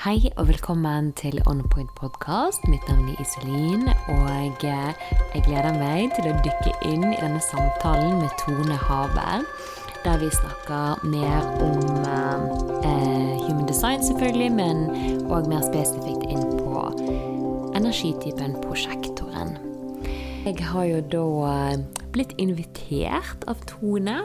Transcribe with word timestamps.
Hei 0.00 0.30
og 0.40 0.46
velkommen 0.48 1.10
til 1.12 1.42
On 1.46 1.58
Point 1.68 1.90
podcast. 2.00 2.62
Mitt 2.72 2.86
navn 2.88 3.10
er 3.12 3.18
Iselin, 3.20 3.82
og 4.08 4.62
eh, 4.64 4.94
jeg 5.34 5.42
gleder 5.44 5.76
meg 5.76 6.14
til 6.16 6.30
å 6.30 6.38
dykke 6.40 6.72
inn 6.88 7.04
i 7.04 7.18
denne 7.18 7.42
samtalen 7.44 8.14
med 8.22 8.32
Tone 8.40 8.78
Haber. 8.80 9.44
Der 10.06 10.16
vi 10.22 10.30
snakker 10.32 11.04
mer 11.04 11.44
om 11.66 11.84
eh, 12.08 13.44
human 13.44 13.68
design, 13.68 14.00
selvfølgelig, 14.00 14.48
men 14.56 14.80
òg 15.28 15.52
mer 15.52 15.68
spesifikt 15.68 16.32
inn 16.32 16.48
på 16.48 16.86
energitypen 17.76 18.56
prosjektoren. 18.64 19.58
Jeg 20.48 20.64
har 20.64 20.88
jo 20.94 21.04
da 21.12 21.26
eh, 21.52 22.04
blitt 22.16 22.32
invitert 22.40 23.44
av 23.52 23.60
Tone 23.68 24.22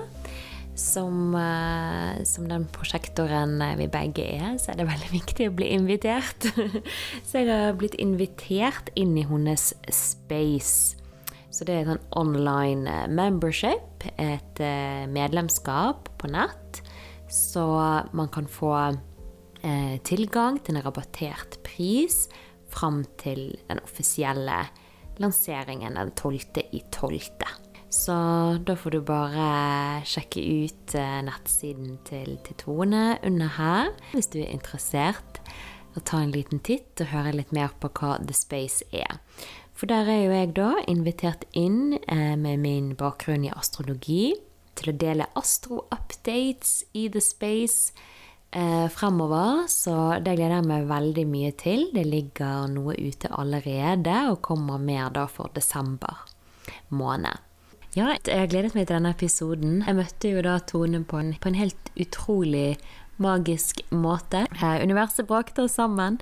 som, 0.76 1.36
uh, 1.36 2.24
som, 2.28 2.48
den 2.50 2.68
prosjektoren 2.76 3.58
vi 3.80 3.88
begge 3.92 4.26
er, 4.38 4.58
så 4.62 4.74
er 4.74 4.82
det 4.82 4.90
veldig 4.90 5.12
viktig 5.14 5.50
å 5.50 5.56
bli 5.56 5.72
invitert. 5.76 6.50
så 7.28 7.42
jeg 7.42 7.50
har 7.52 7.80
blitt 7.80 7.98
invitert 8.02 8.92
inn 9.00 9.16
i 9.18 9.26
hennes 9.28 9.72
space. 9.88 11.00
Så 11.50 11.64
det 11.64 11.76
er 11.76 11.86
et 11.86 11.92
sånn 11.94 12.08
online 12.20 12.90
eh, 12.92 13.06
membership, 13.08 14.04
et 14.20 14.60
medlemskap 15.08 16.10
på 16.20 16.28
nett. 16.28 16.82
Så 17.32 17.64
man 18.12 18.28
kan 18.34 18.50
få 18.52 18.76
tilgang 20.06 20.60
til 20.62 20.76
en 20.76 20.84
rabattert 20.86 21.56
pris 21.66 22.26
fram 22.76 23.06
til 23.18 23.56
den 23.70 23.80
offisielle 23.88 24.66
lanseringen 25.18 25.96
den 25.96 26.12
12. 26.12 26.66
i 26.72 26.84
12. 26.92 27.65
Så 27.96 28.16
da 28.68 28.76
får 28.76 28.92
du 28.92 29.02
bare 29.08 29.46
sjekke 30.08 30.42
ut 30.44 30.96
eh, 31.00 31.20
nettsiden 31.24 31.96
til, 32.08 32.36
til 32.44 32.58
Tone 32.60 33.04
under 33.24 33.54
her 33.56 33.92
hvis 34.12 34.28
du 34.34 34.42
er 34.44 34.52
interessert. 34.52 35.40
Og 35.96 36.04
ta 36.04 36.20
en 36.20 36.34
liten 36.36 36.60
titt 36.60 37.00
og 37.00 37.14
høre 37.14 37.38
litt 37.38 37.54
mer 37.56 37.72
på 37.80 37.88
hva 37.96 38.18
The 38.20 38.36
Space 38.36 38.84
er. 38.92 39.22
For 39.76 39.88
der 39.88 40.10
er 40.12 40.20
jo 40.26 40.34
jeg 40.36 40.52
da 40.58 40.74
invitert 40.92 41.48
inn 41.56 41.96
eh, 42.02 42.36
med 42.36 42.60
min 42.64 42.92
bakgrunn 43.00 43.48
i 43.48 43.54
astrologi 43.56 44.34
til 44.76 44.92
å 44.92 44.98
dele 45.00 45.32
astro-updates 45.40 46.82
i 47.00 47.08
The 47.12 47.24
Space 47.24 47.96
eh, 48.52 48.92
fremover. 48.92 49.66
Så 49.72 49.96
det 50.20 50.36
gleder 50.36 50.60
jeg 50.60 50.70
meg 50.74 50.92
veldig 50.92 51.28
mye 51.32 51.56
til. 51.64 51.90
Det 51.96 52.04
ligger 52.12 52.68
noe 52.76 53.00
ute 53.00 53.32
allerede 53.32 54.20
og 54.34 54.42
kommer 54.44 54.84
mer 54.84 55.16
da 55.16 55.30
for 55.32 55.56
desember 55.56 56.26
måned. 56.92 57.45
Ja, 57.96 58.10
jeg 58.28 58.42
har 58.42 58.50
gledet 58.52 58.74
meg 58.76 58.90
til 58.90 58.98
denne 58.98 59.14
episoden. 59.16 59.76
Jeg 59.86 59.96
møtte 59.96 60.28
jo 60.28 60.42
da 60.44 60.58
Tone 60.68 61.00
på 61.08 61.16
en, 61.22 61.30
på 61.40 61.48
en 61.48 61.56
helt 61.56 61.92
utrolig 61.96 62.76
magisk 63.24 63.80
måte. 63.96 64.42
Eh, 64.52 64.82
universet 64.84 65.30
brakte 65.30 65.64
oss 65.64 65.78
sammen. 65.80 66.18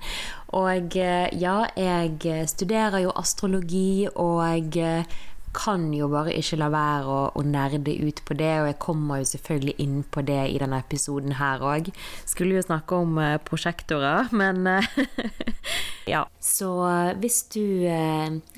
Og 0.54 0.94
eh, 0.94 1.26
ja, 1.34 1.64
jeg 1.74 2.46
studerer 2.52 3.02
jo 3.02 3.16
astrologi, 3.18 4.06
og 4.14 4.78
eh, 4.78 5.18
kan 5.54 5.86
jo 5.94 6.08
bare 6.12 6.34
ikke 6.36 6.58
la 6.60 6.68
være 6.72 7.06
å, 7.10 7.20
å, 7.38 7.44
nerde 7.46 7.94
ut 7.94 8.20
på 8.26 8.36
det, 8.38 8.52
og 8.60 8.68
jeg 8.70 8.78
kommer 8.82 9.22
jo 9.22 9.30
selvfølgelig 9.32 9.76
inn 9.84 10.02
på 10.04 10.24
det 10.26 10.40
i 10.50 10.58
denne 10.60 10.80
episoden 10.82 11.36
her 11.38 11.64
òg. 11.64 11.90
Skulle 12.28 12.58
jo 12.58 12.66
snakke 12.66 12.98
om 13.00 13.18
uh, 13.20 13.36
prosjektorer, 13.46 14.30
men 14.36 14.66
uh, 14.66 15.00
ja. 16.14 16.24
Så 16.42 16.70
uh, 16.82 17.14
hvis 17.22 17.44
du 17.54 17.86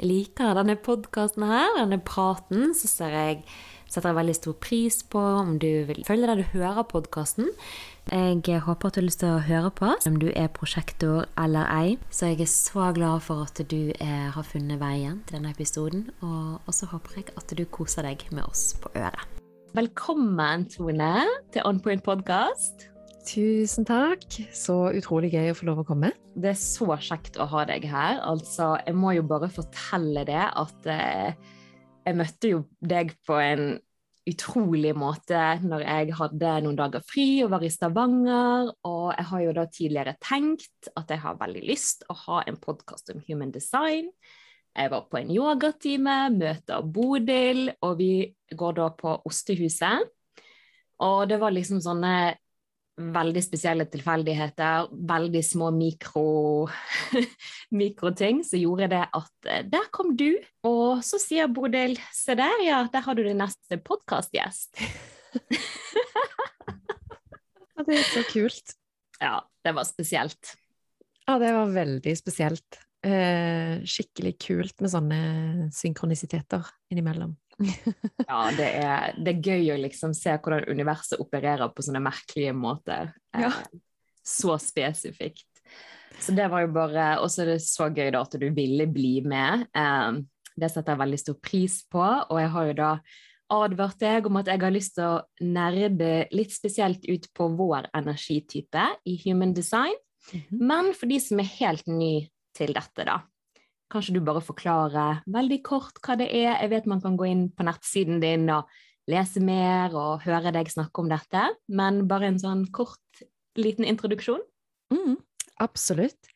liker 0.02 0.56
denne 0.58 0.78
podkasten 0.80 1.46
her, 1.46 1.80
denne 1.80 2.00
praten, 2.02 2.72
så 2.76 2.90
ser 2.90 3.16
jeg 3.16 3.40
setter 3.86 4.10
jeg 4.10 4.18
veldig 4.18 4.34
stor 4.34 4.56
pris 4.60 4.96
på 5.06 5.20
om 5.40 5.56
du 5.62 5.70
vil 5.88 6.02
følge 6.06 6.28
der 6.28 6.40
du 6.42 6.50
hører 6.56 6.88
podkasten. 6.90 7.52
Jeg 8.06 8.60
håper 8.62 8.86
at 8.86 8.94
du 8.94 9.00
har 9.00 9.04
lyst 9.08 9.18
til 9.18 9.32
å 9.34 9.42
høre 9.42 9.70
på, 9.74 9.88
oss, 9.96 10.06
om 10.06 10.14
du 10.22 10.28
er 10.30 10.46
prosjektor 10.54 11.24
eller 11.42 11.66
ei. 11.74 11.96
Så 12.14 12.28
jeg 12.30 12.44
er 12.44 12.50
så 12.50 12.92
glad 12.94 13.24
for 13.26 13.42
at 13.42 13.58
du 13.66 13.90
er, 13.98 14.28
har 14.30 14.46
funnet 14.46 14.78
veien 14.78 15.24
til 15.26 15.40
denne 15.40 15.50
episoden. 15.50 16.04
Og 16.22 16.70
så 16.70 16.86
håper 16.92 17.18
jeg 17.18 17.32
at 17.34 17.50
du 17.58 17.64
koser 17.66 18.06
deg 18.06 18.22
med 18.30 18.46
oss 18.46 18.76
på 18.78 18.92
øret. 18.94 19.26
Velkommen, 19.74 20.68
Tone, 20.70 21.26
til 21.50 21.66
On 21.66 21.82
Point 21.82 22.04
Podcast. 22.06 22.86
Tusen 23.26 23.88
takk. 23.88 24.22
Så 24.54 24.76
utrolig 24.94 25.32
gøy 25.34 25.50
å 25.50 25.58
få 25.58 25.66
lov 25.66 25.82
å 25.82 25.88
komme. 25.88 26.12
Det 26.38 26.52
er 26.52 26.60
så 26.62 26.86
kjekt 27.02 27.40
å 27.42 27.48
ha 27.50 27.66
deg 27.66 27.88
her. 27.90 28.20
Altså, 28.22 28.76
jeg 28.86 28.94
må 28.94 29.16
jo 29.16 29.26
bare 29.26 29.50
fortelle 29.50 30.22
det 30.28 30.44
at 30.46 30.86
eh, 30.94 31.34
jeg 32.06 32.20
møtte 32.22 32.54
jo 32.54 32.62
deg 32.86 33.16
på 33.26 33.42
en 33.42 33.80
utrolig 34.26 34.92
måte 34.98 35.40
når 35.62 35.84
jeg 35.84 36.16
hadde 36.18 36.54
noen 36.64 36.78
dager 36.78 37.04
fri 37.06 37.28
og 37.44 37.52
var 37.54 37.66
i 37.66 37.70
Stavanger. 37.70 38.72
Og 38.88 39.12
jeg 39.14 39.28
har 39.30 39.44
jo 39.44 39.54
da 39.56 39.66
tidligere 39.70 40.16
tenkt 40.22 40.90
at 40.94 41.12
jeg 41.12 41.22
har 41.22 41.38
veldig 41.40 41.62
lyst 41.68 42.06
å 42.10 42.16
ha 42.26 42.42
en 42.46 42.58
podkast 42.62 43.14
om 43.14 43.22
human 43.28 43.54
design. 43.54 44.10
Jeg 44.76 44.92
var 44.92 45.06
på 45.08 45.20
en 45.20 45.30
yogatime, 45.32 46.16
møter 46.34 46.84
Bodil, 46.84 47.70
og 47.80 47.96
vi 48.00 48.10
går 48.52 48.74
da 48.76 48.90
på 48.92 49.14
Ostehuset. 49.24 50.10
Og 51.06 51.22
det 51.30 51.38
var 51.40 51.54
liksom 51.54 51.80
sånne 51.84 52.34
veldig 52.96 53.42
spesielle 53.44 53.84
tilfeldigheter, 53.92 54.88
veldig 55.08 55.42
små 55.44 55.70
mikro, 55.74 56.68
mikroting, 57.80 58.42
så 58.46 58.60
gjorde 58.60 58.88
det 58.94 59.02
at 59.04 59.50
eh, 59.50 59.64
der 59.68 59.90
kom 59.94 60.14
du. 60.16 60.30
Og 60.66 61.04
så 61.06 61.20
sier 61.22 61.50
Bodil 61.52 61.98
se 62.14 62.36
der, 62.38 62.56
ja, 62.64 62.82
der 62.92 63.04
har 63.04 63.18
du 63.18 63.22
din 63.26 63.40
neste 63.42 63.78
podkastgjest. 63.84 64.80
ja, 67.76 67.84
det 67.84 68.00
er 68.00 68.10
så 68.14 68.26
kult. 68.32 68.76
Ja, 69.16 69.38
det 69.64 69.72
var 69.72 69.86
spesielt. 69.88 70.50
Ja, 71.24 71.38
det 71.40 71.48
var 71.56 71.70
veldig 71.72 72.12
spesielt. 72.18 72.76
Eh, 73.00 73.80
skikkelig 73.88 74.34
kult 74.44 74.82
med 74.84 74.92
sånne 74.92 75.20
synkronisiteter 75.72 76.68
innimellom. 76.92 77.32
ja, 78.28 78.40
det 78.56 78.68
er, 78.68 79.16
det 79.16 79.32
er, 79.32 79.42
gøy 79.42 79.72
å 79.72 79.80
liksom 79.80 80.14
se 80.16 80.34
hvordan 80.36 80.68
universet 80.68 81.20
opererer 81.22 81.72
på 81.72 81.84
sånne 81.86 82.02
merkelige 82.04 82.54
måter. 82.56 83.12
Ja. 83.32 83.52
Eh, 83.52 83.78
så 84.26 84.56
spesifikt. 84.60 85.48
Så 86.20 86.32
det 86.32 86.46
var 86.48 86.62
jo 86.64 86.70
bare 86.72 87.18
Og 87.20 87.28
så 87.28 87.42
er 87.42 87.50
det 87.52 87.60
så 87.60 87.90
gøy 87.92 88.08
da 88.14 88.22
at 88.24 88.34
du 88.40 88.46
ville 88.56 88.86
bli 88.88 89.20
med. 89.26 89.66
Eh, 89.76 90.20
det 90.56 90.72
setter 90.72 90.94
jeg 90.94 91.02
veldig 91.04 91.20
stor 91.20 91.38
pris 91.44 91.82
på, 91.92 92.02
og 92.02 92.38
jeg 92.40 92.52
har 92.54 92.68
jo 92.70 92.76
da 92.78 92.90
advart 93.52 94.00
deg 94.00 94.26
om 94.26 94.40
at 94.40 94.48
jeg 94.50 94.58
har 94.62 94.72
lyst 94.74 94.96
til 94.96 95.06
å 95.06 95.44
nerde 95.44 96.24
litt 96.34 96.54
spesielt 96.54 97.04
ut 97.06 97.28
på 97.36 97.50
vår 97.54 97.92
energitype 97.94 98.88
i 99.06 99.20
human 99.22 99.52
design. 99.54 99.94
-hmm. 100.32 100.44
Men 100.50 100.92
for 100.94 101.10
de 101.10 101.18
som 101.22 101.40
er 101.40 101.50
helt 101.58 101.86
ny 101.90 102.28
til 102.56 102.72
dette, 102.76 103.06
da, 103.06 103.20
Kanskje 103.92 104.16
du 104.16 104.20
bare 104.26 104.42
forklarer 104.42 105.22
veldig 105.30 105.60
kort 105.66 106.00
hva 106.02 106.16
det 106.18 106.26
er. 106.34 106.56
Jeg 106.58 106.72
vet 106.72 106.88
man 106.90 107.02
kan 107.04 107.18
gå 107.18 107.28
inn 107.30 107.46
på 107.54 107.66
nettsiden 107.66 108.18
din 108.22 108.48
og 108.50 108.66
lese 109.10 109.42
mer 109.42 109.94
og 109.94 110.24
høre 110.26 110.50
deg 110.54 110.70
snakke 110.72 111.02
om 111.02 111.10
dette, 111.10 111.44
men 111.70 112.04
bare 112.10 112.32
en 112.32 112.40
sånn 112.42 112.64
kort, 112.74 113.22
liten 113.58 113.86
introduksjon? 113.86 114.42
Mm, 114.92 115.14
absolutt. 115.62 116.32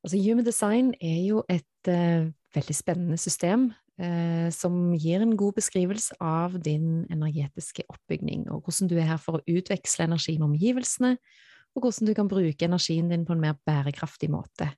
Altså, 0.00 0.16
Human 0.16 0.46
design 0.46 0.94
er 1.04 1.20
jo 1.26 1.44
et 1.52 1.92
uh, 1.92 2.30
veldig 2.56 2.76
spennende 2.76 3.20
system 3.20 3.68
uh, 4.00 4.48
som 4.54 4.94
gir 4.96 5.20
en 5.20 5.36
god 5.36 5.58
beskrivelse 5.60 6.16
av 6.24 6.56
din 6.64 7.04
energetiske 7.12 7.84
oppbygning, 7.92 8.48
og 8.48 8.64
hvordan 8.64 8.88
du 8.88 8.96
er 8.96 9.10
her 9.12 9.20
for 9.20 9.38
å 9.38 9.44
utveksle 9.44 10.08
energi 10.08 10.38
med 10.38 10.54
omgivelsene, 10.54 11.16
og 11.76 11.84
hvordan 11.84 12.08
du 12.08 12.16
kan 12.16 12.30
bruke 12.30 12.66
energien 12.66 13.12
din 13.12 13.28
på 13.28 13.36
en 13.36 13.44
mer 13.44 13.60
bærekraftig 13.68 14.32
måte. 14.32 14.72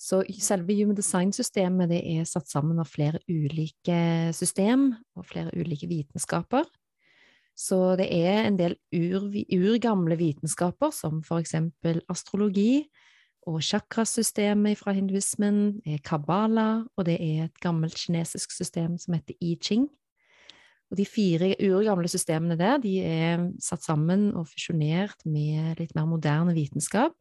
Så 0.00 0.22
selve 0.42 0.74
Human 0.76 0.96
Design-systemet 0.98 1.90
det 1.92 2.00
er 2.16 2.26
satt 2.28 2.50
sammen 2.50 2.80
av 2.82 2.90
flere 2.90 3.20
ulike 3.30 4.32
system 4.36 4.90
og 5.16 5.28
flere 5.30 5.54
ulike 5.54 5.88
vitenskaper. 5.88 6.66
Så 7.54 7.94
det 7.98 8.08
er 8.10 8.48
en 8.48 8.58
del 8.58 8.74
ur, 8.92 9.30
urgamle 9.30 10.18
vitenskaper, 10.18 10.90
som 10.90 11.22
for 11.22 11.38
eksempel 11.38 12.02
astrologi 12.10 12.84
og 13.46 13.60
chakrasystemet 13.62 14.80
fra 14.80 14.94
hinduismen, 14.96 15.80
er 15.86 16.00
kabbala, 16.04 16.84
og 16.96 17.06
det 17.06 17.18
er 17.20 17.44
et 17.46 17.60
gammelt 17.62 17.94
kinesisk 18.00 18.54
system 18.56 18.96
som 18.98 19.14
heter 19.14 19.36
I 19.40 19.54
Ching. 19.62 19.86
Og 20.90 20.98
de 20.98 21.06
fire 21.06 21.52
urgamle 21.62 22.08
systemene 22.10 22.56
der 22.58 22.80
de 22.82 22.98
er 23.04 23.44
satt 23.62 23.84
sammen 23.84 24.32
og 24.34 24.48
fusjonert 24.50 25.22
med 25.26 25.78
litt 25.80 25.94
mer 25.96 26.08
moderne 26.08 26.54
vitenskap 26.56 27.14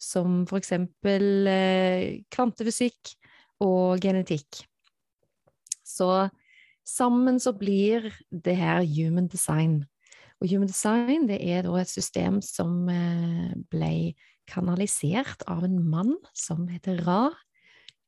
som 0.00 0.44
for 0.48 0.60
eksempel 0.60 1.46
eh, 1.50 2.22
kvantefysikk 2.32 3.14
og 3.60 4.00
genetikk. 4.02 4.62
Så 5.84 6.30
sammen 6.86 7.40
så 7.42 7.52
blir 7.56 8.08
det 8.30 8.56
her 8.56 8.80
human 8.86 9.28
design. 9.28 9.84
Og 10.40 10.48
human 10.48 10.70
design 10.70 11.28
det 11.28 11.40
er 11.44 11.66
da 11.66 11.76
et 11.80 11.92
system 11.92 12.40
som 12.44 12.88
eh, 12.88 13.52
ble 13.70 14.14
kanalisert 14.50 15.44
av 15.50 15.64
en 15.66 15.78
mann 15.92 16.16
som 16.34 16.66
heter 16.70 17.02
Ra 17.04 17.28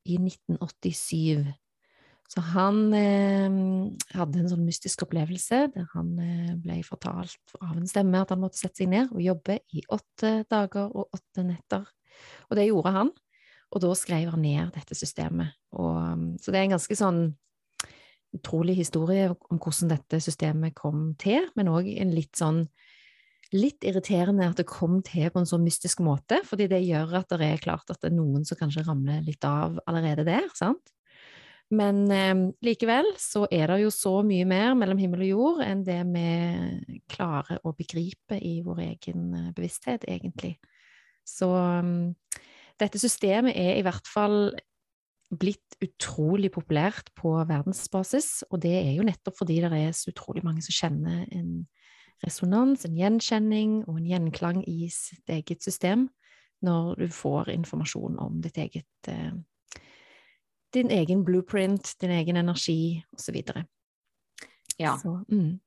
i 0.08 0.16
1987. 0.18 1.52
Så 2.32 2.40
han 2.54 2.94
eh, 2.96 3.56
hadde 4.16 4.40
en 4.40 4.48
sånn 4.48 4.64
mystisk 4.64 5.04
opplevelse 5.04 5.66
der 5.74 5.88
han 5.92 6.14
eh, 6.22 6.54
ble 6.62 6.78
fortalt 6.86 7.56
av 7.60 7.74
en 7.74 7.88
stemme 7.90 8.22
at 8.22 8.32
han 8.32 8.40
måtte 8.40 8.60
sette 8.60 8.80
seg 8.80 8.88
ned 8.92 9.12
og 9.12 9.20
jobbe 9.20 9.58
i 9.76 9.82
åtte 9.92 10.30
dager 10.48 10.88
og 10.88 11.12
åtte 11.12 11.44
netter. 11.44 11.84
Og 12.48 12.56
det 12.56 12.70
gjorde 12.70 12.94
han. 12.94 13.12
Og 13.72 13.84
da 13.84 13.92
skrev 13.96 14.32
han 14.32 14.44
ned 14.44 14.72
dette 14.72 14.96
systemet. 14.96 15.52
Og, 15.76 15.92
um, 15.96 16.24
så 16.40 16.52
det 16.52 16.60
er 16.60 16.66
en 16.68 16.74
ganske 16.76 16.96
sånn 16.96 17.20
utrolig 18.36 18.78
historie 18.80 19.28
om 19.32 19.60
hvordan 19.60 19.92
dette 19.92 20.20
systemet 20.24 20.76
kom 20.76 21.10
til, 21.20 21.50
men 21.56 21.68
òg 21.72 21.88
en 22.00 22.12
litt 22.16 22.36
sånn 22.40 22.64
litt 23.52 23.84
irriterende 23.84 24.46
at 24.48 24.56
det 24.56 24.64
kom 24.68 25.02
til 25.04 25.28
på 25.28 25.42
en 25.42 25.48
så 25.48 25.58
mystisk 25.60 26.00
måte, 26.00 26.38
fordi 26.48 26.70
det 26.72 26.80
gjør 26.86 27.18
at 27.18 27.34
det 27.36 27.48
er 27.50 27.60
klart 27.60 27.92
at 27.92 28.00
det 28.00 28.08
er 28.08 28.16
noen 28.16 28.46
som 28.48 28.56
kanskje 28.56 28.86
ramler 28.86 29.20
litt 29.26 29.44
av 29.44 29.76
allerede 29.84 30.24
der, 30.24 30.48
sant? 30.56 30.94
Men 31.72 32.02
eh, 32.12 32.34
likevel 32.64 33.14
så 33.20 33.46
er 33.50 33.70
det 33.70 33.78
jo 33.84 33.92
så 33.94 34.18
mye 34.26 34.44
mer 34.48 34.74
mellom 34.78 35.00
himmel 35.00 35.24
og 35.24 35.30
jord 35.30 35.62
enn 35.64 35.84
det 35.86 36.00
vi 36.10 37.00
klarer 37.12 37.62
å 37.64 37.72
begripe 37.76 38.36
i 38.36 38.58
vår 38.64 38.82
egen 38.90 39.30
eh, 39.38 39.48
bevissthet, 39.56 40.04
egentlig. 40.10 40.58
Så 41.24 41.48
um, 41.48 42.12
dette 42.80 42.98
systemet 43.00 43.56
er 43.56 43.78
i 43.78 43.84
hvert 43.86 44.08
fall 44.10 44.50
blitt 45.32 45.78
utrolig 45.80 46.50
populært 46.52 47.08
på 47.16 47.32
verdensbasis, 47.48 48.42
og 48.50 48.60
det 48.66 48.74
er 48.82 48.90
jo 48.98 49.06
nettopp 49.06 49.38
fordi 49.38 49.62
det 49.64 49.70
er 49.72 49.94
så 49.96 50.10
utrolig 50.12 50.42
mange 50.44 50.64
som 50.64 50.76
kjenner 50.76 51.22
en 51.32 51.62
resonans, 52.22 52.84
en 52.84 52.98
gjenkjenning 52.98 53.78
og 53.86 53.96
en 53.96 54.10
gjenklang 54.10 54.60
i 54.68 54.90
sitt 54.92 55.32
eget 55.32 55.64
system 55.64 56.10
når 56.62 57.00
du 57.00 57.08
får 57.10 57.50
informasjon 57.54 58.20
om 58.22 58.36
ditt 58.44 58.60
eget 58.60 59.10
eh, 59.10 59.32
Din 60.72 60.90
egen 60.90 61.24
blueprint, 61.24 61.94
din 62.00 62.10
egen 62.10 62.36
energi, 62.40 63.02
osv. 63.12 63.42
Ja. 64.76 64.96
Så, 64.98 65.24
mm. 65.28 65.60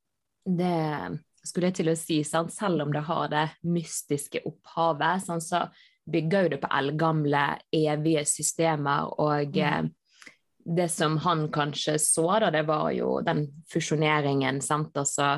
Det 0.46 1.19
skulle 1.46 1.69
jeg 1.69 1.78
til 1.80 1.92
å 1.92 1.98
si, 1.98 2.22
sant? 2.25 2.54
selv 2.54 2.86
om 2.86 2.94
det 2.94 3.04
har 3.06 3.30
det 3.30 3.46
mystiske 3.69 4.42
opphavet, 4.46 5.25
sånn, 5.25 5.44
så 5.44 5.66
bygger 6.10 6.46
jo 6.46 6.54
det 6.56 6.62
på 6.62 6.72
eldgamle, 6.80 7.46
evige 7.74 8.25
systemer. 8.30 9.10
Og 9.22 9.56
mm. 9.56 9.62
eh, 9.62 10.34
det 10.78 10.90
som 10.94 11.18
han 11.22 11.48
kanskje 11.54 11.98
så, 12.01 12.28
da, 12.42 12.51
det 12.54 12.66
var 12.68 12.90
jo 12.98 13.19
den 13.25 13.48
fusjoneringen, 13.72 14.62
sant. 14.66 14.96
Altså, 14.98 15.36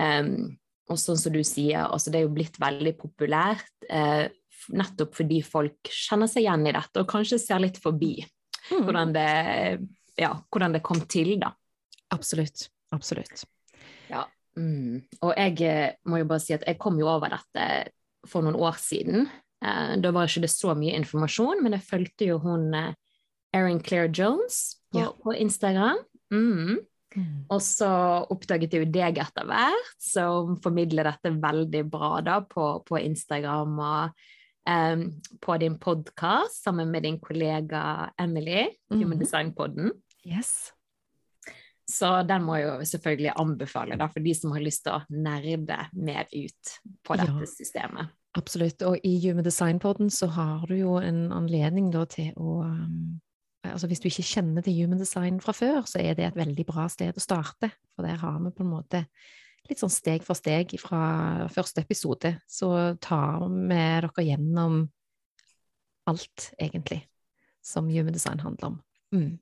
um, 0.00 0.54
og 0.90 1.00
sånn 1.00 1.20
som 1.20 1.32
du 1.32 1.40
sier, 1.46 1.86
altså 1.86 2.12
det 2.12 2.20
er 2.20 2.26
jo 2.26 2.34
blitt 2.36 2.58
veldig 2.60 2.92
populært 3.00 3.86
eh, 3.88 4.26
nettopp 4.76 5.14
fordi 5.16 5.38
folk 5.44 5.88
kjenner 5.88 6.28
seg 6.28 6.44
igjen 6.44 6.66
i 6.68 6.74
dette, 6.76 7.00
og 7.00 7.08
kanskje 7.08 7.40
ser 7.40 7.62
litt 7.64 7.80
forbi 7.80 8.18
mm. 8.70 8.84
hvordan, 8.84 9.12
det, 9.14 9.28
ja, 10.20 10.32
hvordan 10.52 10.76
det 10.76 10.84
kom 10.86 11.02
til, 11.10 11.34
da. 11.42 11.52
Absolutt. 12.14 12.68
Absolutt. 12.94 13.44
Ja. 14.10 14.24
Mm. 14.56 15.02
Og 15.24 15.32
jeg 15.34 15.60
eh, 15.66 15.96
må 16.06 16.20
jo 16.22 16.28
bare 16.30 16.42
si 16.44 16.54
at 16.56 16.66
jeg 16.68 16.78
kom 16.82 16.98
jo 17.00 17.08
over 17.10 17.32
dette 17.34 17.68
for 18.30 18.46
noen 18.46 18.58
år 18.60 18.78
siden. 18.80 19.26
Eh, 19.64 19.94
da 20.00 20.12
var 20.14 20.30
ikke 20.30 20.44
det 20.46 20.52
så 20.54 20.76
mye 20.78 20.96
informasjon, 21.00 21.62
men 21.64 21.76
jeg 21.76 21.88
fulgte 21.88 22.30
jo 22.30 22.40
hun 22.44 22.70
eh, 22.78 22.92
Erin 23.54 23.82
Claire 23.82 24.10
Jones 24.12 24.78
på, 24.92 25.02
ja. 25.02 25.10
på 25.24 25.34
Instagram. 25.38 26.00
Mm. 26.34 26.78
Mm. 27.14 27.44
Og 27.52 27.60
så 27.62 27.88
oppdaget 28.32 28.74
jeg 28.74 28.86
jo 28.86 28.92
deg 28.94 29.20
etter 29.22 29.46
hvert, 29.46 29.92
som 30.02 30.56
formidler 30.62 31.06
dette 31.06 31.34
veldig 31.42 31.84
bra 31.90 32.16
da 32.26 32.40
på, 32.42 32.70
på 32.86 32.98
Instagram 32.98 33.76
og 33.78 34.24
um, 34.70 35.04
på 35.40 35.56
din 35.60 35.78
podkast 35.78 36.62
sammen 36.64 36.90
med 36.90 37.02
din 37.06 37.20
kollega 37.20 38.10
Emily, 38.20 38.66
mm. 38.90 38.98
Human 39.00 39.20
Design-podden. 39.20 39.92
Yes. 40.24 40.72
Så 41.90 42.22
den 42.24 42.46
må 42.46 42.56
jeg 42.56 42.68
jo 42.68 42.88
selvfølgelig 42.88 43.32
anbefale 43.36 43.98
da, 44.00 44.08
for 44.08 44.24
de 44.24 44.32
som 44.36 44.54
har 44.56 44.64
lyst 44.64 44.86
til 44.86 44.96
å 44.96 45.02
nerde 45.12 45.78
mer 45.92 46.24
ut 46.32 46.76
på 47.04 47.18
dette 47.20 47.44
ja. 47.44 47.50
systemet. 47.50 48.14
Absolutt. 48.34 48.82
Og 48.88 49.04
i 49.06 49.14
Human 49.26 49.44
Design-poden 49.44 50.10
så 50.10 50.30
har 50.34 50.64
du 50.66 50.74
jo 50.78 50.96
en 50.98 51.28
anledning 51.34 51.92
da 51.94 52.06
til 52.08 52.32
å 52.36 52.62
altså 53.64 53.88
Hvis 53.88 54.02
du 54.02 54.10
ikke 54.10 54.26
kjenner 54.28 54.60
til 54.60 54.74
Human 54.76 55.00
Design 55.00 55.38
fra 55.40 55.54
før, 55.56 55.86
så 55.88 55.96
er 56.02 56.12
det 56.18 56.26
et 56.26 56.36
veldig 56.36 56.66
bra 56.68 56.84
sted 56.92 57.16
å 57.16 57.22
starte. 57.22 57.70
For 57.96 58.04
der 58.04 58.18
har 58.20 58.36
vi 58.42 58.52
på 58.52 58.60
en 58.60 58.68
måte 58.74 59.00
litt 59.68 59.80
sånn 59.80 59.92
steg 59.92 60.24
for 60.26 60.36
steg 60.38 60.74
fra 60.80 61.46
første 61.52 61.84
episode. 61.84 62.34
Så 62.50 62.68
tar 63.04 63.46
vi 63.48 63.78
dere 63.78 64.26
gjennom 64.26 64.82
alt, 66.10 66.50
egentlig, 66.60 67.00
som 67.64 67.88
Human 67.88 68.12
Design 68.12 68.42
handler 68.44 68.74
om. 68.74 68.78
Mm. 69.14 69.32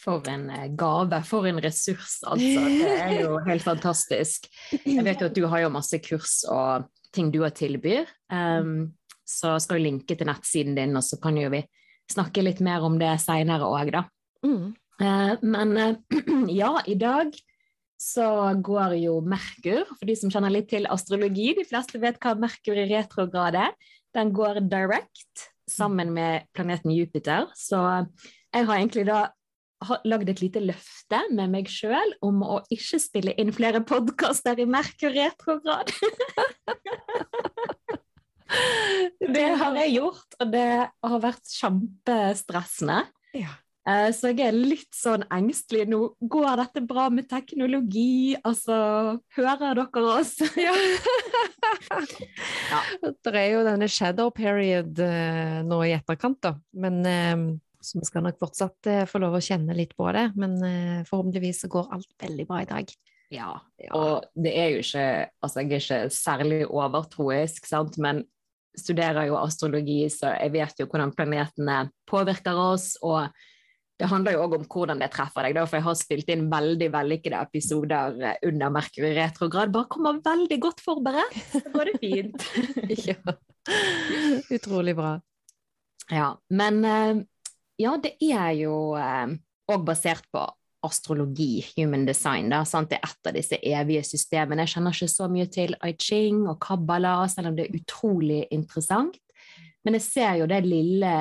For 0.00 0.24
en 0.30 0.46
eh, 0.54 0.68
gave, 0.78 1.20
for 1.26 1.46
en 1.50 1.60
ressurs, 1.62 2.20
altså. 2.24 2.64
Det 2.66 2.94
er 2.94 3.16
jo 3.24 3.36
helt 3.50 3.64
fantastisk. 3.66 4.48
Jeg 4.72 5.04
vet 5.06 5.22
jo 5.22 5.28
at 5.30 5.36
du 5.36 5.44
har 5.50 5.64
jo 5.64 5.74
masse 5.74 5.98
kurs 6.02 6.40
og 6.50 6.88
ting 7.14 7.30
du 7.34 7.42
har 7.44 7.54
tilbyr. 7.54 8.08
Um, 8.32 8.92
så 9.26 9.56
skal 9.62 9.78
vi 9.78 9.86
linke 9.88 10.16
til 10.18 10.30
nettsiden 10.30 10.78
din, 10.78 10.96
og 10.98 11.06
så 11.06 11.18
kan 11.22 11.38
jo 11.38 11.50
vi 11.52 11.62
snakke 12.10 12.42
litt 12.42 12.62
mer 12.64 12.82
om 12.86 12.98
det 12.98 13.12
seinere 13.22 13.66
òg, 13.66 13.92
da. 13.94 14.04
Mm. 14.46 14.72
Uh, 15.00 15.34
men 15.46 15.76
uh, 15.78 16.50
ja, 16.60 16.74
i 16.90 16.96
dag 16.98 17.34
så 18.00 18.26
går 18.64 18.96
jo 19.02 19.18
Merkur, 19.20 19.84
for 19.92 20.08
de 20.08 20.16
som 20.16 20.32
kjenner 20.32 20.52
litt 20.54 20.70
til 20.72 20.88
astrologi, 20.88 21.50
de 21.58 21.66
fleste 21.68 22.00
vet 22.00 22.16
hva 22.22 22.32
Merkur 22.40 22.78
i 22.80 22.88
retrograd 22.88 23.58
er, 23.60 23.74
den 24.16 24.32
går 24.34 24.62
direct 24.70 25.50
sammen 25.70 26.14
med 26.16 26.48
planeten 26.56 26.94
Jupiter. 26.94 27.50
Så 27.54 27.78
jeg 28.50 28.66
har 28.66 28.80
egentlig 28.80 29.04
da 29.06 29.20
lagd 30.08 30.32
et 30.32 30.42
lite 30.42 30.62
løfte 30.64 31.20
med 31.32 31.52
meg 31.52 31.68
sjøl 31.70 32.16
om 32.24 32.42
å 32.44 32.58
ikke 32.72 32.98
spille 33.00 33.36
inn 33.40 33.52
flere 33.54 33.84
podkaster 33.86 34.58
i 34.60 34.66
Merkur 34.68 35.12
retrograd. 35.14 35.92
det 39.36 39.48
har 39.60 39.80
jeg 39.84 39.96
gjort, 40.00 40.40
og 40.40 40.52
det 40.56 40.68
har 40.88 41.22
vært 41.22 41.54
kjempestressende. 41.54 43.04
Ja. 43.36 43.54
Eh, 43.90 44.08
så 44.14 44.30
jeg 44.30 44.42
er 44.44 44.56
litt 44.56 44.92
sånn 44.96 45.24
engstelig 45.32 45.86
nå. 45.90 46.00
Går 46.30 46.50
dette 46.60 46.82
bra 46.86 47.08
med 47.12 47.28
teknologi? 47.30 48.36
Altså, 48.46 48.76
hører 49.36 49.80
dere 49.80 50.04
oss? 50.18 50.36
ja. 50.66 50.74
ja. 52.72 52.80
Det 53.00 53.34
er 53.34 53.50
jo 53.54 53.66
denne 53.66 53.88
shadow 53.90 54.32
period 54.34 55.00
uh, 55.02 55.60
nå 55.66 55.82
i 55.86 55.94
etterkant, 55.96 56.40
da. 56.44 56.54
Men 56.72 57.00
uh, 57.06 57.46
så 57.80 58.00
vi 58.00 58.08
skal 58.08 58.26
nok 58.26 58.40
fortsatt 58.42 58.90
få 59.08 59.22
lov 59.22 59.38
å 59.38 59.44
kjenne 59.44 59.72
litt 59.72 59.94
på 59.96 60.04
det. 60.12 60.26
Men 60.36 60.58
forhåpentligvis 61.08 61.62
så 61.62 61.70
går 61.72 61.94
alt 61.96 62.10
veldig 62.20 62.44
bra 62.50 62.58
i 62.60 62.68
dag. 62.68 62.92
Ja, 63.32 63.54
og 63.96 64.26
det 64.34 64.52
er 64.58 64.72
jo 64.74 64.82
ikke 64.82 65.04
Altså, 65.40 65.62
jeg 65.62 65.70
er 65.70 65.80
ikke 65.80 66.00
særlig 66.12 66.58
overtroisk, 66.66 67.64
sant, 67.70 67.96
men 68.02 68.20
studerer 68.76 69.30
jo 69.30 69.38
astrologi, 69.40 70.02
så 70.12 70.34
jeg 70.36 70.52
vet 70.58 70.82
jo 70.82 70.88
hvordan 70.90 71.14
planetene 71.16 71.78
påvirker 72.10 72.60
oss. 72.60 72.98
og 73.00 73.32
det 74.00 74.08
handler 74.08 74.32
jo 74.32 74.44
òg 74.46 74.54
om 74.56 74.62
hvordan 74.64 75.02
det 75.02 75.10
treffer 75.12 75.44
deg, 75.44 75.58
Da, 75.58 75.66
for 75.68 75.76
jeg 75.76 75.84
har 75.84 75.96
spilt 75.98 76.30
inn 76.32 76.46
veldig 76.52 76.86
vellykkede 76.94 77.40
episoder 77.44 78.14
under 78.48 78.72
Merkur 78.72 79.04
i 79.04 79.16
retrograd. 79.18 79.72
Bare 79.74 79.90
kommer 79.92 80.22
veldig 80.24 80.60
godt 80.62 80.80
forberedt, 80.80 81.36
så 81.52 81.60
går 81.74 81.90
det 81.90 81.98
fint. 82.00 82.46
ja. 83.10 83.34
Utrolig 84.56 84.96
bra. 84.96 85.18
Ja, 86.10 86.32
men 86.48 86.80
eh, 86.88 87.20
ja, 87.84 87.92
det 88.00 88.16
er 88.24 88.54
jo 88.62 88.72
òg 88.96 89.76
eh, 89.76 89.84
basert 89.84 90.24
på 90.32 90.46
astrologi, 90.88 91.60
human 91.76 92.06
design. 92.08 92.48
Da, 92.50 92.64
sant? 92.64 92.88
Det 92.88 93.02
er 93.02 93.12
et 93.12 93.28
av 93.28 93.36
disse 93.36 93.60
evige 93.60 94.04
systemene. 94.08 94.64
Jeg 94.64 94.78
kjenner 94.78 94.96
ikke 94.96 95.12
så 95.12 95.28
mye 95.28 95.48
til 95.52 95.76
I 95.84 95.92
Ching 96.00 96.46
og 96.48 96.56
Kabbala, 96.64 97.18
selv 97.28 97.52
om 97.52 97.58
det 97.58 97.68
er 97.68 97.76
utrolig 97.82 98.46
interessant. 98.48 99.20
Men 99.84 99.96
jeg 99.96 100.08
ser 100.08 100.40
jo 100.40 100.48
det 100.48 100.64
lille 100.64 101.12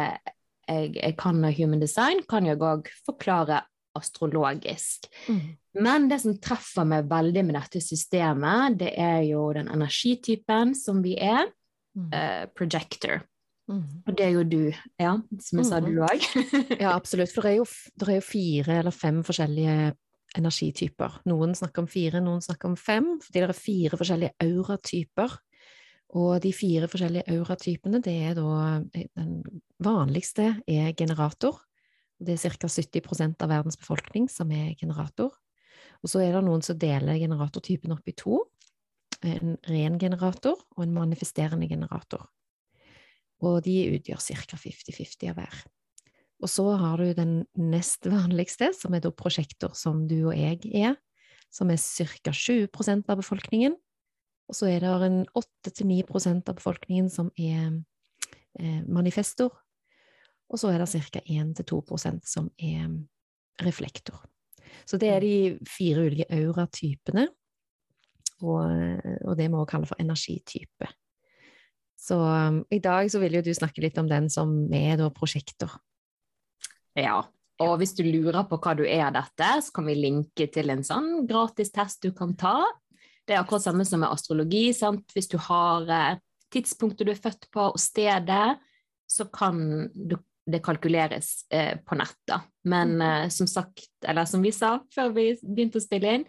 jeg, 0.70 0.94
jeg 0.96 1.18
kan 1.20 1.42
human 1.58 1.82
design, 1.82 2.22
kan 2.30 2.46
jeg 2.46 2.62
òg 2.62 2.90
forklare 3.08 3.64
astrologisk. 3.98 5.10
Mm. 5.28 5.58
Men 5.84 6.08
det 6.10 6.22
som 6.24 6.38
treffer 6.42 6.88
meg 6.88 7.10
veldig 7.10 7.44
med 7.48 7.58
dette 7.58 7.82
systemet, 7.84 8.78
det 8.80 8.94
er 8.98 9.24
jo 9.30 9.50
den 9.56 9.70
energitypen 9.72 10.76
som 10.78 11.04
vi 11.06 11.18
er. 11.18 11.50
Mm. 11.98 12.12
Uh, 12.14 12.46
projector. 12.56 13.24
Mm. 13.70 13.82
Og 14.08 14.14
det 14.18 14.26
er 14.26 14.30
jo 14.34 14.44
du, 14.46 14.62
ja, 15.02 15.16
som 15.42 15.60
jeg 15.60 15.68
sa, 15.68 15.80
du 15.82 15.92
òg. 16.06 16.22
Mm. 16.22 16.76
ja, 16.80 16.94
absolutt. 17.00 17.34
For 17.34 17.46
det 17.46 17.52
er, 17.52 17.58
jo, 17.60 17.66
det 17.98 18.08
er, 18.08 18.16
jo, 18.20 18.26
fire 18.26 18.78
eller 18.82 18.96
fem 18.96 19.20
forskjellige 19.26 19.76
energityper. 20.38 21.20
Noen 21.30 21.56
snakker 21.58 21.84
om 21.84 21.90
fire, 21.90 22.22
noen 22.24 22.42
snakker 22.46 22.70
om 22.70 22.78
fem, 22.78 23.16
fordi 23.26 23.42
det 23.42 23.48
er 23.50 23.58
fire 23.58 24.00
forskjellige 24.00 24.46
auratyper. 24.46 25.38
Og 26.18 26.40
de 26.42 26.52
fire 26.56 26.88
forskjellige 26.90 27.30
auratypene, 27.36 28.02
det 28.02 28.16
er 28.30 28.38
da 28.38 28.80
Den 29.16 29.44
vanligste 29.78 30.56
er 30.68 30.94
generator. 30.98 31.60
Det 32.20 32.34
er 32.34 32.56
ca. 32.58 32.68
70 32.68 33.38
av 33.40 33.50
verdens 33.50 33.78
befolkning 33.78 34.28
som 34.30 34.50
er 34.52 34.74
generator. 34.80 35.36
Og 36.02 36.10
så 36.10 36.24
er 36.24 36.34
det 36.34 36.44
noen 36.48 36.64
som 36.66 36.80
deler 36.80 37.20
generatortypen 37.20 37.94
opp 37.94 38.08
i 38.08 38.18
to. 38.18 38.42
En 39.22 39.58
ren 39.68 40.00
generator 40.00 40.58
og 40.76 40.84
en 40.84 40.96
manifesterende 40.96 41.68
generator 41.68 42.28
og 43.46 43.62
de 43.66 43.76
utgjør 43.96 44.22
ca. 44.22 44.58
50-50 44.60 45.30
av 45.32 45.38
hver. 45.40 45.60
Og 46.40 46.52
så 46.52 46.66
har 46.80 47.02
du 47.02 47.12
den 47.16 47.34
nest 47.60 48.08
vanligste, 48.08 48.72
som 48.76 48.96
er 48.96 49.04
da 49.04 49.12
prosjektor, 49.12 49.74
som 49.76 50.06
du 50.08 50.30
og 50.30 50.36
jeg 50.38 50.60
er, 50.76 50.96
som 51.52 51.72
er 51.72 51.80
ca. 51.80 52.32
20% 52.32 53.10
av 53.10 53.20
befolkningen. 53.20 53.76
Og 54.50 54.58
så 54.58 54.72
er 54.72 54.82
det 54.82 54.92
en 55.06 55.22
8-9% 55.38 56.50
av 56.50 56.58
befolkningen 56.58 57.10
som 57.14 57.30
er 57.38 57.70
eh, 58.60 58.82
manifestor, 58.90 59.54
og 60.50 60.58
så 60.58 60.72
er 60.74 60.82
det 60.82 60.90
ca. 60.90 61.22
1-2% 61.22 62.26
som 62.26 62.50
er 62.58 62.90
reflektor. 63.62 64.24
Så 64.90 64.98
det 64.98 65.12
er 65.14 65.22
de 65.22 65.36
fire 65.70 66.08
ulike 66.08 66.26
auratypene, 66.34 67.28
og, 68.40 68.64
og 69.28 69.38
det 69.38 69.50
vi 69.50 69.54
også 69.54 69.70
kaller 69.70 69.90
for 69.92 70.02
energitype. 70.02 70.90
Så 72.00 72.16
um, 72.16 72.62
i 72.72 72.80
dag 72.80 73.10
så 73.12 73.20
vil 73.20 73.36
jo 73.38 73.44
du 73.44 73.52
snakke 73.54 73.84
litt 73.84 73.98
om 74.00 74.08
den 74.10 74.30
som 74.32 74.54
er 74.74 74.96
da 75.02 75.10
prosjektor. 75.14 75.74
Ja, 76.98 77.20
og 77.60 77.74
hvis 77.82 77.92
du 77.98 78.06
lurer 78.08 78.46
på 78.48 78.58
hva 78.64 78.74
du 78.80 78.86
er 78.88 79.12
dette, 79.14 79.50
så 79.66 79.74
kan 79.76 79.90
vi 79.90 79.98
linke 80.00 80.48
til 80.54 80.72
en 80.72 80.86
sånn 80.88 81.28
gratis 81.30 81.74
test 81.76 82.02
du 82.06 82.14
kan 82.16 82.34
ta. 82.40 82.56
Det 83.30 83.36
er 83.36 83.44
akkurat 83.44 83.62
samme 83.62 83.86
som 83.86 84.02
med 84.02 84.10
astrologi. 84.10 84.72
Sant? 84.74 85.12
Hvis 85.14 85.30
du 85.30 85.38
har 85.46 85.86
eh, 85.94 86.18
tidspunktet 86.50 87.06
du 87.06 87.14
er 87.14 87.22
født 87.22 87.46
på 87.54 87.68
og 87.70 87.78
stedet, 87.78 88.58
så 89.06 89.28
kan 89.30 89.60
det 90.50 90.64
kalkuleres 90.66 91.44
eh, 91.54 91.76
på 91.86 91.98
nett, 92.00 92.18
da. 92.26 92.40
Men 92.66 92.96
mm. 92.98 93.06
eh, 93.06 93.28
som 93.30 93.46
sagt, 93.46 93.92
eller 94.02 94.26
som 94.26 94.42
vi 94.42 94.50
sa 94.56 94.80
før 94.96 95.14
vi 95.14 95.28
begynte 95.44 95.78
å 95.78 95.86
spille 95.86 96.16
inn, 96.18 96.26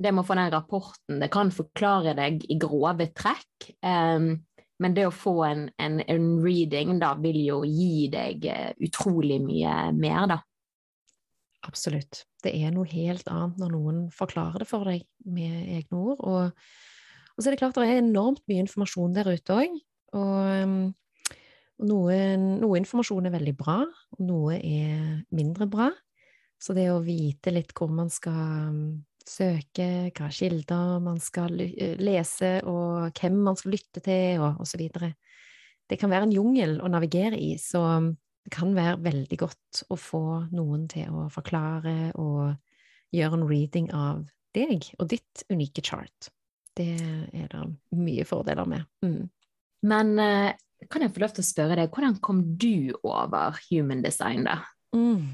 det 0.00 0.10
med 0.10 0.24
å 0.24 0.26
få 0.26 0.34
den 0.40 0.50
rapporten, 0.50 1.22
det 1.22 1.30
kan 1.30 1.54
forklare 1.54 2.16
deg 2.18 2.42
i 2.50 2.58
grove 2.58 3.10
trekk. 3.14 3.70
Um, 3.84 4.32
men 4.80 4.94
det 4.96 5.04
å 5.06 5.14
få 5.14 5.34
en, 5.44 5.66
en, 5.78 5.98
en, 6.00 6.28
reading 6.40 6.96
da 7.02 7.12
vil 7.20 7.36
jo 7.44 7.58
gi 7.68 8.08
deg 8.10 8.46
utrolig 8.80 9.36
mye 9.44 9.90
mer, 9.92 10.24
da. 10.30 10.38
Absolutt. 11.68 12.24
Det 12.44 12.54
er 12.56 12.72
noe 12.72 12.88
helt 12.88 13.26
annet 13.28 13.58
når 13.60 13.74
noen 13.74 13.98
forklarer 14.14 14.62
det 14.62 14.70
for 14.70 14.88
deg 14.88 15.04
med 15.28 15.74
egne 15.76 15.98
ord. 16.00 16.22
Og, 16.24 16.62
og 17.34 17.40
så 17.40 17.50
er 17.50 17.54
det 17.54 17.60
klart 17.60 17.76
det 17.76 17.88
er 17.88 18.00
enormt 18.00 18.42
mye 18.48 18.64
informasjon 18.64 19.16
der 19.16 19.28
ute 19.34 19.58
òg. 19.60 19.76
Og 20.16 20.90
og 21.80 21.88
noe, 21.88 22.16
noe, 22.60 22.76
informasjon 22.76 23.26
er 23.26 23.32
veldig 23.32 23.54
bra, 23.56 23.78
og 23.88 24.24
noe 24.28 24.58
er 24.58 25.22
mindre 25.32 25.64
bra. 25.70 25.88
Så 26.60 26.74
det 26.76 26.90
å 26.92 27.00
vite 27.00 27.54
litt 27.54 27.72
hvor 27.76 27.88
man 27.96 28.10
skal 28.12 28.68
um, 28.68 28.80
søke, 29.24 30.10
hva 30.12 30.28
kilder 30.34 30.98
man 31.00 31.16
skal 31.24 31.56
eh, 31.64 31.96
lese, 31.96 32.58
og 32.68 33.16
hvem 33.16 33.38
man 33.46 33.56
skal 33.56 33.72
lytte 33.78 34.02
til, 34.04 34.44
og 34.44 34.60
osv. 34.60 34.84
Det 35.88 35.98
kan 35.98 36.12
være 36.12 36.28
en 36.28 36.36
jungel 36.36 36.76
å 36.84 36.90
navigere 36.92 37.40
i, 37.40 37.54
så 37.56 37.80
um, 37.96 38.12
det 38.44 38.52
kan 38.54 38.72
være 38.76 39.00
veldig 39.04 39.38
godt 39.40 39.82
å 39.92 39.98
få 40.00 40.24
noen 40.54 40.86
til 40.90 41.12
å 41.12 41.28
forklare 41.32 42.12
og 42.18 42.54
gjøre 43.14 43.38
en 43.38 43.48
reading 43.50 43.90
av 43.96 44.24
deg 44.56 44.88
og 44.98 45.10
ditt 45.12 45.44
unike 45.52 45.84
chart. 45.84 46.30
Det 46.76 46.94
er 46.96 47.50
det 47.52 47.62
mye 47.98 48.24
fordeler 48.26 48.68
med. 48.70 48.86
Mm. 49.04 49.28
Men 49.90 50.12
eh, 50.22 50.56
kan 50.88 51.04
jeg 51.04 51.12
få 51.14 51.24
lov 51.24 51.34
til 51.36 51.44
å 51.44 51.50
spørre 51.50 51.78
deg, 51.78 51.92
hvordan 51.92 52.18
kom 52.24 52.42
du 52.60 52.94
over 53.02 53.58
human 53.68 54.02
design, 54.04 54.46
da? 54.48 54.60
Mm. 54.96 55.26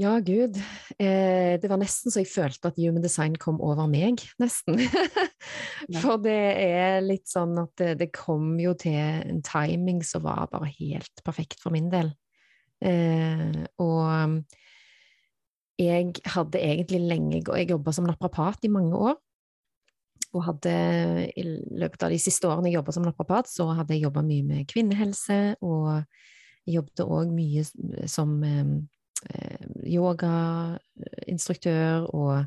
Ja, 0.00 0.16
gud. 0.24 0.56
Eh, 1.00 1.56
det 1.60 1.68
var 1.70 1.80
nesten 1.80 2.12
så 2.12 2.20
jeg 2.20 2.28
følte 2.28 2.68
at 2.68 2.78
human 2.80 3.00
design 3.00 3.36
kom 3.40 3.60
over 3.64 3.88
meg, 3.88 4.20
nesten. 4.42 4.76
For 6.02 6.20
det 6.20 6.36
er 6.60 7.00
litt 7.00 7.30
sånn 7.30 7.56
at 7.62 7.72
det, 7.80 7.94
det, 8.02 8.10
kom 8.12 8.58
jo 8.60 8.74
til 8.76 8.98
en 9.00 9.40
timing 9.46 10.02
som 10.04 10.26
var 10.26 10.50
bare 10.52 10.68
helt 10.76 11.22
perfekt 11.24 11.62
for 11.62 11.72
min 11.72 11.88
del. 11.92 12.12
Eh, 12.84 13.64
og 13.80 14.44
jeg 15.80 16.12
hadde 16.32 16.60
egentlig 16.64 17.00
lenge 17.04 17.40
Jeg 17.40 17.66
jobba 17.68 17.92
som 17.92 18.06
naprapat 18.08 18.64
i 18.64 18.70
mange 18.72 18.96
år 18.96 19.18
og 20.30 20.44
hadde 20.46 20.72
i 21.34 21.42
løpet 21.80 22.04
av 22.06 22.12
de 22.12 22.18
siste 22.22 22.46
årene 22.46 22.70
jeg 22.70 22.76
jobba 22.78 22.92
som 22.94 23.02
naprapat, 23.02 23.48
så 23.50 23.66
hadde 23.74 23.96
jeg 23.96 24.04
jobba 24.04 24.22
mye 24.22 24.44
med 24.46 24.68
kvinnehelse, 24.70 25.56
og 25.64 26.04
jeg 26.68 26.76
jobbet 26.76 27.02
òg 27.02 27.32
mye 27.34 27.64
som 28.06 28.36
eh, 28.46 28.76
yogainstruktør 29.86 32.06
og, 32.14 32.44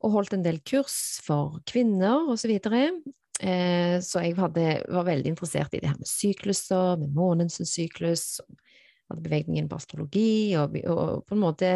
og 0.00 0.10
holdt 0.16 0.32
en 0.36 0.44
del 0.44 0.58
kurs 0.66 1.20
for 1.24 1.60
kvinner, 1.68 2.30
og 2.30 2.38
så 2.40 2.48
videre. 2.50 2.80
Eh, 3.40 3.96
så 4.04 4.20
jeg 4.24 4.36
hadde, 4.36 4.82
var 4.92 5.04
veldig 5.08 5.28
interessert 5.32 5.74
i 5.74 5.80
det 5.80 5.88
her 5.92 6.00
med 6.00 6.08
sykluser, 6.08 6.96
med 7.00 7.10
månens 7.16 7.56
syklus, 7.70 8.24
hadde 9.10 9.24
bevegningen 9.24 9.68
på 9.70 9.78
astrologi, 9.80 10.56
og, 10.60 10.66
og 10.84 11.24
på 11.28 11.34
en 11.36 11.44
måte 11.44 11.70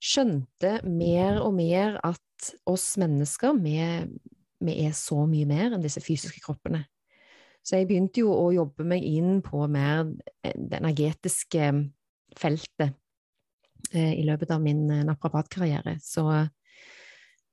skjønte 0.00 0.78
mer 0.88 1.42
og 1.44 1.52
mer 1.58 1.98
at 2.06 2.54
oss 2.70 2.94
mennesker, 3.00 3.52
vi, 3.60 3.76
er 3.80 4.92
så 4.96 5.26
mye 5.28 5.46
mer 5.48 5.74
enn 5.74 5.84
disse 5.84 6.00
fysiske 6.00 6.40
kroppene. 6.44 6.86
Så 7.60 7.76
jeg 7.76 7.90
begynte 7.90 8.22
jo 8.22 8.30
å 8.32 8.46
jobbe 8.54 8.86
meg 8.88 9.04
inn 9.04 9.42
på 9.44 9.66
mer 9.68 10.06
det 10.40 10.78
energetiske 10.78 11.72
feltet 12.38 12.94
eh, 13.92 14.14
i 14.18 14.24
løpet 14.26 14.52
av 14.54 14.62
min 14.62 14.84
eh, 14.90 15.04
naprapatkarriere. 15.08 15.96
Så, 16.04 16.26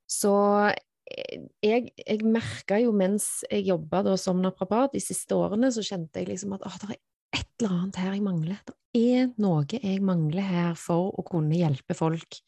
så 0.10 0.34
eh, 0.68 1.48
jeg, 1.64 1.92
jeg 1.98 2.24
merka 2.26 2.80
jo 2.84 2.94
mens 2.96 3.46
jeg 3.50 3.68
jobba 3.72 4.04
som 4.22 4.42
naprapat 4.44 4.98
de 4.98 5.04
siste 5.04 5.38
årene, 5.38 5.72
så 5.74 5.86
kjente 5.86 6.24
jeg 6.24 6.32
liksom 6.34 6.58
at 6.58 6.66
det 6.68 6.96
er 6.96 7.04
et 7.38 7.52
eller 7.60 7.78
annet 7.82 8.02
her 8.02 8.16
jeg 8.16 8.26
mangler. 8.26 8.64
Det 8.68 9.06
er 9.18 9.30
noe 9.42 9.68
jeg 9.68 10.02
mangler 10.06 10.46
her 10.46 10.74
for 10.80 11.14
å 11.14 11.26
kunne 11.28 11.58
hjelpe 11.58 11.98
folk 11.98 12.42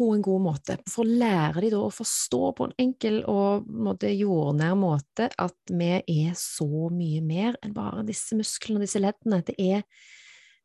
på 0.00 0.14
en 0.14 0.22
god 0.22 0.42
måte. 0.44 0.76
For 0.88 1.04
å 1.04 1.18
lære 1.20 1.64
dem 1.64 1.74
da 1.74 1.82
å 1.84 1.92
forstå 1.92 2.40
på 2.56 2.68
en 2.68 2.76
enkel 2.80 3.20
og 3.28 3.66
måte, 3.68 4.12
jordnær 4.14 4.76
måte 4.78 5.28
at 5.34 5.72
vi 5.72 5.90
er 5.98 6.36
så 6.38 6.88
mye 6.94 7.20
mer 7.24 7.58
enn 7.60 7.74
bare 7.76 8.06
disse 8.08 8.38
musklene 8.38 8.80
og 8.80 8.86
disse 8.86 9.02
leddene. 9.02 9.42
Det 9.46 9.56
er, 9.58 9.84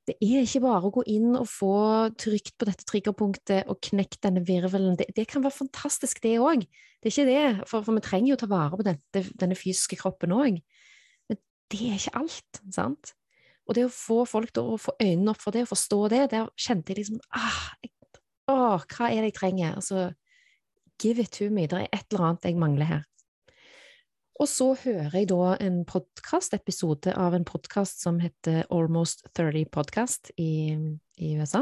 det 0.05 0.15
er 0.21 0.43
ikke 0.45 0.61
bare 0.61 0.85
å 0.85 0.93
gå 0.93 1.03
inn 1.09 1.31
og 1.33 1.47
få 1.49 1.75
trykt 2.21 2.53
på 2.59 2.67
dette 2.69 2.85
triggerpunktet 2.85 3.71
og 3.71 3.79
knekt 3.87 4.19
denne 4.25 4.43
virvelen. 4.45 4.97
Det, 4.99 5.09
det 5.17 5.25
kan 5.31 5.41
være 5.41 5.57
fantastisk, 5.63 6.21
det 6.21 6.35
òg. 6.37 6.67
Det 7.01 7.09
er 7.09 7.13
ikke 7.13 7.29
det, 7.29 7.69
for, 7.69 7.85
for, 7.85 7.97
vi 7.97 8.03
trenger 8.05 8.31
jo 8.31 8.37
å 8.37 8.41
ta 8.43 8.49
vare 8.51 8.77
på 8.77 8.85
dette, 8.85 9.23
denne 9.39 9.57
fysiske 9.57 9.97
kroppen 9.97 10.35
òg 10.35 10.61
det 11.71 11.81
er 11.81 11.97
ikke 11.97 12.19
alt, 12.19 12.61
sant? 12.73 13.13
Og 13.65 13.77
det 13.77 13.87
å 13.87 13.93
få 13.93 14.21
folk 14.29 14.53
til 14.53 14.75
å 14.75 14.79
få 14.81 14.93
øynene 15.01 15.33
opp 15.33 15.41
for 15.41 15.55
det, 15.55 15.65
og 15.65 15.73
forstå 15.73 15.99
det, 16.13 16.21
der 16.35 16.51
kjente 16.61 16.93
jeg 16.93 17.01
liksom 17.01 17.21
ah, 17.33 17.63
jeg, 17.81 17.91
Å, 18.45 18.77
hva 18.77 19.09
er 19.09 19.23
det 19.23 19.31
jeg 19.31 19.37
trenger? 19.39 19.77
Altså, 19.79 20.11
give 21.01 21.23
it 21.23 21.31
to 21.33 21.49
me. 21.49 21.65
Det 21.65 21.79
er 21.79 21.87
et 21.89 22.11
eller 22.13 22.27
annet 22.27 22.45
jeg 22.45 22.59
mangler 22.61 22.91
her. 22.91 23.07
Og 24.35 24.49
så 24.51 24.73
hører 24.75 25.13
jeg 25.15 25.29
da 25.31 25.53
en 25.63 25.77
podkastepisode 25.87 27.13
av 27.15 27.37
en 27.37 27.45
podkast 27.47 28.01
som 28.03 28.17
heter 28.19 28.65
Almost 28.73 29.23
30 29.31 29.69
Podcast 29.71 30.33
i, 30.35 30.75
i, 31.15 31.29
USA. 31.39 31.61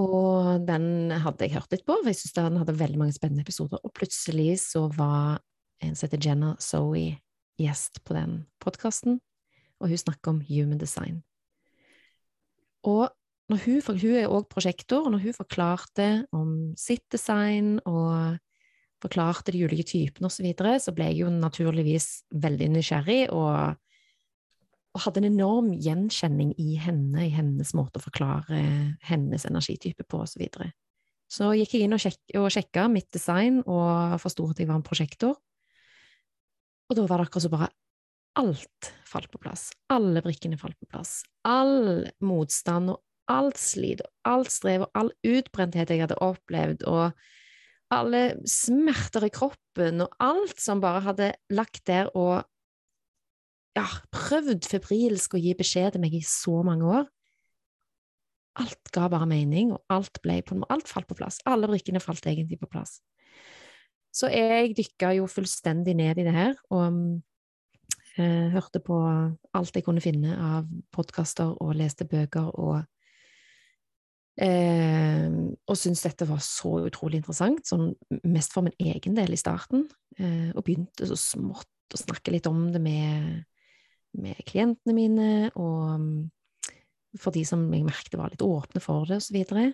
Og 0.00 0.66
den 0.68 1.14
hadde 1.24 1.46
jeg 1.46 1.54
hørt 1.54 1.72
litt 1.72 1.86
på, 1.88 1.96
for 1.96 2.10
jeg 2.10 2.18
syns 2.18 2.36
den 2.36 2.58
hadde 2.60 2.76
veldig 2.76 3.00
mange 3.00 3.16
spennende 3.16 3.46
episoder. 3.46 3.80
Og 3.80 3.94
plutselig 3.96 4.58
så 4.66 4.84
var 4.92 5.40
en 5.80 5.96
som 5.96 6.10
heter 6.10 6.20
Jenna 6.28 6.52
Zoe 6.60 7.16
gjest 7.60 8.02
på 8.04 8.18
den 8.18 8.36
podkasten, 8.60 9.16
og 9.80 9.88
hun 9.88 10.02
snakker 10.04 10.34
om 10.34 10.44
human 10.44 10.80
design. 10.80 11.22
Og 12.84 13.08
hun, 13.48 13.80
hun 13.88 14.12
er 14.12 14.28
òg 14.28 14.44
prosjektor, 14.52 15.08
og 15.08 15.16
når 15.16 15.24
hun 15.24 15.40
forklarte 15.40 16.10
om 16.36 16.52
sitt 16.76 17.06
design 17.12 17.78
og 17.88 18.36
forklarte 19.00 19.54
de 19.54 19.62
ulike 19.64 19.86
typene 19.88 20.28
osv., 20.28 20.40
så, 20.40 20.46
videre, 20.46 20.74
så 20.82 20.94
ble 20.96 21.10
jeg 21.10 21.22
jo 21.22 21.30
naturligvis 21.32 22.08
veldig 22.42 22.68
nysgjerrig 22.74 23.20
og, 23.32 23.78
og, 24.94 25.00
hadde 25.04 25.22
en 25.22 25.30
enorm 25.30 25.72
gjenkjenning 25.72 26.54
i 26.60 26.76
henne, 26.82 27.26
i 27.26 27.32
hennes 27.34 27.74
måte 27.78 28.00
å 28.00 28.04
forklare 28.04 28.62
hennes 29.08 29.46
energitype 29.48 30.06
på 30.06 30.22
osv. 30.24 30.34
Så, 30.34 30.42
videre. 30.42 30.70
så 31.30 31.52
gikk 31.56 31.76
jeg 31.76 31.88
inn 31.88 31.96
og, 31.96 32.02
sjek 32.02 32.38
og 32.40 32.50
sjekka 32.52 32.88
mitt 32.92 33.10
design 33.14 33.62
og 33.66 34.18
forsto 34.22 34.50
at 34.50 34.60
jeg 34.60 34.70
var 34.70 34.80
en 34.80 34.86
prosjektor. 34.86 35.38
Og 36.90 36.98
da 36.98 37.06
var 37.06 37.20
det 37.20 37.28
akkurat 37.28 37.46
så 37.46 37.52
bare 37.52 37.70
alt 38.38 38.90
falt 39.06 39.30
på 39.30 39.40
plass. 39.42 39.70
Alle 39.90 40.22
brikkene 40.22 40.58
falt 40.58 40.78
på 40.80 40.88
plass. 40.90 41.20
All 41.46 42.06
motstand 42.24 42.92
og 42.92 43.00
alt 43.30 43.58
slit 43.60 44.02
og 44.04 44.10
alt 44.28 44.50
strev 44.52 44.86
og 44.86 44.98
all 44.98 45.12
utbrenthet 45.26 45.92
jeg 45.92 46.02
hadde 46.02 46.18
opplevd, 46.24 46.84
og 46.90 47.14
alle 47.90 48.22
smerter 48.48 49.26
i 49.26 49.32
kroppen 49.34 50.04
og 50.04 50.14
alt 50.22 50.60
som 50.62 50.82
bare 50.82 51.02
hadde 51.04 51.32
lagt 51.52 51.82
der 51.90 52.10
og 52.14 52.44
ja, 53.78 53.86
prøvd 54.14 54.66
febrilsk 54.66 55.34
å 55.34 55.40
gi 55.40 55.54
beskjed 55.58 55.94
til 55.94 56.02
meg 56.02 56.14
i 56.18 56.22
så 56.26 56.60
mange 56.66 56.86
år. 56.90 57.08
Alt 58.60 58.90
ga 58.94 59.06
bare 59.10 59.28
mening, 59.30 59.70
og 59.76 59.94
alt 59.94 60.18
ble 60.24 60.40
på 60.42 60.58
Alt 60.68 60.90
falt 60.90 61.06
på 61.08 61.16
plass. 61.18 61.38
Alle 61.46 61.70
brikkene 61.70 62.02
falt 62.02 62.26
egentlig 62.26 62.58
på 62.60 62.68
plass. 62.70 62.98
Så 64.10 64.26
jeg 64.32 64.74
dykka 64.74 65.12
jo 65.20 65.28
fullstendig 65.30 65.94
ned 65.94 66.18
i 66.18 66.26
det 66.26 66.34
her, 66.34 66.56
og 66.74 66.96
eh, 68.18 68.50
hørte 68.50 68.82
på 68.82 68.96
alt 69.54 69.76
jeg 69.76 69.86
kunne 69.86 70.02
finne 70.02 70.34
av 70.34 70.66
podkaster 70.90 71.54
og 71.62 71.76
leste 71.78 72.08
bøker, 72.10 72.50
og 72.58 72.82
eh, 74.42 75.28
og 75.30 75.78
syntes 75.78 76.04
dette 76.06 76.28
var 76.28 76.40
så 76.44 76.78
utrolig 76.86 77.20
interessant, 77.20 77.62
sånn 77.68 77.92
mest 78.24 78.54
for 78.54 78.66
min 78.66 78.92
egen 78.92 79.16
del 79.18 79.36
i 79.36 79.40
starten, 79.40 79.86
eh, 80.18 80.50
og 80.54 80.64
begynte 80.66 81.08
så 81.08 81.18
smått 81.18 81.94
å 81.94 82.00
snakke 82.00 82.34
litt 82.34 82.48
om 82.50 82.68
det 82.74 82.82
med, 82.82 83.44
med 84.20 84.42
klientene 84.48 84.96
mine, 84.96 85.30
og 85.58 86.30
for 87.18 87.34
de 87.34 87.42
som 87.46 87.62
jeg 87.74 87.86
merket 87.86 88.18
var 88.18 88.30
litt 88.32 88.44
åpne 88.44 88.82
for 88.82 89.08
det, 89.10 89.20
og. 89.24 89.72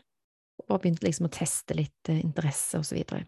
Og 0.67 0.79
begynte 0.81 1.05
liksom 1.05 1.29
å 1.29 1.35
teste 1.35 1.77
litt 1.77 2.13
eh, 2.13 2.23
interesse, 2.23 2.81
og 2.81 2.87
så. 2.89 3.27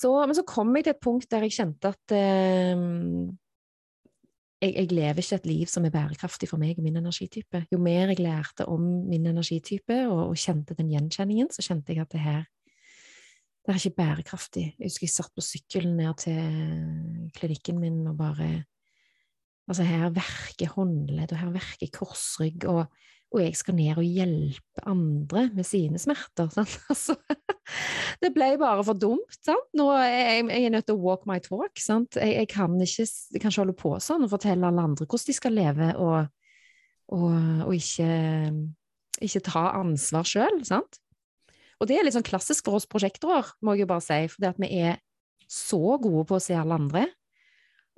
Så, 0.00 0.10
men 0.24 0.36
så 0.36 0.44
kom 0.48 0.72
jeg 0.76 0.86
til 0.86 0.94
et 0.94 1.04
punkt 1.04 1.30
der 1.32 1.46
jeg 1.46 1.56
kjente 1.56 1.92
at 1.92 2.14
eh, 2.16 2.84
jeg, 4.60 4.74
jeg, 4.74 4.92
lever 4.92 5.22
ikke 5.22 5.38
et 5.40 5.46
liv 5.48 5.66
som 5.70 5.84
er 5.84 5.92
bærekraftig 5.94 6.48
for 6.50 6.60
meg 6.60 6.78
og 6.78 6.84
min 6.84 6.98
energitype. 7.00 7.64
Jo 7.72 7.78
mer 7.80 8.12
jeg 8.12 8.20
lærte 8.20 8.66
om 8.68 8.82
min 9.08 9.26
energitype 9.26 10.02
og, 10.08 10.30
og 10.30 10.40
kjente 10.40 10.76
den 10.78 10.90
gjenkjenningen, 10.92 11.50
så 11.54 11.64
kjente 11.64 11.94
jeg 11.94 12.04
at 12.04 12.12
det 12.12 12.24
her 12.24 12.42
det 13.60 13.74
er 13.74 13.76
ikke 13.76 13.96
bærekraftig. 14.00 14.62
Jeg 14.78 14.88
husker 14.88 15.04
jeg 15.04 15.12
satt 15.12 15.34
på 15.36 15.44
sykkelen 15.44 15.98
ned 16.00 16.16
til 16.22 17.30
klinikken 17.36 17.80
min 17.80 18.06
og 18.08 18.18
bare 18.18 18.50
Altså, 19.70 19.84
her 19.86 20.08
verker 20.10 20.72
håndledd, 20.74 21.30
og 21.30 21.38
her 21.38 21.50
verker 21.54 21.90
korsrygg, 21.94 22.64
og, 22.66 22.88
og, 23.30 23.38
jeg 23.44 23.54
skal 23.58 23.76
ned 23.78 23.98
og 24.00 24.06
hjelpe 24.06 24.84
andre 24.90 25.46
med 25.54 25.66
sine 25.66 26.00
smerter. 26.02 26.50
Altså, 26.90 27.14
det 28.18 28.32
ble 28.34 28.48
bare 28.58 28.82
for 28.86 28.98
dumt. 28.98 29.36
Sant? 29.46 29.68
Nå 29.78 29.86
er 29.94 30.10
jeg, 30.10 30.48
jeg 30.50 30.66
er 30.66 30.74
nødt 30.74 30.88
til 30.88 30.98
å 30.98 31.04
walk 31.04 31.28
my 31.30 31.38
talk. 31.44 31.78
Jeg, 31.78 32.08
jeg, 32.18 32.48
kan 32.50 32.74
ikke, 32.82 33.06
jeg 33.06 33.54
holde 33.56 33.76
på 33.78 33.94
sånn 34.02 34.26
og 34.26 34.32
fortelle 34.32 34.66
alle 34.66 34.88
andre 34.90 35.06
hvordan 35.06 35.30
de 35.30 35.36
skal 35.36 35.54
leve, 35.54 35.92
og, 36.02 36.32
og, 37.14 37.38
og 37.68 37.76
ikke, 37.76 38.10
ikke, 39.20 39.44
ta 39.46 39.68
ansvar 39.78 40.26
sjøl. 40.26 40.58
Og 41.80 41.88
det 41.88 41.96
er 41.96 42.04
litt 42.04 42.18
sånn 42.18 42.26
klassisk 42.26 42.66
for 42.66 42.80
oss 42.80 42.90
prosjektorer, 42.90 43.54
må 43.62 43.76
jeg 43.76 43.86
jo 43.86 43.92
bare 43.94 44.04
si, 44.04 44.20
fordi 44.34 44.50
at 44.50 44.60
vi 44.60 44.74
er 44.82 44.98
så 45.50 45.96
gode 46.02 46.26
på 46.26 46.38
å 46.38 46.42
se 46.42 46.58
alle 46.58 46.76
andre, 46.78 47.06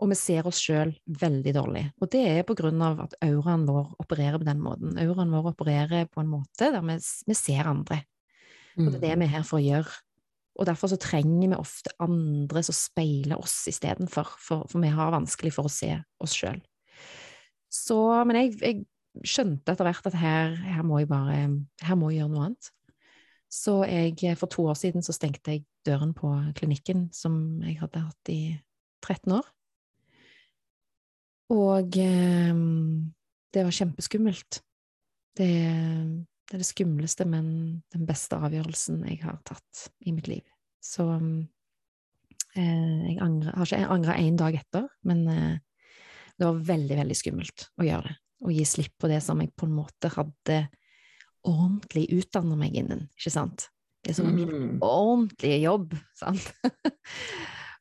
og 0.03 0.11
vi 0.11 0.19
ser 0.19 0.47
oss 0.51 0.59
sjøl 0.59 0.91
veldig 1.21 1.53
dårlig. 1.55 1.83
Og 2.03 2.11
det 2.11 2.23
er 2.27 2.47
på 2.47 2.57
grunn 2.59 2.81
av 2.83 3.05
at 3.05 3.13
auraen 3.23 3.67
vår 3.69 3.93
opererer 4.03 4.41
på 4.41 4.49
den 4.49 4.63
måten. 4.63 4.97
Auraen 4.99 5.31
vår 5.31 5.53
opererer 5.53 6.09
på 6.11 6.25
en 6.25 6.33
måte 6.33 6.73
der 6.75 6.83
vi, 6.89 6.97
vi 7.29 7.37
ser 7.39 7.71
andre. 7.71 8.01
Og 8.81 8.89
det 8.89 8.99
er 8.99 9.05
det 9.05 9.13
mm. 9.13 9.23
vi 9.23 9.29
er 9.29 9.35
her 9.37 9.47
for 9.47 9.61
å 9.61 9.63
gjøre. 9.63 9.95
Og 10.59 10.69
derfor 10.69 10.91
så 10.93 10.99
trenger 11.01 11.53
vi 11.53 11.57
ofte 11.57 11.95
andre 12.03 12.63
som 12.67 12.77
speiler 12.77 13.41
oss 13.41 13.55
istedenfor, 13.71 14.35
for, 14.43 14.67
for 14.69 14.83
vi 14.83 14.91
har 14.93 15.15
vanskelig 15.15 15.55
for 15.55 15.69
å 15.69 15.73
se 15.73 15.95
oss 16.23 16.35
sjøl. 16.37 16.61
Så 17.73 17.99
Men 18.29 18.43
jeg, 18.43 18.57
jeg, 18.61 18.83
skjønte 19.29 19.75
etter 19.75 19.85
hvert 19.85 20.07
at 20.09 20.17
her, 20.17 20.55
her, 20.57 20.85
må 20.89 21.03
jeg 21.03 21.09
bare 21.11 21.35
Her 21.85 21.97
må 22.01 22.11
jeg 22.11 22.23
gjøre 22.23 22.33
noe 22.33 22.47
annet. 22.49 22.71
Så 23.53 23.83
jeg, 23.85 24.17
for 24.41 24.49
to 24.49 24.65
år 24.73 24.77
siden 24.81 25.05
så 25.05 25.13
stengte 25.13 25.53
jeg 25.53 25.67
døren 25.85 26.15
på 26.17 26.31
klinikken 26.57 27.11
som 27.13 27.61
jeg 27.61 27.77
hadde 27.83 28.07
hatt 28.07 28.33
i 28.33 28.41
13 29.05 29.35
år. 29.37 29.51
Og 31.53 31.99
eh, 32.01 32.61
det 33.53 33.65
var 33.67 33.77
kjempeskummelt. 33.77 34.61
Det, 35.37 35.49
det, 35.49 36.55
er 36.55 36.61
det 36.61 36.69
skumleste, 36.69 37.27
men 37.29 37.47
den 37.93 38.07
beste 38.09 38.37
avgjørelsen 38.37 39.03
jeg 39.09 39.23
har 39.25 39.41
tatt 39.49 39.87
i 40.05 40.15
mitt 40.17 40.29
liv. 40.31 40.45
Så 40.83 41.07
eh, 41.13 43.03
jeg 43.09 43.19
angrer, 43.23 43.57
har 43.57 43.69
ikke 43.69 43.93
angra 43.97 44.19
én 44.21 44.39
dag 44.41 44.57
etter, 44.59 44.89
men 45.09 45.25
eh, 45.29 45.57
det 46.39 46.49
var 46.49 46.65
veldig, 46.73 46.99
veldig 47.03 47.17
skummelt 47.19 47.69
å 47.79 47.87
gjøre 47.87 48.09
det. 48.09 48.19
Å 48.43 48.51
gi 48.51 48.65
slipp 48.67 48.97
på 48.99 49.07
det 49.07 49.21
som 49.23 49.39
jeg 49.39 49.53
på 49.55 49.69
en 49.69 49.77
måte 49.77 50.09
hadde 50.11 50.65
ordentlig 51.47 52.09
utdanna 52.17 52.57
meg 52.59 52.75
innen, 52.81 53.07
ikke 53.19 53.31
sant? 53.35 53.69
Det 54.03 54.17
som 54.17 54.27
var 54.27 54.35
min 54.35 54.51
mm. 54.51 54.79
ordentlige 54.83 55.61
jobb, 55.63 55.95
sant? 56.23 56.49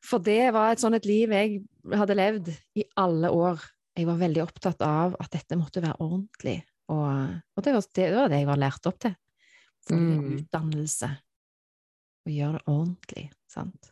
For 0.02 0.22
det 0.22 0.50
var 0.54 0.72
et 0.72 0.82
sånn 0.82 0.96
et 0.98 1.06
liv 1.06 1.32
jeg 1.32 1.62
hadde 1.94 2.18
levd 2.18 2.50
i 2.78 2.84
alle 2.98 3.30
år. 3.30 3.62
Jeg 3.96 4.08
var 4.08 4.20
veldig 4.22 4.42
opptatt 4.42 4.82
av 4.86 5.16
at 5.20 5.34
dette 5.34 5.58
måtte 5.60 5.82
være 5.84 6.00
ordentlig, 6.00 6.62
og, 6.90 7.34
og 7.54 7.64
det, 7.64 7.74
var, 7.76 7.88
det, 7.94 8.06
var, 8.14 8.30
det, 8.32 8.38
jeg 8.40 8.48
var 8.48 8.60
lært 8.60 8.88
opp 8.88 8.98
til. 9.04 9.14
For 9.82 9.98
mm. 9.98 10.26
utdannelse, 10.38 11.10
Å 12.22 12.30
gjøre 12.30 12.58
det 12.60 12.70
ordentlig, 12.70 13.24
sant. 13.50 13.88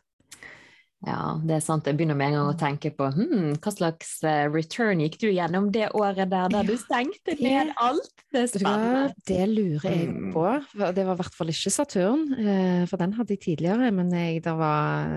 Ja, 1.01 1.39
det 1.41 1.55
er 1.55 1.63
sant. 1.65 1.87
Jeg 1.89 1.97
begynner 1.97 2.17
med 2.17 2.29
en 2.29 2.35
gang 2.37 2.49
å 2.51 2.57
tenke 2.59 2.91
på 2.93 3.07
hmm, 3.15 3.55
hva 3.57 3.71
slags 3.73 4.19
eh, 4.27 4.43
return 4.53 4.99
gikk 5.01 5.15
du 5.23 5.31
gjennom 5.31 5.71
det 5.73 5.87
året 5.97 6.29
der, 6.29 6.51
der 6.53 6.67
du 6.67 6.75
stengte 6.77 7.33
ned 7.39 7.71
alt? 7.81 8.11
Det 8.29 8.43
er 8.43 8.51
spennende. 8.51 9.07
Det 9.25 9.47
lurer 9.49 9.87
jeg 9.89 10.11
hmm. 10.11 10.27
på. 10.35 10.45
Det 10.77 11.05
var 11.07 11.15
i 11.17 11.21
hvert 11.23 11.37
fall 11.39 11.49
ikke 11.53 11.73
Saturn, 11.73 12.27
eh, 12.37 12.83
for 12.91 13.01
den 13.01 13.15
hadde 13.17 13.33
jeg 13.33 13.41
tidligere. 13.47 13.89
Men 13.97 14.13
jeg, 14.13 14.43
det 14.45 14.53
var 14.59 15.09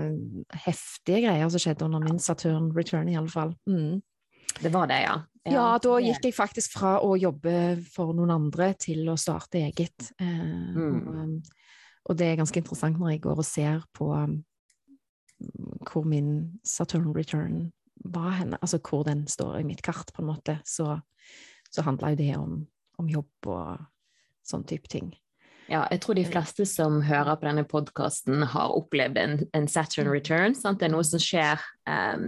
heftige 0.65 1.21
greier 1.27 1.53
som 1.53 1.61
skjedde 1.61 1.85
under 1.85 2.01
min 2.07 2.17
Saturn 2.23 2.71
return, 2.73 3.11
i 3.13 3.19
alle 3.21 3.29
fall. 3.29 3.53
Mm. 3.69 4.01
Det 4.57 4.73
var 4.73 4.89
det, 4.89 4.99
ja. 5.05 5.19
Ja, 5.45 5.53
ja 5.53 5.67
da 5.85 5.99
gikk 6.01 6.25
jeg 6.25 6.33
faktisk 6.33 6.79
fra 6.79 6.95
å 7.05 7.13
jobbe 7.19 7.75
for 7.93 8.17
noen 8.17 8.33
andre 8.39 8.71
til 8.81 9.05
å 9.13 9.19
starte 9.21 9.61
eget. 9.67 10.09
Eh, 10.17 10.73
mm. 10.73 10.97
og, 11.13 11.55
og 12.09 12.17
det 12.17 12.31
er 12.31 12.41
ganske 12.41 12.63
interessant 12.63 12.97
når 12.97 13.13
jeg 13.13 13.25
går 13.29 13.45
og 13.45 13.49
ser 13.53 13.85
på 13.93 14.09
hvor 15.91 16.05
min 16.07 16.59
Saturn 16.63 17.11
return 17.15 17.71
var 18.05 18.37
henne, 18.39 18.57
altså 18.61 18.79
hvor 18.83 19.03
den 19.07 19.25
står 19.27 19.59
i 19.59 19.67
mitt 19.67 19.83
kart, 19.85 20.11
på 20.13 20.23
en 20.23 20.29
måte, 20.29 20.59
så, 20.65 20.99
så 21.71 21.85
handla 21.85 22.13
jo 22.13 22.21
det 22.21 22.31
om, 22.37 22.57
om, 22.99 23.09
jobb 23.09 23.51
og 23.51 23.85
sånn 24.45 24.65
type 24.67 24.91
ting. 24.91 25.13
Ja, 25.65 25.87
jeg 25.89 26.03
tror 26.03 26.17
de 26.17 26.27
fleste 26.29 26.67
som 26.69 26.99
hører 27.01 27.39
på 27.39 27.47
denne 27.47 27.65
podkasten, 27.65 28.43
har 28.51 28.73
opplevd 28.75 29.17
en, 29.17 29.37
en 29.57 29.69
Saturn 29.71 30.11
mm. 30.11 30.13
return. 30.13 30.57
Sant? 30.57 30.79
Det 30.79 30.89
er 30.89 30.93
noe 30.93 31.07
som 31.07 31.21
skjer 31.21 31.63
um, 31.89 32.27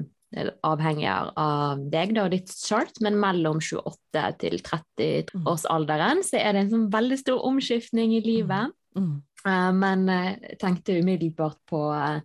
avhengig 0.65 1.05
av 1.11 1.83
deg 1.93 2.15
da, 2.17 2.25
og 2.25 2.33
ditt 2.33 2.49
chart, 2.49 2.97
men 3.05 3.19
mellom 3.21 3.61
28 3.61 4.23
til 4.41 4.57
30-årsalderen 4.65 5.75
alderen 5.75 6.25
så 6.25 6.41
er 6.41 6.55
det 6.55 6.65
en 6.65 6.73
sånn 6.73 6.89
veldig 6.95 7.19
stor 7.21 7.45
omskiftning 7.51 8.17
i 8.17 8.23
livet. 8.25 8.73
Mm. 8.97 9.05
Mm. 9.05 9.13
Uh, 9.45 9.71
men 9.77 10.09
jeg 10.09 10.57
tenkte 10.63 10.97
umiddelbart 10.97 11.61
på 11.69 11.83
uh, 11.93 12.17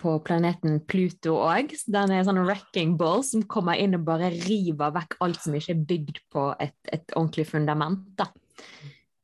på 0.00 0.16
planeten 0.24 0.80
Pluto 0.88 1.36
òg. 1.40 1.72
Den 1.88 2.12
er 2.12 2.20
en 2.20 2.28
sånn 2.28 2.42
wrecking 2.44 2.96
ball 3.00 3.24
som 3.26 3.44
kommer 3.50 3.78
inn 3.80 3.96
og 3.98 4.04
bare 4.08 4.32
river 4.34 4.94
vekk 4.96 5.18
alt 5.24 5.44
som 5.44 5.56
ikke 5.56 5.74
er 5.74 5.84
bygd 5.92 6.20
på 6.32 6.48
et, 6.62 6.76
et 6.92 7.16
ordentlig 7.16 7.46
fundament. 7.50 8.04
Da. 8.18 8.28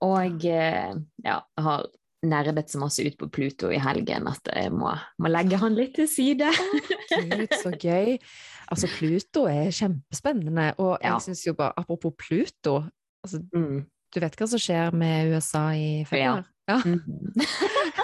Og 0.03 0.47
eh, 0.49 0.95
ja, 1.25 1.37
har 1.67 1.91
nerdet 2.23 2.71
så 2.71 2.79
masse 2.79 3.03
ut 3.03 3.17
på 3.19 3.29
Pluto 3.35 3.71
i 3.75 3.81
helgen 3.83 4.29
at 4.31 4.51
jeg 4.55 4.71
må, 4.75 4.93
må 5.19 5.31
legge 5.31 5.59
han 5.59 5.77
litt 5.79 5.97
til 5.99 6.09
side. 6.11 6.51
Gud, 7.11 7.49
så 7.59 7.75
gøy. 7.75 8.17
Altså, 8.73 8.89
Pluto 8.89 9.45
er 9.51 9.73
kjempespennende, 9.75 10.71
og 10.79 10.95
jeg 11.03 11.11
ja. 11.11 11.19
syns 11.21 11.43
jo 11.45 11.57
bare 11.59 11.75
Apropos 11.77 12.15
Pluto 12.17 12.79
altså, 13.21 13.43
mm. 13.53 13.83
Du 14.13 14.21
vet 14.23 14.37
hva 14.39 14.49
som 14.49 14.61
skjer 14.61 14.95
med 14.97 15.33
USA 15.33 15.67
i 15.77 16.05
februar? 16.09 16.47
Ja. 16.69 16.79
ja. 16.79 16.81
Mm. 16.85 17.03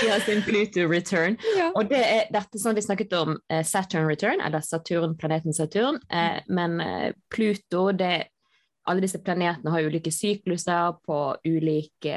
De 0.00 0.08
har 0.10 0.20
sin 0.24 0.42
Pluto 0.42 0.86
return. 0.88 1.36
Ja. 1.58 1.70
Og 1.74 1.90
det 1.90 2.00
er 2.00 2.30
dette 2.32 2.60
som 2.60 2.76
vi 2.76 2.84
snakket 2.84 3.12
om 3.18 3.36
eh, 3.52 3.64
Saturn 3.66 4.08
return, 4.08 4.40
eller 4.44 4.64
Saturn, 4.64 5.16
planeten 5.18 5.56
Saturn. 5.56 6.00
Eh, 6.10 6.40
mm. 6.40 6.54
men 6.54 6.80
eh, 6.80 7.10
Pluto, 7.34 7.90
det 7.92 8.28
Alle 8.88 9.04
disse 9.04 9.20
planetene 9.20 9.70
har 9.70 9.84
ulike 9.86 10.10
sykluser 10.10 10.94
på 11.06 11.16
ulike 11.44 12.14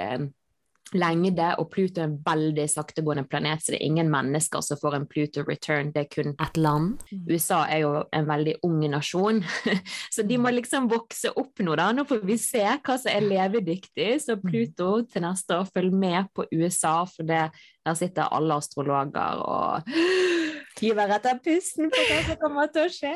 lengde, 0.94 1.48
og 1.60 1.70
Pluto 1.74 2.02
er 2.02 2.10
en 2.10 2.18
veldig 2.26 2.66
saktegående 2.70 3.26
planet, 3.30 3.64
så 3.64 3.74
det 3.74 3.80
er 3.80 3.88
ingen 3.88 4.12
mennesker 4.14 4.62
som 4.66 4.80
får 4.82 4.98
en 4.98 5.08
Pluto 5.10 5.44
return, 5.48 5.92
det 5.96 6.06
er 6.06 6.12
kun 6.12 6.36
ett 6.36 6.60
land. 6.60 7.02
Mm. 7.12 7.24
USA 7.32 7.64
er 7.66 7.84
jo 7.86 7.94
en 8.14 8.30
veldig 8.30 8.56
ung 8.68 8.84
nasjon, 8.92 9.42
så 10.16 10.28
de 10.28 10.38
må 10.38 10.52
mm. 10.52 10.58
liksom 10.60 10.92
vokse 10.92 11.34
opp 11.40 11.64
nå, 11.64 11.78
da. 11.80 11.90
Nå 11.96 12.06
får 12.10 12.24
vi 12.28 12.38
se 12.42 12.64
hva 12.64 12.98
som 13.00 13.12
er 13.14 13.28
levedyktig, 13.28 14.10
så 14.26 14.38
mm. 14.38 14.46
Pluto 14.48 14.92
til 15.10 15.26
neste 15.26 15.62
år 15.62 15.70
følger 15.74 16.00
med 16.06 16.32
på 16.36 16.48
USA, 16.54 17.00
for 17.10 17.28
det, 17.28 17.48
der 17.84 18.00
sitter 18.00 18.32
alle 18.36 18.60
astrologer 18.62 19.44
og 19.44 19.94
hiver 20.82 21.12
etter 21.16 21.40
pusten 21.44 21.92
på 21.94 22.06
hva 22.10 22.20
som 22.28 22.40
kommer 22.42 22.72
til 22.74 22.88
å 22.88 22.94
skje. 22.94 23.14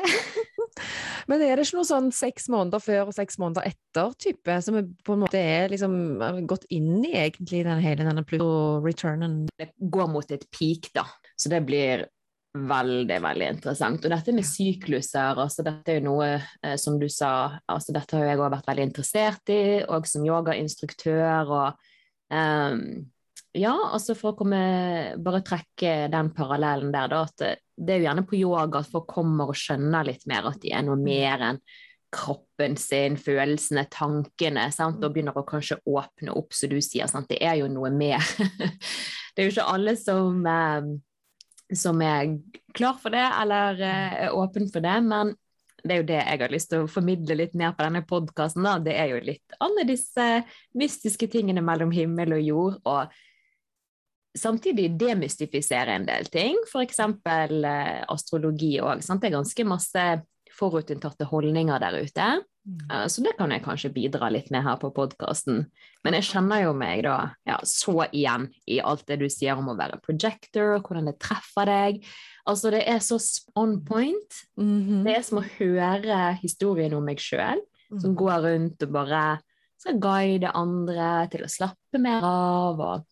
Men 1.30 1.42
er 1.44 1.58
det 1.58 1.66
ikke 1.66 1.80
noe 1.80 1.88
sånn 1.88 2.10
seks 2.14 2.48
måneder 2.52 2.82
før 2.82 3.10
og 3.10 3.16
seks 3.16 3.38
måneder 3.40 3.70
etter-type, 3.72 4.58
som 4.64 4.78
på 5.04 5.16
en 5.16 5.24
måte 5.24 5.40
er 5.40 5.72
liksom 5.72 5.96
gått 6.48 6.68
inn 6.74 7.02
i 7.02 7.16
egentlig 7.18 7.64
den 7.66 7.82
hele 7.84 8.06
denne 8.06 8.24
Pluto-returnen? 8.26 9.42
Det 9.58 9.72
går 9.78 10.08
mot 10.12 10.32
et 10.34 10.46
peak, 10.54 10.92
da, 10.96 11.04
så 11.36 11.52
det 11.52 11.64
blir 11.68 12.06
veldig, 12.58 13.18
veldig 13.22 13.50
interessant. 13.56 14.04
Og 14.04 14.12
dette 14.12 14.32
med 14.34 14.46
sykluser, 14.46 15.38
altså 15.38 15.64
dette 15.66 15.92
er 15.92 16.00
jo 16.00 16.08
noe 16.08 16.30
eh, 16.38 16.78
som 16.80 16.96
du 17.00 17.08
sa, 17.12 17.60
altså 17.68 17.94
dette 17.96 18.16
har 18.16 18.30
jeg 18.30 18.40
òg 18.40 18.54
vært 18.56 18.70
veldig 18.70 18.88
interessert 18.88 19.52
i, 19.52 19.62
og 19.84 20.08
som 20.08 20.26
yogainstruktør 20.26 21.52
og 21.52 21.88
um, 22.32 22.82
ja, 23.56 23.74
altså 23.92 24.14
for 24.18 24.32
å 24.34 24.38
komme, 24.38 24.60
bare 25.24 25.42
trekke 25.46 26.08
den 26.12 26.32
parallellen 26.36 26.92
der, 26.92 27.10
da, 27.10 27.24
at 27.24 27.60
det 27.78 27.94
er 27.94 28.00
jo 28.02 28.08
gjerne 28.08 28.24
på 28.28 28.38
yoga 28.38 28.82
at 28.82 28.90
folk 28.92 29.08
kommer 29.10 29.52
og 29.52 29.58
skjønner 29.58 30.08
litt 30.08 30.26
mer 30.28 30.50
at 30.50 30.60
de 30.62 30.74
er 30.74 30.84
noe 30.86 30.98
mer 31.00 31.44
enn 31.52 31.60
kroppen 32.12 32.76
sin, 32.80 33.18
følelsene, 33.20 33.84
tankene, 33.92 34.68
sant? 34.72 35.02
og 35.04 35.12
begynner 35.12 35.36
å 35.36 35.44
kanskje 35.48 35.80
åpne 35.88 36.32
opp, 36.36 36.54
som 36.56 36.72
du 36.72 36.78
sier. 36.80 37.08
Sant? 37.10 37.28
Det 37.28 37.40
er 37.44 37.58
jo 37.60 37.68
noe 37.72 37.90
mer. 37.92 38.24
det 39.36 39.42
er 39.42 39.48
jo 39.48 39.52
ikke 39.52 39.68
alle 39.74 39.92
som 40.00 40.40
eh, 40.48 40.88
som 41.76 42.00
er 42.02 42.38
klar 42.74 42.96
for 43.00 43.12
det, 43.12 43.24
eller 43.42 43.80
eh, 43.82 44.16
er 44.24 44.36
åpen 44.36 44.68
for 44.72 44.84
det. 44.84 44.96
Men 45.04 45.34
det 45.84 45.94
er 45.94 46.00
jo 46.00 46.08
det 46.08 46.18
jeg 46.18 46.40
har 46.42 46.52
lyst 46.52 46.72
til 46.72 46.84
å 46.84 46.90
formidle 46.90 47.36
litt 47.38 47.54
mer 47.58 47.74
på 47.76 47.84
denne 47.84 48.02
podkasten. 48.08 48.66
Det 48.84 48.96
er 48.96 49.12
jo 49.12 49.22
litt 49.24 49.58
alle 49.62 49.84
disse 49.88 50.28
mystiske 50.78 51.28
tingene 51.32 51.62
mellom 51.64 51.92
himmel 51.94 52.38
og 52.38 52.44
jord. 52.44 52.78
og 52.84 53.18
samtidig 54.38 54.92
demystifisere 55.00 55.94
en 55.98 56.06
del 56.08 56.28
ting, 56.32 56.58
f.eks. 56.68 57.00
Eh, 57.04 58.02
astrologi 58.08 58.76
òg. 58.80 59.02
Det 59.02 59.30
er 59.30 59.38
ganske 59.38 59.66
masse 59.68 60.04
forutinntatte 60.58 61.28
holdninger 61.28 61.80
der 61.82 61.98
ute. 62.02 62.28
Mm. 62.68 62.80
Eh, 62.92 63.06
så 63.08 63.22
det 63.24 63.34
kan 63.38 63.52
jeg 63.54 63.64
kanskje 63.64 63.92
bidra 63.94 64.30
litt 64.32 64.50
med 64.54 64.64
her 64.66 64.78
på 64.80 64.90
podkasten. 64.94 65.64
Men 66.04 66.18
jeg 66.18 66.28
kjenner 66.30 66.66
jo 66.66 66.74
meg 66.76 67.04
da 67.06 67.16
ja, 67.48 67.58
så 67.66 68.08
igjen 68.08 68.48
i 68.68 68.80
alt 68.84 69.06
det 69.08 69.20
du 69.22 69.28
sier 69.32 69.58
om 69.58 69.70
å 69.72 69.78
være 69.78 70.00
projector, 70.04 70.76
hvordan 70.82 71.10
det 71.10 71.18
treffer 71.22 71.70
deg. 71.70 72.02
Altså, 72.48 72.72
det 72.74 72.84
er 72.88 73.02
så 73.04 73.18
on 73.56 73.78
point. 73.84 74.42
Mm 74.56 74.78
-hmm. 74.80 75.04
Det 75.04 75.16
er 75.16 75.22
som 75.22 75.38
å 75.38 75.48
høre 75.58 76.38
historien 76.42 76.94
om 76.94 77.04
meg 77.04 77.18
sjøl, 77.20 77.60
som 77.88 78.10
mm. 78.10 78.16
går 78.16 78.38
rundt 78.42 78.82
og 78.82 78.92
bare 78.92 79.40
skal 79.78 80.00
guide 80.00 80.50
andre 80.54 81.28
til 81.30 81.44
å 81.44 81.48
slappe 81.48 81.98
mer 81.98 82.22
av. 82.22 82.80
og 82.80 83.04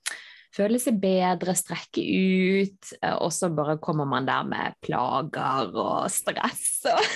føle 0.56 0.80
seg 0.80 0.98
bedre, 1.02 1.54
strekke 1.56 2.02
ut, 2.02 2.92
eh, 3.00 3.16
og 3.20 3.30
så 3.34 3.50
bare 3.52 3.78
kommer 3.82 4.08
man 4.08 4.28
der 4.28 4.46
med 4.48 4.76
plager 4.84 5.76
og 5.76 6.10
stress 6.12 6.86
og 6.92 7.00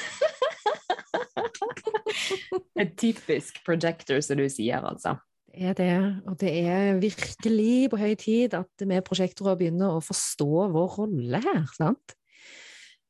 Et 2.81 2.93
typisk 2.97 3.61
projector, 3.67 4.21
som 4.25 4.39
du 4.41 4.47
sier, 4.51 4.81
altså. 4.87 5.17
Det 5.51 5.67
er 5.67 5.75
det, 5.77 5.97
og 6.31 6.37
det 6.41 6.53
er 6.63 7.01
virkelig 7.03 7.91
på 7.91 7.99
høy 7.99 8.15
tid 8.19 8.55
at 8.57 8.85
vi 8.87 9.01
prosjektorer 9.05 9.59
begynner 9.59 9.97
å 9.97 10.05
forstå 10.05 10.69
vår 10.73 10.97
rolle 11.01 11.41
her, 11.43 11.65
sant? 11.75 12.15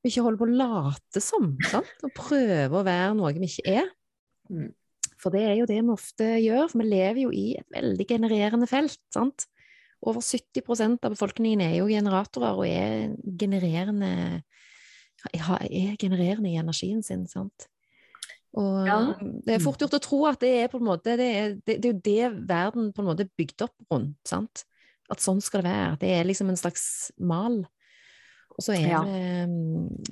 Vi 0.00 0.08
ikke 0.08 0.24
holder 0.24 0.40
på 0.40 0.48
å 0.48 0.58
late 0.62 1.22
som, 1.22 1.50
sant? 1.68 1.92
og 2.06 2.14
prøve 2.16 2.80
å 2.80 2.86
være 2.86 3.12
noe 3.18 3.34
vi 3.36 3.50
ikke 3.50 3.80
er. 3.82 3.90
Mm. 4.48 4.70
For 5.20 5.34
det 5.34 5.42
er 5.44 5.58
jo 5.58 5.68
det 5.68 5.76
vi 5.82 5.92
ofte 5.92 6.30
gjør, 6.40 6.70
for 6.72 6.80
vi 6.80 6.88
lever 6.88 7.22
jo 7.26 7.32
i 7.36 7.46
et 7.60 7.76
veldig 7.76 8.06
genererende 8.08 8.68
felt. 8.70 9.00
sant? 9.12 9.49
Over 10.00 10.24
70% 10.24 11.04
av 11.04 11.12
befolkningen 11.12 11.60
er 11.64 11.74
jo 11.76 11.90
generatorer 11.90 12.56
og 12.56 12.64
er 12.64 13.10
genererende, 13.40 14.40
er 15.34 15.98
genererende 16.00 16.48
i 16.48 16.56
energien 16.60 17.02
sin, 17.04 17.26
sant. 17.28 17.68
Og 18.58 18.86
ja. 18.88 18.96
det 19.46 19.54
er 19.54 19.62
fort 19.62 19.78
gjort 19.78 19.94
å 19.94 20.02
tro 20.02 20.24
at 20.26 20.40
det 20.42 20.50
er 20.64 20.70
på 20.72 20.80
en 20.80 20.88
måte 20.88 21.14
det 21.20 21.26
er, 21.38 21.52
det, 21.62 21.76
det 21.78 21.86
er 21.86 21.92
jo 21.92 22.00
det 22.02 22.46
verden 22.48 22.88
på 22.94 23.02
en 23.02 23.10
måte 23.12 23.26
er 23.26 23.34
bygd 23.38 23.66
opp 23.68 23.92
rundt, 23.92 24.18
sant. 24.26 24.64
At 25.10 25.22
sånn 25.22 25.42
skal 25.42 25.62
det 25.62 25.70
være. 25.70 25.98
Det 26.02 26.10
er 26.14 26.26
liksom 26.26 26.50
en 26.50 26.58
slags 26.58 26.84
mal. 27.18 27.60
Og 28.56 28.64
så 28.64 28.74
er, 28.76 28.88
ja. 28.90 29.00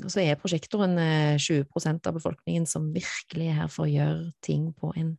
så 0.09 0.23
er 0.23 0.39
prosjektoren 0.41 0.97
20 1.39 1.67
eh, 1.67 1.89
av 2.09 2.15
befolkningen 2.17 2.67
som 2.71 2.91
virkelig 2.95 3.51
er 3.51 3.59
her 3.63 3.73
for 3.73 3.87
å 3.87 3.91
gjøre 3.91 4.31
ting 4.45 4.71
på 4.75 4.93
en 4.97 5.17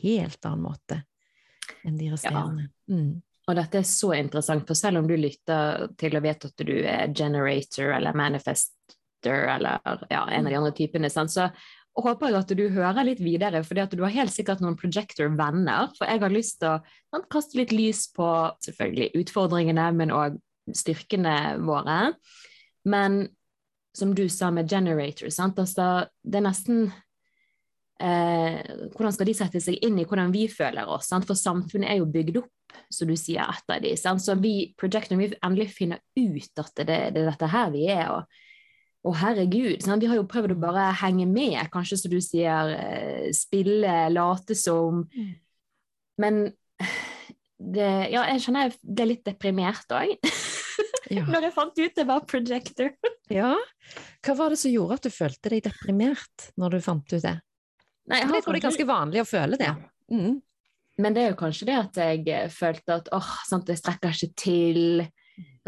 helt 0.00 0.46
annen 0.48 0.64
måte 0.64 1.02
enn 1.86 1.98
de 2.00 2.08
resterende. 2.12 2.68
Ja. 2.88 2.96
Mm. 2.96 3.12
Og 3.50 3.56
dette 3.58 3.80
er 3.80 3.88
så 3.88 4.12
interessant, 4.14 4.62
for 4.68 4.78
selv 4.78 5.00
om 5.00 5.08
du 5.10 5.16
lytter 5.18 5.88
til 5.98 6.14
og 6.14 6.22
vet 6.22 6.46
at 6.46 6.62
du 6.62 6.76
er 6.86 7.10
generator 7.10 7.96
eller 7.96 8.16
manifester 8.16 9.50
eller 9.50 9.82
ja, 10.08 10.22
en 10.30 10.46
av 10.46 10.52
de 10.52 10.56
andre 10.56 10.72
typene, 10.76 11.10
så 11.10 11.48
håper 11.98 12.30
jeg 12.30 12.38
at 12.38 12.54
du 12.56 12.62
hører 12.72 13.04
litt 13.04 13.20
videre, 13.20 13.62
for 13.66 13.76
du 13.76 14.04
har 14.04 14.14
helt 14.14 14.32
sikkert 14.32 14.62
noen 14.62 14.78
projector-venner. 14.78 15.90
For 15.98 16.08
jeg 16.08 16.22
har 16.22 16.32
lyst 16.32 16.60
til 16.62 16.78
å 16.78 17.22
kaste 17.32 17.58
litt 17.58 17.74
lys 17.74 18.06
på 18.14 18.28
selvfølgelig 18.64 19.10
utfordringene, 19.20 19.90
men 19.98 20.14
òg 20.14 20.38
styrkene 20.76 21.58
våre. 21.66 22.14
Men 22.88 23.24
som 23.96 24.14
du 24.14 24.28
sa 24.30 24.52
med 24.54 24.70
generator, 24.70 25.26
altså, 25.26 25.88
det 26.22 26.38
er 26.38 26.46
nesten 26.46 26.84
eh, 27.98 28.60
Hvordan 28.94 29.16
skal 29.16 29.26
de 29.26 29.34
sette 29.34 29.60
seg 29.60 29.82
inn 29.82 29.98
i 29.98 30.06
hvordan 30.06 30.30
vi 30.32 30.46
føler 30.48 30.88
oss? 30.88 31.10
Sant? 31.10 31.26
For 31.28 31.34
samfunnet 31.36 31.90
er 31.90 31.98
jo 32.00 32.08
bygd 32.08 32.38
opp 32.44 32.54
som 32.92 33.10
du 33.10 33.16
sier, 33.18 33.42
etter 33.44 33.82
de. 33.82 33.94
Sant? 33.98 34.22
Så 34.22 34.36
vi 34.40 34.72
projector, 34.78 35.18
vi 35.20 35.32
endelig 35.40 35.70
finner 35.74 36.00
ut 36.18 36.62
at 36.62 36.72
det, 36.82 36.86
det 36.86 37.24
er 37.24 37.30
dette 37.32 37.50
her 37.50 37.74
vi 37.74 37.86
er. 37.92 38.08
og 38.14 38.40
å, 39.00 39.14
herregud. 39.16 39.80
Sant? 39.80 40.02
Vi 40.02 40.10
har 40.10 40.18
jo 40.18 40.28
prøvd 40.28 40.52
å 40.52 40.60
bare 40.60 40.90
henge 41.00 41.24
med, 41.28 41.56
kanskje 41.72 42.02
som 42.02 42.12
du 42.12 42.18
sier, 42.24 42.74
eh, 42.76 43.30
spille, 43.36 43.94
late 44.12 44.56
som. 44.58 45.06
Mm. 45.14 45.30
Men 46.20 46.42
det, 47.60 47.88
ja, 48.12 48.26
jeg 48.32 48.44
kjenner 48.44 48.68
jeg 48.68 48.76
ble 48.84 49.08
litt 49.14 49.26
deprimert 49.28 49.96
òg. 49.96 50.16
Ja. 51.10 51.24
Når 51.26 51.42
jeg 51.42 51.54
fant 51.56 51.74
ut 51.74 51.96
det 51.98 52.04
var 52.06 52.20
projector. 52.22 52.92
ja. 53.40 53.56
Hva 54.22 54.34
var 54.38 54.52
det 54.54 54.60
som 54.60 54.70
gjorde 54.70 55.00
at 55.00 55.08
du 55.08 55.10
følte 55.10 55.50
deg 55.50 55.64
deprimert 55.64 56.44
når 56.54 56.76
du 56.76 56.84
fant 56.84 57.02
ut 57.10 57.24
det? 57.24 57.32
Nei, 58.06 58.20
jeg, 58.20 58.28
jeg 58.30 58.44
tror 58.44 58.54
det 58.54 58.60
er 58.60 58.64
ganske 58.68 58.86
vanlig 58.86 59.22
å 59.24 59.26
føle 59.26 59.58
det. 59.58 59.72
Mm. 60.14 60.36
Men 61.00 61.16
det 61.16 61.22
er 61.22 61.32
jo 61.32 61.40
kanskje 61.40 61.70
det 61.70 61.78
at 61.78 62.00
jeg 62.00 62.26
eh, 62.28 62.50
følte 62.52 62.98
at 63.00 63.08
åh, 63.16 63.32
sant, 63.48 63.70
jeg 63.70 63.80
strekker 63.80 64.14
ikke 64.14 64.36
til. 64.40 64.80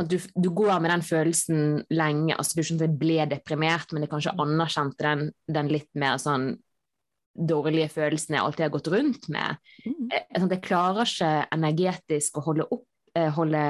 Du, 0.09 0.17
du, 0.17 0.49
går 0.51 0.81
med 0.81 0.91
den 0.91 1.05
følelsen 1.05 1.83
lenge. 1.93 2.37
altså 2.37 2.59
Du 2.59 2.65
skjønner 2.65 2.87
at 2.87 2.91
jeg 2.91 3.01
ble 3.01 3.27
deprimert, 3.31 3.93
men 3.93 4.05
jeg 4.05 4.13
kanskje 4.13 4.35
mm. 4.37 4.45
anerkjente 4.47 5.07
den, 5.07 5.27
den 5.59 5.73
litt 5.73 5.91
mer 5.99 6.19
sånn 6.23 6.53
dårlige 7.33 7.89
følelsen 7.95 8.37
jeg 8.37 8.45
alltid 8.45 8.67
har 8.67 8.73
gått 8.75 8.91
rundt 8.93 9.29
med. 9.33 9.61
Mm. 9.87 10.09
Jeg, 10.11 10.25
eh, 10.25 10.41
sånn, 10.41 10.51
jeg, 10.53 10.65
klarer 10.67 11.09
ikke 11.09 11.31
energetisk 11.59 12.41
å 12.41 12.47
holde 12.49 12.69
opp 12.69 12.89
eh, 13.19 13.31
holde, 13.37 13.63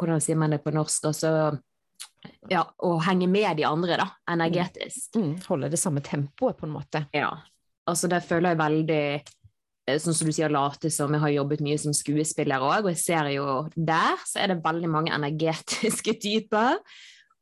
Hvordan 0.00 0.22
sier 0.24 0.40
man 0.40 0.56
det 0.56 0.62
på 0.64 0.72
norsk? 0.74 1.10
altså 1.10 1.34
ja, 2.52 2.62
Å 2.64 2.94
henge 3.04 3.28
med 3.32 3.56
de 3.60 3.64
andre, 3.68 3.96
da, 4.00 4.08
energetisk. 4.32 5.10
Mm. 5.16 5.26
Mm. 5.26 5.36
Holde 5.48 5.72
det 5.72 5.80
samme 5.80 6.04
tempoet, 6.04 6.56
på 6.60 6.68
en 6.68 6.74
måte. 6.74 7.04
Ja. 7.16 7.32
Altså, 7.88 8.08
det 8.12 8.20
føler 8.28 8.52
jeg 8.52 8.60
veldig 8.60 9.04
Eh, 9.10 9.39
sånn 9.88 10.16
som 10.16 10.28
du 10.28 10.34
sier, 10.34 10.52
late 10.52 10.90
som. 10.92 11.14
Jeg 11.14 11.24
har 11.24 11.32
jobbet 11.34 11.62
mye 11.64 11.78
som 11.80 11.94
skuespiller 11.96 12.62
òg, 12.62 12.84
og 12.84 12.92
jeg 12.92 13.00
ser 13.02 13.30
jo 13.34 13.46
der 13.74 14.20
så 14.28 14.42
er 14.42 14.52
det 14.52 14.64
veldig 14.64 14.90
mange 14.92 15.14
energetiske 15.16 16.16
typer. 16.24 16.80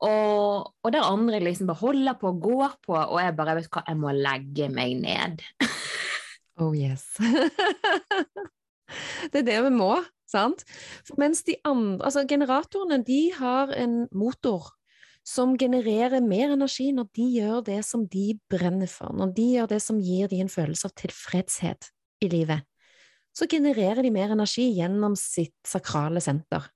Og, 0.06 0.68
og 0.84 0.92
der 0.94 1.08
andre 1.08 1.40
liksom 1.42 1.66
bare 1.72 1.82
holder 1.82 2.18
på 2.20 2.30
og 2.30 2.42
går 2.44 2.76
på, 2.86 2.94
og 2.94 3.18
jeg 3.18 3.34
bare 3.38 3.56
vet 3.58 3.72
hva, 3.74 3.82
jeg 3.88 3.98
må 3.98 4.14
legge 4.14 4.68
meg 4.70 4.94
ned. 5.02 5.42
oh 6.62 6.70
yes. 6.76 7.10
det 9.32 9.42
er 9.42 9.48
det 9.50 9.58
vi 9.66 9.74
må, 9.74 9.96
sant? 10.30 10.62
Mens 11.18 11.42
de 11.48 11.58
andre, 11.66 11.98
altså 12.06 12.22
generatorene, 12.30 13.02
de 13.02 13.22
har 13.40 13.74
en 13.74 14.04
motor 14.14 14.70
som 15.28 15.58
genererer 15.60 16.22
mer 16.24 16.54
energi 16.54 16.92
når 16.94 17.10
de 17.18 17.26
gjør 17.34 17.66
det 17.66 17.82
som 17.84 18.06
de 18.08 18.30
brenner 18.48 18.88
for, 18.88 19.10
når 19.12 19.34
de 19.36 19.50
gjør 19.58 19.72
det 19.74 19.82
som 19.84 19.98
gir 20.00 20.30
dem 20.30 20.46
en 20.46 20.52
følelse 20.52 20.88
av 20.88 20.94
tilfredshet 21.02 21.90
i 22.24 22.30
livet, 22.32 22.64
så 23.36 23.46
genererer 23.50 24.02
de 24.02 24.10
mer 24.10 24.32
energi 24.34 24.66
gjennom 24.76 25.14
sitt 25.18 25.56
sakrale 25.66 26.20
senter. 26.24 26.66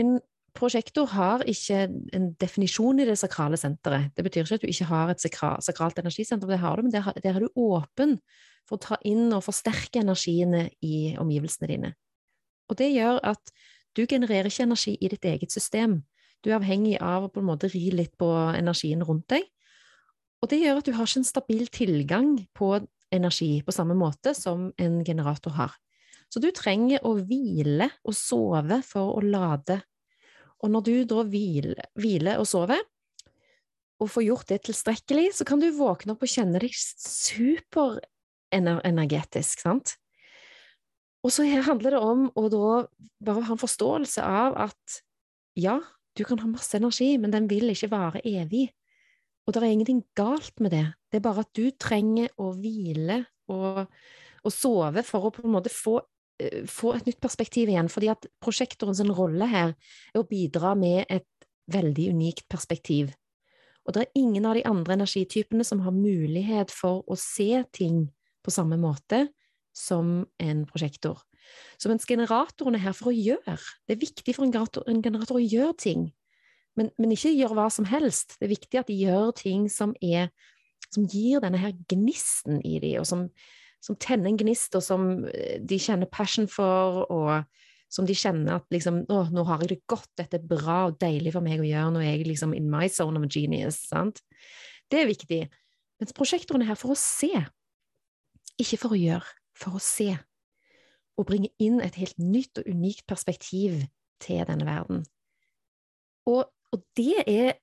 En 0.00 0.18
prosjektor 0.56 1.08
har 1.14 1.44
ikke 1.48 1.84
en 2.16 2.30
definisjon 2.40 3.00
i 3.00 3.06
det 3.08 3.16
sakrale 3.20 3.58
senteret. 3.60 4.10
Det 4.16 4.24
betyr 4.26 4.44
ikke 4.44 4.58
at 4.58 4.64
du 4.64 4.70
ikke 4.70 4.88
har 4.90 5.12
et 5.12 5.22
sakralt 5.22 6.00
energisenter, 6.02 6.50
det 6.50 6.60
har 6.60 6.76
du, 6.76 6.86
men 6.86 6.92
der 6.92 7.34
er 7.34 7.40
du 7.40 7.48
åpen 7.54 8.18
for 8.68 8.76
å 8.76 8.84
ta 8.84 8.98
inn 9.06 9.30
og 9.32 9.44
forsterke 9.46 10.02
energiene 10.02 10.68
i 10.84 11.14
omgivelsene 11.20 11.70
dine. 11.70 11.92
Og 12.70 12.78
det 12.78 12.90
gjør 12.92 13.22
at 13.32 13.54
du 13.98 14.04
genererer 14.06 14.50
ikke 14.50 14.68
energi 14.68 14.94
i 15.00 15.10
ditt 15.10 15.24
eget 15.26 15.54
system. 15.54 16.00
Du 16.44 16.50
er 16.50 16.60
avhengig 16.60 16.98
av 17.02 17.26
å 17.26 17.32
på 17.32 17.42
en 17.42 17.48
måte 17.50 17.70
ri 17.72 17.90
litt 17.94 18.14
på 18.20 18.28
energien 18.54 19.02
rundt 19.06 19.28
deg. 19.32 19.48
Og 20.40 20.48
det 20.52 20.60
gjør 20.62 20.80
at 20.80 20.86
du 20.88 20.94
har 20.96 21.08
ikke 21.08 21.20
en 21.20 21.28
stabil 21.28 21.66
tilgang 21.74 22.30
på 22.56 22.78
energi 23.14 23.62
på 23.66 23.74
samme 23.74 23.94
måte 23.98 24.34
som 24.36 24.72
en 24.80 25.04
generator 25.04 25.50
har. 25.56 25.72
Så 26.30 26.38
du 26.42 26.50
trenger 26.54 27.02
å 27.06 27.16
hvile 27.18 27.90
og 28.06 28.14
sove 28.14 28.82
for 28.86 29.16
å 29.18 29.20
lade. 29.24 29.80
Og 30.62 30.70
når 30.70 30.82
du 30.86 31.04
da 31.10 31.24
hviler, 31.26 31.84
hviler 31.98 32.38
og 32.38 32.46
sover, 32.46 32.78
og 34.00 34.08
får 34.08 34.22
gjort 34.24 34.48
det 34.48 34.62
tilstrekkelig, 34.68 35.32
så 35.36 35.44
kan 35.48 35.60
du 35.60 35.76
våkne 35.76 36.12
opp 36.14 36.22
og 36.24 36.32
kjenne 36.32 36.58
deg 36.62 36.72
superenergetisk, 36.72 39.60
sant? 39.60 39.88
Og 41.20 41.28
så 41.34 41.42
handler 41.44 41.90
det 41.92 42.00
om 42.00 42.32
å 42.32 42.48
da 42.48 42.88
bare 43.20 43.44
ha 43.44 43.52
en 43.52 43.60
forståelse 43.60 44.24
av 44.24 44.56
at 44.68 44.80
ja, 45.58 45.80
du 46.16 46.24
kan 46.24 46.38
ha 46.40 46.46
masse 46.48 46.76
energi, 46.78 47.18
men 47.20 47.30
den 47.34 47.48
vil 47.50 47.68
ikke 47.72 47.90
vare 47.92 48.20
evig. 48.24 48.70
Og 49.46 49.54
det 49.54 49.62
er 49.62 49.72
ingenting 49.72 50.02
galt 50.18 50.60
med 50.62 50.74
det, 50.74 50.86
det 51.10 51.18
er 51.18 51.26
bare 51.26 51.44
at 51.44 51.52
du 51.56 51.70
trenger 51.80 52.30
å 52.38 52.52
hvile 52.54 53.22
og, 53.50 53.86
og 54.44 54.54
sove 54.54 55.02
for 55.06 55.26
å 55.26 55.32
på 55.34 55.44
en 55.46 55.54
måte 55.56 55.72
få, 55.72 55.96
eh, 56.42 56.62
få, 56.70 56.94
et 56.96 57.08
nytt 57.08 57.20
perspektiv 57.22 57.72
igjen, 57.72 57.90
fordi 57.90 58.12
at 58.12 58.28
prosjektorens 58.42 59.02
rolle 59.16 59.48
her 59.50 59.74
er 60.12 60.20
å 60.20 60.28
bidra 60.28 60.76
med 60.78 61.06
et 61.08 61.26
veldig 61.70 62.10
unikt 62.14 62.46
perspektiv. 62.50 63.10
Og 63.86 63.96
det 63.96 64.04
er 64.04 64.20
ingen 64.20 64.46
av 64.46 64.54
de 64.58 64.66
andre 64.68 64.98
energitypene 64.98 65.64
som 65.66 65.82
har 65.86 65.96
mulighet 65.96 66.70
for 66.74 67.02
å 67.10 67.16
se 67.18 67.64
ting 67.74 68.04
på 68.44 68.52
samme 68.54 68.78
måte 68.80 69.26
som 69.76 70.20
en 70.42 70.64
prosjektor. 70.68 71.18
Så 71.80 71.90
mens 71.90 72.06
generatoren 72.06 72.76
er 72.76 72.84
her 72.84 72.94
for 72.94 73.10
å 73.10 73.16
gjøre, 73.16 73.56
det 73.88 73.96
er 73.96 74.02
viktig 74.02 74.34
for 74.36 74.46
en 74.46 74.52
generator, 74.52 74.84
en 74.86 75.02
generator 75.02 75.40
å 75.40 75.42
gjøre 75.42 75.74
ting, 75.80 76.10
Men, 76.78 76.90
men, 76.98 77.12
ikke 77.14 77.32
gjør 77.34 77.56
hva 77.58 77.68
som 77.72 77.88
helst. 77.90 78.36
Det 78.38 78.46
er 78.46 78.54
viktig 78.54 78.80
at 78.80 78.90
de 78.90 78.98
gjør 78.98 79.32
ting 79.36 79.66
som, 79.72 79.94
er, 80.02 80.30
som 80.88 81.06
gir 81.10 81.42
denne 81.42 81.60
her 81.60 81.74
gnisten 81.90 82.60
i 82.66 82.78
dem, 82.82 83.00
og 83.02 83.08
som, 83.08 83.26
som, 83.82 83.98
tenner 84.00 84.30
en 84.30 84.38
gnist, 84.40 84.76
og 84.78 84.84
som 84.86 85.10
eh, 85.32 85.58
de 85.58 85.80
kjenner 85.82 86.10
passion 86.10 86.48
for, 86.50 87.02
og 87.10 87.42
som 87.90 88.06
de 88.06 88.14
kjenner 88.14 88.60
at 88.60 88.66
liksom, 88.70 89.02
å, 89.10 89.24
nå 89.34 89.44
har 89.48 89.64
jeg 89.64 89.72
det 89.74 89.80
godt, 89.90 90.10
dette 90.20 90.38
er 90.38 90.46
bra 90.46 90.84
og 90.88 90.98
deilig 91.02 91.34
for 91.34 91.44
meg 91.44 91.62
å 91.62 91.66
gjøre, 91.66 91.94
nå 91.94 92.04
er 92.04 92.12
jeg 92.12 92.28
liksom 92.28 92.54
in 92.54 92.70
my 92.70 92.86
zone 92.92 93.18
of 93.18 93.26
genius. 93.26 93.80
sant? 93.90 94.22
Det 94.90 95.02
er 95.02 95.10
viktig. 95.10 95.40
Mens 96.00 96.14
prosjektoren 96.16 96.62
er 96.64 96.72
her 96.72 96.78
for 96.78 96.94
å 96.94 96.98
se, 96.98 97.32
ikke 98.60 98.78
for 98.80 98.94
å 98.94 99.00
gjøre, 99.00 99.34
for 99.58 99.76
å 99.76 99.82
se. 99.82 100.14
Og 101.18 101.26
bringe 101.28 101.50
inn 101.60 101.82
et 101.84 101.98
helt 102.00 102.16
nytt 102.22 102.62
og 102.62 102.70
unikt 102.70 103.04
perspektiv 103.10 103.82
til 104.22 104.46
denne 104.48 104.64
verden. 104.68 105.02
Og, 106.30 106.46
og 106.74 106.84
det, 106.98 107.24
er, 107.26 107.58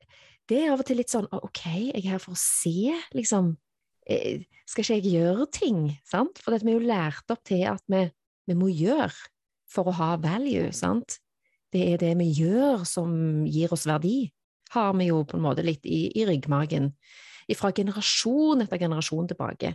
det, 0.49 0.59
er, 0.59 0.73
av 0.73 0.81
og 0.81 0.87
til 0.87 0.99
litt 0.99 1.13
sånn 1.13 1.29
OK, 1.31 1.63
jeg 1.67 2.03
er 2.03 2.13
her 2.15 2.23
for 2.23 2.35
å 2.35 2.41
se, 2.41 2.93
liksom. 3.15 3.55
Eh, 4.07 4.43
skal 4.67 4.83
ikke 4.83 4.97
jeg 4.99 5.15
gjøre 5.17 5.47
ting? 5.51 5.81
Sant? 6.07 6.39
For 6.43 6.55
vi 6.55 6.73
er 6.73 6.79
jo 6.79 6.87
lært 6.87 7.31
opp 7.31 7.43
til 7.47 7.65
at 7.71 7.83
vi, 7.91 8.05
vi 8.47 8.55
må 8.55 8.69
gjøre 8.71 9.15
for 9.71 9.89
å 9.89 9.95
ha 9.99 10.13
value, 10.19 10.71
sant? 10.75 11.19
Det 11.71 11.83
er 11.93 12.01
det 12.01 12.13
vi 12.19 12.29
gjør 12.39 12.85
som 12.87 13.11
gir 13.47 13.73
oss 13.75 13.87
verdi, 13.87 14.29
har 14.73 14.93
vi 14.99 15.09
jo 15.09 15.21
på 15.27 15.37
en 15.37 15.45
måte 15.45 15.65
litt 15.65 15.85
i, 15.87 16.07
i 16.15 16.25
ryggmargen. 16.27 16.91
Fra 17.55 17.71
generasjon 17.75 18.63
etter 18.65 18.79
generasjon 18.81 19.29
tilbake. 19.31 19.73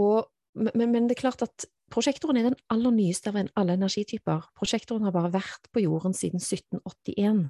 Og, 0.00 0.26
men, 0.56 0.90
men, 0.90 1.08
det 1.08 1.16
er 1.16 1.22
klart 1.22 1.44
at 1.44 1.66
prosjektoren 1.92 2.40
er 2.40 2.48
den 2.50 2.58
aller 2.72 2.92
nyeste 2.92 3.32
av 3.32 3.38
alle 3.40 3.76
energityper. 3.78 4.50
Prosjektoren 4.58 5.06
har 5.06 5.14
bare 5.14 5.32
vært 5.32 5.70
på 5.72 5.84
jorden 5.84 6.16
siden 6.16 6.42
1781. 6.42 7.46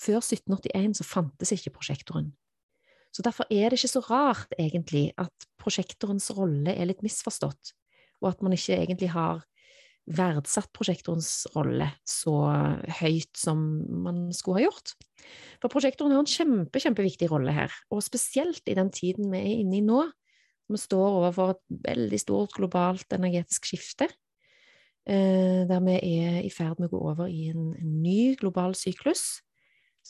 Før 0.00 0.22
1781 0.22 1.00
så 1.00 1.04
fantes 1.04 1.52
ikke 1.52 1.74
prosjektoren. 1.76 2.30
Så 3.10 3.24
derfor 3.26 3.48
er 3.50 3.68
det 3.68 3.80
ikke 3.80 3.90
så 3.90 4.02
rart, 4.06 4.52
egentlig, 4.58 5.10
at 5.18 5.48
prosjektorens 5.60 6.30
rolle 6.36 6.72
er 6.72 6.88
litt 6.88 7.02
misforstått, 7.04 7.74
og 8.22 8.30
at 8.30 8.44
man 8.44 8.54
ikke 8.54 8.78
egentlig 8.78 9.10
har 9.12 9.42
verdsatt 10.10 10.70
prosjektorens 10.74 11.44
rolle 11.54 11.90
så 12.08 12.32
høyt 13.00 13.30
som 13.38 13.60
man 14.06 14.28
skulle 14.34 14.60
ha 14.60 14.68
gjort. 14.68 14.94
For 15.60 15.72
prosjektoren 15.72 16.14
har 16.14 16.24
en 16.24 16.30
kjempe, 16.30 16.82
kjempeviktig 16.82 17.28
rolle 17.30 17.54
her, 17.54 17.74
og 17.92 18.02
spesielt 18.06 18.64
i 18.70 18.78
den 18.78 18.90
tiden 18.94 19.30
vi 19.34 19.42
er 19.42 19.60
inne 19.60 19.78
i 19.80 19.84
nå. 19.84 20.06
Vi 20.70 20.78
står 20.78 21.18
overfor 21.20 21.54
et 21.56 21.62
veldig 21.90 22.22
stort 22.22 22.54
globalt 22.56 23.12
energetisk 23.14 23.68
skifte, 23.68 24.06
eh, 25.10 25.66
der 25.68 25.84
vi 25.84 25.98
er 25.98 26.40
i 26.46 26.50
ferd 26.54 26.78
med 26.78 26.88
å 26.88 26.94
gå 26.94 27.04
over 27.12 27.30
i 27.30 27.50
en, 27.50 27.74
ny 28.00 28.36
global 28.38 28.78
syklus 28.78 29.42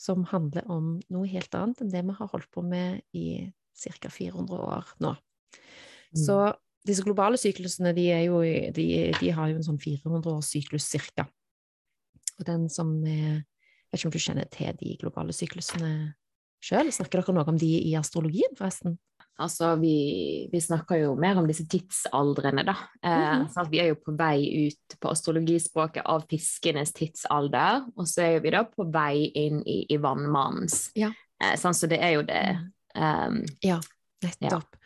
som 0.01 0.25
handler 0.31 0.65
om 0.71 0.95
noe 1.13 1.29
helt 1.29 1.53
annet 1.57 1.83
enn 1.83 1.91
det 1.93 2.01
vi 2.07 2.17
har 2.17 2.29
holdt 2.31 2.49
på 2.53 2.63
med 2.65 3.03
i 3.13 3.51
ca. 3.77 4.09
400 4.09 4.57
år 4.57 4.95
nå. 5.03 5.13
Mm. 6.11 6.21
Så 6.23 6.37
disse 6.87 7.05
globale 7.05 7.37
syklusene 7.37 7.93
de, 7.93 8.07
jo, 8.25 8.41
de, 8.41 8.87
de 9.19 9.29
har 9.35 9.51
jo 9.51 9.59
en 9.59 9.67
sånn 9.67 9.81
400 9.81 10.33
års 10.33 10.49
syklus 10.49 10.89
cirka. 10.89 11.27
Og 12.39 12.47
den 12.47 12.67
som 12.73 12.97
er 13.05 13.45
Jeg 13.91 13.97
vet 13.97 13.99
ikke 13.99 14.07
om 14.07 14.13
du 14.13 14.23
kjenner 14.23 14.45
til 14.47 14.75
de 14.79 14.91
globale 15.01 15.33
syklusene 15.35 15.87
sjøl? 16.63 16.87
Snakker 16.95 17.19
dere 17.19 17.33
noe 17.35 17.49
om 17.51 17.57
de 17.59 17.71
i 17.89 17.91
astrologien, 17.99 18.53
forresten? 18.55 18.93
Altså, 19.39 19.75
vi, 19.79 20.49
vi 20.51 20.59
snakker 20.61 20.99
jo 21.01 21.13
mer 21.19 21.39
om 21.39 21.47
disse 21.49 21.65
tidsaldrene, 21.69 22.65
da. 22.67 22.75
Eh, 23.03 23.39
mm 23.39 23.47
-hmm. 23.47 23.69
vi 23.69 23.79
er 23.79 23.87
jo 23.87 23.95
på 23.95 24.11
vei 24.17 24.67
ut 24.67 24.99
på 24.99 25.09
astrologispråket 25.09 26.03
av 26.05 26.25
fiskenes 26.29 26.93
tidsalder, 26.93 27.85
og 27.95 28.07
så 28.07 28.21
er 28.21 28.39
vi 28.39 28.49
da 28.49 28.63
på 28.63 28.83
vei 28.91 29.31
inn 29.35 29.63
i, 29.65 29.85
i 29.89 29.97
vannmannens. 29.97 30.91
Ja. 30.95 31.11
Eh, 31.43 31.55
sånn, 31.57 31.73
så 31.73 31.87
det 31.87 31.99
er 32.01 32.09
jo 32.09 32.21
det 32.21 32.57
um, 32.95 33.45
Ja, 33.61 33.79
nettopp. 34.21 34.75
Ja. 34.75 34.79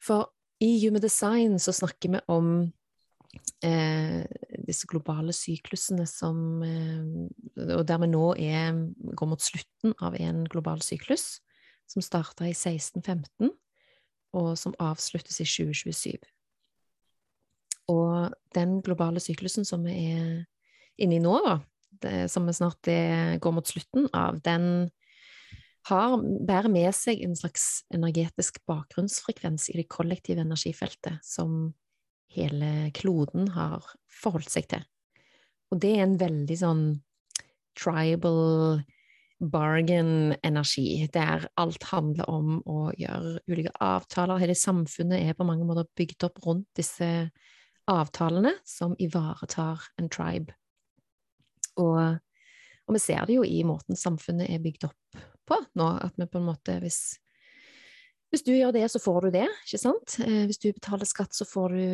For 0.00 0.28
i 0.60 0.86
Human 0.86 1.02
Design 1.02 1.58
så 1.58 1.72
snakker 1.72 2.12
vi 2.12 2.20
om 2.28 2.72
eh, 3.64 4.24
disse 4.66 4.88
globale 4.90 5.32
syklusene 5.32 6.06
som 6.06 6.62
eh, 6.62 7.76
Og 7.78 7.84
der 7.86 8.00
vi 8.02 8.10
nå 8.10 8.24
er, 8.38 8.78
går 9.14 9.30
mot 9.30 9.42
slutten 9.42 9.94
av 10.02 10.16
en 10.18 10.44
global 10.50 10.82
syklus, 10.82 11.40
som 11.88 12.04
starta 12.04 12.46
i 12.46 12.54
1615, 12.54 13.50
og 14.36 14.52
som 14.60 14.76
avsluttes 14.82 15.40
i 15.40 15.46
2027. 15.48 16.18
Og 17.88 18.34
den 18.56 18.78
globale 18.84 19.20
syklusen 19.22 19.64
som 19.64 19.86
vi 19.86 19.96
er 20.12 20.30
inne 21.00 21.16
i 21.16 21.22
nå, 21.22 21.38
det, 22.02 22.28
som 22.30 22.46
vi 22.46 22.54
snart 22.56 22.80
det, 22.86 23.40
går 23.42 23.54
mot 23.56 23.68
slutten 23.68 24.08
av, 24.12 24.42
den 24.44 24.90
har, 25.88 26.18
bærer 26.20 26.68
med 26.72 26.92
seg 26.96 27.22
en 27.24 27.36
slags 27.38 27.82
energetisk 27.94 28.60
bakgrunnsfrekvens 28.68 29.70
i 29.72 29.78
det 29.80 29.88
kollektive 29.90 30.44
energifeltet 30.44 31.22
som 31.24 31.72
hele 32.34 32.90
kloden 32.96 33.48
har 33.54 33.86
forholdt 34.20 34.52
seg 34.52 34.68
til. 34.68 34.84
Og 35.72 35.80
det 35.80 35.94
er 35.96 36.04
en 36.04 36.18
veldig 36.20 36.58
sånn 36.60 36.84
tribal 37.78 38.82
bargain-energi, 39.38 41.08
der 41.14 41.46
alt 41.60 41.84
handler 41.92 42.30
om 42.30 42.56
å 42.66 42.88
gjøre 42.98 43.38
ulike 43.46 43.72
avtaler. 43.84 44.40
Hele 44.42 44.56
samfunnet 44.58 45.22
er 45.22 45.36
på 45.38 45.46
mange 45.46 45.66
måter 45.68 45.86
bygd 45.98 46.26
opp 46.26 46.40
rundt 46.46 46.68
disse 46.78 47.28
avtalene 47.88 48.56
som 48.66 48.96
ivaretar 49.00 49.86
en 50.00 50.10
tribe. 50.12 50.56
Og, 51.78 52.18
og 52.88 52.96
vi 52.96 53.02
ser 53.02 53.28
det 53.28 53.38
jo 53.38 53.46
i 53.46 53.62
måten 53.66 53.98
samfunnet 53.98 54.50
er 54.50 54.62
bygd 54.64 54.88
opp 54.90 55.22
på 55.48 55.60
nå. 55.78 55.88
At 56.02 56.18
vi 56.18 56.26
på 56.26 56.42
en 56.42 56.48
måte 56.50 56.78
hvis, 56.82 57.18
hvis 58.28 58.44
du 58.44 58.50
gjør 58.52 58.74
det, 58.76 58.84
så 58.92 59.00
får 59.00 59.24
du 59.24 59.28
det, 59.38 59.46
ikke 59.64 59.80
sant? 59.80 60.18
Eh, 60.20 60.42
hvis 60.48 60.60
du 60.60 60.66
betaler 60.68 61.08
skatt, 61.08 61.32
så 61.32 61.46
får 61.48 61.72
du 61.72 61.84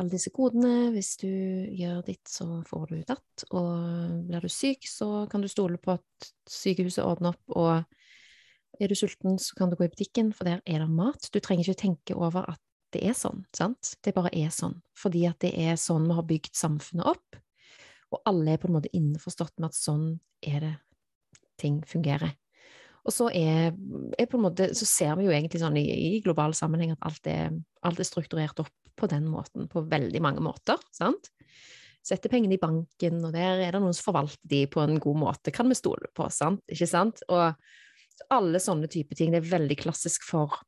alle 0.00 0.08
disse 0.12 0.32
kodene. 0.32 0.88
Hvis 0.94 1.12
du 1.20 1.28
gjør 1.76 2.00
ditt, 2.06 2.24
så 2.30 2.62
får 2.68 2.86
du 2.88 2.96
datt. 3.08 3.44
Og 3.52 4.22
blir 4.30 4.46
du 4.46 4.48
syk, 4.52 4.88
så 4.88 5.26
kan 5.28 5.44
du 5.44 5.50
stole 5.52 5.76
på 5.82 5.98
at 5.98 6.30
sykehuset 6.48 7.04
ordner 7.04 7.36
opp. 7.36 7.56
Og 7.60 8.80
er 8.80 8.88
du 8.88 8.96
sulten, 8.96 9.36
så 9.42 9.58
kan 9.58 9.68
du 9.68 9.76
gå 9.76 9.84
i 9.84 9.92
butikken, 9.92 10.32
for 10.32 10.48
der 10.48 10.64
er 10.64 10.86
det 10.86 10.88
mat. 10.88 11.28
Du 11.34 11.40
trenger 11.44 11.68
ikke 11.68 11.82
tenke 11.84 12.16
over 12.16 12.48
at 12.54 12.62
det 12.96 13.04
er 13.04 13.16
sånn, 13.16 13.44
sant? 13.52 13.92
Det 14.00 14.16
bare 14.16 14.32
er 14.32 14.48
sånn. 14.54 14.78
Fordi 14.96 15.26
at 15.28 15.42
det 15.44 15.52
er 15.52 15.76
sånn 15.76 16.08
vi 16.08 16.16
har 16.16 16.28
bygd 16.32 16.56
samfunnet 16.56 17.12
opp. 17.12 17.40
Og 18.08 18.24
alle 18.24 18.54
er 18.54 18.60
på 18.62 18.70
en 18.70 18.78
måte 18.78 18.92
innforstått 18.96 19.58
med 19.60 19.68
at 19.68 19.76
sånn 19.76 20.06
er 20.40 20.62
det 20.64 20.76
ting 21.60 21.82
fungerer. 21.84 22.32
Og 23.08 23.14
så, 23.14 23.30
er, 23.32 23.72
er 24.20 24.36
måte, 24.36 24.68
så 24.76 24.84
ser 24.84 25.14
vi 25.16 25.24
jo 25.24 25.32
egentlig 25.32 25.62
sånn 25.62 25.78
i, 25.80 25.86
i 25.88 26.20
global 26.24 26.52
sammenheng 26.56 26.92
at 26.92 27.06
alt 27.08 27.30
er, 27.30 27.54
alt 27.88 28.02
er, 28.02 28.06
strukturert 28.06 28.60
opp 28.60 28.74
på 28.98 29.08
den 29.08 29.24
måten, 29.32 29.64
på 29.70 29.86
veldig 29.88 30.20
mange 30.20 30.44
måter. 30.44 30.76
sant? 30.92 31.30
Setter 32.04 32.28
pengene 32.32 32.58
i 32.58 32.60
banken, 32.60 33.22
og 33.24 33.32
der 33.32 33.62
er 33.64 33.72
det 33.72 33.80
noen 33.80 33.96
som 33.96 34.10
forvalter 34.10 34.52
de 34.52 34.66
på 34.68 34.82
en 34.84 35.00
god 35.00 35.22
måte, 35.22 35.54
kan 35.54 35.70
vi 35.72 35.78
stole 35.78 36.10
på, 36.12 36.28
sant? 36.34 36.60
ikke 36.68 36.90
sant? 36.90 37.24
Og 37.32 37.56
alle 38.34 38.60
sånne 38.60 38.90
type 38.92 39.16
ting. 39.16 39.32
Det 39.32 39.40
er 39.40 39.52
veldig 39.54 39.78
klassisk 39.80 40.26
for, 40.28 40.58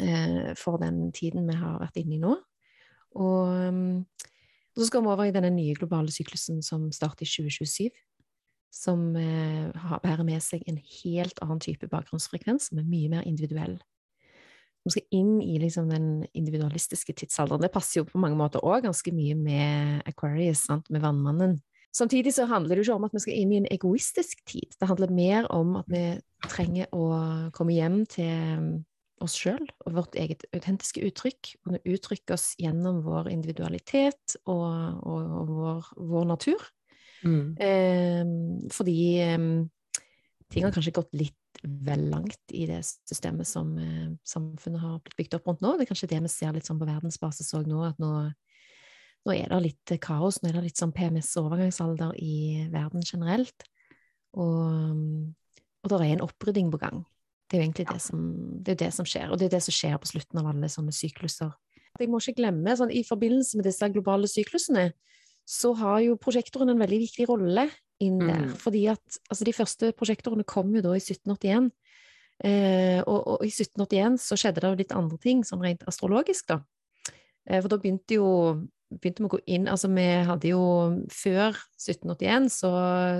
eh, 0.00 0.54
for 0.58 0.82
den 0.82 1.12
tiden 1.14 1.46
vi 1.46 1.58
har 1.60 1.78
vært 1.84 2.02
inne 2.02 2.18
i 2.18 2.22
nå. 2.24 2.34
Og, 3.18 4.02
og 4.02 4.82
så 4.82 4.90
skal 4.90 5.06
vi 5.06 5.14
over 5.14 5.28
i 5.28 5.34
denne 5.34 5.54
nye 5.54 5.78
globale 5.78 6.10
syklusen 6.12 6.64
som 6.66 6.90
starter 6.94 7.28
i 7.28 7.30
2027 7.30 7.92
som 8.74 9.12
eh, 9.16 9.68
bærer 10.02 10.24
med 10.26 10.42
seg 10.44 10.64
en 10.68 10.80
helt 11.02 11.40
annen 11.44 11.62
type 11.62 11.88
bakgrunnsfrekvens, 11.90 12.70
som 12.70 12.80
er 12.82 12.88
mye 12.88 13.12
mer 13.12 13.28
individuell. 13.28 13.78
Vi 14.86 14.94
skal 14.94 15.18
inn 15.18 15.38
i 15.42 15.58
liksom, 15.60 15.88
den 15.90 16.26
individualistiske 16.32 17.12
tidsalderen. 17.18 17.64
Det 17.64 17.72
passer 17.74 18.00
jo 18.00 18.08
på 18.08 18.20
mange 18.22 18.38
måter 18.38 18.64
òg 18.64 18.86
ganske 18.86 19.12
mye 19.12 19.36
med 19.36 20.04
Aquarius, 20.08 20.64
sant? 20.68 20.88
med 20.92 21.04
vannmannen. 21.04 21.58
Samtidig 21.94 22.34
så 22.36 22.46
handler 22.48 22.76
det 22.76 22.84
jo 22.84 22.92
ikke 22.92 22.98
om 23.00 23.08
at 23.08 23.16
vi 23.16 23.22
skal 23.24 23.40
inn 23.40 23.52
i 23.52 23.58
en 23.62 23.70
egoistisk 23.72 24.44
tid. 24.48 24.76
Det 24.78 24.88
handler 24.88 25.12
mer 25.12 25.48
om 25.52 25.80
at 25.80 25.88
vi 25.90 26.04
trenger 26.46 26.92
å 26.94 27.08
komme 27.56 27.74
hjem 27.74 28.04
til 28.12 28.84
oss 29.24 29.34
sjøl 29.38 29.64
og 29.86 29.96
vårt 29.96 30.16
eget 30.20 30.44
autentiske 30.54 31.02
uttrykk. 31.08 31.54
Kunne 31.64 31.82
uttrykke 31.88 32.36
oss 32.36 32.52
gjennom 32.60 33.00
vår 33.06 33.30
individualitet 33.32 34.36
og, 34.44 35.00
og, 35.02 35.32
og 35.40 35.54
vår, 35.56 35.88
vår, 36.12 36.28
natur. 36.34 36.68
Mm. 37.24 37.56
Eh, 37.58 38.70
fordi 38.74 39.00
eh, 39.24 39.38
ting 40.52 40.66
har 40.66 40.74
kanskje 40.74 40.94
gått 40.98 41.14
litt 41.18 41.34
vel 41.62 42.04
langt 42.12 42.54
i 42.54 42.66
det 42.68 42.80
systemet 42.86 43.48
som 43.48 43.72
eh, 43.82 44.10
samfunnet 44.26 44.82
har 44.82 45.00
blitt 45.02 45.18
bygd 45.18 45.38
opp 45.38 45.50
rundt 45.50 45.64
nå. 45.64 45.74
Det 45.76 45.86
er 45.86 45.90
kanskje 45.92 46.10
det 46.12 46.22
vi 46.24 46.32
ser 46.32 46.54
litt 46.54 46.68
sånn 46.68 46.80
på 46.80 46.88
verdensbasis 46.88 47.52
òg 47.58 47.68
nå, 47.70 47.82
at 47.88 47.98
nå, 48.02 48.12
nå, 49.26 49.34
er 49.34 49.50
det 49.50 49.60
litt 49.64 49.96
kaos. 50.04 50.40
Nå 50.42 50.50
er 50.50 50.58
det 50.60 50.68
litt 50.68 50.80
sånn 50.80 50.94
PMS-overgangsalder 50.96 52.16
i 52.22 52.68
verden 52.72 53.04
generelt. 53.04 53.68
Og, 54.38 54.98
og 55.82 55.90
det 55.90 56.02
er 56.02 56.16
en 56.16 56.26
opprydding 56.26 56.70
på 56.74 56.82
gang. 56.82 57.02
Det 57.48 57.56
er 57.56 57.62
jo 57.62 57.64
egentlig 57.64 57.88
det 57.88 58.02
som, 58.04 58.24
det, 58.60 58.74
det 58.82 58.90
som, 58.92 59.06
skjer, 59.08 59.30
og 59.32 59.40
det 59.40 59.48
er 59.48 59.56
det 59.56 59.64
som 59.64 59.74
skjer 59.74 59.96
på 60.00 60.10
slutten 60.10 60.40
av 60.40 60.50
alle 60.50 60.68
sånne 60.68 60.92
sykluser. 60.92 61.54
Jeg 61.98 62.10
må 62.12 62.20
ikke 62.20 62.42
glemme, 62.42 62.74
sånn, 62.76 62.92
I 62.92 63.00
forbindelse 63.08 63.58
med 63.58 63.66
disse 63.66 63.88
globale 63.90 64.28
syklusene 64.30 64.90
så 65.48 65.72
har 65.78 66.02
jo 66.04 66.18
prosjektoren 66.20 66.74
en 66.74 66.80
veldig 66.82 66.98
viktig 67.06 67.28
rolle 67.30 67.68
inn 68.04 68.20
der. 68.20 68.48
Mm. 68.50 68.56
Fordi 68.60 68.84
at 68.92 69.20
altså, 69.30 69.46
de 69.48 69.54
første 69.56 69.92
prosjektorene 69.96 70.46
kom 70.48 70.74
jo 70.76 70.82
da 70.84 70.92
i 70.96 71.00
1781. 71.00 71.70
Eh, 72.44 72.98
og, 73.00 73.20
og 73.34 73.46
i 73.46 73.50
1781 73.50 74.18
så 74.22 74.36
skjedde 74.38 74.62
det 74.62 74.68
jo 74.68 74.80
litt 74.82 74.92
andre 74.94 75.18
ting, 75.22 75.40
sånn 75.46 75.64
rent 75.64 75.86
astrologisk, 75.90 76.52
da. 76.52 76.60
Eh, 77.48 77.62
for 77.62 77.72
da 77.72 77.80
begynte 77.80 78.20
jo 78.20 78.28
begynte 78.88 79.24
vi 79.24 79.28
å 79.28 79.32
gå 79.34 79.40
inn 79.52 79.66
Altså, 79.68 79.90
vi 79.92 80.04
hadde 80.24 80.48
jo 80.48 80.62
Før 81.12 81.56
1781 81.76 82.46
så, 82.54 82.70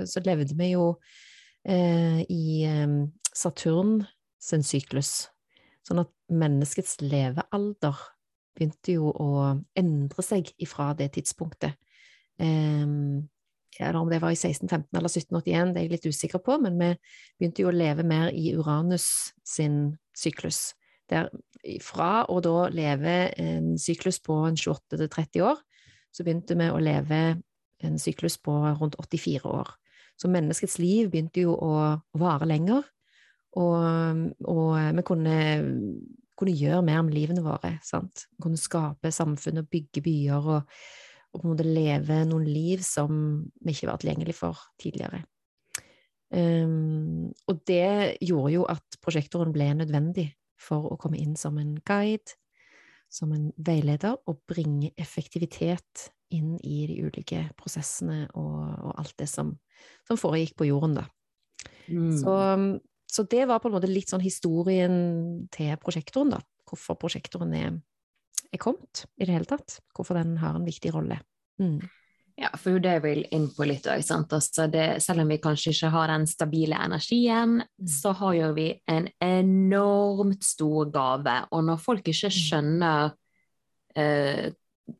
så 0.09 0.23
levde 0.25 0.55
vi 0.57 0.71
jo 0.71 0.85
eh, 1.69 2.23
i 2.25 2.63
eh, 2.65 2.95
Saturn 3.35 3.99
sin 4.41 4.63
syklus. 4.65 5.27
Sånn 5.85 6.01
at 6.01 6.09
menneskets 6.31 6.97
levealder 7.03 7.99
begynte 8.57 8.95
jo 8.95 9.11
å 9.11 9.29
endre 9.77 10.25
seg 10.25 10.49
ifra 10.61 10.91
det 10.97 11.11
tidspunktet. 11.17 11.77
Eller 12.39 13.99
om 13.99 14.09
det 14.11 14.19
var 14.19 14.33
i 14.33 14.37
1615 14.37 14.97
eller 14.97 15.09
1781, 15.09 15.73
det 15.73 15.79
er 15.79 15.85
jeg 15.85 15.93
litt 15.93 16.09
usikker 16.09 16.41
på, 16.43 16.57
men 16.63 16.75
vi 16.79 16.89
begynte 17.39 17.63
jo 17.63 17.71
å 17.71 17.75
leve 17.75 18.03
mer 18.07 18.31
i 18.35 18.51
Uranus 18.57 19.07
sin 19.47 19.97
syklus. 20.17 20.73
Der 21.09 21.29
fra 21.83 22.25
å 22.29 22.39
da 22.43 22.67
leve 22.73 23.15
en 23.39 23.73
syklus 23.81 24.19
på 24.23 24.35
en 24.49 24.59
28-30 24.59 25.45
år, 25.47 25.59
så 26.11 26.25
begynte 26.25 26.57
vi 26.59 26.69
å 26.69 26.81
leve 26.81 27.21
en 27.85 27.99
syklus 28.01 28.37
på 28.41 28.53
rundt 28.79 28.97
84 28.99 29.47
år. 29.47 29.71
Så 30.19 30.27
menneskets 30.31 30.77
liv 30.81 31.09
begynte 31.11 31.45
jo 31.45 31.55
å, 31.55 31.73
vare 32.19 32.47
lenger, 32.49 32.83
og, 33.59 34.25
og 34.45 34.73
vi 34.97 35.03
kunne, 35.07 35.35
kunne, 36.37 36.53
gjøre 36.53 36.83
mer 36.85 37.05
med 37.07 37.15
livene 37.15 37.43
våre. 37.45 37.77
Sant? 37.85 38.27
Vi 38.35 38.43
kunne 38.43 38.59
skape 38.59 39.13
samfunn 39.15 39.63
og 39.63 39.69
bygge 39.71 40.03
byer 40.05 40.51
og, 40.57 40.75
og 41.29 41.41
på 41.41 41.45
en 41.45 41.53
måte 41.53 41.67
leve 41.67 42.23
noen 42.27 42.47
liv 42.47 42.81
som 42.85 43.11
vi 43.61 43.75
ikke 43.75 43.91
var 43.91 44.01
tilgjengelig 44.01 44.35
for 44.37 44.61
tidligere. 44.81 45.21
Um, 46.29 47.31
og 47.49 47.63
det 47.69 48.19
gjorde 48.21 48.53
jo 48.53 48.65
at 48.69 48.99
prosjektoren 49.01 49.53
ble 49.53 49.71
nødvendig 49.77 50.27
for 50.61 50.91
å 50.91 50.97
komme 51.01 51.17
inn 51.17 51.35
som 51.39 51.57
en 51.61 51.77
guide, 51.87 52.35
som 53.09 53.31
en 53.33 53.49
veileder, 53.57 54.19
og 54.29 54.43
bringe 54.49 54.91
effektivitet 54.99 56.09
inn 56.35 56.57
i 56.61 56.83
de 56.89 56.99
ulike 57.07 57.47
prosessene 57.57 58.27
og, 58.37 58.59
og 58.85 58.91
alt 59.01 59.15
det 59.17 59.29
som, 59.31 59.55
som, 60.05 60.19
foregikk 60.19 60.59
på 60.59 60.69
jorden, 60.69 60.99
da. 60.99 61.07
Mm. 61.89 62.13
Så, 62.19 62.35
så, 63.09 63.25
det 63.31 63.47
var 63.49 63.61
på 63.63 63.71
en 63.71 63.77
måte 63.79 63.89
litt 63.89 64.11
sånn 64.11 64.21
historien 64.21 64.93
til 65.53 65.73
prosjektoren, 65.81 66.35
da. 66.35 66.43
Hvorfor 66.69 66.99
prosjektoren 67.01 67.55
er, 67.57 67.79
er 68.53 68.61
kommet 68.61 69.05
i 69.17 69.25
det 69.25 69.35
hele 69.35 69.49
tatt. 69.49 69.79
Hvorfor 69.95 70.19
den 70.19 70.37
har 70.41 70.57
en 70.57 70.67
viktig 70.67 70.93
rolle. 70.95 71.19
Mm. 71.61 71.79
Ja, 72.39 72.53
for 72.55 72.79
det 72.79 72.91
jeg 72.95 73.03
vil 73.03 73.25
inn 73.35 73.49
på 73.51 73.65
litt 73.67 73.87
òg. 73.89 73.99
Altså 73.99 74.67
selv 75.03 75.25
om 75.25 75.31
vi 75.33 75.41
kanskje 75.43 75.73
ikke 75.73 75.91
har 75.91 76.11
den 76.13 76.27
stabile 76.29 76.77
energien, 76.85 77.59
mm. 77.59 77.89
så 77.91 78.13
har 78.15 78.37
jo 78.37 78.53
vi 78.55 78.69
en 78.87 79.09
enormt 79.23 80.45
stor 80.47 80.87
gave. 80.93 81.35
Og 81.51 81.65
når 81.67 81.83
folk 81.83 82.07
ikke 82.07 82.31
mm. 82.31 82.37
skjønner 82.37 83.11
eh, 83.99 84.47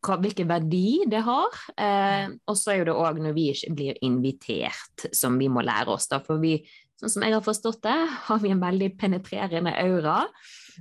hva, 0.04 0.20
hvilken 0.22 0.50
verdi 0.50 1.00
det 1.10 1.22
har 1.26 1.56
eh, 1.82 2.30
Og 2.46 2.58
så 2.60 2.74
er 2.74 2.82
jo 2.82 2.90
det 2.92 2.98
òg 3.02 3.22
når 3.24 3.34
vi 3.38 3.48
ikke 3.54 3.74
blir 3.78 4.04
invitert, 4.06 5.08
som 5.16 5.40
vi 5.40 5.48
må 5.52 5.64
lære 5.66 5.96
oss. 5.96 6.10
Da, 6.12 6.20
for 6.26 6.44
vi, 6.44 6.58
sånn 7.00 7.16
som 7.16 7.26
jeg 7.26 7.38
har 7.38 7.46
forstått 7.46 7.82
det, 7.88 8.00
har 8.28 8.44
vi 8.44 8.52
en 8.52 8.64
veldig 8.64 8.92
penetrerende 9.00 9.78
aura. 9.80 10.26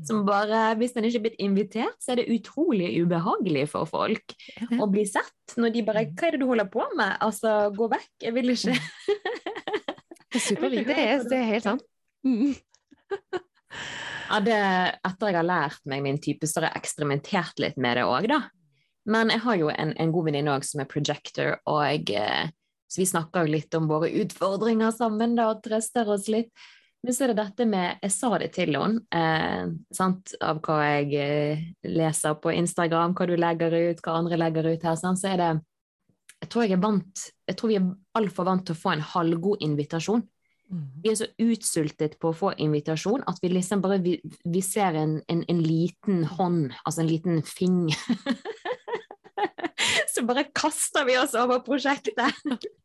Som 0.06 0.24
bare, 0.26 0.76
Hvis 0.78 0.94
en 0.96 1.06
ikke 1.06 1.18
er 1.18 1.24
blitt 1.26 1.40
invitert, 1.42 1.96
så 2.02 2.12
er 2.12 2.20
det 2.20 2.28
utrolig 2.32 2.90
ubehagelig 3.02 3.66
for 3.72 3.88
folk 3.88 4.34
å 4.78 4.86
bli 4.90 5.04
sett. 5.08 5.56
Når 5.56 5.74
de 5.74 5.84
bare 5.86 6.04
'Hva 6.06 6.28
er 6.28 6.36
det 6.36 6.40
du 6.42 6.46
holder 6.46 6.68
på 6.70 6.84
med?' 6.96 7.18
Altså, 7.20 7.72
gå 7.74 7.88
vekk. 7.90 8.12
Jeg 8.22 8.34
vil 8.34 8.54
ikke 8.54 8.76
Det 10.28 10.36
er 10.36 10.44
superviktig. 10.44 10.94
Det, 10.94 11.04
er, 11.08 11.24
det 11.24 11.38
er 11.38 11.48
helt 11.48 11.64
sant. 11.64 11.84
Mm. 12.26 12.52
ja, 14.28 14.40
det, 14.44 14.58
etter 15.08 15.30
jeg 15.30 15.38
har 15.38 15.46
lært 15.48 15.80
meg 15.88 16.04
min 16.04 16.20
type, 16.20 16.46
så 16.46 16.60
har 16.60 16.68
jeg 16.68 16.82
eksperimentert 16.82 17.62
litt 17.64 17.78
med 17.80 17.96
det 17.96 18.04
òg, 18.04 18.28
da. 18.28 18.42
Men 19.08 19.32
jeg 19.32 19.40
har 19.40 19.56
jo 19.56 19.70
en, 19.72 19.94
en 19.96 20.12
god 20.12 20.28
venninne 20.28 20.52
òg 20.52 20.66
som 20.68 20.82
er 20.84 20.90
projector, 20.90 21.54
og 21.70 21.80
jeg, 21.86 22.12
eh, 22.20 22.50
så 22.92 23.00
vi 23.00 23.08
snakker 23.08 23.46
jo 23.46 23.54
litt 23.56 23.78
om 23.78 23.88
våre 23.88 24.10
utfordringer 24.20 24.92
sammen 24.92 25.36
da, 25.38 25.48
og 25.54 25.62
trøster 25.64 26.10
oss 26.12 26.28
litt. 26.32 26.52
Men 27.04 27.14
så 27.14 27.24
er 27.24 27.28
det 27.32 27.38
dette 27.38 27.64
med 27.68 27.98
Jeg 28.02 28.12
sa 28.12 28.38
det 28.42 28.50
til 28.56 28.74
henne, 28.74 29.00
eh, 29.14 29.66
av 30.42 30.60
hva 30.64 30.78
jeg 30.82 31.06
eh, 31.14 31.58
leser 31.86 32.34
på 32.42 32.48
Instagram, 32.54 33.14
hva 33.14 33.24
du 33.28 33.36
legger 33.38 33.72
ut, 33.90 34.00
hva 34.02 34.12
andre 34.18 34.36
legger 34.40 34.64
ut 34.72 34.82
her. 34.82 34.96
Sant? 34.98 35.18
Så 35.20 35.26
er 35.32 35.38
det 35.42 35.52
Jeg 36.42 36.48
tror 36.50 36.62
jeg 36.66 36.82
vant 36.82 37.16
Jeg 37.48 37.56
tror 37.56 37.68
vi 37.70 37.78
er 37.78 37.86
altfor 38.18 38.44
vant 38.50 38.64
til 38.66 38.74
å 38.74 38.82
få 38.82 38.90
en 38.96 39.08
halvgod 39.14 39.56
invitasjon. 39.62 40.22
Mm. 40.68 40.88
Vi 41.04 41.10
er 41.10 41.16
så 41.16 41.26
utsultet 41.40 42.18
på 42.20 42.28
å 42.28 42.36
få 42.36 42.50
invitasjon 42.60 43.22
at 43.30 43.38
vi 43.40 43.48
liksom 43.54 43.80
bare 43.80 44.02
vi, 44.04 44.18
vi 44.44 44.60
ser 44.60 44.92
en, 45.00 45.14
en, 45.32 45.40
en, 45.48 45.62
liten 45.64 46.26
hånd, 46.28 46.74
altså 46.84 47.00
en 47.00 47.08
liten 47.08 47.40
finger 47.40 47.96
Så 50.12 50.26
bare 50.28 50.44
kaster 50.52 51.06
vi 51.06 51.14
oss 51.16 51.32
over 51.38 51.62
prosjektet. 51.64 52.20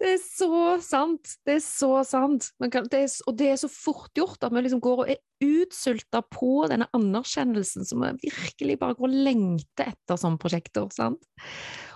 Det 0.00 0.08
er 0.14 0.20
så 0.22 0.76
sant! 0.82 1.36
Det 1.46 1.56
er 1.58 1.62
så 1.64 1.90
sant. 2.06 2.50
Kan, 2.72 2.88
det 2.92 3.02
er, 3.06 3.14
og 3.28 3.36
det 3.38 3.50
er 3.52 3.60
så 3.60 3.70
fort 3.70 4.10
gjort 4.16 4.44
at 4.46 4.54
vi 4.54 4.62
liksom 4.64 4.82
går 4.84 5.02
og 5.04 5.12
er 5.14 5.20
utsulta 5.46 6.22
på 6.32 6.66
denne 6.70 6.88
anerkjennelsen 6.96 7.86
som 7.86 8.04
vi 8.04 8.30
virkelig 8.30 8.78
bare 8.80 8.96
går 8.98 9.08
og 9.08 9.18
lengter 9.28 9.92
etter 9.92 10.20
som 10.20 10.38
prosjekter. 10.40 10.88
Sant? 10.94 11.22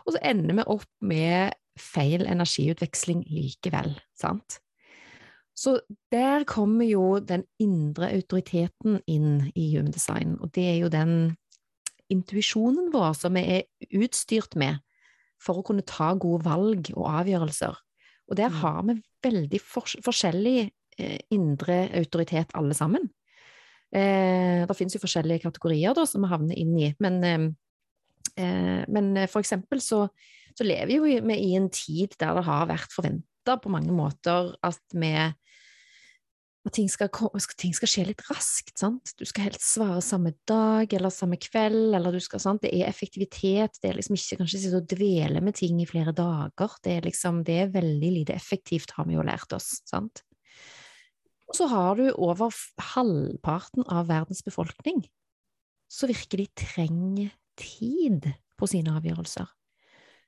Og 0.07 0.14
så 0.14 0.22
ender 0.33 0.61
vi 0.61 0.68
opp 0.76 0.90
med 1.05 1.57
feil 1.81 2.26
energiutveksling 2.29 3.24
likevel. 3.31 3.94
Sant? 4.18 4.61
Så 5.57 5.76
der 6.12 6.46
kommer 6.48 6.87
jo 6.88 7.18
den 7.20 7.44
indre 7.61 8.12
autoriteten 8.14 9.00
inn 9.11 9.50
i 9.53 9.66
Human 9.74 9.92
Design, 9.92 10.38
og 10.40 10.55
det 10.57 10.64
er 10.70 10.79
jo 10.81 10.92
den 10.92 11.35
intuisjonen 12.11 12.88
vår 12.94 13.12
som 13.18 13.37
vi 13.37 13.42
er 13.59 13.98
utstyrt 14.00 14.57
med 14.59 14.81
for 15.40 15.61
å 15.61 15.64
kunne 15.66 15.87
ta 15.88 16.12
gode 16.20 16.44
valg 16.46 16.92
og 16.96 17.07
avgjørelser. 17.09 17.79
Og 18.31 18.37
der 18.38 18.53
mm. 18.53 18.59
har 18.62 18.83
vi 18.88 18.96
veldig 19.26 19.61
forskjellig 19.64 20.59
eh, 20.62 21.18
indre 21.35 21.83
autoritet 21.98 22.55
alle 22.59 22.76
sammen. 22.76 23.09
Eh, 23.90 24.66
det 24.68 24.76
finnes 24.79 24.94
jo 24.94 25.03
forskjellige 25.03 25.48
kategorier 25.48 25.96
da, 25.96 26.05
som 26.07 26.22
vi 26.22 26.31
havner 26.31 26.61
inn 26.61 26.76
i, 26.79 26.92
men, 27.03 27.18
eh, 28.38 28.85
men 28.87 29.11
for 29.26 29.42
eksempel 29.42 29.83
så, 29.83 30.05
så 30.55 30.66
lever 30.66 30.92
vi 30.92 31.16
jo 31.16 31.35
i 31.35 31.57
en 31.59 31.68
tid 31.74 32.14
der 32.20 32.38
det 32.38 32.46
har 32.46 32.70
vært 32.70 32.94
forventa 32.94 33.59
på 33.59 33.72
mange 33.72 33.94
måter 33.96 34.53
at 34.66 34.83
vi 34.94 35.14
at 36.66 36.75
ting 36.77 36.90
skal, 36.92 37.09
ting 37.57 37.73
skal, 37.73 37.88
skje 37.88 38.03
litt 38.11 38.25
raskt. 38.29 38.75
Sant? 38.79 39.14
Du 39.16 39.25
skal 39.29 39.46
helst 39.49 39.64
svare 39.64 40.03
samme 40.05 40.35
dag 40.49 40.92
eller 40.92 41.12
samme 41.14 41.38
kveld. 41.40 41.94
eller 41.96 42.12
du 42.12 42.20
skal, 42.20 42.42
sant? 42.42 42.62
Det 42.62 42.73
er 42.77 42.88
effektivitet. 42.88 43.79
Det 43.81 43.88
er 43.88 43.96
liksom 43.96 44.18
ikke 44.18 44.42
kanskje 44.42 44.64
sitte 44.64 44.83
og 44.83 44.90
dvele 44.90 45.40
med 45.40 45.57
ting 45.57 45.81
i 45.81 45.88
flere 45.88 46.12
dager. 46.16 46.75
Det 46.85 46.99
er, 46.99 47.07
liksom, 47.09 47.44
det 47.49 47.57
er 47.62 47.73
veldig 47.79 48.11
lite 48.18 48.37
effektivt, 48.37 48.92
har 48.99 49.09
vi 49.09 49.16
jo 49.16 49.25
lært 49.25 49.57
oss. 49.57 49.79
Sant? 49.88 50.25
Og 51.49 51.57
så 51.57 51.66
har 51.73 51.96
du 51.99 52.11
over 52.12 52.53
halvparten 52.92 53.88
av 53.88 54.12
verdens 54.12 54.44
befolkning 54.46 55.01
så 55.90 56.09
virker 56.11 56.40
de 56.40 56.46
trenger 56.55 57.33
tid 57.59 58.31
på 58.59 58.68
sine 58.70 58.94
avgjørelser. 58.94 59.49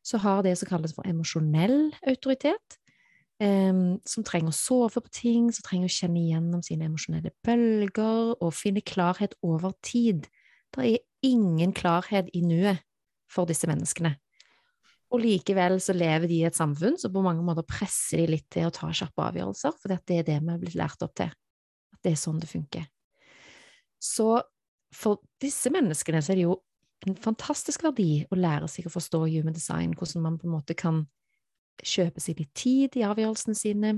Så 0.03 0.19
har 0.25 0.43
det 0.43 0.57
som 0.59 0.73
kalles 0.73 0.95
for 0.97 1.07
emosjonell 1.07 1.93
autoritet, 2.11 2.79
Um, 3.43 3.97
som 4.07 4.23
trenger 4.23 4.53
å 4.53 4.55
sove 4.55 5.01
på 5.03 5.11
ting, 5.11 5.49
som 5.51 5.65
trenger 5.67 5.89
å 5.89 5.93
kjenne 5.93 6.21
igjennom 6.21 6.61
sine 6.63 6.87
emosjonelle 6.87 7.33
bølger 7.43 8.37
og 8.37 8.53
finne 8.55 8.85
klarhet 8.87 9.35
over 9.43 9.73
tid. 9.83 10.29
Det 10.71 10.85
er 10.87 11.01
ingen 11.27 11.73
klarhet 11.75 12.29
i 12.39 12.45
nuet 12.47 12.85
for 13.33 13.49
disse 13.49 13.67
menneskene. 13.67 14.13
Og 15.13 15.21
likevel 15.21 15.81
så 15.83 15.97
lever 15.97 16.31
de 16.31 16.39
i 16.39 16.47
et 16.47 16.57
samfunn 16.57 16.95
som 17.01 17.13
på 17.13 17.25
mange 17.25 17.43
måter 17.45 17.67
presser 17.67 18.23
de 18.23 18.31
litt 18.37 18.47
til 18.53 18.69
å 18.69 18.75
ta 18.75 18.93
kjappe 18.95 19.27
avgjørelser, 19.27 19.75
for 19.75 19.91
det 19.91 20.21
er 20.21 20.29
det 20.29 20.39
vi 20.39 20.53
har 20.53 20.61
blitt 20.63 20.79
lært 20.79 21.03
opp 21.05 21.17
til. 21.19 21.33
At 21.93 22.01
det 22.05 22.15
er 22.15 22.21
sånn 22.21 22.39
det 22.41 22.51
funker. 22.53 22.87
Så 23.99 24.29
for 24.95 25.21
disse 25.43 25.73
menneskene 25.73 26.23
så 26.23 26.33
er 26.33 26.41
det 26.41 26.47
jo 26.47 26.61
en 27.09 27.19
fantastisk 27.19 27.83
verdi 27.85 28.23
å 28.31 28.39
lære 28.39 28.71
seg 28.71 28.87
å 28.87 28.95
forstå 28.95 29.25
human 29.27 29.57
design, 29.57 29.97
hvordan 29.99 30.25
man 30.25 30.39
på 30.39 30.47
en 30.47 30.55
måte 30.55 30.79
kan 30.79 31.03
kjøpe 31.83 32.23
seg 32.23 32.41
litt 32.43 32.53
tid 32.59 32.99
i 32.99 33.07
avgjørelsene 33.07 33.57
sine. 33.57 33.95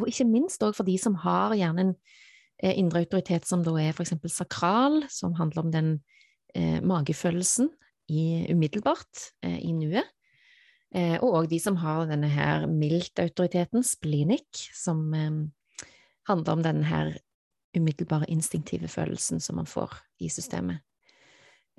Og 0.00 0.08
ikke 0.08 0.28
minst 0.28 0.62
òg 0.64 0.74
for 0.76 0.88
de 0.88 0.96
som 1.00 1.16
har 1.22 1.54
gjerne 1.58 1.86
en 1.86 1.94
eh, 2.62 2.74
indre 2.78 3.04
autoritet 3.04 3.46
som 3.48 3.64
da 3.64 3.74
er 3.80 3.94
eksempel 3.94 4.32
sakral, 4.32 5.02
som 5.12 5.36
handler 5.38 5.64
om 5.64 5.72
den 5.74 5.92
eh, 6.54 6.80
magefølelsen 6.84 7.70
i, 8.12 8.46
umiddelbart 8.52 9.28
eh, 9.44 9.58
i 9.62 9.72
nuet. 9.76 10.08
Eh, 10.92 11.16
og 11.24 11.38
òg 11.40 11.50
de 11.52 11.58
som 11.62 11.78
har 11.80 12.06
denne 12.10 12.28
her 12.28 12.66
mildt-autoriteten, 12.68 13.84
splinik, 13.86 14.48
som 14.76 15.06
eh, 15.16 15.86
handler 16.28 16.58
om 16.58 16.64
denne 16.64 16.88
her 16.88 17.14
umiddelbare 17.76 18.28
instinktive 18.28 18.88
følelsen 18.92 19.40
som 19.40 19.56
man 19.56 19.68
får 19.68 19.94
i 20.20 20.28
systemet. 20.28 20.84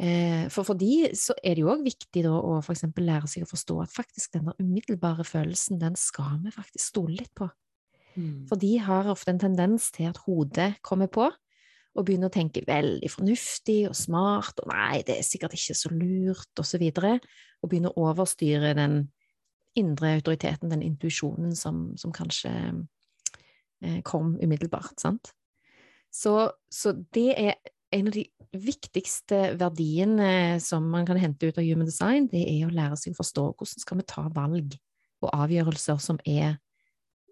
Eh, 0.01 0.47
for 0.49 0.65
for 0.65 0.73
de 0.79 1.11
så 1.13 1.35
er 1.43 1.53
det 1.53 1.61
jo 1.61 1.69
òg 1.69 1.83
viktig 1.85 2.23
da, 2.25 2.33
å 2.33 2.57
for 2.65 2.73
eksempel 2.73 3.05
lære 3.05 3.29
seg 3.29 3.45
å 3.45 3.51
forstå 3.51 3.75
at 3.83 3.93
faktisk 3.93 4.33
den 4.33 4.49
umiddelbare 4.57 5.25
følelsen, 5.27 5.77
den 5.81 5.97
skal 5.99 6.39
vi 6.43 6.53
faktisk 6.55 6.87
stole 6.87 7.19
litt 7.19 7.33
på. 7.37 7.49
Mm. 8.15 8.45
For 8.49 8.61
de 8.61 8.75
har 8.81 9.09
ofte 9.09 9.33
en 9.33 9.41
tendens 9.41 9.91
til 9.93 10.09
at 10.09 10.21
hodet 10.25 10.73
kommer 10.85 11.09
på 11.13 11.29
og 11.93 12.07
begynner 12.07 12.31
å 12.31 12.33
tenke 12.33 12.63
veldig 12.65 13.09
fornuftig 13.13 13.83
og 13.85 13.93
smart, 13.97 14.57
og 14.63 14.71
nei, 14.71 15.03
det 15.05 15.19
er 15.19 15.27
sikkert 15.27 15.53
ikke 15.53 15.75
så 15.77 15.91
lurt, 15.93 16.49
og 16.57 16.65
så 16.65 16.79
videre, 16.81 17.19
og 17.61 17.69
begynner 17.69 17.93
å 17.93 18.07
overstyre 18.09 18.73
den 18.77 18.95
indre 19.77 20.15
autoriteten, 20.17 20.73
den 20.73 20.81
intuisjonen 20.85 21.53
som, 21.57 21.91
som 21.97 22.13
kanskje 22.13 22.49
eh, 22.49 24.01
kom 24.05 24.33
umiddelbart, 24.41 24.97
sant? 25.01 25.35
Så, 26.13 26.33
så 26.69 26.93
det 27.13 27.29
er 27.37 27.55
en 27.93 28.09
av 28.09 28.15
de 28.15 28.23
viktigste 28.53 29.39
verdiene 29.57 30.59
som 30.61 30.85
man 30.93 31.07
kan 31.07 31.17
hente 31.21 31.49
ut 31.49 31.57
av 31.57 31.65
human 31.65 31.89
design, 31.89 32.27
det 32.31 32.43
er 32.45 32.67
å 32.67 32.73
lære 32.73 32.97
seg 32.99 33.15
å 33.15 33.21
forstå 33.21 33.45
hvordan 33.51 33.85
skal 33.85 33.99
vi 33.99 34.07
ta 34.09 34.25
valg 34.33 34.75
og 35.23 35.31
avgjørelser 35.31 36.01
som 36.03 36.19
er 36.27 36.57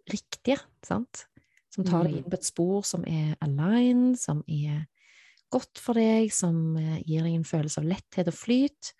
riktige, 0.09 0.59
sant? 0.85 1.25
Som 1.71 1.85
tar 1.87 2.03
deg 2.03 2.13
Mm. 2.13 2.17
inn 2.17 2.31
på 2.31 2.39
et 2.39 2.47
spor 2.47 2.83
som 2.83 3.05
er 3.07 3.35
aligned, 3.41 4.19
som 4.19 4.43
er 4.47 4.87
godt 5.51 5.79
for 5.79 5.93
deg, 5.93 6.31
som 6.33 6.77
eh, 6.77 7.01
gir 7.05 7.23
deg 7.23 7.35
en 7.35 7.47
følelse 7.47 7.79
av 7.79 7.87
letthet 7.87 8.27
og 8.27 8.35
flyt, 8.35 8.93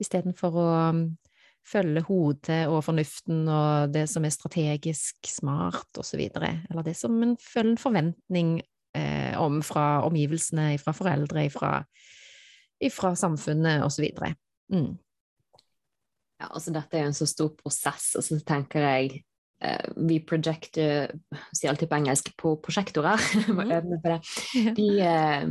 istedenfor 0.00 0.56
å 0.60 0.68
um, 0.92 1.02
følge 1.66 2.02
hodet 2.06 2.62
og 2.70 2.84
fornuften 2.84 3.48
og 3.48 3.92
det 3.94 4.04
som 4.10 4.24
er 4.24 4.34
strategisk 4.34 5.26
smart, 5.26 5.88
og 5.96 6.04
så 6.04 6.18
videre, 6.20 6.62
eller 6.70 6.86
det 6.86 6.94
som 6.98 7.16
en 7.24 7.36
følger 7.40 7.72
en 7.74 7.80
forventning 7.80 8.50
eh, 8.96 9.36
om 9.40 9.60
fra 9.64 10.02
omgivelsene, 10.06 10.74
fra 10.82 10.94
foreldre, 10.96 11.46
fra, 11.52 11.72
fra 12.92 13.14
samfunnet, 13.18 13.84
videre. 14.04 14.34
Mm. 14.72 14.94
Ja, 16.36 16.50
altså 16.50 16.72
dette 16.74 16.98
er 16.98 17.06
jo 17.06 17.12
en 17.12 17.16
så 17.16 17.28
stor 17.28 17.54
prosess, 17.56 18.10
og 18.18 18.24
så 18.26 18.36
tenker 18.44 18.84
jeg 18.84 19.22
eh, 19.64 19.92
vi 20.08 20.18
projecter, 20.24 21.14
sier 21.52 21.72
alltid 21.72 21.88
på 21.88 22.00
engelsk, 22.00 22.34
på 22.40 22.56
prosjektorer, 22.64 23.22
må 23.56 23.64
Mhm. 24.56 24.74
De, 24.76 24.90
eh, 25.00 25.46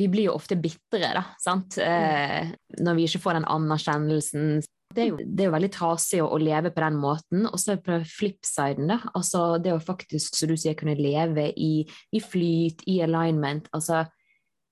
vi 0.00 0.08
blir 0.08 0.30
jo 0.30 0.36
ofte 0.38 0.56
bitre, 0.56 1.12
da, 1.12 1.26
sant? 1.42 1.76
Eh, 1.76 2.52
når 2.80 2.96
vi 2.96 3.08
ikke 3.08 3.20
får 3.26 3.40
den 3.40 3.48
anerkjennelsen. 3.52 4.62
Det 4.94 5.02
er 5.04 5.10
jo, 5.10 5.20
det 5.22 5.44
er 5.44 5.48
jo 5.48 5.54
veldig 5.54 5.70
trasig 5.74 6.20
å, 6.22 6.30
å 6.34 6.40
leve 6.40 6.72
på 6.74 6.82
den 6.84 6.98
måten. 7.00 7.46
Og 7.48 7.58
så 7.60 7.76
på 7.80 7.98
flipsiden, 8.08 8.90
da. 8.92 8.98
Altså 9.16 9.58
det 9.62 9.72
å 9.74 9.80
faktisk, 9.82 10.36
som 10.38 10.50
du 10.50 10.56
sier, 10.60 10.76
kunne 10.78 10.96
leve 10.98 11.48
i, 11.56 11.86
i 12.12 12.20
flyt, 12.22 12.84
i 12.90 13.00
alignment. 13.04 13.70
Altså 13.76 14.04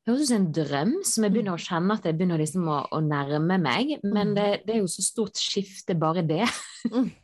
det 0.01 0.15
høres 0.15 0.23
ut 0.25 0.31
som 0.31 0.39
en 0.41 0.53
drøm 0.57 0.93
som 1.05 1.25
jeg 1.27 1.33
begynner 1.35 1.59
å 1.59 1.61
kjenne 1.61 1.97
at 1.99 2.07
jeg 2.09 2.17
begynner 2.17 2.41
liksom 2.41 2.69
å, 2.73 2.79
å 2.97 3.01
nærme 3.05 3.59
meg. 3.61 3.97
Men 4.03 4.31
Mm. 4.31 4.37
det, 4.39 4.47
det 4.67 4.75
er 4.75 4.79
jo 4.81 4.89
så 4.91 5.05
stort 5.05 5.41
skifte, 5.41 5.97
bare 5.99 6.25
det. 6.27 6.47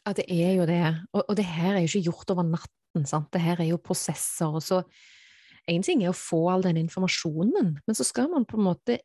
Ja, 0.00 0.14
det 0.16 0.24
er 0.32 0.54
jo 0.56 0.64
det. 0.64 0.84
Og, 1.12 1.26
og 1.28 1.34
det 1.36 1.44
her 1.44 1.74
er 1.74 1.82
jo 1.84 1.90
ikke 1.90 2.06
gjort 2.08 2.30
over 2.32 2.46
natten, 2.48 3.04
sant. 3.04 3.26
Det 3.34 3.42
her 3.44 3.60
er 3.60 3.66
jo 3.74 3.76
prosesser. 3.84 4.48
Og 4.48 4.62
så 4.64 4.78
En 5.68 5.84
ting 5.84 6.00
er 6.02 6.08
å 6.10 6.16
få 6.16 6.38
all 6.50 6.64
den 6.64 6.78
informasjonen, 6.80 7.74
men 7.84 7.94
så 7.98 8.06
skal 8.08 8.30
man 8.32 8.46
på 8.48 8.56
en 8.56 8.64
måte 8.64 8.96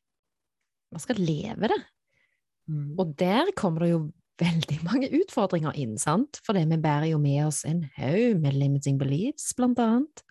Man 0.93 1.03
skal 1.03 1.19
leve 1.19 1.67
det. 1.67 1.77
Og 2.71 3.15
der 3.19 3.51
kommer 3.57 3.85
det 3.85 3.91
jo 3.91 3.99
veldig 4.41 4.79
mange 4.89 5.09
utfordringer 5.21 5.75
inn, 5.79 5.97
sant? 6.01 6.39
For 6.45 6.57
vi 6.57 6.79
bærer 6.81 7.11
jo 7.13 7.19
med 7.21 7.45
oss 7.47 7.63
en 7.67 7.85
haug 7.97 8.41
med 8.43 8.57
limiting 8.57 8.99
beliefs, 9.01 9.53
blant 9.57 9.81
annet. 9.81 10.23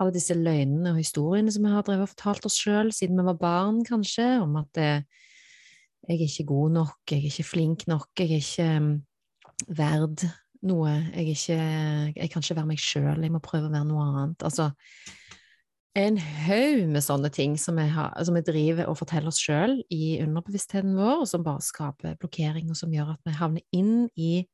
Alle 0.00 0.14
disse 0.14 0.34
løgnene 0.36 0.94
og 0.94 1.00
historiene 1.02 1.52
som 1.52 1.66
vi 1.66 1.72
har 1.74 1.84
drevet 1.84 2.06
og 2.06 2.12
fortalt 2.14 2.46
oss 2.48 2.56
sjøl 2.62 2.88
siden 2.96 3.20
vi 3.20 3.26
var 3.26 3.40
barn, 3.40 3.82
kanskje, 3.84 4.28
om 4.40 4.56
at 4.62 4.80
eh, 4.80 5.02
jeg 6.08 6.16
er 6.16 6.26
ikke 6.26 6.48
god 6.48 6.76
nok, 6.78 7.00
jeg 7.10 7.18
er 7.18 7.28
ikke 7.28 7.44
flink 7.50 7.84
nok, 7.90 8.08
jeg 8.18 8.30
er 8.30 8.40
ikke 8.40 8.68
um, 8.80 8.92
verd 9.76 10.24
noe, 10.66 10.94
jeg 11.12 11.34
ikke 11.34 11.58
Jeg 12.16 12.30
kan 12.32 12.42
ikke 12.42 12.56
være 12.56 12.68
meg 12.70 12.80
sjøl, 12.80 13.20
jeg 13.22 13.32
må 13.32 13.40
prøve 13.44 13.68
å 13.68 13.74
være 13.74 13.88
noe 13.88 14.06
annet. 14.08 14.42
Altså 14.44 14.70
en 15.98 16.18
haug 16.18 16.84
med 16.92 17.02
sånne 17.02 17.30
ting 17.34 17.56
som 17.58 17.78
vi, 17.80 17.88
har, 17.90 18.12
som 18.24 18.36
vi 18.38 18.44
driver 18.46 18.90
og 18.90 18.98
forteller 19.00 19.30
oss 19.32 19.40
sjøl 19.42 19.80
i 19.90 20.20
underbevisstheten 20.22 20.92
vår, 20.94 21.24
og 21.24 21.30
som 21.30 21.46
bare 21.46 21.64
skaper 21.66 22.18
blokkering, 22.20 22.68
og 22.70 22.78
som 22.78 22.92
gjør 22.94 23.16
at 23.16 23.24
vi 23.26 23.34
havner 23.34 23.64
inn 23.74 24.04
i 24.14 24.44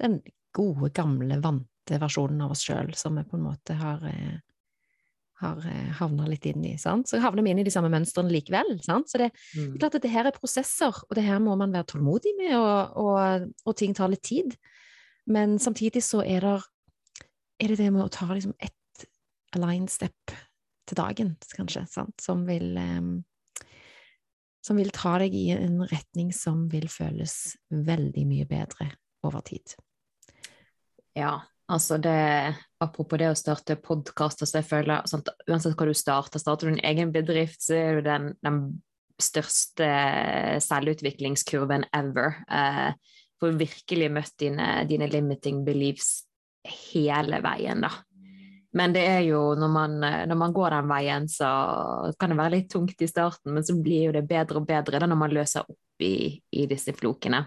den 0.00 0.20
gode, 0.56 0.88
gamle, 0.96 1.36
vante 1.44 1.98
versjonen 2.00 2.40
av 2.44 2.54
oss 2.54 2.64
sjøl, 2.64 2.94
som 2.96 3.18
vi 3.20 3.26
på 3.28 3.36
en 3.36 3.44
måte 3.44 3.76
har, 3.76 4.00
eh, 4.08 4.38
har 5.42 5.66
eh, 5.68 5.90
havna 5.98 6.28
litt 6.30 6.48
inn 6.48 6.64
i. 6.64 6.72
Sant? 6.80 7.10
Så 7.10 7.20
havner 7.20 7.44
vi 7.44 7.52
inn 7.52 7.60
i 7.60 7.66
de 7.68 7.74
samme 7.74 7.92
mønstrene 7.92 8.32
likevel. 8.32 8.78
Sant? 8.84 9.12
Så 9.12 9.20
det, 9.20 9.28
er 9.32 9.74
klart 9.76 9.98
at 9.98 10.06
det 10.06 10.12
her 10.14 10.30
er 10.30 10.36
prosesser, 10.36 11.02
og 11.04 11.18
det 11.18 11.26
her 11.26 11.42
må 11.44 11.56
man 11.60 11.74
være 11.74 11.90
tålmodig 11.92 12.32
med, 12.40 12.54
og, 12.56 12.96
og, 13.02 13.50
og 13.68 13.76
ting 13.76 13.92
tar 13.98 14.12
litt 14.12 14.24
tid. 14.24 14.56
Men 15.28 15.58
samtidig 15.60 16.00
så 16.06 16.24
er 16.24 16.48
det, 16.48 16.56
er 17.60 17.74
det 17.74 17.78
det 17.84 17.90
med 17.92 18.06
å 18.06 18.12
ta 18.12 18.30
liksom 18.32 18.56
ett 18.56 19.06
aligned 19.52 19.92
step 19.92 20.32
til 20.92 21.00
dagen, 21.00 21.36
kanskje, 21.56 21.86
sant? 21.90 22.20
Som 22.20 22.44
vil 22.48 22.76
em, 22.78 23.14
som 24.62 24.78
vil 24.78 24.92
ta 24.94 25.16
deg 25.22 25.34
i 25.34 25.48
en 25.56 25.80
retning 25.90 26.30
som 26.36 26.68
vil 26.70 26.86
føles 26.92 27.56
veldig 27.72 28.26
mye 28.28 28.46
bedre 28.46 28.92
over 29.26 29.42
tid. 29.46 29.74
Ja, 31.18 31.40
altså 31.70 31.98
det 32.02 32.20
Apropos 32.82 33.18
det 33.20 33.28
å 33.30 33.38
starte 33.38 33.76
podkast, 33.78 34.40
altså 34.42 34.58
uansett 35.46 35.76
hva 35.78 35.86
du 35.86 35.94
starter, 35.94 36.42
starter 36.42 36.66
du 36.66 36.72
en 36.72 36.86
egen 36.88 37.12
bedrift, 37.14 37.60
så 37.62 37.76
er 37.78 38.00
du 38.00 38.08
den, 38.08 38.32
den 38.42 38.56
største 39.22 39.86
selvutviklingskurven 40.66 41.86
ever. 41.94 42.40
Eh, 42.50 42.90
for 43.38 43.54
virkelig 43.54 44.08
møtt 44.14 44.34
dine, 44.42 44.66
dine 44.90 45.06
limiting 45.10 45.62
beliefs 45.66 46.24
hele 46.66 47.38
veien, 47.42 47.86
da. 47.86 47.92
Men 48.78 48.94
det 48.94 49.02
er 49.04 49.20
jo 49.26 49.40
når 49.58 49.72
man, 49.72 49.96
når 50.00 50.38
man 50.38 50.54
går 50.56 50.72
den 50.72 50.88
veien, 50.88 51.26
så 51.28 51.48
kan 52.18 52.32
det 52.32 52.38
være 52.38 52.54
litt 52.54 52.70
tungt 52.72 53.02
i 53.04 53.08
starten, 53.10 53.52
men 53.52 53.66
så 53.66 53.76
blir 53.76 54.08
jo 54.08 54.14
det 54.16 54.24
bedre 54.28 54.62
og 54.62 54.68
bedre 54.68 55.02
da 55.02 55.08
når 55.10 55.20
man 55.20 55.34
løser 55.34 55.66
opp 55.66 56.04
i, 56.04 56.40
i 56.56 56.64
disse 56.70 56.94
flokene. 56.96 57.44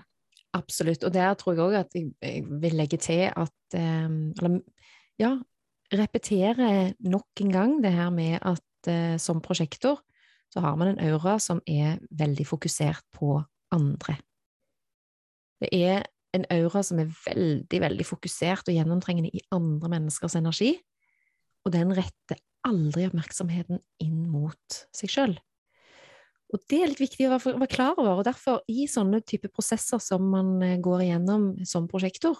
Absolutt, 0.56 1.04
og 1.04 1.12
der 1.16 1.34
tror 1.36 1.56
jeg 1.56 1.66
òg 1.66 1.78
at 1.82 1.98
jeg, 1.98 2.14
jeg 2.24 2.46
vil 2.62 2.78
legge 2.78 3.00
til 3.02 3.26
at 3.28 3.76
eh, 3.76 4.06
Eller 4.08 4.60
ja, 5.20 5.34
repetere 5.94 6.94
nok 7.04 7.42
en 7.44 7.52
gang 7.52 7.76
det 7.84 7.92
her 7.96 8.14
med 8.14 8.38
at 8.42 8.92
eh, 8.92 9.18
som 9.22 9.42
prosjektor 9.44 10.00
så 10.54 10.62
har 10.64 10.78
man 10.80 10.94
en 10.94 11.02
aura 11.10 11.36
som 11.42 11.60
er 11.68 11.98
veldig 12.16 12.46
fokusert 12.48 13.04
på 13.18 13.42
andre. 13.76 14.16
Det 15.60 15.70
er 15.74 16.06
en 16.36 16.46
aura 16.52 16.84
som 16.84 17.00
er 17.00 17.12
veldig, 17.26 17.80
veldig 17.82 18.06
fokusert 18.08 18.70
og 18.70 18.76
gjennomtrengende 18.76 19.32
i 19.34 19.44
andre 19.56 19.90
menneskers 19.92 20.38
energi, 20.40 20.76
og 21.66 21.74
den 21.74 21.94
retter 21.98 22.40
aldri 22.66 23.06
oppmerksomheten 23.10 23.82
inn 24.02 24.26
mot 24.30 24.80
seg 24.96 25.12
sjøl. 25.12 25.36
Og 26.54 26.62
det 26.70 26.80
er 26.80 26.92
litt 26.92 27.02
viktig 27.02 27.28
å 27.28 27.34
være, 27.36 27.68
klar 27.72 27.98
over, 27.98 28.22
og 28.22 28.28
derfor, 28.28 28.62
i 28.70 28.86
sånne 28.90 29.22
type 29.26 29.50
prosesser 29.54 30.02
som 30.02 30.28
man 30.32 30.60
eh, 30.64 30.78
går 30.82 31.08
igjennom 31.08 31.50
som 31.68 31.90
prosjektor, 31.90 32.38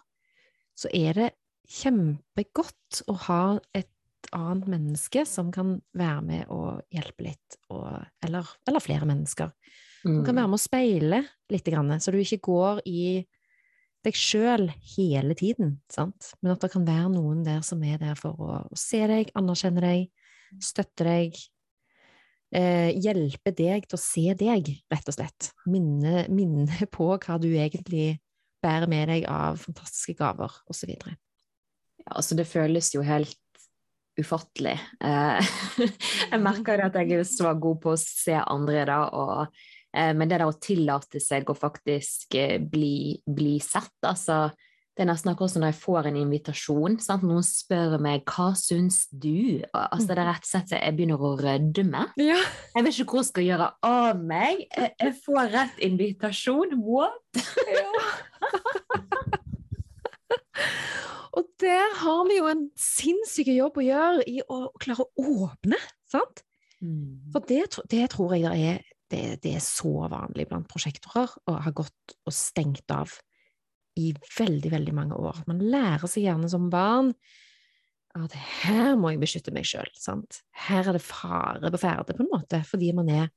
så 0.78 0.92
er 0.94 1.18
det 1.18 1.30
kjempegodt 1.72 3.02
å 3.10 3.16
ha 3.26 3.42
et 3.74 3.90
annet 4.36 4.70
menneske 4.70 5.24
som 5.28 5.50
kan 5.54 5.78
være 5.98 6.22
med 6.26 6.54
og 6.54 6.84
hjelpe 6.94 7.28
litt, 7.28 7.58
og, 7.74 7.88
eller, 8.26 8.50
eller 8.70 8.84
flere 8.84 9.10
mennesker. 9.10 9.54
Som 10.06 10.22
kan 10.26 10.38
være 10.38 10.52
med 10.52 10.60
å 10.60 10.62
speile 10.62 11.22
litt, 11.50 11.70
så 12.04 12.14
du 12.14 12.20
ikke 12.22 12.44
går 12.46 12.84
i 12.86 13.02
deg 14.06 14.18
sjøl 14.18 14.70
hele 14.96 15.36
tiden, 15.38 15.78
sant? 15.92 16.32
men 16.42 16.54
at 16.54 16.64
det 16.64 16.72
kan 16.74 16.86
være 16.88 17.12
noen 17.14 17.44
der 17.46 17.62
som 17.66 17.84
er 17.86 18.00
der 18.02 18.18
for 18.20 18.40
å, 18.40 18.62
se 18.78 19.02
deg, 19.10 19.32
anerkjenne 19.38 19.84
deg, 19.84 20.08
støtte 20.64 21.08
deg, 21.08 21.40
eh, 22.56 22.92
hjelpe 23.02 23.54
deg 23.56 23.88
til 23.90 23.98
å 23.98 24.02
se 24.02 24.26
deg, 24.40 24.72
rett 24.92 25.12
og 25.12 25.18
slett. 25.18 25.52
Minne, 25.70 26.26
minne 26.34 26.88
på 26.96 27.10
hva 27.14 27.40
du 27.42 27.50
egentlig 27.52 28.16
bærer 28.66 28.90
med 28.90 29.10
deg 29.12 29.30
av 29.30 29.60
fantastiske 29.62 30.18
gaver, 30.20 30.54
osv. 30.72 30.94
Ja, 30.96 31.16
altså 32.18 32.38
det 32.38 32.48
føles 32.50 32.94
jo 32.96 33.04
helt 33.06 33.40
ufattelig. 34.20 34.78
Eh, 35.04 35.56
jeg 36.32 36.42
merker 36.44 36.86
at 36.86 36.96
jeg 37.02 37.20
er 37.20 37.28
så 37.28 37.52
god 37.60 37.82
på 37.84 37.96
å 37.96 38.02
se 38.02 38.38
andre 38.40 38.86
da, 38.88 39.02
og, 39.12 39.64
men 40.16 40.30
det 40.30 40.40
der 40.40 40.50
å 40.50 40.60
tillate 40.60 41.22
seg 41.24 41.50
å 41.50 41.58
faktisk 41.58 42.36
eh, 42.40 42.58
bli, 42.60 43.22
bli 43.26 43.58
sett, 43.64 43.96
altså 44.06 44.50
det 44.96 45.04
er 45.04 45.10
nesten 45.10 45.28
akkurat 45.34 45.52
som 45.52 45.60
når 45.60 45.74
jeg 45.74 45.82
får 45.82 46.08
en 46.08 46.18
invitasjon. 46.22 46.94
Sant? 47.04 47.24
Noen 47.28 47.44
spør 47.44 47.98
meg 48.00 48.24
hva 48.32 48.54
syns 48.56 49.02
du? 49.12 49.60
Altså 49.76 50.08
Det 50.08 50.16
er 50.16 50.30
rett 50.30 50.46
og 50.46 50.48
slett 50.48 50.72
jeg 50.72 50.96
begynner 50.96 51.20
å 51.20 51.34
rødme. 51.36 52.06
Ja. 52.16 52.40
Jeg 52.78 52.86
vet 52.86 52.96
ikke 53.02 53.10
hvor 53.12 53.20
jeg 53.20 53.28
skal 53.34 53.48
gjøre 53.50 53.68
av 53.90 54.24
meg. 54.24 54.64
Jeg, 54.70 54.94
jeg 55.04 55.18
får 55.26 55.52
rett 55.52 55.84
invitasjon. 55.84 56.80
What? 56.80 57.20
Og 61.36 61.44
der 61.60 61.96
har 62.00 62.22
vi 62.30 62.40
jo 62.40 62.48
en 62.48 62.66
sinnssyk 62.80 63.52
jobb 63.52 63.76
å 63.82 63.84
gjøre 63.84 64.24
i 64.32 64.40
å 64.48 64.72
klare 64.80 65.04
å 65.04 65.32
åpne, 65.44 65.80
sant? 66.08 66.46
Mm. 66.80 67.32
For 67.34 67.44
det, 67.50 67.66
det, 67.92 68.06
tror 68.14 68.36
jeg 68.38 68.46
det 68.48 68.70
er, 68.70 68.80
det, 69.12 69.24
det 69.44 69.56
er 69.58 69.64
så 69.64 70.08
vanlig 70.12 70.48
blant 70.50 70.70
prosjektorer 70.70 71.34
og 71.46 71.62
har 71.68 71.76
gått 71.78 72.16
og 72.26 72.34
stengt 72.34 72.92
av 72.94 73.14
i 74.00 74.12
veldig, 74.38 74.72
veldig 74.74 74.94
mange 74.96 75.18
år. 75.18 75.44
Man 75.48 75.62
lærer 75.64 76.08
seg 76.10 76.26
gjerne 76.26 76.50
som 76.52 76.70
barn 76.74 77.14
at 78.16 78.36
her 78.64 78.96
må 79.00 79.12
jeg 79.12 79.22
beskytte 79.22 79.54
meg 79.56 79.68
sjøl. 79.68 79.90
Her 80.66 80.88
er 80.88 80.96
det 80.96 81.04
fare 81.04 81.72
på 81.72 81.80
ferde, 81.82 82.16
på 82.16 82.24
en 82.24 82.32
måte, 82.32 82.62
fordi 82.68 82.94
man 82.96 83.10
er, 83.12 83.32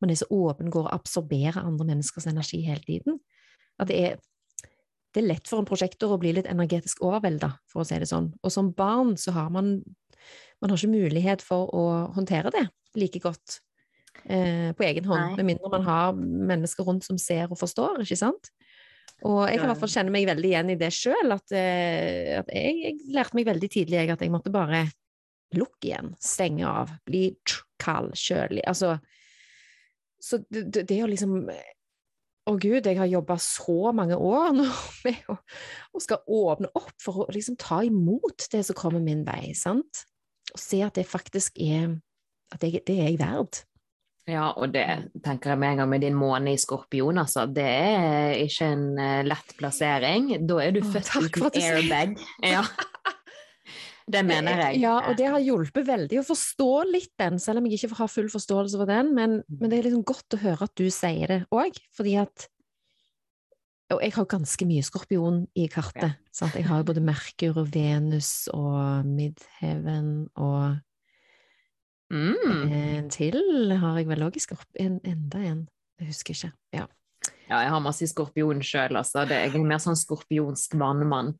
man 0.00 0.12
er 0.12 0.20
så 0.20 0.28
åpen, 0.32 0.72
går 0.72 0.88
og 0.88 0.94
absorberer 0.94 1.60
andre 1.60 1.90
menneskers 1.90 2.28
energi 2.30 2.62
hele 2.64 2.84
tiden. 2.86 3.18
At 3.80 3.90
det 3.92 3.98
er, 4.00 4.22
det 5.12 5.20
er 5.20 5.28
lett 5.28 5.48
for 5.50 5.60
en 5.60 5.68
prosjektor 5.68 6.14
å 6.14 6.20
bli 6.20 6.32
litt 6.38 6.48
energetisk 6.48 7.04
overvelda, 7.04 7.52
for 7.68 7.84
å 7.84 7.88
si 7.88 8.00
det 8.00 8.08
sånn. 8.08 8.30
Og 8.40 8.54
som 8.54 8.72
barn 8.76 9.18
så 9.20 9.36
har 9.36 9.52
man 9.52 9.76
man 10.62 10.70
har 10.70 10.78
ikke 10.78 10.94
mulighet 10.94 11.42
for 11.42 11.72
å 11.74 11.84
håndtere 12.14 12.52
det 12.54 12.68
like 12.94 13.18
godt 13.24 13.58
eh, 14.24 14.70
på 14.76 14.86
egen 14.86 15.06
hånd, 15.08 15.32
Nei. 15.32 15.36
med 15.40 15.50
mindre 15.52 15.72
man 15.72 15.86
har 15.86 16.16
mennesker 16.16 16.86
rundt 16.88 17.06
som 17.06 17.20
ser 17.20 17.50
og 17.50 17.60
forstår, 17.60 18.02
ikke 18.04 18.20
sant? 18.20 18.52
Og 19.22 19.44
jeg 19.46 19.60
kan 19.60 19.68
i 19.68 19.70
hvert 19.70 19.82
fall 19.82 19.92
kjenne 19.92 20.14
meg 20.14 20.26
veldig 20.26 20.48
igjen 20.48 20.72
i 20.72 20.78
det 20.78 20.90
sjøl, 20.94 21.34
at, 21.34 21.54
eh, 21.54 22.40
at 22.40 22.50
jeg, 22.50 22.78
jeg, 22.82 22.96
lærte 23.14 23.38
meg 23.38 23.46
veldig 23.46 23.70
tidlig 23.70 24.02
at 24.10 24.24
jeg 24.24 24.32
måtte 24.34 24.54
bare 24.54 24.86
lukke 25.54 25.90
igjen, 25.90 26.14
stenge 26.22 26.64
av, 26.66 26.90
bli 27.06 27.28
kald, 27.82 28.16
kjølig. 28.18 28.64
Altså 28.66 28.96
Så 30.22 30.38
det, 30.50 30.86
det 30.88 31.02
å 31.02 31.10
liksom 31.10 31.36
å 32.50 32.56
gud, 32.58 32.86
jeg 32.86 32.98
har 32.98 33.06
jobba 33.06 33.36
så 33.38 33.92
mange 33.94 34.16
år 34.18 34.54
nå 34.56 34.66
med 35.06 35.28
å, 35.30 35.36
og 35.94 36.02
skal 36.02 36.24
åpne 36.26 36.72
opp 36.78 36.94
for 37.02 37.24
å 37.24 37.28
liksom 37.34 37.58
ta 37.60 37.82
imot 37.86 38.48
det 38.50 38.64
som 38.66 38.78
kommer 38.78 39.02
min 39.04 39.22
vei, 39.26 39.52
sant? 39.58 40.04
Og 40.52 40.58
se 40.60 40.82
at 40.84 40.98
det 40.98 41.08
faktisk 41.08 41.60
er 41.62 42.00
At 42.52 42.64
jeg, 42.66 42.82
det 42.84 42.98
er 42.98 43.06
jeg 43.08 43.16
verd. 43.16 43.62
Ja, 44.30 44.52
og 44.54 44.70
det 44.70 44.84
tenker 45.24 45.52
jeg 45.52 45.58
med 45.58 45.72
en 45.72 45.80
gang 45.82 45.88
med 45.90 46.04
din 46.04 46.14
måne 46.14 46.52
i 46.54 46.60
skorpion, 46.60 47.18
altså. 47.18 47.48
Det 47.50 47.66
er 47.66 48.36
ikke 48.44 48.68
en 48.70 48.84
uh, 48.94 49.22
lett 49.26 49.56
plassering. 49.58 50.28
Da 50.46 50.60
er 50.62 50.76
du 50.76 50.78
Åh, 50.84 50.92
født 50.94 51.10
uten 51.18 51.58
airbag. 51.58 52.14
Ja. 52.54 52.62
Det 54.12 54.24
mener 54.26 54.58
jeg. 54.66 54.80
Ja, 54.82 54.96
og 55.08 55.16
det 55.18 55.28
har 55.30 55.42
hjulpet 55.42 55.86
veldig 55.86 56.18
å 56.20 56.24
forstå 56.26 56.70
litt 56.90 57.12
den, 57.22 57.38
selv 57.40 57.60
om 57.60 57.68
jeg 57.68 57.78
ikke 57.78 58.00
har 58.00 58.10
full 58.10 58.30
forståelse 58.32 58.80
for 58.80 58.90
den. 58.90 59.12
Men, 59.16 59.36
men 59.46 59.70
det 59.70 59.78
er 59.78 59.86
liksom 59.88 60.02
godt 60.06 60.36
å 60.36 60.40
høre 60.42 60.66
at 60.66 60.74
du 60.78 60.88
sier 60.92 61.30
det 61.30 61.38
òg, 61.54 61.78
fordi 61.96 62.16
at 62.22 62.48
Og 63.92 64.00
jeg 64.02 64.14
har 64.14 64.24
ganske 64.24 64.66
mye 64.66 64.82
skorpion 64.86 65.42
i 65.54 65.66
kartet. 65.68 66.16
Ja. 66.40 66.48
Jeg 66.56 66.64
har 66.64 66.80
jo 66.80 66.88
både 66.88 67.02
Merkur 67.04 67.58
og 67.60 67.74
Venus 67.74 68.48
og 68.54 69.06
Midheaven 69.06 70.30
og 70.34 70.80
Mm. 72.12 72.72
En 72.72 73.08
til 73.12 73.72
har 73.80 74.00
jeg 74.00 74.08
vel 74.10 74.26
òg 74.26 74.36
i 74.36 74.42
skorpion. 74.44 74.98
Enda 75.08 75.40
en. 75.48 75.62
Jeg 76.00 76.10
husker 76.12 76.36
ikke. 76.36 76.52
Ja. 76.76 76.86
ja 77.48 77.62
jeg 77.64 77.72
har 77.72 77.84
masse 77.84 78.08
skorpion 78.10 78.60
sjøl, 78.66 78.98
altså. 79.00 79.24
Det 79.28 79.38
er 79.38 79.56
mer 79.64 79.80
sånn 79.82 79.98
skorpionsk 79.98 80.76
vannmann. 80.80 81.32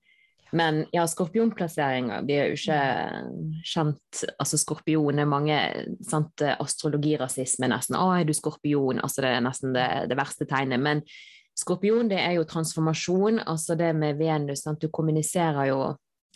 Men 0.52 0.82
ja, 0.92 1.06
skorpionplasseringer 1.08 2.26
de 2.28 2.34
er 2.36 2.50
jo 2.50 2.58
ikke 2.58 2.80
kjent 3.64 4.18
Altså 4.36 4.58
skorpion 4.60 5.22
er 5.22 5.28
mange 5.28 5.56
sant, 6.04 6.44
Astrologirasisme 6.44 7.70
nesten. 7.72 7.96
'Å, 7.96 8.10
er 8.20 8.28
du 8.28 8.34
skorpion?' 8.36 9.00
Altså 9.00 9.24
det 9.24 9.30
er 9.32 9.44
nesten 9.44 9.72
det, 9.76 9.88
det 10.12 10.18
verste 10.18 10.48
tegnet. 10.48 10.80
Men 10.80 11.00
skorpion 11.56 12.10
det 12.12 12.20
er 12.20 12.36
jo 12.36 12.48
transformasjon. 12.48 13.40
Altså 13.48 13.78
det 13.80 13.94
med 13.96 14.20
Venus 14.20 14.66
sant? 14.66 14.80
Du 14.80 14.92
kommuniserer 14.92 15.72
jo 15.72 15.80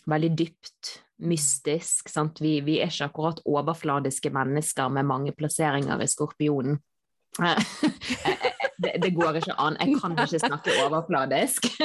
veldig 0.09 0.31
dypt, 0.39 0.97
mystisk. 1.17 2.09
Vi, 2.39 2.59
vi, 2.65 2.79
er 2.79 2.91
ikke 2.91 3.09
akkurat 3.09 3.41
overfladiske 3.45 4.29
mennesker 4.33 4.89
med 4.93 5.09
mange 5.09 5.33
plasseringer 5.37 6.01
i 6.01 6.07
skorpionen. 6.07 6.79
det, 8.83 8.93
det, 9.03 9.11
går 9.15 9.41
ikke 9.41 9.57
an. 9.59 9.77
Jeg 9.79 9.99
kan 10.01 10.17
ikke 10.17 10.39
snakke 10.39 10.71
overfladisk. 10.85 11.65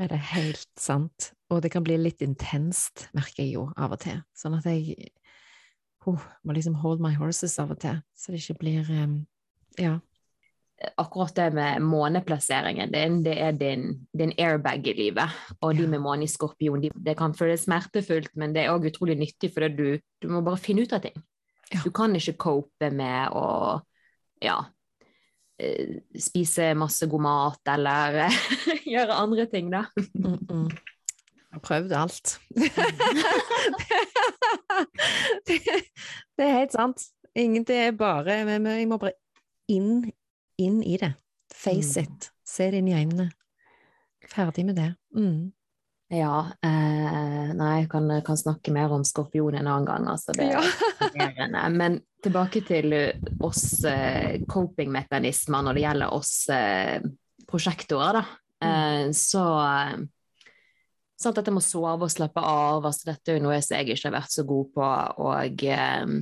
er 0.00 0.10
det 0.10 0.20
helt 0.34 0.68
sant? 0.78 1.32
Og 1.50 1.62
det 1.62 1.72
kan 1.72 1.84
bli 1.84 1.96
litt 1.96 2.22
intenst, 2.22 3.08
merker 3.16 3.42
jeg 3.42 3.56
jo 3.56 3.68
av 3.76 3.92
og 3.96 4.02
til. 4.04 4.20
Sånn 4.36 4.58
at 4.58 4.66
jeg 4.68 5.10
oh, 6.06 6.20
må 6.44 6.56
liksom 6.56 6.76
hold 6.82 7.00
my 7.02 7.14
horses 7.16 7.58
av 7.62 7.72
og 7.72 7.80
til, 7.82 8.02
så 8.14 8.32
det 8.32 8.42
ikke 8.42 8.62
blir 8.64 8.92
um, 8.92 9.20
Ja 9.78 9.98
akkurat 10.78 11.34
det 11.34 11.50
med 11.50 11.82
måneplasseringen 11.82 12.92
din, 12.92 13.22
det 13.24 13.34
er 13.42 13.52
din, 13.52 14.06
din 14.18 14.32
airbag 14.38 14.86
i 14.86 14.94
livet. 14.94 15.28
Og 15.60 15.74
de 15.76 15.86
med 15.90 16.02
måne 16.02 16.24
i 16.24 16.30
skorpion, 16.30 16.80
de, 16.82 16.90
det 16.94 17.16
kan 17.18 17.34
føles 17.34 17.66
smertefullt, 17.66 18.30
men 18.38 18.54
det 18.54 18.62
er 18.64 18.74
òg 18.74 18.86
utrolig 18.92 19.18
nyttig, 19.18 19.50
for 19.54 19.68
du, 19.68 19.98
du, 20.22 20.28
må 20.30 20.42
bare 20.46 20.60
finne 20.62 20.82
ut 20.86 20.94
av 20.94 21.02
ting. 21.02 21.16
Ja. 21.72 21.82
Du 21.84 21.90
kan 21.94 22.14
ikke 22.16 22.38
cope 22.38 22.90
med 22.94 23.34
å 23.36 23.80
ja, 24.42 24.58
eh, 25.58 25.98
spise 26.14 26.70
masse 26.78 27.06
god 27.10 27.26
mat 27.26 27.72
eller 27.74 28.22
gjøre 28.94 29.18
andre 29.18 29.46
ting, 29.50 29.72
da. 29.74 29.84
Mm 30.14 30.38
-mm. 30.38 30.68
Jeg 31.48 31.56
har 31.56 31.60
prøvd 31.60 31.92
alt. 31.92 32.40
det, 35.48 35.60
det, 36.36 36.44
er 36.44 36.58
helt 36.58 36.72
sant. 36.72 37.02
Ingenting 37.34 37.78
er 37.78 37.90
bare 37.92 38.32
Jeg 38.32 38.88
må 38.88 38.96
bare 38.96 39.12
inn 39.68 40.12
inn 40.58 40.82
i 40.82 40.96
det. 41.00 41.12
Face 41.54 42.00
mm. 42.00 42.04
it. 42.04 42.30
Se 42.46 42.70
det 42.70 42.82
inn 42.82 42.90
i 42.90 42.96
øynene. 42.98 43.30
Ferdig 44.28 44.66
med 44.68 44.76
det. 44.76 44.90
Mm. 45.16 45.52
Ja. 46.12 46.50
Eh, 46.64 47.48
nei, 47.56 47.72
jeg 47.82 47.88
kan, 47.92 48.10
kan, 48.24 48.40
snakke 48.40 48.72
mer 48.74 48.92
om 48.96 49.04
skorpion 49.04 49.56
en 49.56 49.66
annen 49.66 49.88
gang, 49.88 50.08
altså. 50.08 50.34
Det 50.36 50.50
ja. 50.50 50.62
Men 51.72 52.00
tilbake 52.24 52.64
til 52.66 52.94
oss 53.44 53.84
eh, 53.86 54.40
coping-mekanismer 54.48 55.64
når 55.64 55.78
det 55.78 55.84
gjelder 55.84 56.14
oss 56.16 56.34
eh, 56.52 57.00
prosjektorer, 57.48 58.20
da. 58.20 58.24
Mm. 58.58 58.70
Eh, 58.70 59.10
så 59.16 59.44
Sant, 61.18 61.34
dette 61.34 61.50
med 61.50 61.64
å 61.64 61.66
sove 61.66 62.06
og 62.06 62.12
slappe 62.14 62.38
av, 62.46 62.84
altså 62.86 63.08
dette 63.08 63.32
er 63.32 63.40
jo 63.40 63.48
noe 63.48 63.56
jeg 63.56 63.88
ikke 63.90 64.04
har 64.06 64.20
vært 64.20 64.30
så 64.30 64.44
god 64.46 64.68
på. 64.76 64.90
Og 65.26 65.64
eh, 65.66 66.12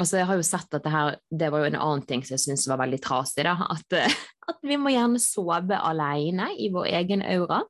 Altså, 0.00 0.18
jeg 0.18 0.26
har 0.26 0.38
jo 0.38 0.46
sett 0.46 0.74
at 0.74 0.82
det 0.82 0.90
her 0.90 1.16
Det 1.30 1.50
var 1.52 1.62
jo 1.62 1.68
en 1.70 1.78
annen 1.78 2.02
ting 2.08 2.24
som 2.24 2.34
jeg 2.34 2.42
syntes 2.42 2.66
var 2.70 2.80
veldig 2.82 3.00
trasig. 3.04 3.44
da, 3.46 3.54
at, 3.70 3.98
at, 4.50 4.58
vi 4.62 4.78
må 4.80 4.92
gjerne 4.94 5.22
sove 5.22 5.78
alene 5.78 6.50
i 6.58 6.70
vår 6.74 6.90
egen 7.00 7.22
aura. 7.22 7.62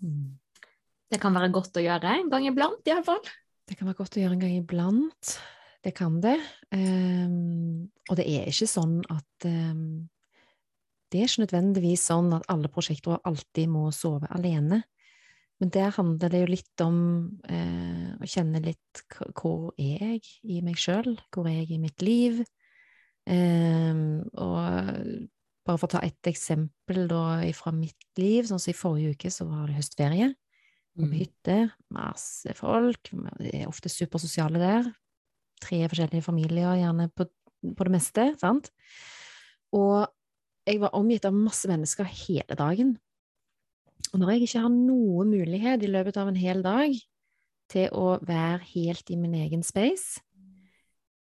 Mm. 0.00 0.38
Det 1.08 1.20
kan 1.20 1.36
være 1.36 1.52
godt 1.52 1.78
å 1.80 1.84
gjøre 1.84 2.16
en 2.18 2.32
gang 2.32 2.46
iblant, 2.48 2.82
iallfall. 2.88 3.22
Det 3.68 3.76
kan 3.76 3.88
være 3.88 4.00
godt 4.00 4.16
å 4.16 4.22
gjøre 4.22 4.36
en 4.36 4.44
gang 4.44 4.56
iblant. 4.56 5.32
Det 5.84 5.94
kan 5.96 6.18
det. 6.20 6.36
Um, 6.74 7.88
og 8.08 8.18
det 8.18 8.26
er 8.28 8.48
ikke 8.50 8.68
sånn 8.68 8.98
at 9.12 9.46
um, 9.46 10.08
Det 11.08 11.20
er 11.20 11.28
ikke 11.30 11.46
nødvendigvis 11.46 12.02
sånn 12.10 12.32
at 12.36 12.48
alle 12.52 12.68
prosjekter 12.72 13.20
alltid 13.28 13.70
må 13.72 13.86
sove 13.94 14.28
alene. 14.36 14.82
Men 15.58 15.72
der 15.74 15.90
handler 15.96 16.30
det 16.30 16.42
jo 16.44 16.50
litt 16.52 16.82
om 16.84 16.98
eh, 17.50 18.12
å 18.14 18.28
kjenne 18.30 18.60
litt 18.62 19.02
hvor 19.34 19.72
er 19.74 20.04
jeg 20.04 20.28
i 20.46 20.60
meg 20.62 20.78
sjøl, 20.78 21.16
hvor 21.34 21.48
er 21.50 21.62
jeg 21.62 21.72
i 21.74 21.80
mitt 21.82 22.04
liv? 22.04 22.44
Eh, 23.28 24.04
og 24.38 24.54
bare 25.68 25.80
for 25.80 25.88
å 25.88 25.94
ta 25.96 26.02
ett 26.06 26.30
eksempel 26.30 27.08
da 27.10 27.22
fra 27.56 27.72
mitt 27.74 28.20
liv, 28.20 28.46
sånn 28.48 28.62
som 28.62 28.72
i 28.72 28.78
forrige 28.78 29.16
uke 29.16 29.32
så 29.34 29.48
var 29.48 29.66
det 29.68 29.80
høstferie. 29.80 30.30
På 30.98 31.06
mm. 31.06 31.14
hytte, 31.14 31.58
masse 31.94 32.54
folk, 32.58 33.10
de 33.38 33.50
er 33.52 33.68
ofte 33.68 33.90
supersosiale 33.92 34.62
der. 34.62 34.88
Tre 35.62 35.82
forskjellige 35.90 36.26
familier, 36.26 36.78
gjerne 36.78 37.10
på, 37.14 37.26
på 37.74 37.86
det 37.86 37.94
meste, 37.94 38.30
sant? 38.40 38.70
Og 39.74 40.06
jeg 40.68 40.80
var 40.82 40.96
omgitt 40.96 41.26
av 41.28 41.36
masse 41.36 41.68
mennesker 41.70 42.08
hele 42.24 42.56
dagen. 42.58 42.96
Og 44.12 44.20
når 44.20 44.32
jeg 44.32 44.46
ikke 44.46 44.64
har 44.64 44.72
noe 44.72 45.26
mulighet 45.28 45.84
i 45.84 45.90
løpet 45.90 46.18
av 46.20 46.30
en 46.30 46.38
hel 46.38 46.62
dag 46.64 46.94
til 47.68 47.88
å 47.92 48.16
være 48.24 48.62
helt 48.72 49.10
i 49.12 49.18
min 49.20 49.36
egen 49.36 49.64
space, 49.66 50.22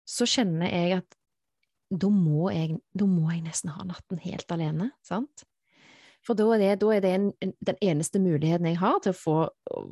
så 0.09 0.29
kjenner 0.29 0.71
jeg 0.71 1.01
at 1.01 1.19
da 1.89 2.11
må 2.12 2.51
jeg, 2.53 2.77
da 2.93 3.07
må 3.09 3.31
jeg 3.33 3.45
nesten 3.47 3.73
ha 3.73 3.85
natten 3.87 4.21
helt 4.23 4.53
alene, 4.53 4.91
sant? 5.05 5.45
For 6.27 6.37
da 6.37 6.45
er 6.55 6.61
det, 6.61 6.73
da 6.83 6.91
er 6.93 7.03
det 7.05 7.12
en, 7.16 7.29
en, 7.45 7.55
den 7.64 7.79
eneste 7.85 8.21
muligheten 8.21 8.69
jeg 8.69 8.81
har 8.81 8.99
til 9.03 9.14
å 9.14 9.16
få, 9.16 9.37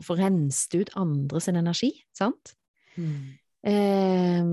få 0.05 0.17
renst 0.19 0.75
ut 0.77 0.93
andres 0.99 1.49
energi, 1.49 1.95
sant? 2.17 2.53
Mm. 2.97 3.37
Eh, 3.67 4.51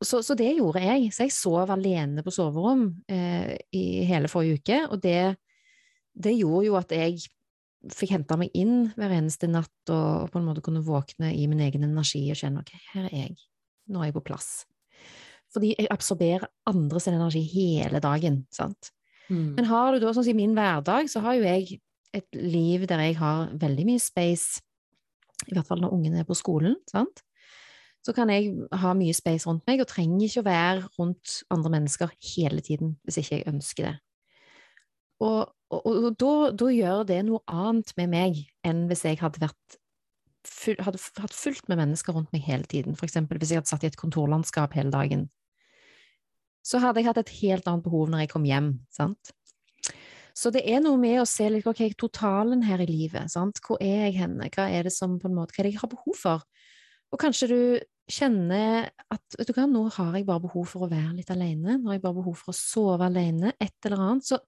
så, 0.00 0.20
så, 0.22 0.36
det 0.38 0.52
gjorde 0.56 0.84
jeg. 0.84 1.10
Så 1.12 1.26
jeg 1.26 1.34
sov 1.34 1.72
alene 1.74 2.22
på 2.24 2.32
soverom 2.34 2.86
eh, 3.10 3.56
i 3.76 3.84
hele 4.08 4.30
forrige 4.32 4.60
uke, 4.60 4.80
og 4.88 5.02
det, 5.02 5.34
det 6.14 6.36
gjorde 6.38 6.66
jo 6.68 6.78
at 6.78 6.94
jeg 6.94 7.18
fikk 7.88 8.12
henta 8.12 8.36
meg 8.40 8.52
inn 8.56 8.90
hver 8.98 9.14
eneste 9.16 9.48
natt 9.48 9.92
og 9.92 10.28
på 10.32 10.40
en 10.40 10.46
måte 10.46 10.62
kunne 10.64 10.84
våkne 10.84 11.32
i 11.32 11.46
min 11.48 11.62
egen 11.64 11.86
energi 11.86 12.26
og 12.32 12.38
kjenne 12.40 12.60
ok, 12.60 12.74
her 12.92 13.06
er 13.08 13.16
jeg, 13.16 13.36
nå 13.88 14.02
er 14.02 14.10
jeg 14.10 14.18
på 14.18 14.26
plass. 14.26 14.50
Fordi 15.50 15.72
jeg 15.72 15.88
absorberer 15.90 16.46
andres 16.70 17.08
energi 17.10 17.42
hele 17.54 18.02
dagen, 18.02 18.44
sant. 18.54 18.92
Mm. 19.30 19.54
Men 19.56 19.70
har 19.70 19.94
du 19.94 20.02
da, 20.02 20.12
sånn 20.12 20.26
som 20.26 20.34
i 20.34 20.42
min 20.42 20.54
hverdag, 20.58 21.08
så 21.10 21.22
har 21.24 21.38
jo 21.38 21.46
jeg 21.46 21.80
et 22.16 22.36
liv 22.36 22.86
der 22.90 23.02
jeg 23.06 23.16
har 23.20 23.50
veldig 23.58 23.86
mye 23.86 24.02
space, 24.02 24.62
i 25.48 25.54
hvert 25.54 25.66
fall 25.66 25.80
når 25.82 25.94
ungene 25.96 26.22
er 26.22 26.28
på 26.28 26.36
skolen, 26.38 26.76
sant. 26.90 27.24
så 28.04 28.14
kan 28.16 28.30
jeg 28.32 28.52
ha 28.82 28.92
mye 28.96 29.14
space 29.16 29.48
rundt 29.48 29.66
meg, 29.68 29.82
og 29.82 29.88
trenger 29.90 30.26
ikke 30.26 30.42
å 30.42 30.48
være 30.48 30.86
rundt 30.98 31.40
andre 31.52 31.74
mennesker 31.76 32.12
hele 32.34 32.62
tiden 32.64 32.94
hvis 33.04 33.20
ikke 33.22 33.38
jeg 33.38 33.48
ønsker 33.50 33.88
det. 33.88 33.96
Og, 35.20 35.50
og, 35.70 35.86
og 35.86 36.14
da, 36.20 36.32
da, 36.56 36.70
gjør 36.72 37.04
det 37.08 37.20
noe 37.28 37.42
annet 37.50 37.92
med 38.00 38.12
meg 38.12 38.40
enn 38.66 38.86
hvis 38.90 39.04
jeg 39.08 39.20
hadde 39.20 39.42
vært 39.42 39.78
hadde 40.80 41.00
hatt 41.20 41.34
fullt 41.36 41.66
med 41.68 41.76
mennesker 41.82 42.16
rundt 42.16 42.30
meg 42.32 42.46
hele 42.46 42.64
tiden, 42.64 42.96
eksempel 42.96 43.38
hvis 43.38 43.52
jeg 43.52 43.60
hadde 43.60 43.70
satt 43.70 43.84
i 43.84 43.90
et 43.90 43.98
kontorlandskap 44.00 44.72
hele 44.76 44.92
dagen. 44.92 45.26
Så 46.64 46.80
hadde 46.80 47.00
jeg 47.00 47.10
hatt 47.10 47.20
et 47.20 47.34
helt 47.42 47.68
annet 47.68 47.84
behov 47.84 48.08
når 48.08 48.24
jeg 48.24 48.32
kom 48.32 48.46
hjem, 48.48 48.72
sant? 48.92 49.34
Så 50.36 50.52
det 50.54 50.62
er 50.64 50.80
noe 50.80 50.96
med 51.00 51.18
å 51.20 51.28
se 51.28 51.48
litt 51.50 51.66
ok, 51.68 51.82
totalen 52.00 52.62
her 52.64 52.80
i 52.80 52.88
livet. 52.88 53.28
Sant? 53.32 53.58
Hvor 53.64 53.80
er 53.82 54.06
jeg 54.06 54.20
henne? 54.22 54.48
Hva 54.54 54.68
er 54.72 54.86
det 54.86 54.92
som 54.94 55.18
på 55.20 55.28
en 55.28 55.36
måte, 55.36 55.52
hva 55.52 55.62
er 55.62 55.68
det 55.68 55.74
jeg 55.74 55.82
har 55.82 55.92
behov 55.92 56.16
for? 56.16 56.44
Og 57.10 57.20
kanskje 57.20 57.48
du 57.50 57.60
kjenner 58.10 58.88
at 59.12 59.38
vet 59.38 59.50
du 59.50 59.54
hva, 59.54 59.66
nå 59.70 59.84
har 59.94 60.14
jeg 60.16 60.26
bare 60.28 60.44
behov 60.44 60.68
for 60.70 60.86
å 60.86 60.90
være 60.90 61.16
litt 61.18 61.32
alene, 61.34 61.76
nå 61.78 61.90
har 61.90 61.98
jeg 61.98 62.04
bare 62.04 62.18
behov 62.20 62.38
for 62.38 62.52
å 62.52 62.56
sove 62.56 63.06
alene, 63.06 63.52
et 63.60 63.86
eller 63.86 64.04
annet, 64.06 64.26
så, 64.30 64.38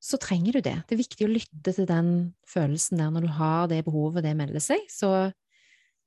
så 0.00 0.16
trenger 0.16 0.56
du 0.56 0.60
det. 0.64 0.76
Det 0.88 0.96
er 0.96 1.02
viktig 1.02 1.26
å 1.26 1.30
lytte 1.30 1.74
til 1.76 1.86
den 1.88 2.08
følelsen 2.48 3.02
der 3.02 3.12
når 3.12 3.26
du 3.26 3.32
har 3.36 3.68
det 3.68 3.82
behovet, 3.84 4.24
det 4.24 4.32
melder 4.38 4.62
seg. 4.64 4.86
Så, 4.88 5.10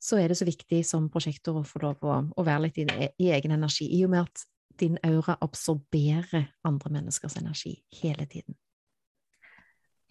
så 0.02 0.18
er 0.18 0.32
det 0.32 0.40
så 0.40 0.48
viktig 0.50 0.82
som 0.88 1.12
prosjektor 1.14 1.60
å 1.62 1.68
få 1.68 1.84
lov 1.86 2.02
å, 2.02 2.18
å 2.34 2.46
være 2.48 2.66
litt 2.66 2.82
i, 2.82 2.88
i, 3.22 3.30
egen 3.38 3.54
energi, 3.54 3.86
i 3.94 4.02
og 4.08 4.16
med 4.16 4.26
at 4.26 4.46
din 4.82 4.98
aura 5.06 5.38
absorberer 5.46 6.50
andre 6.66 6.94
menneskers 6.96 7.38
energi 7.38 7.76
hele 8.02 8.26
tiden. 8.26 8.58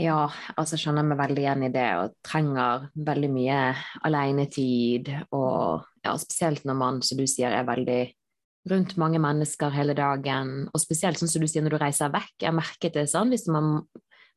Ja, 0.01 0.31
altså 0.59 0.79
skjønner 0.81 1.05
meg 1.07 1.19
veldig 1.19 1.43
igjen 1.43 1.67
i 1.67 1.75
det, 1.75 1.89
og 1.99 2.15
trenger 2.27 2.87
veldig 2.95 3.29
mye 3.35 3.59
alenetid. 4.07 5.11
Og 5.35 5.83
ja, 6.07 6.15
spesielt 6.23 6.65
når 6.67 6.79
man, 6.79 7.03
som 7.07 7.19
du 7.19 7.27
sier, 7.27 7.51
er 7.51 7.67
veldig 7.67 8.01
rundt 8.71 8.97
mange 9.01 9.21
mennesker 9.23 9.75
hele 9.75 9.95
dagen. 9.99 10.69
Og 10.71 10.83
spesielt 10.83 11.21
sånn 11.21 11.31
som 11.31 11.43
du 11.43 11.49
sier 11.51 11.65
når 11.65 11.77
du 11.77 11.83
reiser 11.83 12.13
vekk. 12.15 12.35
Jeg 12.45 12.57
merket 12.57 12.99
det 12.99 13.09
sånn 13.11 13.33
hvis 13.35 13.49
man, 13.53 13.81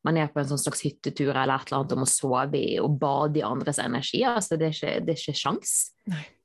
man 0.06 0.20
er 0.20 0.30
på 0.32 0.42
en 0.42 0.48
sånn 0.50 0.62
slags 0.62 0.84
hyttetur 0.86 1.32
eller 1.32 1.56
et 1.56 1.70
eller 1.70 1.82
annet 1.82 1.96
om 1.96 2.06
å 2.06 2.10
sove 2.10 2.60
i 2.60 2.78
og 2.82 2.98
bade 3.00 3.40
i 3.40 3.46
andres 3.46 3.82
energi. 3.82 4.24
altså 4.26 4.58
Det 4.58 4.70
er 4.70 4.78
ikke, 4.78 4.94
det 5.06 5.14
er 5.14 5.22
ikke 5.22 5.42
sjans. 5.42 5.76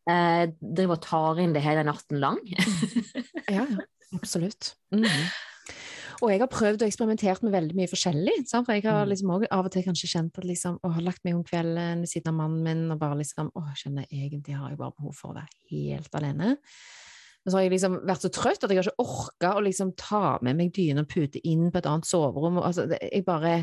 Eh, 0.09 0.43
driver 0.61 0.97
og 0.97 1.05
tar 1.05 1.41
inn 1.43 1.55
det 1.57 1.65
hele 1.65 1.85
natten 1.87 2.21
lang. 2.21 2.41
ja, 3.47 3.65
ja, 3.65 3.87
absolutt. 4.17 4.75
Mm 4.93 5.05
-hmm. 5.05 5.31
Og 6.21 6.29
jeg 6.29 6.41
har 6.43 6.49
prøvd 6.53 6.83
og 6.83 6.87
eksperimentert 6.87 7.41
med 7.41 7.53
veldig 7.55 7.75
mye 7.77 7.89
forskjellig. 7.89 8.33
Sant? 8.45 8.67
For 8.67 8.77
jeg 8.77 8.85
har 8.85 9.05
mm. 9.05 9.09
liksom 9.09 9.29
også 9.33 9.47
av 9.51 9.65
og 9.65 9.71
til 9.73 9.85
kanskje 9.87 10.09
kjent 10.11 10.37
at 10.37 10.45
liksom, 10.45 10.77
å, 10.85 10.91
har 10.93 11.01
lagt 11.01 11.23
meg 11.25 11.37
om 11.37 11.43
kvelden 11.43 12.03
ved 12.03 12.11
siden 12.11 12.29
av 12.29 12.35
mannen 12.37 12.61
min 12.63 12.93
og 12.93 12.99
bare 13.01 13.17
liksom 13.23 13.49
Å, 13.57 13.63
kjenner 13.75 14.05
egentlig 14.05 14.53
har 14.53 14.69
jeg 14.69 14.77
bare 14.77 14.93
behov 14.99 15.15
for 15.17 15.31
å 15.31 15.39
være 15.39 15.49
helt 15.71 16.19
alene. 16.19 16.57
Men 17.41 17.51
så 17.51 17.57
har 17.57 17.65
jeg 17.65 17.73
liksom 17.73 17.99
vært 18.05 18.25
så 18.25 18.31
trøtt 18.33 18.63
at 18.63 18.71
jeg 18.71 18.79
har 18.79 18.89
ikke 18.89 19.05
orka 19.05 19.53
å 19.57 19.63
liksom 19.65 19.93
ta 19.97 20.37
med 20.45 20.59
meg 20.59 20.73
dyne 20.75 21.05
og 21.05 21.09
pute 21.09 21.41
inn 21.47 21.69
på 21.71 21.81
et 21.81 21.89
annet 21.89 22.09
soverom. 22.09 22.59
Altså, 22.61 22.85
jeg 22.99 23.25
bare 23.25 23.55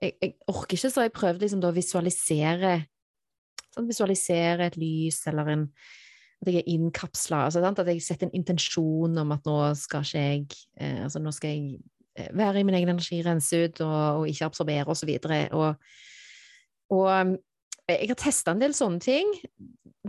jeg, 0.00 0.14
jeg, 0.22 0.34
orker 0.48 0.78
ikke, 0.78 0.90
så 0.94 1.04
jeg 1.04 1.14
prøvde 1.16 1.44
liksom 1.44 1.62
da 1.62 1.72
å 1.72 1.76
visualisere 1.76 2.74
sånn, 3.74 3.88
Visualisere 3.88 4.70
et 4.70 4.78
lys 4.80 5.20
eller 5.28 5.54
en 5.54 5.64
at 6.38 6.52
jeg 6.52 6.62
er 6.62 6.68
innkapsla. 6.70 7.48
Altså, 7.48 7.60
at 7.66 7.88
jeg 7.90 8.02
setter 8.04 8.28
en 8.28 8.36
intensjon 8.38 9.16
om 9.18 9.32
at 9.34 9.46
nå 9.48 9.56
skal 9.74 10.04
ikke 10.06 10.20
jeg 10.22 10.44
eh, 10.78 11.00
altså 11.02 11.18
Nå 11.18 11.32
skal 11.34 11.50
jeg 11.50 11.80
Eh, 12.18 12.28
være 12.36 12.60
i 12.60 12.62
min 12.66 12.74
egen 12.74 12.88
energi, 12.88 13.20
rense 13.22 13.64
ut 13.64 13.80
og, 13.80 14.20
og 14.20 14.28
ikke 14.28 14.44
absorbere. 14.44 14.84
Og, 14.86 15.58
og, 15.58 15.74
og 16.90 17.20
um, 17.20 17.36
jeg 17.88 18.10
har 18.10 18.20
testa 18.20 18.52
en 18.52 18.62
del 18.62 18.74
sånne 18.76 19.00
ting. 19.02 19.32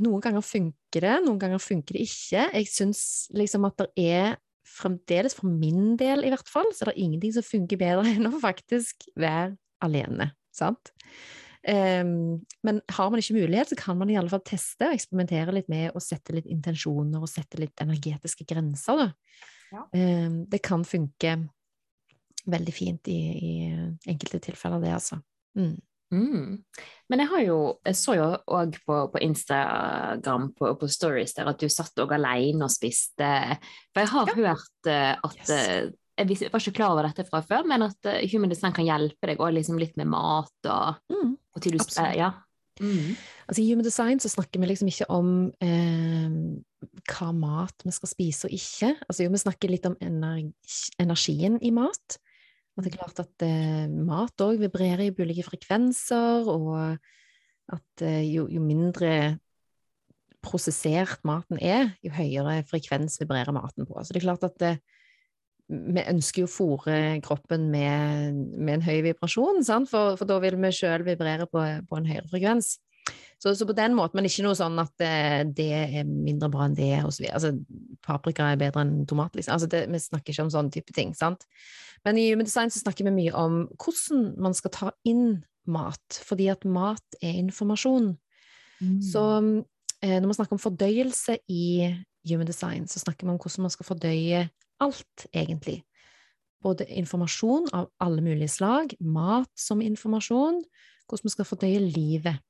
Noen 0.03 0.23
ganger 0.23 0.43
funker 0.45 1.05
det, 1.05 1.15
noen 1.25 1.39
ganger 1.41 1.61
funker 1.63 1.95
det 1.95 2.05
ikke. 2.07 2.45
Jeg 2.59 2.69
syns 2.71 3.01
liksom 3.35 3.67
at 3.69 3.79
det 3.81 3.89
er 4.11 4.37
fremdeles, 4.69 5.35
for 5.35 5.49
min 5.49 5.95
del 5.99 6.25
i 6.25 6.31
hvert 6.31 6.49
fall, 6.49 6.69
så 6.75 6.85
er 6.85 6.91
det 6.91 7.03
ingenting 7.03 7.35
som 7.35 7.45
funker 7.45 7.79
bedre 7.79 8.07
enn 8.13 8.29
å 8.29 8.39
faktisk 8.41 9.07
være 9.19 9.55
alene. 9.85 10.31
Sant? 10.55 10.91
Um, 11.59 12.39
men 12.63 12.79
har 12.95 13.09
man 13.11 13.19
ikke 13.19 13.35
mulighet, 13.35 13.71
så 13.71 13.77
kan 13.79 13.97
man 13.99 14.11
i 14.11 14.17
alle 14.19 14.31
fall 14.31 14.43
teste 14.47 14.87
og 14.87 14.95
eksperimentere 14.95 15.55
litt 15.55 15.71
med 15.71 15.95
å 15.95 16.03
sette 16.03 16.35
litt 16.35 16.47
intensjoner 16.49 17.19
og 17.19 17.31
sette 17.31 17.59
litt 17.59 17.83
energetiske 17.83 18.47
grenser. 18.47 19.09
Ja. 19.73 19.85
Um, 19.93 20.43
det 20.49 20.61
kan 20.65 20.85
funke 20.87 21.35
veldig 22.49 22.73
fint 22.73 23.09
i, 23.11 23.19
i 23.19 23.53
enkelte 24.09 24.39
tilfeller, 24.47 24.81
det, 24.83 24.95
altså. 24.95 25.19
Mm. 25.59 25.75
Mm. 26.09 26.57
Men 27.09 27.21
jeg 27.21 27.29
har 27.29 27.41
jo 27.45 27.57
Jeg 27.85 27.97
så 27.99 28.15
jo 28.17 28.25
òg 28.49 28.79
på, 28.81 28.95
på, 29.13 29.21
Instagram 29.21 30.49
på, 30.57 30.73
på, 30.81 30.89
stories 30.89 31.35
der 31.37 31.51
at 31.51 31.61
du 31.61 31.69
satt 31.69 32.01
òg 32.01 32.15
alene 32.17 32.65
og 32.65 32.73
spiste. 32.73 33.29
For 33.93 34.03
jeg 34.03 34.13
har 34.13 34.31
ja. 34.31 34.37
hørt 34.41 34.89
uh, 34.89 35.29
at 35.29 35.41
yes. 35.43 35.53
uh, 35.53 35.91
jeg, 36.19 36.51
var 36.51 36.59
ikke 36.59 36.77
klar 36.81 36.95
over 36.95 37.07
dette 37.07 37.27
fra 37.29 37.41
før, 37.45 37.65
men 37.69 37.85
at 37.87 38.09
uh, 38.09 38.19
Human 38.33 38.51
Design 38.51 38.75
kan 38.75 38.87
hjelpe 38.87 39.29
deg 39.29 39.41
òg 39.41 39.55
liksom 39.55 39.79
litt 39.81 39.97
med 40.01 40.09
mat 40.11 40.69
og, 40.71 41.01
mm. 41.13 41.33
og 41.55 41.63
til 41.63 41.77
du 41.77 41.83
Absolutt. 41.83 42.17
Ja. 42.19 42.33
Mm. 42.79 43.15
Altså, 43.47 43.61
I 43.61 43.69
Human 43.69 43.85
Design 43.85 44.21
så 44.23 44.31
snakker 44.31 44.61
vi 44.61 44.69
liksom 44.69 44.89
ikke 44.91 45.07
om 45.11 45.31
eh, 45.63 46.35
hva 47.11 47.29
mat 47.35 47.85
vi 47.85 47.93
skal 47.95 48.11
spise 48.11 48.47
og 48.47 48.55
ikke. 48.55 48.93
Altså, 49.07 49.25
jo, 49.25 49.33
vi 49.33 49.41
snakker 49.43 49.73
litt 49.73 49.87
om 49.89 49.97
energi, 50.03 50.93
energien 51.01 51.59
i 51.61 51.73
mat. 51.75 52.19
At 52.79 52.85
det 52.87 52.93
er 52.93 53.01
klart 53.01 53.19
at 53.19 53.43
eh, 53.43 53.87
mat 53.91 54.39
òg 54.45 54.61
vibrerer 54.61 55.09
i 55.09 55.11
ulike 55.11 55.43
frekvenser, 55.43 56.47
og 56.47 56.77
at 57.75 58.03
eh, 58.07 58.23
jo, 58.23 58.45
jo, 58.47 58.61
mindre 58.63 59.11
prosessert 60.39 61.19
maten 61.27 61.59
er, 61.59 61.91
jo 61.99 62.13
høyere 62.15 62.61
frekvens 62.69 63.19
vibrerer 63.19 63.51
maten 63.51 63.83
på. 63.83 63.99
Så 63.99 64.15
det 64.15 64.21
er 64.21 64.27
klart 64.29 64.47
at 64.47 64.63
eh, 64.63 64.79
vi 65.69 66.05
ønsker 66.07 66.45
jo 66.45 66.47
å 66.47 66.53
fòre 66.53 66.95
kroppen 67.25 67.67
med, 67.73 68.39
med, 68.55 68.77
en 68.77 68.85
høy 68.87 69.03
vibrasjon, 69.09 69.59
for, 69.91 70.15
for, 70.15 70.25
da 70.29 70.39
vil 70.41 70.55
vi 70.63 70.71
sjøl 70.79 71.03
vibrere 71.05 71.49
på, 71.51 71.65
på, 71.83 71.99
en 71.99 72.07
høyere 72.09 72.31
frekvens. 72.31 72.77
Så, 73.39 73.53
så, 73.55 73.63
på 73.63 73.75
den 73.75 73.93
måten, 73.95 74.19
men 74.19 74.27
ikke 74.27 74.43
noe 74.43 74.55
sånn 74.59 74.75
at 74.81 74.99
eh, 75.05 75.41
det 75.55 75.69
er 75.71 76.07
mindre 76.07 76.49
bra 76.51 76.65
enn 76.67 76.75
det, 76.75 76.91
osv. 77.07 77.23
Altså, 77.31 77.53
paprika 78.03 78.49
er 78.51 78.59
bedre 78.59 78.83
enn 78.83 79.05
tomat, 79.07 79.31
liksom. 79.37 79.53
Altså, 79.55 79.69
det, 79.71 79.85
vi 79.87 80.01
snakker 80.03 80.33
ikke 80.33 80.43
om 80.43 80.51
sånne 80.51 80.73
type 80.75 80.95
ting, 80.95 81.13
sant. 81.15 81.45
Men 82.03 82.19
i 82.19 82.25
Human 82.33 82.47
Design 82.47 82.71
så 82.71 82.81
snakker 82.83 83.07
vi 83.07 83.15
mye 83.15 83.35
om 83.39 83.61
hvordan 83.79 84.25
man 84.43 84.55
skal 84.57 84.73
ta 84.75 84.91
inn 85.07 85.39
mat, 85.71 86.19
fordi 86.27 86.49
at 86.51 86.67
mat 86.67 87.19
er 87.23 87.39
informasjon. 87.39 88.11
Mm. 88.83 88.97
Så 89.07 89.23
eh, 90.03 90.17
når 90.17 90.27
man 90.27 90.39
snakker 90.41 90.57
om 90.57 90.63
fordøyelse 90.65 91.37
i 91.47 91.63
Human 92.27 92.51
Design, 92.51 92.89
så 92.91 92.99
snakker 92.99 93.27
man 93.27 93.37
om 93.37 93.41
hvordan 93.43 93.69
man 93.69 93.75
skal 93.75 93.87
fordøye 93.87 94.43
alt, 94.83 95.27
egentlig. 95.31 95.79
Både 96.59 96.87
informasjon 96.91 97.71
av 97.71 97.87
alle 98.03 98.19
mulige 98.23 98.51
slag, 98.51 98.97
mat 98.99 99.51
som 99.55 99.79
informasjon, 99.83 100.59
hvordan 101.07 101.31
vi 101.31 101.35
skal 101.37 101.47
fordøye 101.47 101.87
livet 101.87 102.43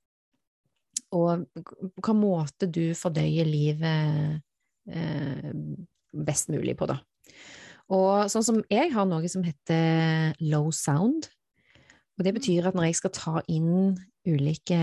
og 1.15 1.45
hvilken 1.55 2.19
måte 2.19 2.69
du 2.69 2.93
fordøyer 2.97 3.47
livet 3.47 4.41
eh, 4.89 5.51
best 6.13 6.51
mulig 6.53 6.75
på, 6.77 6.89
da. 6.89 6.99
Og 7.89 8.29
sånn 8.29 8.45
som 8.45 8.59
jeg 8.69 8.91
har 8.93 9.07
noe 9.09 9.29
som 9.31 9.43
heter 9.45 10.35
low 10.45 10.69
sound. 10.75 11.25
Og 12.19 12.25
det 12.25 12.35
betyr 12.35 12.67
at 12.69 12.77
når 12.77 12.89
jeg 12.89 12.99
skal 12.99 13.13
ta 13.15 13.35
inn 13.49 13.95
ulike 14.27 14.77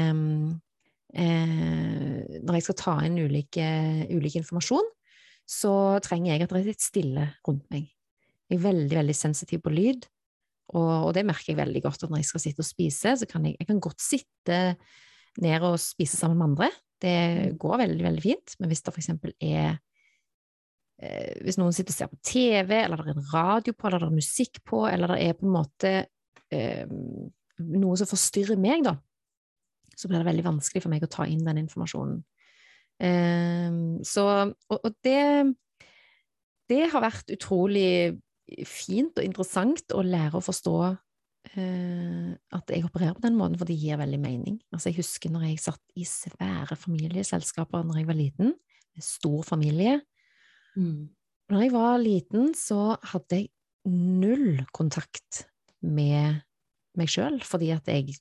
eh, 1.15 2.17
Når 2.41 2.57
jeg 2.57 2.65
skal 2.65 2.79
ta 2.81 2.97
inn 3.07 3.21
ulike, 3.21 3.67
ulike 4.11 4.41
informasjon, 4.41 4.89
så 5.47 6.01
trenger 6.03 6.33
jeg 6.33 6.43
at 6.43 6.51
det 6.51 6.63
er 6.63 6.71
litt 6.73 6.83
stille 6.83 7.29
rundt 7.47 7.67
meg. 7.71 7.87
Jeg 8.51 8.59
er 8.59 8.67
veldig, 8.67 8.97
veldig 8.99 9.15
sensitiv 9.15 9.63
på 9.63 9.71
lyd, 9.75 10.07
og, 10.75 10.91
og 11.09 11.11
det 11.15 11.27
merker 11.27 11.53
jeg 11.53 11.61
veldig 11.61 11.83
godt 11.85 12.03
at 12.03 12.11
når 12.11 12.23
jeg 12.23 12.31
skal 12.31 12.43
sitte 12.43 12.63
og 12.63 12.69
spise, 12.69 13.15
så 13.21 13.29
kan 13.31 13.47
jeg, 13.47 13.55
jeg 13.61 13.69
kan 13.69 13.83
godt 13.83 14.03
sitte 14.03 14.59
ned 15.43 15.65
og 15.67 15.79
spise 15.83 16.19
sammen 16.19 16.39
med 16.41 16.51
andre. 16.51 16.71
Det 17.03 17.17
mm. 17.53 17.59
går 17.61 17.83
veldig, 17.83 18.05
veldig 18.07 18.25
fint. 18.25 18.57
Men 18.61 18.73
hvis 18.73 18.85
det 18.85 18.95
for 18.95 19.03
eksempel 19.03 19.35
er 19.43 19.77
eh, 21.03 21.35
Hvis 21.45 21.59
noen 21.61 21.75
sitter 21.77 21.93
og 21.93 21.99
ser 21.99 22.13
på 22.13 22.21
TV, 22.25 22.73
eller 22.83 23.03
det 23.03 23.13
er 23.13 23.19
en 23.19 23.33
radio 23.35 23.75
på, 23.77 23.89
eller 23.89 24.05
det 24.05 24.11
er 24.11 24.21
musikk 24.21 24.63
på, 24.65 24.87
eller 24.89 25.15
det 25.15 25.19
er 25.25 25.37
på 25.37 25.47
en 25.49 25.57
måte 25.57 25.93
eh, 26.55 26.87
noe 27.67 27.99
som 28.01 28.09
forstyrrer 28.09 28.61
meg, 28.61 28.85
da, 28.85 28.97
så 29.97 30.09
blir 30.09 30.21
det 30.21 30.29
veldig 30.29 30.49
vanskelig 30.49 30.85
for 30.85 30.93
meg 30.93 31.05
å 31.05 31.13
ta 31.13 31.29
inn 31.29 31.45
den 31.45 31.63
informasjonen. 31.65 32.19
Eh, 33.05 33.79
så 34.09 34.27
Og, 34.47 34.79
og 34.81 34.93
det 35.05 35.23
det 36.71 36.87
har 36.91 37.05
vært 37.05 37.31
utrolig 37.31 38.17
fint 38.67 39.19
og 39.19 39.27
interessant 39.27 39.93
å 39.95 40.03
lære 40.07 40.39
å 40.39 40.45
forstå 40.45 40.77
at 41.55 42.73
jeg 42.73 42.85
opererer 42.85 43.15
på 43.17 43.23
den 43.25 43.37
måten, 43.39 43.57
for 43.59 43.69
det 43.69 43.79
gir 43.79 44.01
veldig 44.01 44.19
mening. 44.21 44.57
Altså, 44.75 44.91
jeg 44.91 44.99
husker 45.01 45.31
når 45.33 45.47
jeg 45.49 45.63
satt 45.63 45.83
i 45.97 46.07
svære 46.09 46.77
familieselskaper 46.77 47.85
når 47.87 48.01
jeg 48.01 48.09
var 48.09 48.19
liten, 48.19 48.55
med 48.97 49.05
stor 49.05 49.45
familie. 49.47 50.01
Mm. 50.77 51.09
Når 51.53 51.63
jeg 51.63 51.73
var 51.73 52.01
liten, 52.03 52.51
så 52.59 52.97
hadde 53.13 53.43
jeg 53.43 53.51
null 53.87 54.65
kontakt 54.75 55.47
med 55.85 56.43
meg 56.99 57.13
sjøl, 57.13 57.39
fordi 57.45 57.71
at 57.77 57.87
jeg 57.93 58.17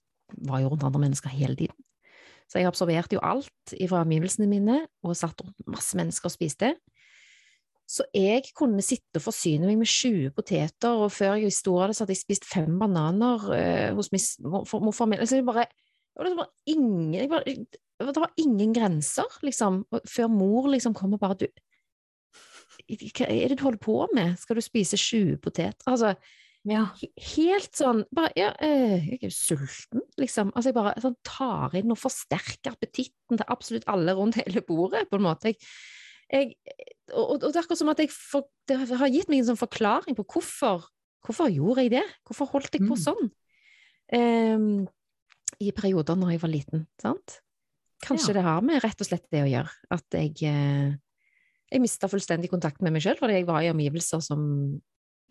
var 0.45 0.61
jo 0.61 0.69
rundt 0.73 0.85
andre 0.85 1.05
mennesker 1.07 1.33
hele 1.33 1.55
tiden. 1.57 1.77
Så 2.45 2.59
jeg 2.59 2.69
absorberte 2.69 3.17
jo 3.17 3.23
alt 3.25 3.73
fra 3.89 4.03
omgivelsene 4.05 4.47
mine, 4.49 4.83
og 5.03 5.17
satt 5.17 5.41
rundt 5.41 5.65
masse 5.71 5.97
mennesker 5.97 6.29
og 6.29 6.35
spiste. 6.35 6.75
Så 7.85 8.05
jeg 8.17 8.47
kunne 8.57 8.81
sitte 8.81 9.19
og 9.19 9.27
forsyne 9.27 9.67
meg 9.69 9.77
med 9.77 9.89
20 9.89 10.31
poteter, 10.33 11.01
og 11.05 11.11
før 11.13 11.35
jeg 11.37 11.53
sto 11.53 11.75
av 11.77 11.91
det, 11.91 11.97
så 11.97 12.03
hadde 12.03 12.15
jeg 12.15 12.23
spist 12.23 12.47
fem 12.49 12.79
bananer 12.81 13.43
uh, 13.45 13.91
hos 13.97 14.09
min 14.13 14.23
morfar 14.49 15.09
min. 15.11 15.21
Altså, 15.21 15.37
det, 15.37 15.45
bare, 15.45 15.67
det 15.69 16.23
var 16.23 16.29
liksom 16.31 16.47
ingen 16.73 17.29
bare, 17.29 17.57
Det 17.99 18.23
var 18.23 18.33
ingen 18.41 18.73
grenser, 18.73 19.37
liksom. 19.45 19.83
Før 20.09 20.31
mor 20.33 20.71
liksom 20.73 20.97
kom 20.97 21.13
og 21.13 21.21
bare 21.21 21.37
du, 21.43 21.45
Hva 22.89 23.29
er 23.29 23.53
det 23.53 23.59
du 23.59 23.63
holder 23.67 23.81
på 23.85 23.99
med? 24.17 24.33
Skal 24.41 24.57
du 24.57 24.65
spise 24.65 24.97
20 24.97 25.37
poteter? 25.45 25.85
Altså, 25.85 26.15
ja. 26.65 26.87
Helt 27.35 27.77
sånn 27.77 28.01
bare 28.15 28.33
Ja, 28.35 28.49
øh, 28.65 28.97
jeg 28.97 29.19
er 29.21 29.27
jo 29.29 29.35
sulten, 29.35 30.01
liksom. 30.17 30.49
Altså, 30.55 30.71
jeg 30.71 30.79
bare 30.79 30.95
sånn, 31.03 31.19
tar 31.21 31.77
inn 31.77 31.93
og 31.93 32.01
forsterker 32.01 32.73
appetitten 32.73 33.37
til 33.37 33.53
absolutt 33.53 33.85
alle 33.91 34.17
rundt 34.17 34.41
hele 34.41 34.65
bordet, 34.65 35.05
på 35.11 35.21
en 35.21 35.27
måte. 35.27 35.53
Jeg, 35.53 35.61
jeg, 36.31 36.55
og, 37.13 37.23
og, 37.35 37.39
det 37.45 37.53
er 37.53 37.61
akkurat 37.61 37.79
som 37.79 37.91
at 37.93 38.01
jeg 38.01 38.11
for, 38.13 38.49
det 38.69 38.79
har 38.89 39.11
gitt 39.13 39.29
meg 39.31 39.43
en 39.43 39.49
sånn 39.51 39.61
forklaring 39.61 40.17
på 40.17 40.27
hvorfor 40.35 40.91
Hvorfor 41.25 41.49
gjorde 41.49 41.81
jeg 41.81 41.89
det? 41.95 42.03
Hvorfor 42.21 42.51
holdt 42.51 42.75
jeg 42.77 42.83
på 42.83 42.93
mm. 42.93 42.99
sånn? 43.01 43.29
Um, 44.13 44.83
I 45.57 45.71
perioder 45.73 46.19
når 46.21 46.35
jeg 46.35 46.41
var 46.43 46.51
liten, 46.53 46.83
sant? 47.01 47.39
Kanskje 48.05 48.29
ja. 48.29 48.35
det 48.37 48.43
har 48.45 48.59
med 48.61 48.83
rett 48.83 49.01
og 49.01 49.07
slett 49.07 49.25
det 49.33 49.41
å 49.41 49.47
gjøre, 49.49 49.71
at 49.95 50.17
jeg 50.19 50.35
eh, 50.45 50.91
jeg 51.73 51.81
mista 51.81 52.05
fullstendig 52.11 52.51
kontakt 52.51 52.85
med 52.85 52.93
meg 52.93 53.01
sjøl 53.01 53.17
fordi 53.17 53.39
jeg 53.39 53.47
var 53.49 53.65
i 53.65 53.71
omgivelser 53.73 54.21
som 54.21 54.45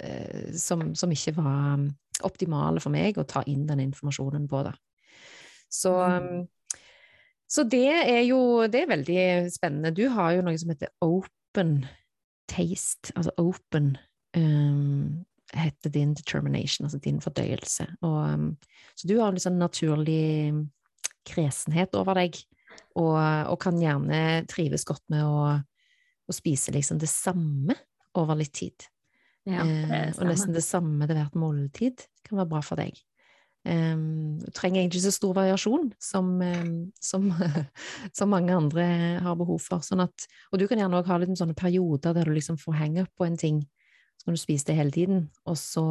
Eh, 0.02 0.52
som, 0.58 0.94
som, 0.94 1.12
ikke 1.14 1.36
var 1.36 1.76
um, 1.78 1.86
optimale 2.26 2.82
for 2.82 2.90
meg 2.90 3.18
å 3.18 3.26
ta 3.28 3.44
inn 3.46 3.62
den 3.68 3.84
informasjonen 3.84 4.48
på. 4.50 4.64
Da. 4.66 4.72
Så, 5.70 5.92
mm. 5.94 6.40
Så 7.50 7.66
det 7.68 7.90
er 7.90 8.22
jo 8.24 8.64
det 8.70 8.84
er 8.84 8.90
veldig 8.90 9.24
spennende. 9.52 9.94
Du 9.94 10.06
har 10.12 10.34
jo 10.34 10.44
noe 10.46 10.58
som 10.58 10.72
heter 10.72 10.92
open 11.04 11.84
taste, 12.50 13.12
altså 13.14 13.32
open 13.40 13.94
um, 14.36 15.24
heter 15.54 15.92
din 15.92 16.14
determination, 16.16 16.86
altså 16.86 16.98
din 16.98 17.20
fordøyelse. 17.20 17.86
Og, 18.02 18.18
um, 18.34 18.48
så 18.96 19.08
du 19.08 19.16
har 19.20 19.32
en 19.32 19.40
sånn 19.40 19.60
naturlig 19.60 20.52
kresenhet 21.24 21.94
over 21.96 22.18
deg, 22.20 22.36
og, 22.98 23.16
og, 23.16 23.56
kan 23.62 23.78
gjerne 23.80 24.44
trives 24.50 24.84
godt 24.86 25.04
med 25.12 25.24
å, 25.24 25.54
å 26.26 26.34
spise 26.34 26.74
liksom 26.74 26.98
det 27.00 27.10
samme 27.10 27.76
over 28.18 28.38
litt 28.38 28.54
tid. 28.56 28.86
Ja, 29.44 29.62
eh, 29.62 30.10
og 30.16 30.24
nesten 30.28 30.54
det 30.56 30.64
samme 30.64 31.06
til 31.08 31.18
hvert 31.18 31.34
måltid 31.36 32.06
kan 32.24 32.38
være 32.40 32.50
bra 32.50 32.62
for 32.64 32.80
deg. 32.80 32.96
Um, 33.64 34.42
trenger 34.52 34.82
egentlig 34.82 35.00
så 35.06 35.10
stor 35.14 35.30
variasjon 35.38 35.86
som, 35.96 36.34
um, 36.36 36.72
som, 37.00 37.30
som, 38.16 38.28
mange 38.28 38.52
andre 38.52 38.84
har 39.24 39.38
behov 39.40 39.62
for. 39.64 39.80
Sånn 39.86 40.04
at, 40.04 40.26
og 40.52 40.60
du 40.60 40.66
kan 40.68 40.82
gjerne 40.82 41.00
også 41.00 41.14
ha 41.14 41.18
litt 41.22 41.38
sånne 41.40 41.56
perioder 41.56 42.12
der 42.12 42.28
du 42.28 42.34
liksom 42.36 42.58
får 42.60 42.76
henge 42.82 43.06
på 43.16 43.24
en 43.24 43.38
ting, 43.40 43.62
så 44.20 44.28
kan 44.28 44.36
du 44.36 44.42
spise 44.42 44.68
det 44.68 44.76
hele 44.76 44.92
tiden, 44.92 45.28
og 45.48 45.56
så 45.60 45.84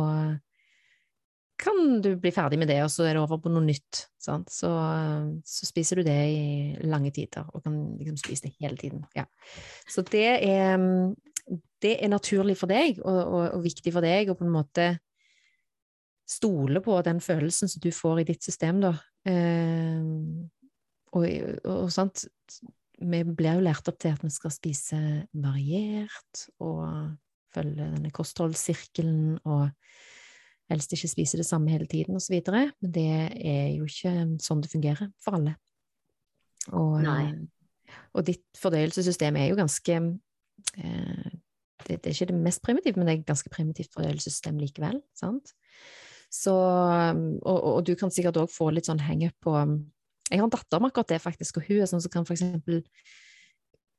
kan 1.63 2.01
du 2.03 2.15
bli 2.19 2.31
ferdig 2.33 2.57
med 2.59 2.69
det, 2.69 2.79
og 2.83 2.91
så 2.91 3.05
er 3.07 3.15
det 3.15 3.21
over 3.23 3.39
på 3.41 3.51
noe 3.51 3.63
nytt. 3.65 4.05
Så, 4.19 4.37
så, 4.51 4.71
spiser 5.45 5.99
du 5.99 6.07
det 6.07 6.17
i 6.33 6.87
lange 6.89 7.11
tider, 7.15 7.47
og 7.53 7.63
kan 7.65 7.77
liksom 7.99 8.17
spise 8.19 8.47
det 8.47 8.55
hele 8.59 8.77
tiden. 8.79 9.05
Ja. 9.17 9.25
Så 9.89 10.05
det 10.07 10.27
er 10.43 10.81
det 11.83 11.97
er 11.99 12.11
naturlig 12.11 12.55
for 12.59 12.71
deg, 12.71 13.01
og, 13.03 13.19
og, 13.19 13.41
og, 13.57 13.63
viktig 13.65 13.91
for 13.93 14.05
deg, 14.05 14.31
og 14.31 14.39
på 14.39 14.47
en 14.47 14.53
måte 14.53 14.85
stole 16.33 16.81
på 16.83 16.97
den 17.05 17.21
følelsen 17.23 17.71
som 17.71 17.83
du 17.83 17.91
får 17.93 18.23
i 18.23 18.27
ditt 18.33 18.45
system, 18.45 18.81
da. 18.83 18.93
Eh, 19.29 20.01
og, 21.13 21.27
og, 21.69 21.91
sant 21.93 22.25
Vi 22.97 23.19
blir 23.23 23.59
jo 23.59 23.65
lært 23.65 23.87
opp 23.89 23.99
til 24.01 24.15
at 24.15 24.23
vi 24.23 24.31
skal 24.33 24.53
spise 24.53 24.97
variert 25.33 26.47
og 26.63 27.13
følge 27.53 27.89
denne 27.95 28.11
kostholdssirkelen 28.13 29.37
og 29.43 29.69
helst 30.71 30.95
ikke 30.95 31.11
spise 31.11 31.37
det 31.37 31.45
samme 31.45 31.71
hele 31.73 31.87
tiden, 31.89 32.15
osv. 32.17 32.39
Men 32.47 32.93
det 32.95 33.09
er 33.37 33.67
jo 33.75 33.85
ikke 33.85 34.13
sånn 34.41 34.63
det 34.63 34.71
fungerer 34.71 35.11
for 35.21 35.37
alle. 35.37 35.55
Og, 36.71 37.03
og 38.15 38.25
ditt 38.25 38.45
fordøyelsessystem 38.57 39.37
er 39.37 39.49
jo 39.51 39.59
ganske 39.59 39.97
eh, 39.99 41.31
det, 41.83 41.97
det, 41.97 42.05
er 42.05 42.15
ikke 42.15 42.31
det 42.31 42.39
mest 42.39 42.63
primitive, 42.63 42.95
men 42.97 43.07
det 43.07 43.13
er 43.13 43.21
et 43.21 43.27
ganske 43.27 43.51
primitivt 43.51 43.91
fordøyelsessystem 43.95 44.61
likevel. 44.61 45.01
sant? 45.17 45.53
Så, 46.33 46.53
og, 46.53 47.57
og, 47.59 47.81
du 47.85 47.93
kan 47.99 48.09
sikkert 48.11 48.39
òg 48.41 48.49
få 48.49 48.71
litt 48.73 48.87
sånn 48.89 49.03
hang-up 49.05 49.35
på 49.43 49.53
Jeg 50.31 50.39
har 50.39 50.47
en 50.47 50.53
datter 50.53 50.81
med 50.81 50.89
akkurat 50.89 51.11
det, 51.11 51.19
faktisk, 51.21 51.59
og 51.59 51.67
hun 51.67 51.83
er 51.83 51.89
sånn 51.91 52.01
som 52.01 52.13
kan 52.13 52.25
for 52.25 52.33
eksempel 52.33 52.81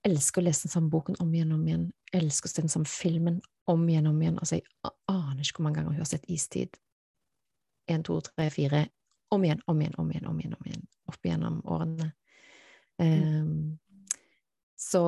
elske 0.05 0.41
å 0.41 0.45
lese 0.45 0.67
den 0.67 0.73
samme 0.73 0.91
boken 0.93 1.17
om 1.23 1.31
igjen 1.33 1.53
og 1.55 1.61
om 1.61 1.69
igjen, 1.69 1.85
elske 2.17 2.51
å 2.51 2.53
se 2.53 2.65
den 2.65 2.73
samme 2.73 2.91
filmen 2.91 3.39
om 3.71 3.85
igjen 3.89 4.09
og 4.11 4.17
om 4.17 4.25
igjen. 4.25 4.41
Altså, 4.43 4.59
jeg 4.59 4.93
aner 5.13 5.45
ikke 5.45 5.61
hvor 5.61 5.69
mange 5.69 5.79
ganger 5.79 5.95
hun 5.95 6.03
har 6.03 6.11
sett 6.11 6.27
Istid. 6.29 6.77
Én, 7.89 8.03
to, 8.05 8.19
tre, 8.27 8.49
fire. 8.53 8.83
Om 9.33 9.47
igjen, 9.47 9.63
om 9.71 9.81
igjen, 9.81 9.97
om 10.01 10.11
igjen, 10.11 10.27
om 10.29 10.43
igjen, 10.43 10.59
om 10.59 10.69
igjen 10.69 10.85
opp 11.13 11.29
igjennom 11.29 11.61
årene. 11.71 12.11
Um, 13.01 13.79
så 14.79 15.05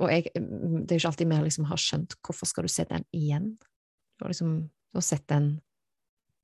og 0.00 0.08
jeg, 0.08 0.30
det 0.34 0.40
er 0.40 0.96
jo 0.96 1.02
ikke 1.02 1.10
alltid 1.10 1.28
vi 1.28 1.38
liksom 1.44 1.66
har 1.68 1.80
skjønt 1.80 2.16
hvorfor 2.24 2.48
skal 2.48 2.66
du 2.66 2.72
se 2.72 2.86
den 2.88 3.04
igjen. 3.14 3.52
Du 4.16 4.24
har 4.24 4.32
liksom 4.32 4.56
du 4.64 4.98
har 4.98 5.04
sett 5.04 5.26
den 5.28 5.56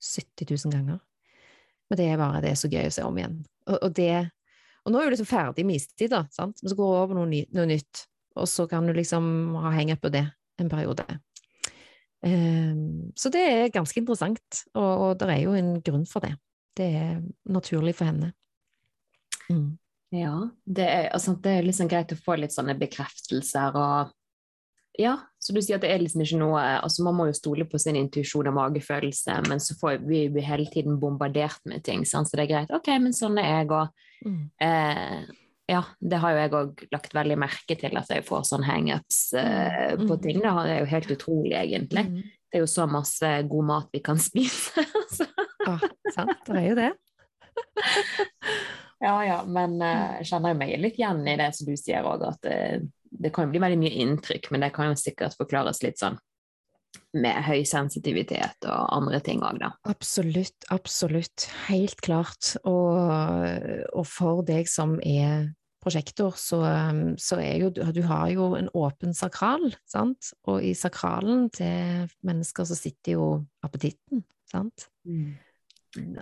70 0.00 0.50
000 0.66 0.74
ganger. 0.74 1.00
Men 1.90 1.98
det 1.98 2.06
er 2.06 2.20
bare 2.20 2.42
det 2.44 2.52
er 2.52 2.60
så 2.60 2.70
gøy 2.70 2.86
å 2.86 2.92
se 2.94 3.06
om 3.06 3.16
igjen. 3.18 3.40
Og, 3.66 3.76
og, 3.76 3.90
det, 3.96 4.12
og 4.84 4.94
nå 4.94 5.00
er 5.00 5.08
du 5.08 5.16
liksom 5.16 5.30
ferdig 5.30 5.66
med 5.66 5.80
istid, 5.80 6.12
da, 6.14 6.24
sant? 6.34 6.62
men 6.62 6.72
så 6.72 6.78
går 6.78 6.92
du 6.92 7.00
over 7.00 7.18
noe, 7.18 7.30
ny, 7.30 7.42
noe, 7.56 7.66
nytt, 7.70 8.04
og 8.38 8.46
så 8.50 8.66
kan 8.70 8.86
du 8.86 8.94
liksom 8.96 9.26
ha 9.58 9.74
hengt 9.74 10.02
på 10.02 10.12
det 10.14 10.24
en 10.60 10.70
periode. 10.70 11.06
Um, 12.20 13.10
så 13.16 13.32
det 13.32 13.42
er 13.42 13.74
ganske 13.74 13.98
interessant, 13.98 14.62
og, 14.74 14.90
og 14.90 15.12
det 15.20 15.30
er 15.34 15.42
jo 15.42 15.56
en 15.56 15.76
grunn 15.84 16.06
for 16.08 16.24
det. 16.24 16.34
Det 16.76 16.86
er 17.00 17.22
naturlig 17.50 17.96
for 17.98 18.10
henne. 18.10 18.32
Mm. 19.50 19.78
Ja, 20.14 20.34
det 20.66 20.86
er, 20.86 21.08
altså, 21.14 21.36
det 21.38 21.52
er 21.56 21.66
liksom 21.66 21.90
greit 21.90 22.12
å 22.14 22.18
få 22.18 22.36
litt 22.38 22.54
sånne 22.54 22.74
bekreftelser 22.78 23.76
og 23.78 24.14
Ja, 24.98 25.14
så 25.38 25.54
du 25.54 25.60
sier 25.62 25.78
at 25.78 25.84
det 25.84 25.92
er 25.94 26.02
liksom 26.02 26.22
ikke 26.24 26.38
noe 26.40 26.60
altså 26.80 27.04
Man 27.06 27.14
må 27.16 27.28
jo 27.28 27.36
stole 27.36 27.64
på 27.68 27.78
sin 27.80 27.96
intuisjon 27.96 28.50
og 28.50 28.56
magefølelse, 28.56 29.36
men 29.46 29.62
så 29.62 29.76
får 29.78 30.00
vi, 30.06 30.24
vi 30.34 30.42
hele 30.44 30.66
tiden 30.72 30.98
bombardert 31.00 31.60
med 31.70 31.84
ting, 31.86 32.02
sant? 32.08 32.28
så 32.28 32.36
det 32.36 32.48
er 32.48 32.50
greit. 32.54 32.74
Ok, 32.74 32.90
men 33.02 33.14
sånn 33.16 33.38
er 33.40 33.52
jeg 33.52 33.70
òg. 33.76 34.08
Mm. 34.26 34.42
Eh, 34.66 35.30
ja, 35.70 35.84
det 36.02 36.18
har 36.18 36.34
jo 36.34 36.42
jeg 36.42 36.54
òg 36.58 36.84
lagt 36.90 37.14
veldig 37.14 37.38
merke 37.38 37.78
til, 37.78 37.94
at 38.00 38.10
jeg 38.10 38.26
får 38.26 38.44
sånn 38.48 38.66
hangups 38.66 39.22
eh, 39.38 39.94
mm. 39.94 40.04
på 40.10 40.18
ting. 40.26 40.42
Det 40.42 40.74
er 40.74 40.82
jo 40.82 40.90
helt 40.90 41.14
utrolig, 41.14 41.56
egentlig. 41.62 42.06
Mm. 42.10 42.36
Det 42.50 42.58
er 42.58 42.66
jo 42.66 42.70
så 42.74 42.88
masse 42.90 43.32
god 43.48 43.70
mat 43.70 43.94
vi 43.94 44.02
kan 44.04 44.18
spise. 44.28 44.84
ah, 45.70 45.88
sant, 46.10 46.36
det 46.50 46.58
er 46.58 46.68
jo 46.72 46.78
det. 46.82 46.92
Ja, 49.00 49.14
ja, 49.24 49.36
men 49.48 49.78
jeg 49.80 50.16
jeg 50.18 50.26
kjenner 50.28 50.52
jo 50.52 50.56
meg 50.60 50.72
litt 50.76 50.98
igjen 51.00 51.22
i 51.24 51.34
det 51.40 51.46
som 51.56 51.68
du 51.70 51.76
sier 51.80 52.04
òg, 52.04 52.20
at 52.28 52.48
eh, 52.50 52.82
det 53.10 53.32
kan 53.34 53.50
bli 53.50 53.62
veldig 53.62 53.78
mye 53.80 54.02
inntrykk, 54.04 54.50
men 54.54 54.64
det 54.64 54.72
kan 54.74 54.90
jo 54.90 54.98
sikkert 54.98 55.38
forklares 55.38 55.82
litt 55.84 56.00
sånn 56.00 56.18
med 57.14 57.42
høy 57.46 57.62
sensitivitet 57.66 58.66
og 58.66 58.90
andre 58.94 59.20
ting 59.24 59.42
òg, 59.46 59.58
da. 59.62 59.70
Absolutt, 59.90 60.66
absolutt. 60.74 61.46
Helt 61.68 61.98
klart. 62.04 62.54
Og, 62.66 62.98
og 63.94 64.06
for 64.06 64.42
deg 64.46 64.70
som 64.70 64.96
er 65.06 65.50
prosjektor, 65.80 66.36
så, 66.38 66.60
så, 67.18 67.38
er 67.40 67.62
jo 67.62 67.70
du 67.72 68.02
har 68.06 68.30
jo 68.34 68.52
en 68.58 68.70
åpen 68.76 69.14
sakral, 69.16 69.70
sant? 69.88 70.32
Og 70.50 70.62
i 70.66 70.74
sakralen 70.76 71.48
til 71.54 72.10
mennesker 72.26 72.68
så 72.68 72.78
sitter 72.78 73.16
jo 73.16 73.28
appetitten, 73.66 74.24
sant? 74.50 74.90
Mm. 75.08 75.38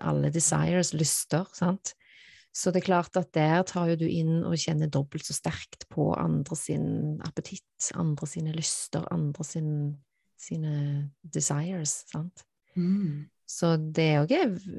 Alle 0.01 0.32
desires, 0.32 0.95
lyster, 0.97 1.49
sant? 1.57 1.97
Så 2.55 2.72
det 2.72 2.82
er 2.82 2.88
klart 2.88 3.16
at 3.20 3.30
der 3.36 3.62
tar 3.68 3.90
jo 3.92 3.99
du 4.01 4.07
inn 4.09 4.42
og 4.49 4.59
kjenner 4.59 4.90
dobbelt 4.90 5.26
så 5.26 5.36
sterkt 5.36 5.86
på 5.92 6.11
andre 6.18 6.57
sin 6.59 7.18
appetitt, 7.26 7.90
andre 7.94 8.26
sine 8.26 8.55
lyster, 8.57 9.05
andre 9.14 9.46
sin, 9.46 9.72
sine 10.40 10.74
desires, 11.22 12.01
sant. 12.11 12.42
Mm. 12.74 13.28
Så 13.49 13.76
det 13.80 14.05
er 14.05 14.22
òg 14.24 14.34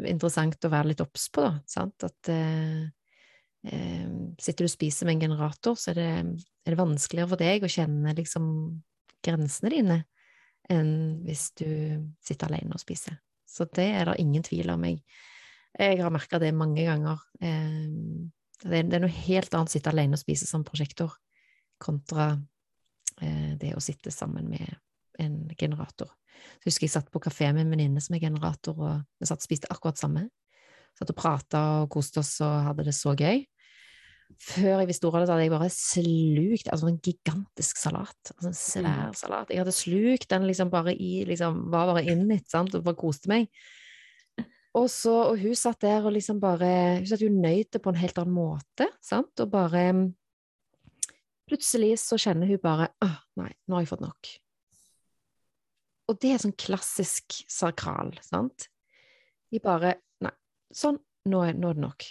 interessant 0.10 0.66
å 0.66 0.72
være 0.72 0.92
litt 0.92 1.02
obs 1.02 1.30
på, 1.34 1.46
da, 1.46 1.56
sant, 1.70 2.06
at 2.06 2.30
eh, 2.34 2.84
eh, 3.66 4.12
sitter 4.38 4.66
du 4.66 4.70
og 4.70 4.76
spiser 4.76 5.10
med 5.10 5.18
en 5.18 5.30
generator, 5.30 5.80
så 5.80 5.94
er 5.94 6.00
det, 6.02 6.12
er 6.66 6.76
det 6.76 6.82
vanskeligere 6.82 7.32
for 7.32 7.42
deg 7.42 7.66
å 7.66 7.72
kjenne 7.72 8.14
liksom 8.18 8.46
grensene 9.26 9.74
dine 9.74 10.04
enn 10.70 10.94
hvis 11.26 11.50
du 11.58 11.70
sitter 12.22 12.52
alene 12.52 12.78
og 12.78 12.82
spiser. 12.84 13.18
Så 13.50 13.66
det 13.74 13.88
er 13.98 14.06
det 14.06 14.20
ingen 14.22 14.46
tvil 14.46 14.70
om. 14.70 14.84
Jeg 14.86 15.02
jeg 15.78 16.02
har 16.02 16.14
merka 16.14 16.40
det 16.42 16.54
mange 16.56 16.86
ganger. 16.88 17.22
Eh, 17.42 17.90
det 18.66 18.82
er 18.84 19.04
noe 19.04 19.22
helt 19.28 19.54
annet 19.54 19.72
å 19.72 19.76
sitte 19.78 19.92
alene 19.92 20.18
og 20.18 20.22
spise 20.22 20.48
som 20.50 20.66
prosjektor 20.68 21.14
kontra 21.80 22.34
eh, 23.22 23.56
det 23.60 23.76
å 23.76 23.84
sitte 23.84 24.12
sammen 24.12 24.50
med 24.52 24.74
en 25.20 25.46
generator. 25.60 26.12
Så 26.60 26.68
jeg 26.68 26.72
husker 26.72 26.88
jeg 26.88 26.96
satt 26.96 27.12
på 27.12 27.22
kafé 27.24 27.52
med 27.54 27.66
en 27.66 27.74
venninne 27.76 28.04
som 28.04 28.16
er 28.16 28.24
generator, 28.24 28.76
og 28.80 29.08
vi 29.20 29.28
satt 29.28 29.42
og 29.44 29.48
spiste 29.48 29.72
akkurat 29.72 30.00
samme. 30.00 30.28
Satt 30.98 31.12
og 31.14 31.20
prata 31.20 31.64
og 31.84 31.90
koste 31.94 32.24
oss 32.24 32.38
og 32.44 32.70
hadde 32.70 32.88
det 32.90 32.96
så 32.98 33.16
gøy. 33.16 33.46
før 34.40 34.84
jeg 34.84 34.88
visste 34.92 35.08
ordet 35.08 35.24
av 35.24 35.26
det, 35.26 35.34
hadde 35.34 35.46
jeg 35.48 35.54
bare 35.56 35.70
slukt 35.74 36.68
altså 36.70 36.88
en 36.88 37.00
gigantisk 37.02 37.80
salat. 37.82 38.34
Altså 38.36 38.50
en 38.52 38.58
svær 38.60 39.16
salat. 39.18 39.50
Jeg 39.50 39.64
hadde 39.64 39.74
slukt 39.74 40.30
den 40.30 40.46
liksom 40.46 40.70
bare 40.70 40.94
i 40.94 41.24
liksom, 41.26 41.64
Var 41.72 41.90
bare 41.90 42.06
inn 42.06 42.28
litt, 42.30 42.46
sant, 42.52 42.76
og 42.76 42.86
bare 42.86 43.00
koste 43.00 43.32
meg. 43.32 43.50
Og, 44.80 44.88
så, 44.92 45.14
og 45.32 45.40
hun 45.42 45.56
satt 45.58 45.82
der 45.84 46.06
og 46.06 46.14
liksom 46.16 46.40
bare 46.42 46.70
Hun 47.02 47.08
satt 47.10 47.24
jo 47.24 47.32
nøyd 47.34 47.72
det 47.74 47.82
på 47.84 47.92
en 47.92 48.00
helt 48.00 48.20
annen 48.22 48.36
måte, 48.36 48.90
sant, 49.04 49.34
og 49.44 49.52
bare 49.54 49.84
Plutselig 51.50 51.96
så 52.04 52.20
kjenner 52.22 52.50
hun 52.50 52.62
bare 52.64 52.92
Å, 53.04 53.10
nei, 53.42 53.52
nå 53.66 53.78
har 53.78 53.84
jeg 53.84 53.92
fått 53.92 54.06
nok. 54.06 54.32
Og 56.10 56.18
det 56.22 56.34
er 56.34 56.42
sånn 56.42 56.58
klassisk 56.58 57.42
sakral, 57.50 58.16
sant? 58.26 58.70
De 59.50 59.62
bare 59.64 59.98
Nei, 60.26 60.34
sånn, 60.74 61.00
nå 61.30 61.44
er, 61.46 61.58
nå 61.58 61.72
er 61.72 61.80
det 61.80 61.86
nok. 61.86 62.06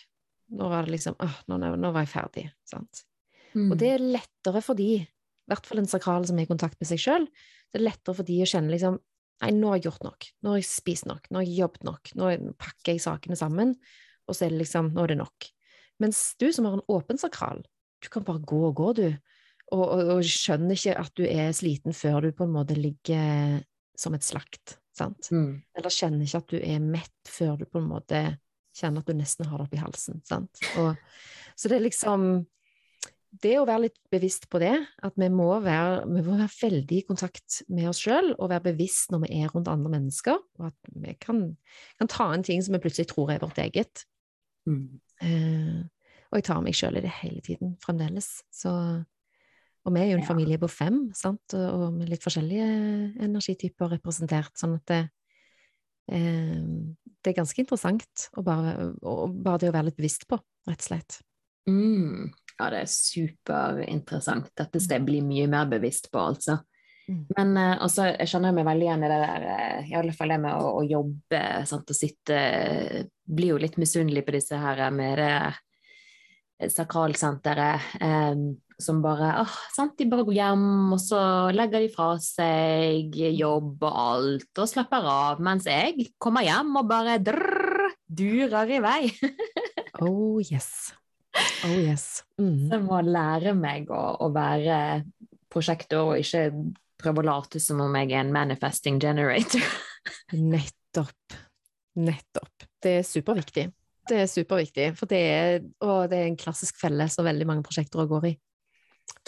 Nå 0.58 0.70
var 0.70 0.86
det 0.86 0.94
liksom 0.96 1.18
åh, 1.22 1.38
nå, 1.50 1.58
nå 1.60 1.92
var 1.94 2.06
jeg 2.06 2.12
ferdig. 2.12 2.46
Sant? 2.66 3.04
Mm. 3.54 3.70
Og 3.72 3.78
det 3.80 3.92
er 3.94 4.04
lettere 4.16 4.62
for 4.64 4.78
de, 4.78 4.90
i 5.02 5.50
hvert 5.50 5.66
fall 5.66 5.82
en 5.82 5.90
sakral 5.90 6.26
som 6.28 6.38
er 6.38 6.46
i 6.46 6.50
kontakt 6.50 6.78
med 6.80 6.90
seg 6.90 7.00
sjøl, 7.02 7.28
det 7.68 7.80
er 7.80 7.84
lettere 7.84 8.16
for 8.16 8.28
de 8.28 8.38
å 8.42 8.48
kjenne 8.48 8.72
liksom 8.72 8.98
Nei, 9.42 9.52
nå 9.54 9.70
har 9.70 9.78
jeg 9.78 9.88
gjort 9.88 10.06
nok. 10.06 10.28
Nå 10.42 10.52
har 10.52 10.60
jeg 10.60 10.68
spist 10.68 11.06
nok. 11.06 11.28
Nå 11.30 11.40
har 11.40 11.46
jeg 11.46 11.60
jobbet 11.62 11.86
nok. 11.86 12.12
Nå 12.18 12.30
pakker 12.58 12.94
jeg 12.94 13.04
sakene 13.04 13.38
sammen, 13.38 13.76
og 14.26 14.36
så 14.36 14.46
er 14.46 14.54
det 14.54 14.64
liksom 14.64 14.90
Nå 14.94 15.04
er 15.04 15.14
det 15.14 15.20
nok. 15.20 15.48
Mens 16.02 16.22
du 16.38 16.48
som 16.54 16.66
har 16.68 16.78
en 16.78 16.86
åpen 16.90 17.18
sakral, 17.18 17.62
du 18.02 18.10
kan 18.12 18.26
bare 18.26 18.42
gå 18.46 18.58
og 18.68 18.74
gå, 18.78 18.92
du. 18.98 19.06
Og, 19.74 19.84
og, 19.84 20.10
og 20.16 20.26
skjønner 20.26 20.78
ikke 20.78 20.94
at 20.96 21.14
du 21.18 21.24
er 21.28 21.50
sliten 21.56 21.96
før 21.96 22.24
du 22.24 22.30
på 22.36 22.46
en 22.46 22.54
måte 22.54 22.76
ligger 22.78 23.58
som 23.98 24.14
et 24.16 24.24
slakt. 24.24 24.78
Sant? 24.96 25.30
Mm. 25.34 25.58
Eller 25.76 25.94
kjenner 25.94 26.24
ikke 26.24 26.42
at 26.42 26.52
du 26.54 26.58
er 26.58 26.84
mett 26.84 27.30
før 27.30 27.58
du 27.60 27.66
på 27.68 27.82
en 27.82 27.90
måte 27.90 28.22
kjenner 28.78 29.02
at 29.02 29.10
du 29.10 29.18
nesten 29.18 29.48
har 29.50 29.58
det 29.58 29.68
oppi 29.68 29.80
halsen. 29.82 30.22
Sant? 30.26 30.62
Og, 30.80 30.94
så 31.58 31.70
det 31.70 31.78
er 31.78 31.86
liksom 31.86 32.28
det 33.28 33.54
å 33.60 33.66
være 33.68 33.84
litt 33.86 33.98
bevisst 34.12 34.46
på 34.50 34.60
det, 34.62 34.74
at 35.04 35.18
vi 35.20 35.28
må 35.32 35.48
være, 35.60 36.06
vi 36.08 36.22
må 36.24 36.38
være 36.38 36.48
veldig 36.54 37.00
i 37.00 37.04
kontakt 37.08 37.60
med 37.68 37.90
oss 37.90 38.00
sjøl 38.00 38.32
og 38.38 38.48
være 38.48 38.70
bevisst 38.70 39.12
når 39.12 39.26
vi 39.26 39.42
er 39.42 39.52
rundt 39.52 39.68
andre 39.68 39.92
mennesker, 39.98 40.38
og 40.58 40.70
at 40.70 40.92
vi 41.04 41.12
kan, 41.20 41.42
kan 42.00 42.10
ta 42.10 42.30
en 42.32 42.46
ting 42.46 42.64
som 42.64 42.76
vi 42.76 42.82
plutselig 42.82 43.10
tror 43.12 43.34
er 43.34 43.42
vårt 43.44 43.60
eget. 43.60 44.06
Mm. 44.68 44.98
Eh, 45.24 45.84
og 46.28 46.40
jeg 46.40 46.48
tar 46.48 46.64
meg 46.64 46.76
sjøl 46.76 46.98
i 47.00 47.04
det 47.04 47.12
hele 47.20 47.44
tiden, 47.44 47.76
fremdeles. 47.84 48.30
Så, 48.52 48.72
og 48.72 49.94
vi 49.94 50.02
er 50.02 50.10
jo 50.10 50.18
en 50.18 50.24
ja. 50.24 50.30
familie 50.30 50.60
på 50.60 50.72
fem, 50.72 51.06
sant? 51.16 51.56
Og, 51.56 51.68
og 51.68 52.00
med 52.00 52.10
litt 52.12 52.24
forskjellige 52.24 52.66
energityper 53.28 53.96
representert, 53.98 54.56
sånn 54.60 54.76
at 54.80 54.88
det, 54.88 55.02
eh, 56.16 56.66
det 57.20 57.32
er 57.32 57.40
ganske 57.42 57.64
interessant 57.64 58.28
å 58.36 58.44
bare, 58.44 58.92
og 59.04 59.36
bare, 59.36 59.62
det 59.64 59.72
å 59.72 59.78
være 59.78 59.90
litt 59.90 60.00
bevisst 60.00 60.28
på, 60.28 60.40
rett 60.68 60.84
og 60.84 60.90
slett. 60.90 61.22
Mm. 61.68 62.30
Ja, 62.58 62.70
det 62.74 62.82
er 62.82 62.90
superinteressant. 62.90 64.50
Dette 64.58 64.80
skal 64.82 64.98
jeg 64.98 65.06
bli 65.06 65.22
mye 65.22 65.46
mer 65.50 65.68
bevisst 65.70 66.10
på, 66.10 66.22
altså. 66.32 66.58
Mm. 67.08 67.22
Men 67.36 67.54
uh, 67.56 67.76
altså, 67.86 68.10
jeg 68.10 68.28
kjenner 68.28 68.52
meg 68.56 68.66
veldig 68.68 68.88
igjen 68.88 69.04
i 69.06 69.10
det 69.12 69.20
der, 69.22 69.46
uh, 69.48 69.86
i 69.88 69.94
alle 69.96 70.12
fall 70.16 70.34
det 70.34 70.40
med 70.42 70.58
å, 70.58 70.74
å 70.80 70.82
jobbe 70.84 71.42
sant, 71.70 71.88
og 71.88 71.96
sitte 71.96 72.36
uh, 72.36 73.06
Blir 73.28 73.54
jo 73.54 73.60
litt 73.60 73.78
misunnelig 73.80 74.24
på 74.26 74.34
disse 74.38 74.56
her 74.56 74.80
med 74.92 75.20
det 75.20 76.70
sakralsenteret. 76.74 77.92
Um, 78.02 78.56
som 78.78 79.00
bare 79.02 79.32
åh, 79.42 79.54
sant, 79.74 79.96
De 79.98 80.06
bare 80.06 80.24
går 80.26 80.36
hjem, 80.38 80.92
og 80.94 81.00
så 81.02 81.20
legger 81.54 81.82
de 81.82 81.90
fra 81.92 82.12
seg 82.22 83.16
jobb 83.34 83.82
og 83.82 83.98
alt, 84.04 84.50
og 84.54 84.70
slapper 84.70 85.08
av, 85.10 85.42
mens 85.42 85.66
jeg 85.66 86.12
kommer 86.22 86.46
hjem 86.46 86.76
og 86.78 86.88
bare 86.90 87.18
drrr, 87.22 87.88
durer 88.06 88.74
i 88.78 88.80
vei. 88.84 89.00
oh 90.06 90.38
yes. 90.42 90.92
Oh 91.66 91.74
yes. 91.74 92.22
Mm. 92.40 92.68
Jeg 92.72 92.82
må 92.84 93.00
lære 93.06 93.54
meg 93.58 93.90
å, 93.90 94.02
å 94.24 94.30
være 94.34 94.78
prosjektor 95.52 96.12
og 96.12 96.22
ikke 96.22 96.48
prøve 96.98 97.22
å 97.22 97.28
late 97.28 97.60
som 97.62 97.82
om 97.84 97.94
jeg 97.98 98.12
er 98.12 98.24
en 98.24 98.34
manifesting 98.34 98.98
generator. 99.02 99.64
Nettopp. 100.54 101.38
Nettopp. 101.98 102.68
Det 102.82 102.98
er 103.00 103.06
superviktig. 103.06 103.68
Det 104.08 104.22
er 104.22 104.28
superviktig, 104.30 104.92
for 104.96 105.10
det 105.10 105.18
er, 105.20 105.64
å, 105.84 106.04
det 106.08 106.16
er 106.16 106.30
en 106.30 106.38
klassisk 106.40 106.78
felle 106.80 107.10
som 107.12 107.26
veldig 107.28 107.48
mange 107.48 107.66
prosjekter 107.66 108.08
går 108.08 108.30
i 108.30 108.36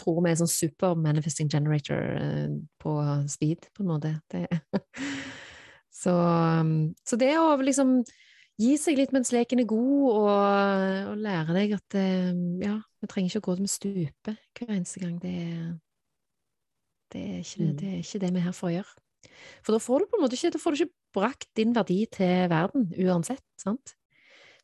tror 0.01 0.21
vi 0.25 0.33
er 0.33 0.39
sånn 0.41 0.51
super 0.51 0.97
manifesting 0.99 1.51
generator 1.53 2.17
eh, 2.17 2.49
på 2.81 2.95
speed, 3.31 3.69
på 3.75 3.85
en 3.85 3.93
måte. 3.93 4.15
Det. 4.33 4.47
så, 6.03 6.15
um, 6.61 6.91
så, 7.07 7.19
det 7.21 7.33
å 7.41 7.55
liksom 7.61 8.01
gi 8.61 8.71
seg 8.81 8.99
litt 8.99 9.13
mens 9.17 9.33
leken 9.35 9.63
er 9.63 9.69
god, 9.69 10.07
og, 10.11 10.33
og 11.13 11.21
lære 11.25 11.57
deg 11.57 11.77
at 11.77 11.99
eh, 11.99 12.33
ja, 12.63 12.75
vi 13.01 13.11
trenger 13.11 13.33
ikke 13.33 13.43
å 13.43 13.47
gå 13.49 13.57
med 13.61 13.73
stupe 13.73 14.35
hver 14.59 14.75
eneste 14.75 15.03
gang, 15.03 15.15
det, 15.23 15.37
det, 17.15 17.23
er 17.23 17.39
ikke, 17.45 17.69
mm. 17.69 17.77
det 17.81 17.93
er 17.93 18.03
ikke 18.03 18.23
det 18.25 18.33
vi 18.35 18.43
er 18.43 18.49
her 18.49 18.57
for 18.57 18.71
å 18.71 18.75
gjøre. 18.75 19.07
For 19.61 19.77
da 19.77 19.81
får 19.85 20.03
du 20.03 20.11
på 20.11 20.19
en 20.19 20.25
måte 20.25 20.39
ikke, 20.39 20.53
da 20.55 20.61
får 20.61 20.77
du 20.77 20.83
ikke 20.83 21.21
brakt 21.21 21.49
din 21.59 21.73
verdi 21.77 22.03
til 22.13 22.51
verden 22.53 22.91
uansett, 23.01 23.45
sant? 23.61 23.97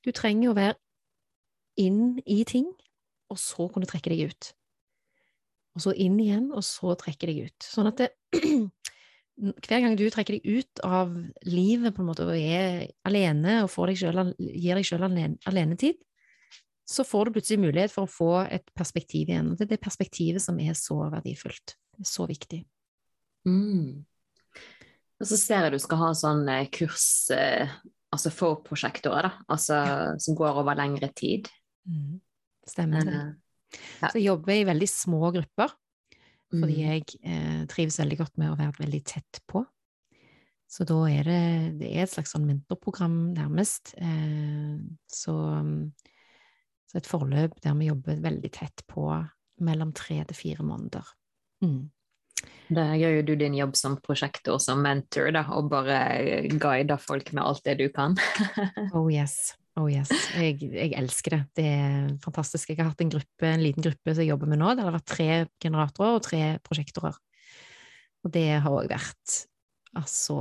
Du 0.04 0.12
trenger 0.14 0.52
å 0.52 0.58
være 0.58 0.78
inn 1.80 2.20
i 2.24 2.42
ting, 2.48 2.68
og 3.32 3.40
så 3.42 3.66
kunne 3.72 3.88
trekke 3.88 4.12
deg 4.12 4.30
ut 4.30 4.52
og 5.76 5.84
så 5.84 5.92
inn 6.00 6.16
igjen, 6.22 6.48
og 6.56 6.64
så 6.64 6.94
trekke 6.98 7.28
deg 7.28 7.50
ut. 7.50 7.66
Sånn 7.68 7.90
at 7.90 8.00
det, 8.00 8.08
hver 9.36 9.82
gang 9.84 9.96
du 9.98 10.06
trekker 10.08 10.38
deg 10.38 10.60
ut 10.60 10.82
av 10.86 11.12
livet 11.44 11.94
på 11.94 12.02
en 12.02 12.08
måte, 12.08 12.24
og 12.24 12.36
er 12.36 12.86
alene 13.08 13.60
og 13.66 13.72
deg 13.90 13.98
selv, 14.00 14.32
gir 14.38 14.78
deg 14.78 14.88
selv 14.88 15.08
alenetid, 15.08 15.98
så 16.86 17.02
får 17.04 17.26
du 17.26 17.36
plutselig 17.36 17.60
mulighet 17.64 17.92
for 17.92 18.06
å 18.06 18.10
få 18.10 18.32
et 18.46 18.68
perspektiv 18.76 19.30
igjen. 19.32 19.50
Og 19.50 19.58
det 19.58 19.66
er 19.66 19.74
det 19.74 19.82
perspektivet 19.82 20.42
som 20.42 20.58
er 20.62 20.76
så 20.78 21.00
verdifullt. 21.10 21.74
Det 21.96 22.06
er 22.06 22.08
så 22.08 22.28
viktig. 22.30 22.60
Mm. 23.46 24.04
Og 25.16 25.28
så 25.28 25.38
ser 25.40 25.66
jeg 25.66 25.74
du 25.74 25.82
skal 25.82 26.02
ha 26.04 26.12
sånn 26.14 26.44
eh, 26.52 26.68
kurs 26.72 27.06
eh, 27.34 27.72
altså 28.14 28.32
for 28.34 28.60
prosjektorer, 28.66 29.28
da. 29.28 29.46
Altså 29.52 29.80
ja. 29.80 29.96
som 30.22 30.38
går 30.38 30.62
over 30.62 30.78
lengre 30.78 31.10
tid. 31.16 31.50
Mm. 31.88 32.20
Stemmer 32.66 33.08
det. 33.08 33.24
Ja. 34.00 34.10
Så 34.10 34.20
jeg 34.20 34.28
jobber 34.28 34.54
i 34.54 34.66
veldig 34.68 34.88
små 34.90 35.32
grupper, 35.34 35.74
fordi 36.52 36.76
mm. 36.76 36.84
jeg 36.84 37.04
eh, 37.26 37.62
trives 37.70 37.98
veldig 38.00 38.18
godt 38.20 38.36
med 38.40 38.52
å 38.52 38.58
være 38.58 38.84
veldig 38.84 39.02
tett 39.08 39.40
på. 39.50 39.64
Så 40.70 40.84
da 40.86 40.98
er 41.08 41.26
det, 41.26 41.42
det 41.80 41.90
er 41.92 42.04
et 42.04 42.12
slags 42.12 42.34
sånn 42.34 42.46
mentorprogram, 42.46 43.16
nærmest. 43.36 43.94
Eh, 44.02 44.78
så, 45.10 45.36
så, 46.86 46.98
et 46.98 47.10
forløp 47.10 47.58
der 47.62 47.76
vi 47.78 47.90
jobber 47.90 48.22
veldig 48.24 48.52
tett 48.54 48.86
på 48.90 49.10
mellom 49.66 49.92
tre 49.96 50.22
til 50.28 50.38
fire 50.38 50.66
måneder. 50.66 51.12
Mm. 51.64 51.86
Der 52.76 52.96
gjør 52.98 53.14
jo 53.20 53.26
du 53.28 53.34
din 53.38 53.54
jobb 53.56 53.76
som 53.78 53.94
prosjektor, 54.02 54.58
som 54.62 54.82
mentor, 54.82 55.30
da, 55.34 55.46
og 55.54 55.70
bare 55.70 56.00
guider 56.50 56.98
folk 57.00 57.30
med 57.32 57.44
alt 57.46 57.62
det 57.66 57.78
du 57.80 57.86
kan. 57.94 58.18
oh 58.96 59.06
yes. 59.10 59.54
Oh 59.76 59.90
yes, 59.92 60.08
jeg, 60.32 60.56
jeg, 60.72 60.94
elsker 60.96 61.34
det. 61.34 61.42
Det 61.58 61.66
er 61.68 62.06
fantastisk. 62.24 62.70
Jeg 62.70 62.80
har 62.80 62.88
hatt 62.88 63.02
en 63.04 63.12
gruppe, 63.12 63.44
en 63.44 63.60
liten 63.60 63.84
gruppe 63.84 64.14
som 64.14 64.24
jeg 64.24 64.30
jobber 64.30 64.48
med 64.48 64.62
nå. 64.62 64.70
Det 64.72 64.86
har 64.86 64.94
vært 64.94 65.10
tre 65.10 65.28
generatorer 65.60 66.16
og 66.16 66.24
tre 66.24 66.40
prosjektorer. 66.64 67.18
Og 68.24 68.32
det 68.32 68.48
har 68.64 68.72
òg 68.72 68.88
vært 68.88 69.34
altså 69.96 70.38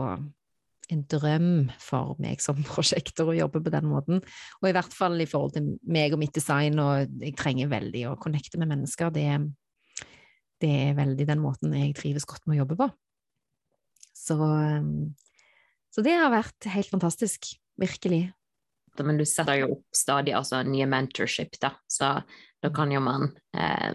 en 0.93 1.01
drøm 1.09 1.49
for 1.81 2.15
meg 2.21 2.39
som 2.43 2.61
prosjektor 2.69 3.33
å 3.33 3.35
jobbe 3.35 3.59
på 3.65 3.73
den 3.73 3.89
måten. 3.91 4.23
Og 4.61 4.69
i 4.69 4.75
hvert 4.77 4.95
fall 4.95 5.19
i 5.19 5.27
forhold 5.27 5.57
til 5.57 5.67
meg 5.83 6.15
og 6.15 6.23
mitt 6.23 6.35
design, 6.37 6.79
og 6.79 7.19
jeg 7.19 7.35
trenger 7.35 7.73
veldig 7.73 8.05
å 8.13 8.15
connecte 8.21 8.61
med 8.61 8.71
mennesker. 8.71 9.11
Det, 9.15 9.27
det 10.63 10.71
er 10.85 10.97
veldig 11.01 11.27
den 11.27 11.43
måten 11.43 11.75
jeg 11.75 11.91
trives 11.99 12.27
godt 12.29 12.47
med 12.47 12.55
å 12.55 12.61
jobbe 12.63 12.79
på. 12.85 12.89
Så, 14.15 14.39
så 15.91 16.07
det 16.07 16.15
har 16.15 16.31
vært 16.31 16.71
helt 16.71 16.95
fantastisk. 16.95 17.51
Virkelig 17.75 18.29
men 19.03 19.17
du 19.19 19.25
setter 19.27 19.59
jo 19.59 19.71
opp 19.75 19.97
stadig 19.97 20.35
altså, 20.37 20.61
nye 20.63 20.87
mentorship, 20.87 21.57
da. 21.59 21.73
Så 21.91 22.15
da 22.63 22.71
kan 22.73 22.93
jo 22.93 23.01
man 23.03 23.29
eh, 23.57 23.93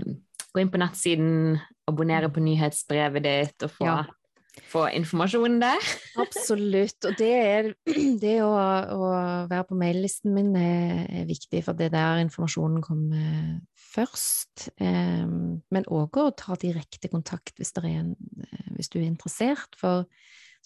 gå 0.53 0.63
inn 0.63 0.71
på 0.73 0.81
nettsiden, 0.81 1.59
abonnere 1.91 2.31
på 2.33 2.43
nyhetsbrevet 2.45 3.25
ditt 3.25 3.67
og 3.67 3.73
få, 3.75 3.87
ja. 3.89 4.61
få 4.71 4.85
informasjon 4.99 5.59
der. 5.63 5.89
Absolutt. 6.23 6.99
Og 7.09 7.17
det, 7.19 7.31
er, 7.31 7.71
det 8.25 8.37
å, 8.45 8.53
å, 8.53 9.11
være 9.51 9.67
på 9.71 9.79
maillisten 9.81 10.35
min 10.37 10.53
er, 10.59 11.05
er, 11.09 11.27
viktig, 11.31 11.65
for 11.67 11.79
det 11.79 11.91
er 11.91 11.97
der 11.97 12.25
informasjonen 12.27 12.85
kommer 12.85 13.59
først. 13.91 14.71
Eh, 14.83 15.27
men 15.27 15.91
òg 15.91 16.21
å 16.21 16.31
ta 16.39 16.59
direkte 16.61 17.11
kontakt 17.13 17.57
hvis, 17.59 17.75
en, 17.83 18.15
hvis, 18.77 18.91
du 18.91 19.01
er 19.01 19.09
interessert. 19.09 19.79
For 19.79 20.07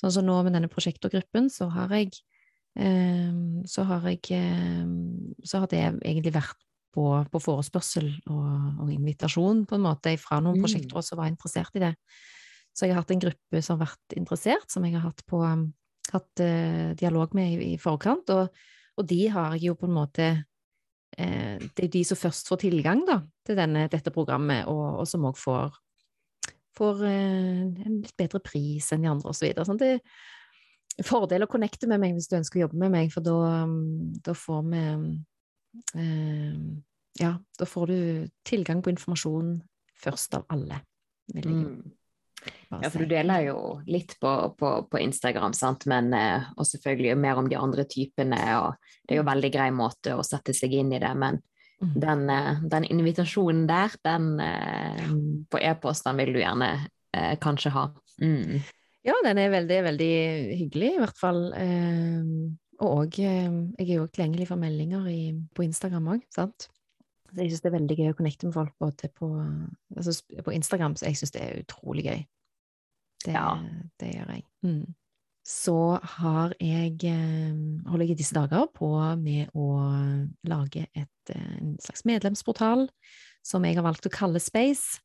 sånn 0.00 0.16
som 0.18 0.28
nå 0.28 0.40
med 0.44 0.56
denne 0.56 0.72
prosjektorgruppen, 0.72 1.52
så 1.52 1.70
har 1.72 1.92
jeg 1.96 2.16
så 2.74 3.84
har 3.86 4.02
jeg 4.10 4.18
ehm, 4.34 5.34
Så 5.46 5.60
har 5.62 5.68
det 5.70 5.78
egentlig 6.02 6.32
vært 6.34 6.58
på, 6.94 7.04
på 7.30 7.40
forespørsel 7.42 8.08
og, 8.30 8.46
og, 8.84 8.90
invitasjon, 8.94 9.64
på 9.68 9.78
en 9.78 9.84
måte, 9.84 10.14
fra 10.20 10.40
noen 10.42 10.60
mm. 10.60 10.64
prosjekter 10.64 11.04
som 11.04 11.20
var 11.20 11.30
interessert 11.30 11.78
i 11.78 11.84
det. 11.84 11.92
Så 12.74 12.86
jeg 12.86 12.94
har 12.94 13.02
hatt 13.02 13.14
en 13.14 13.22
gruppe 13.22 13.62
som 13.62 13.78
har 13.78 13.88
vært 13.88 14.16
interessert, 14.18 14.66
som 14.70 14.86
jeg 14.86 14.96
har 14.96 15.08
hatt, 15.08 15.22
på, 15.30 15.42
hatt 16.12 16.42
uh, 16.42 16.90
dialog 16.98 17.34
med 17.38 17.54
i, 17.54 17.70
i 17.74 17.78
forkant, 17.82 18.30
og, 18.34 18.66
og, 18.94 19.06
de 19.10 19.20
har 19.34 19.56
jeg 19.56 19.70
jo 19.70 19.78
på 19.78 19.88
en 19.88 19.96
måte 19.96 20.28
eh, 21.18 21.58
det 21.58 21.88
er 21.88 21.90
de 21.90 22.04
som 22.06 22.18
først 22.18 22.50
får 22.50 22.62
tilgang 22.62 23.02
da, 23.08 23.20
til 23.46 23.58
denne, 23.58 23.88
dette 23.90 24.12
programmet, 24.14 24.68
og, 24.70 25.00
og 25.02 25.10
som 25.10 25.26
òg 25.26 25.38
får, 25.38 25.74
får 26.78 27.02
eh, 27.10 27.64
en 27.86 27.98
litt 28.00 28.14
bedre 28.18 28.42
pris 28.42 28.92
enn 28.94 29.02
de 29.06 29.10
andre, 29.10 29.34
osv. 29.34 29.50
Sånn, 29.66 29.82
det 29.82 29.96
er 29.96 29.98
en 29.98 30.06
fordel 31.02 31.42
å 31.46 31.50
connecte 31.50 31.88
med 31.90 32.02
meg 32.02 32.14
hvis 32.14 32.28
du 32.30 32.36
ønsker 32.38 32.60
å 32.60 32.64
jobbe 32.66 32.78
med 32.84 32.92
meg, 32.94 33.12
for 33.14 33.24
da, 33.26 33.66
da 34.24 34.34
får 34.38 34.62
vi 34.70 34.84
eh, 35.98 36.62
Ja, 37.20 37.34
da 37.58 37.66
får 37.66 37.90
du 37.90 37.98
tilgang 38.46 38.82
på 38.82 38.92
informasjon 38.94 39.56
først 40.04 40.38
av 40.40 40.48
alle, 40.54 40.82
vil 41.32 41.50
jeg 41.50 41.60
Mm. 41.64 41.92
Ja, 42.68 42.90
for 42.90 43.00
du 43.00 43.08
deler 43.08 43.40
jo 43.46 43.58
litt 43.88 44.18
på, 44.20 44.30
på, 44.58 44.70
på 44.90 44.98
Instagram, 45.00 45.54
sant? 45.56 45.86
men 45.88 46.12
eh, 46.12 46.44
og 46.58 46.66
selvfølgelig 46.68 47.16
mer 47.16 47.38
om 47.40 47.46
de 47.48 47.56
andre 47.56 47.86
typene. 47.88 48.36
og 48.58 48.74
Det 49.00 49.14
er 49.14 49.16
jo 49.16 49.24
en 49.24 49.30
veldig 49.30 49.50
grei 49.54 49.70
måte 49.72 50.12
å 50.12 50.26
sette 50.26 50.52
seg 50.52 50.74
inn 50.76 50.92
i 50.92 51.00
det, 51.00 51.14
men 51.16 51.40
Mm. 51.84 52.00
den, 52.00 52.30
eh, 52.30 52.60
den 52.70 52.84
invitasjonen 52.84 53.66
der, 53.66 53.90
den 54.04 54.40
eh, 54.40 55.08
på 55.50 55.58
e-post, 55.58 56.04
den 56.04 56.16
vil 56.16 56.32
du 56.32 56.38
gjerne 56.38 56.88
eh, 57.12 57.36
kanskje 57.42 57.72
ha. 57.74 57.88
Mm. 58.22 58.60
Ja, 59.04 59.14
den 59.24 59.38
er 59.40 59.50
veldig, 59.52 59.80
veldig 59.84 60.12
hyggelig, 60.60 60.94
i 60.94 61.00
hvert 61.02 61.18
fall. 61.20 61.42
Eh, 61.58 62.30
og 62.84 63.18
eh, 63.20 63.58
jeg 63.78 63.88
er 63.88 63.98
jo 63.98 64.06
tilgjengelig 64.08 64.48
for 64.48 64.60
meldinger 64.60 65.04
i, 65.12 65.20
på 65.54 65.66
Instagram 65.66 66.08
òg, 66.16 66.24
sant. 66.32 66.68
Så 67.34 67.42
jeg 67.42 67.50
syns 67.52 67.64
det 67.64 67.70
er 67.70 67.76
veldig 67.78 67.96
gøy 67.98 68.10
å 68.12 68.16
connecte 68.16 68.48
med 68.48 68.54
folk 68.56 68.74
både 68.80 69.10
på, 69.18 69.28
altså, 69.96 70.14
på 70.46 70.54
Instagram, 70.54 70.94
så 70.96 71.08
jeg 71.08 71.18
syns 71.18 71.34
det 71.34 71.42
er 71.42 71.62
utrolig 71.64 72.04
gøy. 72.06 72.20
Det, 73.24 73.32
Ja. 73.34 73.48
det 74.00 74.12
gjør 74.14 74.30
jeg. 74.36 74.44
Mm. 74.64 74.94
Så 75.44 75.76
har 76.18 76.54
jeg, 76.60 76.94
eh, 77.04 77.88
holder 77.90 78.06
jeg 78.06 78.14
i 78.14 78.20
disse 78.22 78.36
dager 78.36 78.68
på 78.72 78.88
med 79.20 79.50
å 79.52 79.68
lage 80.48 80.86
et, 80.94 81.32
eh, 81.34 81.56
en 81.60 81.76
slags 81.84 82.06
medlemsportal 82.08 82.88
som 83.44 83.64
jeg 83.64 83.76
har 83.76 83.84
valgt 83.84 84.06
å 84.08 84.12
kalle 84.12 84.40
Space. 84.40 85.00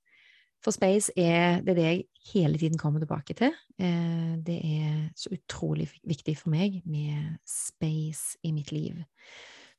For 0.63 0.75
Space 0.75 1.13
er 1.15 1.61
det, 1.63 1.77
det 1.77 1.85
jeg 1.85 2.03
hele 2.33 2.57
tiden 2.59 2.77
kommer 2.77 2.99
tilbake 2.99 3.33
til. 3.33 3.53
Eh, 3.79 4.35
det 4.43 4.57
er 4.59 5.07
så 5.15 5.31
utrolig 5.31 5.87
viktig 6.03 6.35
for 6.37 6.51
meg 6.51 6.81
med 6.85 7.39
space 7.47 8.37
i 8.43 8.51
mitt 8.51 8.73
liv. 8.75 8.99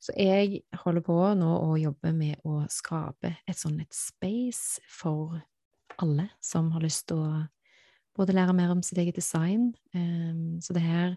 Så 0.01 0.15
jeg 0.17 0.63
holder 0.81 1.05
på 1.05 1.17
nå 1.37 1.51
å 1.61 1.77
jobbe 1.77 2.13
med 2.17 2.41
å 2.49 2.63
skape 2.73 3.35
et 3.45 3.57
sånn 3.57 3.77
et 3.83 3.93
space 3.93 4.81
for 4.89 5.37
alle 6.01 6.31
som 6.41 6.71
har 6.73 6.81
lyst 6.81 7.11
til 7.11 7.21
å 7.21 7.43
både 8.17 8.33
lære 8.33 8.55
mer 8.57 8.73
om 8.73 8.81
sitt 8.81 8.97
eget 8.97 9.15
design. 9.15 9.75
Um, 9.93 10.57
så 10.61 10.73
det 10.73 10.81
her, 10.81 11.15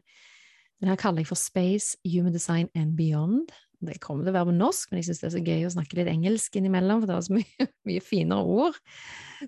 det 0.80 0.90
her 0.92 1.00
kaller 1.00 1.24
jeg 1.24 1.30
for 1.32 1.40
Space, 1.40 1.96
Human 2.04 2.32
Design 2.36 2.68
and 2.74 2.96
Beyond. 2.98 3.48
Det 3.86 4.00
kommer 4.02 4.24
til 4.24 4.32
å 4.32 4.36
være 4.38 4.50
på 4.50 4.56
norsk, 4.56 4.90
men 4.90 5.00
jeg 5.00 5.08
syns 5.08 5.22
det 5.22 5.28
er 5.28 5.34
så 5.36 5.44
gøy 5.44 5.66
å 5.66 5.74
snakke 5.74 5.98
litt 5.98 6.10
engelsk 6.12 6.58
innimellom, 6.58 7.02
for 7.02 7.10
det 7.10 7.16
er 7.16 7.26
så 7.26 7.36
mye, 7.38 7.68
mye 7.90 8.04
finere 8.04 8.56
ord. 8.58 8.80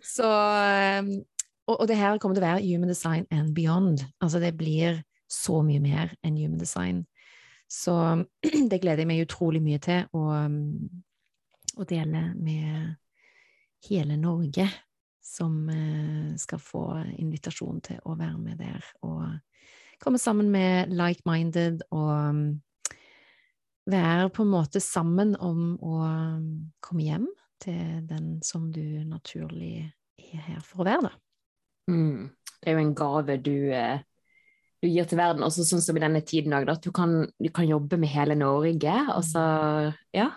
Så, 0.05 0.28
um, 0.28 1.11
og, 1.66 1.74
og 1.74 1.84
det 1.91 1.99
her 2.01 2.20
kommer 2.22 2.39
til 2.39 2.45
å 2.45 2.49
være 2.49 2.64
Human 2.66 2.93
Design 2.93 3.26
and 3.34 3.55
Beyond. 3.57 4.07
Altså 4.22 4.43
det 4.43 4.55
blir 4.59 5.03
så 5.30 5.61
mye 5.66 5.82
mer 5.82 6.14
enn 6.26 6.39
Human 6.39 6.61
Design. 6.62 7.05
Så 7.70 7.97
det 8.70 8.80
gleder 8.82 9.03
jeg 9.03 9.11
meg 9.11 9.24
utrolig 9.24 9.62
mye 9.64 9.82
til 9.82 10.07
å, 10.14 10.26
um, 10.47 10.62
å 11.76 11.89
dele 11.89 12.28
med 12.37 12.97
hele 13.87 14.18
Norge, 14.18 14.68
som 15.26 15.66
eh, 15.68 16.37
skal 16.39 16.61
få 16.62 16.84
invitasjon 17.18 17.80
til 17.84 17.99
å 18.07 18.14
være 18.18 18.39
med 18.39 18.61
der 18.62 18.84
og 19.05 19.24
komme 20.03 20.20
sammen 20.22 20.53
med 20.53 20.93
like-minded 20.95 21.82
og 21.91 22.11
um, 22.30 22.45
være 23.87 24.30
på 24.34 24.45
en 24.45 24.53
måte 24.53 24.82
sammen 24.82 25.34
om 25.39 25.76
å 25.78 26.01
um, 26.03 26.49
komme 26.82 27.07
hjem 27.07 27.28
til 27.62 28.03
den 28.09 28.37
som 28.45 28.68
du 28.72 28.82
naturlig 29.07 29.87
er 30.20 30.43
her 30.49 30.61
for 30.64 30.82
å 30.82 30.89
være, 30.89 31.09
da. 31.09 31.14
Mm. 31.93 32.28
Det 32.61 32.70
er 32.70 32.76
jo 32.76 32.82
en 32.82 32.97
gave 32.99 33.37
du, 33.39 33.55
eh, 33.74 34.03
du 34.82 34.89
gir 34.89 35.07
til 35.09 35.20
verden, 35.20 35.45
også 35.47 35.64
sånn 35.68 35.84
som 35.84 35.97
i 35.99 36.03
denne 36.03 36.22
tiden 36.26 36.57
òg, 36.57 36.68
at 36.72 36.84
du 36.84 36.91
kan, 36.95 37.22
du 37.39 37.49
kan 37.55 37.68
jobbe 37.68 37.99
med 38.01 38.11
hele 38.12 38.37
Norge. 38.39 38.97
Og 39.14 39.24
så, 39.26 39.47
ja. 40.16 40.30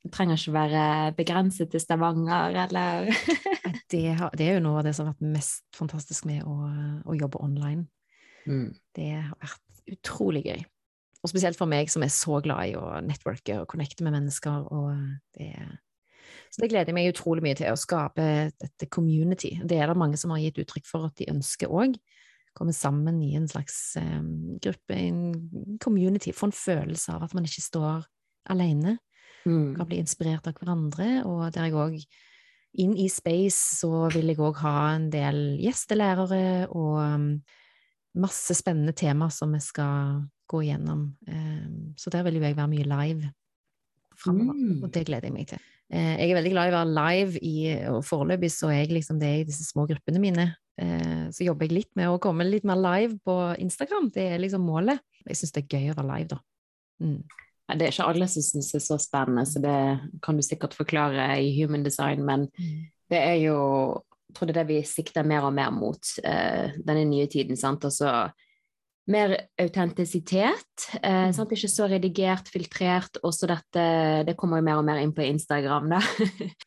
Det 0.00 0.08
trenger 0.14 0.38
ikke 0.38 0.54
være 0.54 0.84
begrenset 1.18 1.68
til 1.72 1.82
Stavanger, 1.82 2.54
eller 2.66 3.10
Det, 3.90 4.04
har, 4.16 4.30
det 4.38 4.46
er 4.46 4.54
jo 4.56 4.62
noe 4.64 4.78
av 4.80 4.86
det 4.86 4.92
som 4.94 5.08
har 5.08 5.16
vært 5.16 5.32
mest 5.34 5.64
fantastisk 5.74 6.28
med 6.28 6.44
å, 6.46 6.54
å 7.10 7.16
jobbe 7.18 7.40
online. 7.42 7.88
mm. 8.46 8.68
Det 8.96 9.08
har 9.16 9.34
vært 9.34 9.96
utrolig 9.96 10.44
gøy. 10.46 10.62
Og 11.20 11.28
spesielt 11.28 11.58
for 11.58 11.68
meg 11.68 11.90
som 11.92 12.04
er 12.04 12.12
så 12.14 12.40
glad 12.44 12.70
i 12.70 12.76
å 12.80 13.00
networke 13.04 13.58
og 13.60 13.68
connecte 13.68 14.04
med 14.06 14.14
mennesker. 14.16 14.64
Og 14.72 14.94
det, 15.36 15.52
så 16.48 16.62
det 16.62 16.70
gleder 16.72 16.88
jeg 16.90 16.96
meg 16.96 17.10
utrolig 17.12 17.44
mye 17.44 17.58
til, 17.58 17.68
å 17.68 17.80
skape 17.80 18.24
dette 18.56 18.88
community. 18.92 19.58
Det 19.60 19.76
er 19.76 19.90
det 19.90 19.98
mange 20.00 20.20
som 20.20 20.32
har 20.32 20.40
gitt 20.40 20.62
uttrykk 20.62 20.88
for 20.88 21.10
at 21.10 21.20
de 21.20 21.28
ønsker 21.32 21.72
òg. 21.72 21.98
Komme 22.56 22.72
sammen 22.74 23.20
i 23.22 23.34
en 23.38 23.46
slags 23.50 23.76
um, 24.00 24.56
gruppe, 24.62 24.96
en 24.96 25.76
community. 25.82 26.32
Få 26.34 26.48
en 26.48 26.56
følelse 26.56 27.14
av 27.14 27.28
at 27.28 27.36
man 27.36 27.46
ikke 27.46 27.68
står 27.68 28.08
alene. 28.50 28.96
Mm. 29.44 29.76
Kan 29.76 29.86
bli 29.88 30.00
inspirert 30.00 30.48
av 30.48 30.56
hverandre. 30.56 31.20
Og 31.28 31.44
der 31.54 31.68
jeg 31.68 31.78
òg 31.78 32.00
inn 32.80 32.96
i 32.98 33.10
Space 33.12 33.80
så 33.80 34.08
vil 34.14 34.32
jeg 34.32 34.40
òg 34.40 34.64
ha 34.64 34.76
en 34.96 35.08
del 35.12 35.40
gjestelærere 35.60 36.70
og 36.72 37.40
masse 38.18 38.54
spennende 38.58 38.92
tema 38.96 39.30
som 39.30 39.52
vi 39.54 39.60
skal 39.62 40.24
gå 40.50 40.64
igjennom. 40.64 41.04
Um, 41.28 41.92
så 41.96 42.10
der 42.10 42.24
vil 42.26 42.40
jo 42.40 42.42
jeg 42.42 42.56
være 42.56 42.72
mye 42.72 42.88
live 42.88 43.30
framover, 44.20 44.54
Mm. 44.54 44.82
og 44.82 44.90
det 44.92 45.06
gleder 45.06 45.28
jeg 45.28 45.32
meg 45.32 45.46
til. 45.48 45.58
Eh, 45.92 46.16
jeg 46.20 46.30
er 46.30 46.36
veldig 46.36 46.50
glad 46.52 46.68
i 46.68 46.70
å 46.70 46.78
være 46.78 46.94
live, 46.94 47.38
i, 47.42 47.54
og 47.88 48.04
foreløpig 48.04 48.50
så 48.52 48.68
er 48.70 48.84
jeg 48.84 48.92
liksom 48.94 49.18
det 49.18 49.30
i 49.40 49.44
disse 49.48 49.64
små 49.64 49.86
gruppene 49.88 50.20
mine. 50.20 50.44
Eh, 50.78 51.30
så 51.30 51.44
jobber 51.46 51.66
jeg 51.66 51.72
litt 51.78 51.96
med 51.96 52.08
å 52.08 52.20
komme 52.22 52.44
litt 52.46 52.64
mer 52.64 52.76
live 52.76 53.18
på 53.24 53.36
Instagram. 53.58 54.10
Det 54.14 54.26
er 54.34 54.38
liksom 54.38 54.62
målet. 54.62 55.00
Jeg 55.26 55.36
syns 55.40 55.52
det 55.52 55.64
er 55.64 55.78
gøy 55.78 55.90
å 55.90 55.96
være 55.96 56.10
live, 56.12 56.28
da. 56.28 56.38
Mm. 57.02 57.22
Det 57.70 57.86
er 57.86 57.92
ikke 57.94 58.08
alle 58.10 58.28
som 58.28 58.42
syns 58.42 58.70
det 58.72 58.78
er 58.80 58.86
så 58.86 58.98
spennende, 58.98 59.46
så 59.46 59.60
det 59.62 59.78
kan 60.22 60.36
du 60.36 60.42
sikkert 60.42 60.74
forklare 60.74 61.30
i 61.40 61.50
Human 61.62 61.82
Design, 61.86 62.24
men 62.26 62.48
det 63.10 63.18
er 63.18 63.36
jo 63.44 63.58
tror 64.34 64.50
det 64.50 64.56
er 64.56 64.62
det 64.62 64.70
vi 64.70 64.80
sikter 64.86 65.26
mer 65.26 65.48
og 65.48 65.54
mer 65.56 65.72
mot 65.74 66.14
eh, 66.24 66.76
denne 66.78 67.04
nye 67.08 67.28
tiden. 67.30 67.58
sant? 67.58 67.84
Altså 67.88 68.30
mer 69.10 69.36
autentisitet. 69.60 70.88
Eh, 71.02 71.28
sant? 71.34 71.52
Ikke 71.52 71.70
så 71.70 71.88
redigert, 71.90 72.50
filtrert. 72.52 73.20
Også 73.26 73.48
dette 73.50 73.84
Det 74.26 74.36
kommer 74.38 74.60
jo 74.60 74.66
mer 74.68 74.80
og 74.80 74.86
mer 74.86 75.00
inn 75.02 75.14
på 75.16 75.26
Instagram, 75.26 75.90
da. 75.96 76.00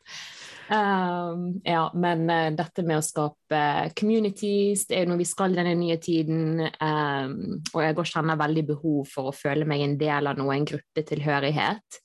um, 0.77 1.45
ja, 1.65 1.85
men 1.93 2.25
uh, 2.29 2.49
dette 2.55 2.85
med 2.85 2.99
å 2.99 3.05
skape 3.05 3.63
communities, 3.99 4.87
det 4.89 4.97
er 4.97 5.05
jo 5.05 5.13
noe 5.13 5.21
vi 5.21 5.29
skal 5.29 5.53
i 5.53 5.59
denne 5.61 5.75
nye 5.79 5.99
tiden. 6.03 6.65
Um, 6.79 7.61
og 7.73 7.83
jeg 7.85 7.99
går 7.99 8.11
kjenner 8.15 8.41
veldig 8.43 8.65
behov 8.73 9.03
for 9.13 9.31
å 9.31 9.37
føle 9.37 9.67
meg 9.69 9.85
en 9.85 9.99
del 10.01 10.31
av 10.31 10.41
noe, 10.41 10.57
en 10.57 10.67
gruppetilhørighet. 10.73 12.03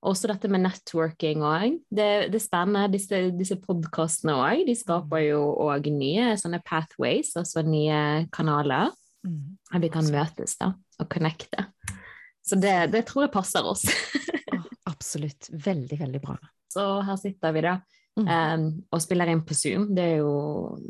Også 0.00 0.30
dette 0.30 0.48
med 0.48 0.62
networking 0.64 1.42
òg. 1.44 1.74
Det, 1.92 2.08
det 2.32 2.38
er 2.38 2.44
spennende. 2.44 2.86
Disse, 2.94 3.18
disse 3.36 3.58
podkastene 3.60 4.32
òg. 4.40 4.62
De 4.68 4.76
skaper 4.78 5.26
jo 5.26 5.42
òg 5.66 5.90
nye 5.92 6.30
sånne 6.40 6.62
pathways, 6.64 7.34
altså 7.36 7.64
nye 7.66 8.26
kanaler. 8.32 8.94
Mm. 9.28 9.58
At 9.74 9.84
vi 9.84 9.90
kan 9.92 10.08
møtes 10.08 10.56
da, 10.56 10.70
og 11.00 11.10
connecte. 11.12 11.66
Så 12.40 12.56
det, 12.56 12.74
det 12.94 13.04
tror 13.10 13.26
jeg 13.26 13.34
passer 13.34 13.66
oss. 13.68 13.84
oh, 14.56 14.64
absolutt. 14.88 15.50
Veldig, 15.52 16.00
veldig 16.00 16.22
bra. 16.24 16.38
Så 16.72 16.86
her 17.04 17.20
sitter 17.20 17.56
vi 17.56 17.66
da 17.68 17.78
Mm. 18.18 18.26
um, 18.26 18.64
og 18.90 19.00
spiller 19.04 19.30
inn 19.30 19.40
på 19.46 19.54
Zoom. 19.54 19.84
Det 19.94 20.02
er 20.02 20.16
jo 20.18 20.32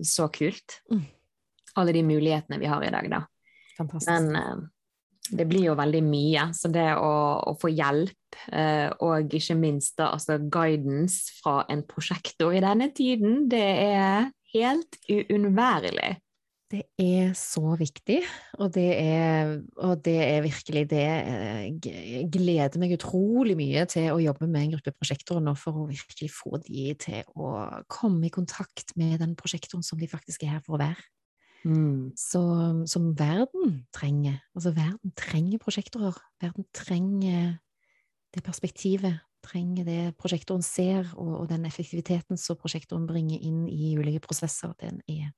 så 0.08 0.24
kult. 0.32 0.78
Mm. 0.90 1.02
Alle 1.78 1.92
de 1.94 2.02
mulighetene 2.02 2.58
vi 2.58 2.66
har 2.70 2.82
i 2.82 2.90
dag, 2.90 3.10
da. 3.12 3.20
Fantastisk. 3.76 4.08
Men 4.08 4.36
eh, 4.40 4.62
det 5.30 5.46
blir 5.50 5.68
jo 5.70 5.76
veldig 5.78 6.02
mye. 6.06 6.48
Så 6.56 6.70
det 6.72 6.88
å, 6.96 7.12
å 7.50 7.54
få 7.60 7.70
hjelp, 7.72 8.40
eh, 8.52 8.88
og 9.04 9.36
ikke 9.36 9.58
minst 9.58 9.96
da, 10.00 10.12
altså 10.14 10.38
guidance 10.42 11.36
fra 11.40 11.62
en 11.72 11.84
prosjektor 11.88 12.56
i 12.56 12.64
denne 12.64 12.90
tiden, 12.96 13.46
det 13.50 13.68
er 13.84 14.30
helt 14.54 14.98
uunnværlig. 15.10 16.18
Det 16.70 16.84
er 17.02 17.32
så 17.34 17.72
viktig, 17.74 18.20
og 18.62 18.68
det 18.76 18.90
er, 18.94 19.56
og 19.82 20.04
det 20.06 20.20
er 20.22 20.44
virkelig 20.44 20.84
det 20.92 21.02
eh, 21.02 21.64
Jeg 21.82 22.28
gleder 22.30 22.78
meg 22.78 22.94
utrolig 22.94 23.56
mye 23.58 23.82
til 23.90 24.06
å 24.12 24.20
jobbe 24.22 24.46
med 24.46 24.68
en 24.68 24.76
gruppe 24.76 24.94
prosjektorer 24.94 25.42
nå, 25.42 25.56
for 25.58 25.80
å 25.82 25.88
virkelig 25.90 26.30
få 26.30 26.60
de 26.62 26.92
til 27.02 27.26
å 27.34 27.56
komme 27.90 28.28
i 28.28 28.34
kontakt 28.34 28.94
med 28.94 29.18
den 29.18 29.34
prosjektoren 29.34 29.82
som 29.82 29.98
de 29.98 30.06
faktisk 30.10 30.46
er 30.46 30.54
her 30.54 30.62
for 30.62 30.78
å 30.78 30.84
være. 30.84 31.02
Så, 32.16 32.40
som 32.88 33.10
verden 33.18 33.82
trenger. 33.92 34.40
Altså, 34.56 34.72
verden 34.76 35.12
trenger 35.16 35.60
prosjektorer. 35.60 36.16
Verden 36.40 36.64
trenger 36.74 37.58
det 38.34 38.44
perspektivet. 38.44 39.20
Trenger 39.44 39.84
det 39.84 40.00
prosjektoren 40.20 40.64
ser, 40.64 41.08
og, 41.16 41.32
og 41.42 41.46
den 41.48 41.64
effektiviteten 41.68 42.40
som 42.40 42.58
prosjektoren 42.60 43.06
bringer 43.08 43.40
inn 43.40 43.66
i 43.68 43.94
ulike 43.96 44.22
prosesser. 44.24 44.74
Den 44.80 45.00
er 45.08 45.30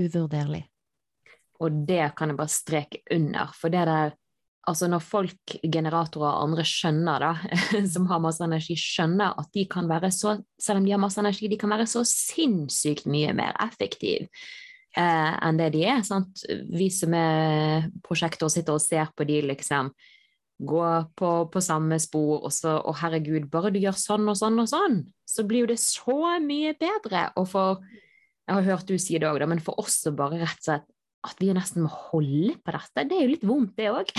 uvurderlig. 0.00 0.64
Og 1.62 1.84
det 1.88 2.10
kan 2.18 2.32
jeg 2.32 2.40
bare 2.40 2.52
streke 2.52 3.00
under, 3.14 3.52
for 3.56 3.72
det 3.72 3.86
der 3.88 4.14
altså 4.64 4.88
når 4.88 5.02
folk, 5.04 5.54
generatorer 5.60 6.30
og 6.30 6.46
andre 6.48 6.64
skjønner 6.64 7.20
da, 7.20 7.32
som 7.94 8.08
har 8.08 8.22
masse 8.24 8.44
energi, 8.44 8.76
skjønner 8.80 9.36
at 9.40 9.50
de 9.56 9.66
kan 9.70 9.88
være 9.88 10.08
så, 10.14 10.38
selv 10.60 10.80
om 10.80 10.86
de 10.86 10.94
har 10.94 11.02
masse 11.02 11.20
energi, 11.20 11.50
de 11.52 11.58
kan 11.60 11.72
være 11.72 11.86
så 11.90 12.04
sinnssykt 12.08 13.08
mye 13.10 13.34
mer 13.36 13.56
effektive 13.64 14.30
eh, 14.96 15.32
enn 15.44 15.60
det 15.60 15.70
de 15.74 15.84
er. 15.86 16.02
Sant? 16.06 16.44
Vi 16.48 16.88
som 16.94 17.14
er 17.18 17.88
prosjektor, 18.04 18.52
sitter 18.52 18.76
og 18.76 18.84
ser 18.84 19.10
på 19.16 19.26
de 19.28 19.40
liksom 19.50 19.92
gå 20.64 20.86
på, 21.18 21.30
på 21.50 21.60
samme 21.64 21.98
spor, 22.02 22.44
og 22.46 22.52
så 22.54 22.76
Å, 22.78 22.94
herregud, 23.00 23.48
bare 23.50 23.72
du 23.74 23.80
gjør 23.82 23.96
sånn 23.98 24.28
og 24.30 24.38
sånn 24.38 24.60
og 24.62 24.70
sånn, 24.70 25.00
så 25.26 25.44
blir 25.48 25.64
jo 25.64 25.72
det 25.72 25.80
så 25.82 26.36
mye 26.42 26.76
bedre. 26.78 27.28
Og 27.40 27.48
for 27.50 27.84
Jeg 28.44 28.58
har 28.58 28.66
hørt 28.74 28.90
du 28.90 28.98
si 29.00 29.16
det 29.16 29.24
òg, 29.24 29.40
men 29.48 29.62
for 29.64 29.80
oss 29.80 30.02
å 30.06 30.12
bare 30.12 30.42
rett 30.42 30.60
og 30.60 30.66
slett 30.68 30.90
at 31.24 31.38
vi 31.40 31.48
nesten 31.56 31.86
må 31.86 31.88
holde 31.88 32.58
på 32.60 32.72
dette, 32.74 33.06
det 33.08 33.16
er 33.16 33.22
jo 33.24 33.30
litt 33.30 33.46
vondt, 33.48 33.72
det 33.78 33.86
òg. 33.88 34.10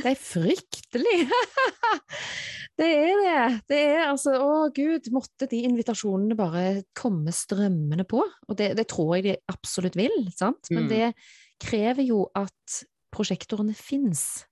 det 0.00 0.14
er 0.14 0.16
fryktelig! 0.16 1.18
det 2.80 2.88
er 2.90 3.20
det. 3.22 3.60
Det 3.70 3.78
er 3.94 4.00
altså 4.08 4.32
Å, 4.42 4.54
gud, 4.74 5.06
måtte 5.14 5.46
de 5.50 5.62
invitasjonene 5.68 6.34
bare 6.38 6.64
komme 6.96 7.30
strømmende 7.34 8.06
på. 8.10 8.22
Og 8.48 8.58
det, 8.58 8.72
det 8.78 8.88
tror 8.90 9.16
jeg 9.16 9.26
de 9.28 9.36
absolutt 9.52 9.96
vil, 9.98 10.16
sant? 10.34 10.70
Men 10.70 10.88
Mm. 10.88 10.90
det 10.90 11.12
krever 11.62 12.02
jo 12.02 12.24
at 12.34 12.80
prosjektorene 13.14 13.76
fins. 13.78 14.44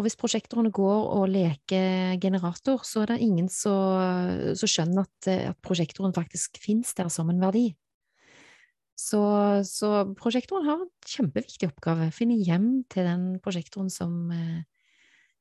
Og 0.00 0.06
hvis 0.06 0.16
prosjektorene 0.16 0.72
går 0.72 1.02
og 1.18 1.28
leker 1.28 2.16
generator, 2.18 2.80
så 2.88 3.02
er 3.02 3.12
det 3.12 3.20
ingen 3.20 3.48
som 3.52 4.56
skjønner 4.56 5.04
at, 5.04 5.28
eh, 5.28 5.50
at 5.52 5.58
prosjektoren 5.60 6.14
faktisk 6.16 6.56
fins 6.58 6.94
der 6.96 7.10
som 7.12 7.28
en 7.28 7.42
verdi. 7.42 7.74
Så, 8.96 9.20
så 9.66 10.14
prosjektoren 10.16 10.64
har 10.68 10.82
en 10.84 10.90
kjempeviktig 11.04 11.68
oppgave. 11.68 12.10
Finne 12.14 12.36
hjem 12.40 12.84
til 12.92 13.04
den 13.08 13.24
prosjektoren 13.44 13.90
som, 13.92 14.30
eh, 14.32 14.62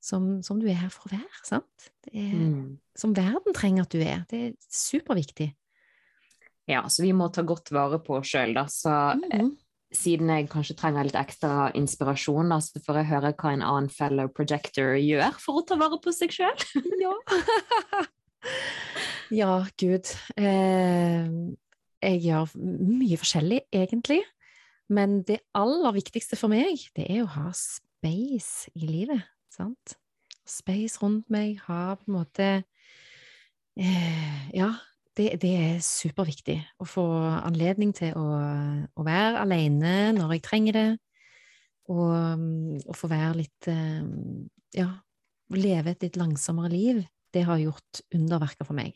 som, 0.01 0.41
som 0.43 0.59
du 0.61 0.67
er 0.69 0.79
her 0.81 0.91
for 0.93 1.07
å 1.07 1.15
være. 1.15 1.41
Sant? 1.47 1.89
Det 2.05 2.15
er, 2.17 2.37
Mm. 2.37 2.77
Som 2.97 3.13
verden 3.15 3.55
trenger 3.55 3.85
at 3.85 3.93
du 3.93 4.01
er. 4.03 4.23
Det 4.29 4.39
er 4.47 4.53
superviktig. 4.69 5.53
Ja, 6.69 6.83
så 6.89 7.03
vi 7.05 7.11
må 7.17 7.29
ta 7.33 7.43
godt 7.47 7.71
vare 7.73 7.99
på 8.03 8.17
oss 8.19 8.31
sjøl, 8.33 8.53
da. 8.57 8.65
Så 8.69 8.91
mm. 8.91 9.27
Mhm. 9.31 9.51
siden 9.91 10.29
jeg 10.31 10.49
kanskje 10.51 10.77
trenger 10.79 11.07
litt 11.07 11.17
ekstra 11.19 11.71
inspirasjon, 11.75 12.51
da, 12.53 12.59
så 12.63 12.79
får 12.83 13.01
jeg 13.01 13.09
høre 13.09 13.33
hva 13.33 13.53
en 13.53 13.65
annen 13.67 13.89
fellow 13.91 14.29
projector 14.31 14.95
gjør 14.95 15.35
for 15.41 15.61
å 15.61 15.65
ta 15.67 15.75
vare 15.81 15.99
på 16.03 16.13
seg 16.15 16.33
sjøl. 16.35 16.67
Ja. 17.01 17.13
ja, 19.29 19.49
gud. 19.77 20.07
Eh, 20.37 21.27
jeg 22.01 22.21
gjør 22.25 22.53
mye 22.57 23.19
forskjellig, 23.21 23.59
egentlig. 23.73 24.23
Men 24.91 25.21
det 25.27 25.39
aller 25.55 25.93
viktigste 25.95 26.39
for 26.39 26.51
meg, 26.51 26.81
det 26.97 27.05
er 27.05 27.21
å 27.23 27.31
ha 27.35 27.51
space 27.55 28.71
i 28.75 28.89
livet. 28.89 29.21
Sant? 29.51 29.97
Space 30.47 30.99
rundt 31.01 31.29
meg, 31.31 31.59
ha 31.67 31.95
på 31.99 32.07
en 32.09 32.15
måte 32.15 32.47
eh, 33.75 34.47
Ja, 34.55 34.71
det, 35.17 35.35
det 35.43 35.51
er 35.59 35.83
superviktig. 35.85 36.57
Å 36.79 36.87
få 36.87 37.05
anledning 37.41 37.91
til 37.95 38.15
å, 38.17 38.25
å 38.95 39.05
være 39.05 39.43
alene 39.43 40.11
når 40.15 40.37
jeg 40.37 40.45
trenger 40.47 40.77
det. 40.77 40.89
Og, 41.91 42.11
mm, 42.39 42.81
og 42.85 42.95
få 42.95 43.11
være 43.11 43.39
litt 43.41 43.71
eh, 43.71 44.03
Ja, 44.77 44.89
leve 45.51 45.91
et 45.95 46.07
litt 46.07 46.19
langsommere 46.19 46.71
liv. 46.71 47.03
Det 47.31 47.43
har 47.47 47.59
gjort 47.59 48.03
underverker 48.15 48.67
for 48.67 48.77
meg. 48.77 48.95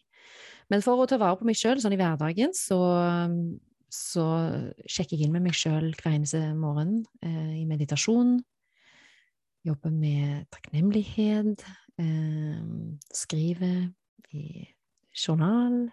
Men 0.72 0.82
for 0.84 1.00
å 1.00 1.08
ta 1.10 1.20
vare 1.22 1.38
på 1.40 1.46
meg 1.48 1.60
sjøl 1.60 1.80
sånn 1.82 1.94
i 1.94 2.00
hverdagen, 2.00 2.56
så, 2.58 2.80
så 3.94 4.26
sjekker 4.90 5.20
jeg 5.20 5.28
inn 5.28 5.36
med 5.36 5.46
meg 5.46 5.56
sjøl 5.58 5.92
hver 5.94 6.16
eneste 6.16 6.42
morgen 6.58 7.04
eh, 7.22 7.62
i 7.62 7.66
meditasjon. 7.70 8.40
Jobber 9.66 9.90
med 9.90 10.46
takknemlighet. 10.54 11.66
Eh, 11.98 12.66
skriver 13.14 13.90
i 14.32 14.68
journal. 15.26 15.90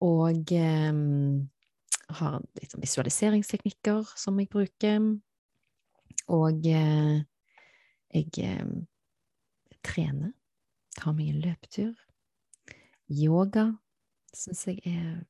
Og 0.00 0.52
eh, 0.52 0.92
har 2.16 2.38
litt 2.56 2.72
sånn 2.72 2.84
visualiseringsteknikker 2.84 4.08
som 4.16 4.40
jeg 4.40 4.48
bruker. 4.52 5.04
Og 6.32 6.68
eh, 6.70 7.18
jeg 8.16 8.32
eh, 8.40 8.72
trener. 9.84 10.32
Tar 10.96 11.12
meg 11.12 11.34
en 11.34 11.42
løpetur. 11.44 11.92
Yoga 13.12 13.68
syns 14.32 14.64
jeg 14.70 14.80
er 14.88 15.26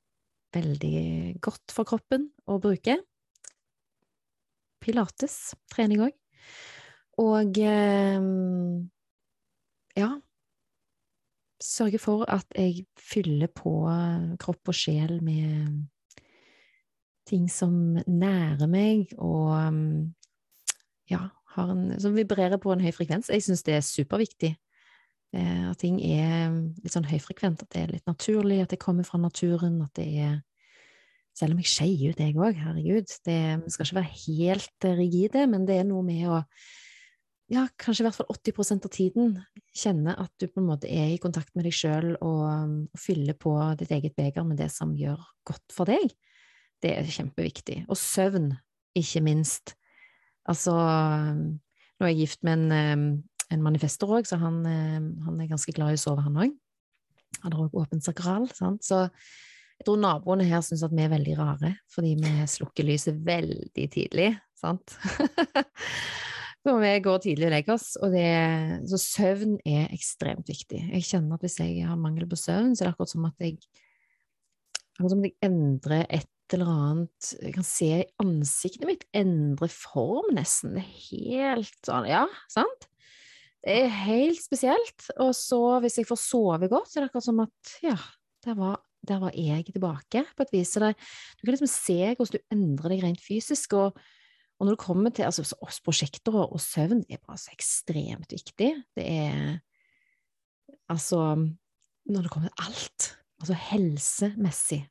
veldig 0.55 1.41
godt 1.43 1.75
for 1.75 1.89
kroppen 1.91 2.31
å 2.47 2.61
bruke. 2.63 3.01
Pilates 4.79 5.57
trener 5.73 5.99
jeg 5.99 6.07
òg. 6.07 6.23
Og 7.23 7.59
eh, 7.59 8.27
ja 9.97 10.13
Sørge 11.63 11.99
for 11.99 12.27
at 12.29 12.47
jeg 12.53 12.85
fyller 13.01 13.49
på 13.49 13.71
kropp 14.39 14.69
og 14.69 14.77
sjel 14.77 15.23
med 15.25 15.87
ting 17.27 17.49
som 17.51 17.97
nærer 18.07 18.69
meg, 18.71 19.15
og 19.19 19.73
mm, 19.73 20.03
ja, 21.11 21.23
en, 21.59 21.89
som 22.01 22.15
vibrerer 22.17 22.61
på 22.63 22.73
en 22.73 22.85
høy 22.85 22.93
frekvens. 22.95 23.33
Jeg 23.33 23.45
syns 23.47 23.65
det 23.67 23.79
er 23.79 23.87
superviktig. 23.87 24.53
Eh, 25.35 25.63
at 25.71 25.81
ting 25.83 25.99
er 26.05 26.53
litt 26.83 26.95
sånn 26.95 27.09
høyfrekvent, 27.09 27.65
at 27.65 27.73
det 27.75 27.83
er 27.83 27.95
litt 27.97 28.07
naturlig, 28.09 28.61
at 28.63 28.75
det 28.75 28.83
kommer 28.83 29.07
fra 29.07 29.21
naturen, 29.23 29.81
at 29.87 29.97
det 29.99 30.11
er 30.29 30.37
Selv 31.37 31.53
om 31.53 31.59
jeg 31.61 31.69
skeier 31.69 32.15
ut, 32.15 32.21
jeg 32.23 32.33
òg, 32.41 32.57
herregud. 32.57 33.11
Det 33.29 33.41
skal 33.69 33.85
ikke 33.85 33.97
være 33.99 34.15
helt 34.23 34.85
eh, 34.89 34.95
rigide, 34.97 35.43
men 35.53 35.67
det 35.69 35.75
er 35.77 35.85
noe 35.85 36.01
med 36.01 36.23
å 36.33 36.39
ja, 37.53 37.63
kanskje 37.79 38.03
i 38.03 38.07
hvert 38.09 38.17
fall 38.19 38.31
80% 38.33 38.87
av 38.89 38.91
tiden 38.91 39.35
kjenne 39.77 40.17
at 40.19 40.33
du 40.41 40.49
på 40.51 40.59
en 40.59 40.67
måte 40.67 40.89
er 40.91 41.13
i 41.13 41.21
kontakt 41.23 41.53
med 41.55 41.69
deg 41.69 41.77
sjøl 41.77 42.17
og, 42.17 42.43
og 42.91 42.99
fyller 42.99 43.39
på 43.39 43.53
ditt 43.79 43.93
eget 43.95 44.17
beger 44.19 44.47
med 44.47 44.59
det 44.59 44.69
som 44.75 44.97
gjør 44.99 45.21
godt 45.47 45.75
for 45.75 45.87
deg. 45.87 46.11
Det 46.83 46.93
er 46.99 47.07
kjempeviktig. 47.07 47.85
Og 47.87 47.99
søvn, 48.01 48.51
ikke 48.99 49.23
minst. 49.25 49.77
Altså, 50.51 50.75
nå 50.75 52.07
er 52.07 52.13
jeg 52.13 52.25
gift 52.25 52.45
med 52.47 52.67
en, 52.67 53.17
en 53.55 53.65
manifester 53.65 54.11
òg, 54.11 54.27
så 54.29 54.41
han, 54.43 54.61
han, 54.67 55.41
er 55.41 55.51
ganske 55.51 55.75
glad 55.77 55.95
i 55.95 56.01
å 56.01 56.03
sove, 56.03 56.27
han 56.27 56.43
òg. 56.43 56.55
Han 57.45 57.55
har 57.55 57.67
òg 57.67 57.79
åpent 57.79 58.05
sakral, 58.07 58.51
sant. 58.55 58.83
Så 58.87 59.05
jeg 59.07 59.87
tror 59.87 60.01
naboene 60.03 60.47
her 60.49 60.63
syns 60.67 60.85
at 60.87 60.95
vi 60.95 61.05
er 61.05 61.15
veldig 61.15 61.39
rare, 61.39 61.77
fordi 61.95 62.17
vi 62.21 62.35
slukker 62.51 62.87
lyset 62.87 63.19
veldig 63.27 63.91
tidlig, 63.93 64.33
sant. 64.59 64.99
For 66.67 66.83
vi 66.83 66.97
går 66.99 67.21
tidlig 67.23 67.47
og 67.47 67.53
legger 67.55 67.77
oss, 67.77 67.93
og 68.03 68.11
det, 68.11 68.27
så 68.91 68.99
søvn 68.99 69.53
er 69.63 69.93
ekstremt 69.95 70.49
viktig. 70.51 70.81
Jeg 70.97 71.05
kjenner 71.07 71.39
at 71.39 71.45
hvis 71.47 71.61
jeg 71.63 71.85
har 71.87 72.01
mangel 72.01 72.27
på 72.27 72.39
søvn, 72.41 72.73
så 72.75 72.83
er 72.83 72.89
det 72.89 72.95
akkurat 72.97 73.13
som 73.13 73.29
at 73.29 73.45
jeg 73.45 73.61
akkurat 74.97 75.13
som 75.13 75.23
at 75.23 75.29
jeg 75.29 75.37
endrer 75.47 76.03
et 76.09 76.33
eller 76.55 76.71
annet 76.71 77.31
Jeg 77.43 77.55
kan 77.57 77.67
se 77.67 77.89
ansiktet 78.23 78.87
mitt 78.87 79.07
endre 79.15 79.69
form, 79.71 80.33
nesten. 80.35 80.75
Det 80.75 80.83
er 80.83 81.55
helt 81.55 81.87
sånn 81.87 82.11
Ja, 82.11 82.25
sant? 82.51 82.91
Det 83.63 83.79
er 83.85 83.97
helt 84.07 84.43
spesielt. 84.43 85.09
Og 85.23 85.33
så, 85.39 85.61
hvis 85.83 86.01
jeg 86.01 86.11
får 86.11 86.21
sove 86.23 86.71
godt, 86.71 86.91
så 86.91 86.99
er 86.99 87.07
det 87.07 87.13
akkurat 87.13 87.29
som 87.31 87.47
at 87.47 87.73
Ja, 87.83 87.97
der 88.47 88.59
var, 88.59 88.83
der 89.07 89.23
var 89.23 89.39
jeg 89.39 89.67
tilbake, 89.71 90.27
på 90.35 90.47
et 90.47 90.55
vis. 90.55 90.75
Så 90.75 90.83
det, 90.83 90.95
du 91.39 91.47
kan 91.47 91.55
liksom 91.55 91.71
se 91.71 91.99
hvordan 92.11 92.39
du 92.39 92.59
endrer 92.59 92.95
deg 92.95 93.07
rent 93.07 93.23
fysisk. 93.23 93.79
og 93.79 93.99
og 94.57 94.67
når 94.67 94.73
det 94.73 94.83
kommer 94.83 95.13
til 95.13 95.27
altså, 95.29 95.45
oss 95.61 95.81
prosjekter 95.85 96.37
og 96.41 96.61
søvn, 96.63 97.03
det 97.05 97.19
er 97.19 97.25
bare 97.27 97.41
så 97.41 97.53
ekstremt 97.53 98.33
viktig. 98.33 98.73
Det 98.97 99.07
er 99.07 99.59
Altså, 100.91 101.19
når 102.07 102.23
det 102.23 102.31
kommer 102.31 102.49
til 102.49 102.67
alt, 102.67 103.19
altså 103.41 103.55
helsemessig 103.55 104.85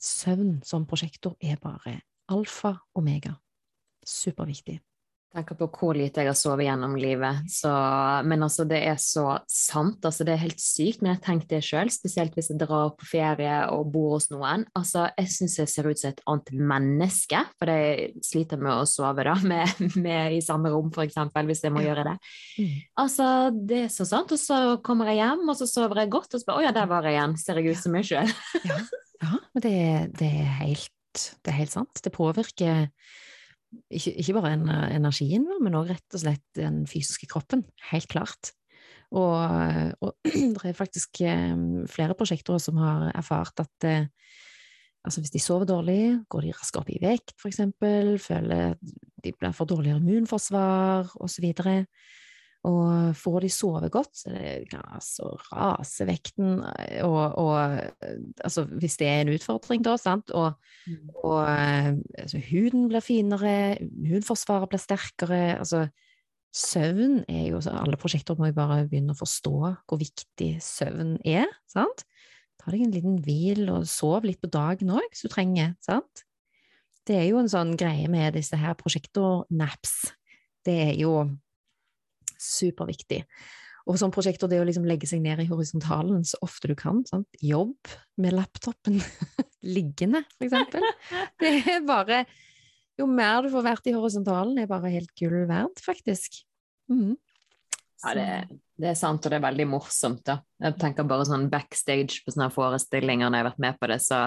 Søvn 0.00 0.58
som 0.64 0.84
prosjektor 0.86 1.36
er 1.40 1.56
bare 1.56 2.00
alfa 2.28 2.68
og 2.68 3.00
omega. 3.00 3.32
Superviktig. 4.06 4.80
Tenker 5.34 5.56
på 5.58 5.68
hvor 5.74 5.96
lite 5.96 6.22
jeg 6.22 6.30
har 6.30 6.36
sovet 6.38 6.68
gjennom 6.68 6.94
livet. 6.98 7.44
Så, 7.50 7.70
men 8.26 8.44
altså, 8.46 8.66
det 8.68 8.80
er 8.86 8.98
så 9.00 9.38
sant. 9.50 10.04
Altså, 10.06 10.26
det 10.26 10.34
er 10.34 10.42
helt 10.44 10.62
sykt. 10.62 11.02
Men 11.02 11.12
jeg 11.12 11.18
har 11.18 11.24
tenkt 11.26 11.50
det 11.50 11.60
sjøl, 11.66 11.90
spesielt 11.92 12.36
hvis 12.36 12.52
jeg 12.52 12.60
drar 12.62 12.92
på 12.98 13.08
ferie 13.08 13.56
og 13.74 13.90
bor 13.94 14.14
hos 14.16 14.28
noen. 14.32 14.66
Altså, 14.78 15.08
jeg 15.18 15.32
syns 15.34 15.58
jeg 15.60 15.72
ser 15.72 15.88
ut 15.90 16.00
som 16.00 16.12
et 16.12 16.22
annet 16.30 16.52
menneske, 16.74 17.42
for 17.58 17.72
jeg 17.72 18.24
sliter 18.24 18.62
med 18.62 18.72
å 18.76 18.88
sove 18.88 19.26
da, 19.26 19.36
med, 19.52 19.84
med 19.98 20.38
i 20.38 20.42
samme 20.44 20.72
rom, 20.72 20.92
eksempel, 21.04 21.50
hvis 21.50 21.64
jeg 21.66 21.74
må 21.74 21.84
gjøre 21.84 22.06
det. 22.12 22.16
Mm. 22.58 22.76
Altså, 23.04 23.28
det 23.54 23.84
er 23.86 23.92
så 23.92 24.08
sant. 24.08 24.34
Og 24.34 24.40
så 24.40 24.60
kommer 24.86 25.10
jeg 25.12 25.22
hjem, 25.22 25.46
og 25.48 25.58
så 25.58 25.68
sover 25.70 26.04
jeg 26.04 26.14
godt, 26.14 26.30
og 26.32 26.40
så 26.40 26.50
bare 26.50 26.62
Å 26.62 26.68
ja, 26.68 26.74
der 26.76 26.90
var 26.90 27.06
jeg 27.06 27.18
igjen. 27.18 27.38
Ser 27.40 27.58
jeg 27.60 27.74
ut 27.74 27.82
som 27.82 27.94
meg 27.96 28.06
sjøl? 28.06 28.30
Ja, 28.64 28.78
ja 29.24 29.36
men 29.54 29.62
det, 29.64 29.76
det, 30.20 30.30
er 30.44 30.56
helt, 30.60 31.22
det 31.42 31.50
er 31.50 31.60
helt 31.64 31.74
sant. 31.74 32.02
Det 32.04 32.14
påvirker 32.14 32.86
ikke, 33.92 34.12
ikke 34.20 34.36
bare 34.38 34.52
en, 34.56 34.68
energien 34.96 35.46
vår, 35.48 35.62
men 35.64 35.78
òg 35.78 35.90
rett 35.92 36.16
og 36.16 36.22
slett 36.24 36.44
den 36.58 36.84
fysiske 36.90 37.28
kroppen. 37.30 37.64
Helt 37.90 38.08
klart. 38.12 38.52
Og, 39.14 39.36
og 40.02 40.14
det 40.54 40.70
er 40.70 40.76
faktisk 40.76 41.22
eh, 41.26 41.54
flere 41.90 42.16
prosjekter 42.18 42.58
som 42.62 42.80
har 42.82 43.10
erfart 43.14 43.62
at 43.62 43.88
eh, 43.88 44.08
altså 45.04 45.22
hvis 45.22 45.34
de 45.34 45.42
sover 45.42 45.68
dårlig, 45.68 46.24
går 46.32 46.46
de 46.46 46.54
raskere 46.56 46.84
opp 46.84 46.92
i 46.92 47.00
vekt, 47.02 47.34
for 47.40 47.50
eksempel, 47.52 48.16
føler 48.22 48.74
de 49.24 49.32
får 49.32 49.68
dårligere 49.68 50.00
immunforsvar 50.00 51.12
osv. 51.20 51.50
Og, 51.52 51.76
og 52.64 53.16
får 53.20 53.44
de 53.44 53.50
sove 53.52 53.88
godt, 53.92 54.14
så 54.16 54.30
det, 54.32 54.72
altså, 54.72 55.34
raser 55.50 56.08
vekten 56.08 56.62
og, 57.04 57.36
og, 57.36 57.80
altså, 58.40 58.64
Hvis 58.80 58.96
det 58.96 59.08
er 59.10 59.20
en 59.20 59.34
utfordring, 59.34 59.84
da, 59.84 59.96
sant, 60.00 60.30
og, 60.32 60.54
Mm. 60.84 61.08
og 61.24 61.48
altså, 62.18 62.38
huden 62.50 62.88
blir 62.90 63.00
finere, 63.00 63.78
immunforsvaret 63.80 64.68
blir 64.68 64.82
sterkere 64.82 65.58
altså 65.58 65.86
Søvn 66.54 67.24
er 67.26 67.48
jo 67.48 67.60
Alle 67.72 67.96
prosjekter 67.96 68.36
må 68.38 68.50
jo 68.50 68.56
bare 68.58 68.84
begynne 68.86 69.14
å 69.14 69.18
forstå 69.18 69.54
hvor 69.88 69.98
viktig 69.98 70.50
søvn 70.62 71.16
er, 71.24 71.48
sant? 71.66 72.04
Ta 72.60 72.70
deg 72.70 72.84
en 72.84 72.92
liten 72.94 73.16
hvil 73.24 73.64
og 73.72 73.88
sov 73.90 74.28
litt 74.28 74.40
på 74.40 74.52
dagen 74.52 74.92
òg, 74.94 75.02
hvis 75.10 75.24
du 75.24 75.32
trenger, 75.32 75.72
sant? 75.82 76.22
Det 77.08 77.16
er 77.16 77.26
jo 77.30 77.40
en 77.40 77.50
sånn 77.50 77.74
greie 77.80 78.06
med 78.08 78.36
disse 78.38 78.56
her 78.56 78.76
prosjektornaps. 78.78 80.12
Det 80.64 80.76
er 80.86 80.94
jo 81.00 81.16
superviktig. 82.44 83.24
Og 83.84 83.98
sånn 84.00 84.12
prosjektor, 84.14 84.48
det 84.48 84.62
å 84.62 84.64
liksom 84.64 84.86
legge 84.88 85.08
seg 85.08 85.20
ned 85.24 85.42
i 85.42 85.48
horisontalen 85.50 86.22
så 86.24 86.38
ofte 86.44 86.70
du 86.70 86.74
kan. 86.78 87.02
Sant? 87.08 87.28
Jobb 87.44 87.76
med 88.20 88.36
laptopen 88.36 88.96
liggende, 89.76 90.24
for 90.38 90.46
eksempel. 90.48 90.88
Det 91.40 91.52
er 91.74 91.84
bare 91.86 92.24
Jo 92.94 93.08
mer 93.10 93.42
du 93.42 93.50
får 93.50 93.64
vært 93.66 93.88
i 93.90 93.92
horisontalen, 93.96 94.58
er 94.62 94.70
bare 94.70 94.92
helt 94.92 95.10
gull 95.18 95.48
verdt, 95.50 95.82
faktisk. 95.82 96.44
Mm. 96.86 97.16
Ja, 98.04 98.12
det, 98.14 98.26
det 98.78 98.92
er 98.92 98.98
sant, 98.98 99.24
og 99.24 99.32
det 99.32 99.40
er 99.40 99.48
veldig 99.48 99.66
morsomt, 99.66 100.22
da. 100.28 100.38
Jeg 100.62 100.76
tenker 100.78 101.08
bare 101.08 101.26
sånn 101.26 101.48
backstage 101.50 102.22
på 102.22 102.30
sånne 102.30 102.52
forestillinger 102.54 103.26
når 103.26 103.40
jeg 103.40 103.44
har 103.44 103.48
vært 103.50 103.64
med 103.64 103.80
på 103.80 103.90
det, 103.90 103.98
så 104.04 104.20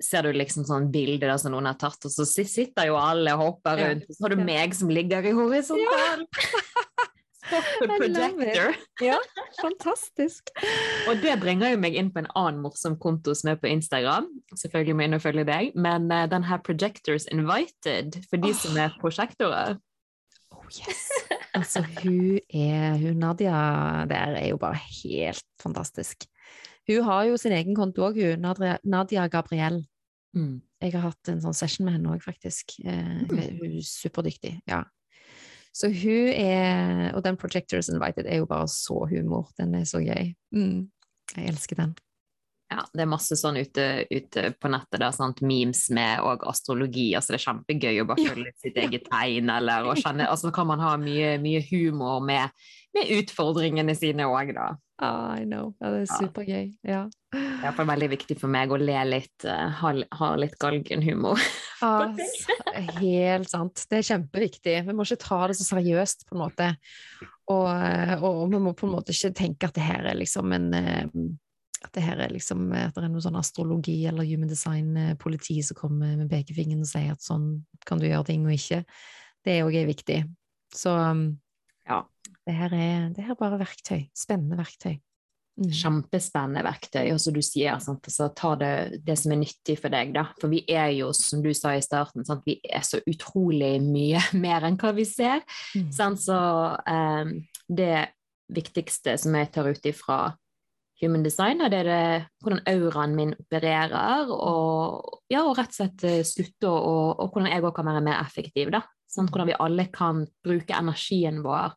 ser 0.00 0.26
du 0.26 0.36
liksom 0.36 0.64
sånn 0.68 0.90
bilde 0.92 1.24
der 1.24 1.40
som 1.40 1.54
noen 1.54 1.68
har 1.70 1.78
tatt, 1.80 2.04
og 2.04 2.12
så 2.12 2.26
sitter 2.28 2.88
jo 2.88 2.98
alle 3.00 3.34
og 3.36 3.44
hopper 3.44 3.80
rundt, 3.80 4.06
og 4.08 4.16
så 4.16 4.26
har 4.26 4.34
du 4.34 4.44
meg 4.44 4.76
som 4.76 4.92
ligger 4.92 5.28
i 5.28 5.34
horisontalen. 5.36 6.28
Spot 6.28 6.79
It. 7.50 7.90
projector. 7.98 8.74
Ja, 9.02 9.16
fantastisk. 9.60 10.50
Og 11.10 11.20
det 11.22 11.36
bringer 11.42 11.72
jo 11.74 11.80
meg 11.82 11.96
inn 11.98 12.10
på 12.14 12.22
en 12.22 12.30
annen 12.38 12.62
morsom 12.64 12.96
konto 13.02 13.34
som 13.34 13.50
er 13.52 13.58
på 13.60 13.70
Instagram. 13.70 14.28
Selvfølgelig 14.56 14.94
må 14.96 15.04
jeg 15.04 15.10
inn 15.10 15.18
og 15.18 15.24
følge 15.24 15.44
deg, 15.48 15.70
men 15.74 16.08
uh, 16.12 16.24
den 16.30 16.46
her 16.48 16.62
Projectors 16.66 17.26
Invited, 17.32 18.20
for 18.30 18.42
de 18.42 18.52
som 18.56 18.78
er 18.80 18.94
prosjektorer. 19.02 19.78
Oh 20.54 20.66
yes. 20.70 21.06
Altså, 21.50 21.80
hun 21.82 22.36
er 22.54 22.92
Hun 23.02 23.16
Nadia 23.18 24.04
der 24.06 24.36
er 24.38 24.44
jo 24.52 24.56
bare 24.62 24.78
helt 25.02 25.42
fantastisk. 25.58 26.22
Hun 26.86 27.02
har 27.02 27.24
jo 27.26 27.36
sin 27.42 27.52
egen 27.56 27.74
konto 27.74 28.04
òg, 28.06 28.20
hun. 28.22 28.38
Nadia, 28.44 28.76
Nadia 28.86 29.24
Gabriel. 29.26 29.80
Mm. 30.36 30.60
Jeg 30.80 30.92
har 30.94 31.08
hatt 31.08 31.28
en 31.32 31.42
sånn 31.42 31.56
session 31.58 31.88
med 31.88 31.96
henne 31.98 32.12
òg, 32.14 32.22
faktisk. 32.22 32.76
Eh, 32.84 33.24
er- 33.26 33.56
hun 33.58 33.66
er 33.66 33.82
superdyktig. 33.82 34.60
Ja. 34.70 34.84
Så 35.76 35.90
hun 35.94 36.28
er 36.34 37.12
Og 37.14 37.22
den 37.24 37.38
Projectors 37.38 37.88
Invited 37.88 38.26
er 38.26 38.42
jo 38.42 38.46
bare 38.50 38.68
så 38.68 39.04
humor. 39.10 39.50
Den 39.58 39.74
er 39.78 39.84
så 39.88 40.02
gøy. 40.02 40.32
Mm. 40.54 40.90
Jeg 41.36 41.52
elsker 41.52 41.78
den. 41.78 41.94
Ja, 42.70 42.84
det 42.94 43.02
er 43.02 43.08
masse 43.10 43.34
sånn 43.34 43.56
ute, 43.58 43.84
ute 44.14 44.52
på 44.62 44.70
nettet, 44.70 45.00
der, 45.00 45.10
sant? 45.14 45.40
memes 45.42 45.88
med 45.90 46.22
og 46.22 46.44
astrologi. 46.46 47.08
altså 47.18 47.34
Det 47.34 47.40
er 47.40 47.46
kjempegøy 47.48 47.98
å 47.98 48.06
bare 48.06 48.26
følge 48.28 48.52
sitt 48.62 48.78
eget 48.78 49.08
tegn, 49.10 49.50
eller 49.50 49.88
å 49.90 49.96
kjenne 49.98 50.28
altså 50.30 50.52
kan 50.54 50.68
man 50.70 50.82
ha 50.82 50.92
mye, 51.00 51.32
mye 51.42 51.64
humor 51.66 52.22
med, 52.22 52.54
med 52.94 53.10
utfordringene 53.16 53.96
sine 53.98 54.28
òg, 54.30 54.54
da. 54.54 54.68
Ah, 55.02 55.34
I 55.40 55.48
know. 55.48 55.72
Ja, 55.82 55.90
det 55.96 56.04
er 56.04 56.12
supergøy. 56.14 56.70
Ja. 56.86 57.08
Det 57.30 57.40
er 57.40 57.68
iallfall 57.68 57.86
veldig 57.92 58.08
viktig 58.10 58.36
for 58.40 58.50
meg 58.50 58.72
å 58.74 58.78
le 58.80 58.96
litt, 59.06 59.44
eh, 59.46 59.74
ha, 59.80 59.90
ha 60.18 60.30
litt 60.40 60.56
galgenhumor. 60.60 61.38
Altså, 61.80 62.56
helt 62.98 63.48
sant. 63.48 63.84
Det 63.88 64.00
er 64.00 64.08
kjempeviktig. 64.08 64.74
Vi 64.88 64.94
må 64.96 65.06
ikke 65.06 65.22
ta 65.22 65.38
det 65.48 65.54
så 65.56 65.64
seriøst, 65.68 66.26
på 66.28 66.36
en 66.36 66.42
måte. 66.42 66.66
Og, 67.50 67.68
og 68.26 68.42
vi 68.52 68.60
må 68.60 68.74
på 68.76 68.88
en 68.88 68.96
måte 68.96 69.14
ikke 69.14 69.32
tenke 69.38 69.70
at 69.70 69.78
det 69.78 69.86
her 69.86 70.10
er 70.10 70.18
liksom 70.18 70.52
en 70.56 70.68
eh, 70.76 71.06
at 71.80 71.94
det 71.96 72.02
her 72.04 72.20
er 72.20 72.32
liksom 72.34 72.66
at 72.76 72.92
det 72.92 73.06
er 73.06 73.12
noe 73.12 73.24
sånn 73.24 73.38
astrologi 73.40 74.02
eller 74.08 74.26
human 74.28 74.50
design-politi 74.50 75.62
som 75.64 75.78
kommer 75.78 76.12
med 76.18 76.28
pekefingeren 76.28 76.84
og 76.84 76.90
sier 76.90 77.14
at 77.14 77.24
sånn 77.24 77.46
kan 77.88 78.02
du 78.02 78.04
gjøre 78.04 78.26
ting 78.28 78.44
og 78.44 78.52
ikke. 78.52 78.82
Det 79.46 79.60
òg 79.64 79.78
er 79.80 79.88
viktig. 79.88 80.18
Så 80.76 80.92
Ja. 81.88 82.02
det 82.46 82.54
her 82.54 82.74
er, 82.76 83.08
det 83.16 83.24
her 83.24 83.32
er 83.32 83.40
bare 83.40 83.62
verktøy. 83.62 84.10
Spennende 84.12 84.60
verktøy. 84.60 85.00
Mm. 85.60 85.70
Kjempespennende 85.76 86.62
verktøy. 86.64 87.10
Og 87.12 87.20
som 87.20 87.34
du 87.36 87.42
sier, 87.44 87.80
sant? 87.82 88.06
Altså, 88.08 88.28
ta 88.36 88.54
det, 88.60 89.00
det 89.04 89.16
som 89.20 89.34
er 89.34 89.42
nyttig 89.42 89.76
for 89.80 89.92
deg, 89.92 90.14
da. 90.14 90.28
For 90.40 90.52
vi 90.52 90.62
er 90.70 90.92
jo, 90.96 91.10
som 91.16 91.42
du 91.44 91.50
sa 91.56 91.74
i 91.76 91.84
starten, 91.84 92.24
sant? 92.24 92.46
vi 92.46 92.58
er 92.64 92.84
så 92.86 93.02
utrolig 93.10 93.74
mye 93.84 94.22
mer 94.44 94.68
enn 94.68 94.78
hva 94.80 94.94
vi 94.96 95.06
ser. 95.08 95.44
Mm. 95.76 95.90
Sant? 95.94 96.22
Så 96.22 96.38
um, 96.38 97.34
det 97.68 97.96
viktigste 98.50 99.16
som 99.20 99.36
jeg 99.36 99.50
tar 99.54 99.68
ut 99.70 99.84
ifra 99.86 100.22
human 101.00 101.24
design, 101.24 101.62
er 101.64 101.72
det, 101.72 101.82
det 101.88 102.00
hvordan 102.44 102.64
auraen 102.68 103.14
min 103.16 103.34
opererer, 103.38 104.30
og, 104.34 105.20
ja, 105.32 105.44
og 105.46 105.54
rett 105.56 105.72
og 105.72 105.78
slett 105.78 106.04
eh, 106.04 106.22
slutte 106.28 106.68
og, 106.68 107.20
og 107.22 107.30
hvordan 107.30 107.48
jeg 107.48 107.64
òg 107.64 107.72
kan 107.76 107.88
være 107.88 108.02
mer 108.04 108.20
effektiv. 108.20 108.72
da. 108.74 108.82
Sant? 109.10 109.32
Hvordan 109.32 109.48
vi 109.48 109.60
alle 109.60 109.86
kan 109.92 110.24
bruke 110.44 110.76
energien 110.76 111.40
vår 111.44 111.72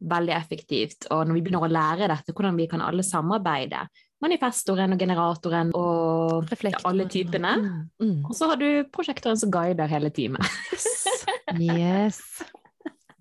veldig 0.00 0.34
effektivt. 0.36 1.08
Og 1.10 1.26
når 1.26 1.38
vi 1.38 1.42
begynner 1.46 1.64
å 1.66 1.72
lære 1.72 2.10
dette, 2.10 2.34
hvordan 2.34 2.58
vi 2.58 2.68
kan 2.70 2.84
alle 2.84 3.04
samarbeide. 3.06 3.86
Manifestoren 4.22 4.94
og 4.96 4.98
generatoren 4.98 5.70
og 5.78 6.48
Reflektor. 6.50 6.88
Alle 6.90 7.06
typene. 7.10 7.52
Mm. 7.62 7.82
Mm. 8.02 8.16
Og 8.26 8.34
så 8.34 8.48
har 8.50 8.58
du 8.58 8.68
prosjektoren 8.94 9.38
som 9.38 9.52
guider 9.54 9.90
hele 9.90 10.10
teamet. 10.14 10.42
Yes. 10.74 10.88
yes. 11.62 12.20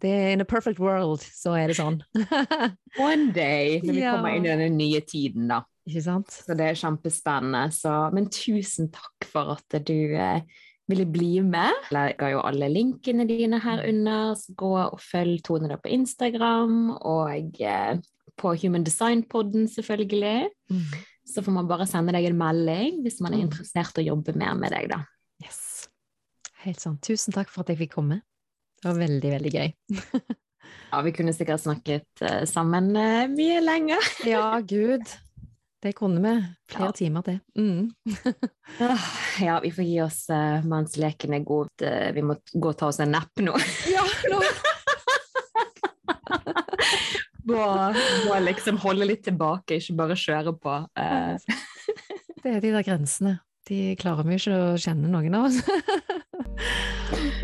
Det 0.02 0.14
in 0.34 0.42
a 0.42 0.46
perfect 0.46 0.80
world, 0.82 1.22
så 1.22 1.56
er 1.58 1.72
det 1.72 1.78
sånn. 1.80 2.02
One 3.02 3.32
day, 3.34 3.80
når 3.82 3.94
vi 3.94 4.04
Ja. 4.04 4.16
kommer 4.18 4.36
inn 4.38 4.46
i 4.46 4.52
denne 4.54 4.70
nye 4.74 5.02
tiden, 5.06 5.48
da. 5.50 5.64
Ikke 5.88 6.04
sant? 6.04 6.34
Så 6.34 6.54
det 6.58 6.66
er 6.68 6.78
kjempespennende. 6.78 7.70
Så, 7.74 7.94
men 8.14 8.28
tusen 8.34 8.90
takk 8.94 9.30
for 9.30 9.56
at 9.56 9.78
du 9.88 9.96
eh, 10.18 10.42
ville 10.88 11.06
bli 11.12 11.42
med. 11.44 11.74
Jeg 11.92 12.16
ga 12.20 12.30
jo 12.32 12.42
alle 12.48 12.70
linkene 12.72 13.26
dine 13.28 13.60
her 13.64 13.82
under, 13.90 14.34
så 14.40 14.54
gå 14.58 14.72
og 14.86 15.00
følg 15.04 15.42
Tone 15.44 15.68
da 15.72 15.78
på 15.82 15.92
Instagram, 15.92 16.78
og 17.02 17.60
eh, 17.62 18.00
på 18.38 18.54
Human 18.62 18.86
Design-podden 18.88 19.68
selvfølgelig. 19.72 20.48
Mm. 20.72 20.98
Så 21.28 21.44
får 21.44 21.52
man 21.58 21.68
bare 21.68 21.88
sende 21.90 22.14
deg 22.16 22.30
en 22.30 22.38
melding 22.40 23.02
hvis 23.04 23.20
man 23.20 23.34
er 23.34 23.42
Mm. 23.44 23.50
interessert 23.50 23.98
i 24.00 24.06
å 24.06 24.10
jobbe 24.16 24.36
mer 24.40 24.56
med 24.56 24.72
deg, 24.72 24.88
da. 24.94 25.02
Yes. 25.44 25.88
Helt 26.64 26.80
sant. 26.80 27.02
Tusen 27.04 27.34
takk 27.36 27.50
for 27.52 27.62
at 27.62 27.70
jeg 27.74 27.78
fikk 27.84 27.96
komme. 28.00 28.22
Det 28.82 28.88
var 28.92 29.00
veldig, 29.04 29.32
veldig 29.38 29.52
gøy. 29.54 29.72
Ja, 30.88 31.02
vi 31.04 31.12
kunne 31.12 31.34
sikkert 31.36 31.60
snakket 31.64 32.22
eh, 32.24 32.44
sammen 32.48 32.94
eh, 32.96 33.28
mye 33.28 33.60
lenger. 33.64 34.04
Ja, 34.28 34.60
gud. 34.64 35.04
Det 35.84 35.92
kunne 35.94 36.22
vi. 36.24 36.32
Flere 36.74 36.88
Ja. 36.90 36.92
timer 36.98 37.22
til. 37.28 37.40
Mm. 37.58 37.92
Ah, 38.82 39.04
Ja, 39.40 39.60
vi 39.64 39.70
får 39.72 39.86
gi 39.86 40.00
oss 40.04 40.24
uh, 40.34 40.64
mens 40.66 40.98
leken 40.98 41.34
er 41.38 41.44
god. 41.46 41.70
Uh, 41.82 42.10
Vi 42.16 42.22
må 42.26 42.36
gå 42.54 42.70
og 42.74 42.78
ta 42.80 42.88
oss 42.90 43.00
en 43.00 43.12
napp 43.14 43.40
nå. 43.40 43.54
Ja, 43.96 44.04
nå 44.32 44.42
Må, 47.48 47.64
må 48.28 48.40
liksom 48.44 48.76
holde 48.84 49.06
litt 49.08 49.22
tilbake, 49.24 49.78
ikke 49.80 49.94
bare 50.02 50.18
kjøre 50.20 50.52
på. 50.60 50.74
Uh. 51.00 51.38
Det 52.44 52.58
er 52.58 52.60
de 52.66 52.74
der 52.76 52.84
grensene. 52.84 53.38
De 53.70 53.96
klarer 54.00 54.28
vi 54.28 54.36
ikke 54.40 54.56
å 54.56 54.76
kjenne 54.80 55.08
noen 55.12 55.36
av 55.36 55.48
oss. 55.48 55.62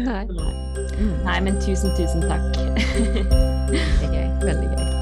Nei. 0.04 0.24
Nei, 1.24 1.38
men 1.44 1.56
tusen, 1.64 1.92
tusen 2.00 2.24
takk. 2.28 2.60
Veldig 3.72 4.12
gøy. 4.12 4.28
Veldig 4.44 4.70
gøy. 4.74 4.93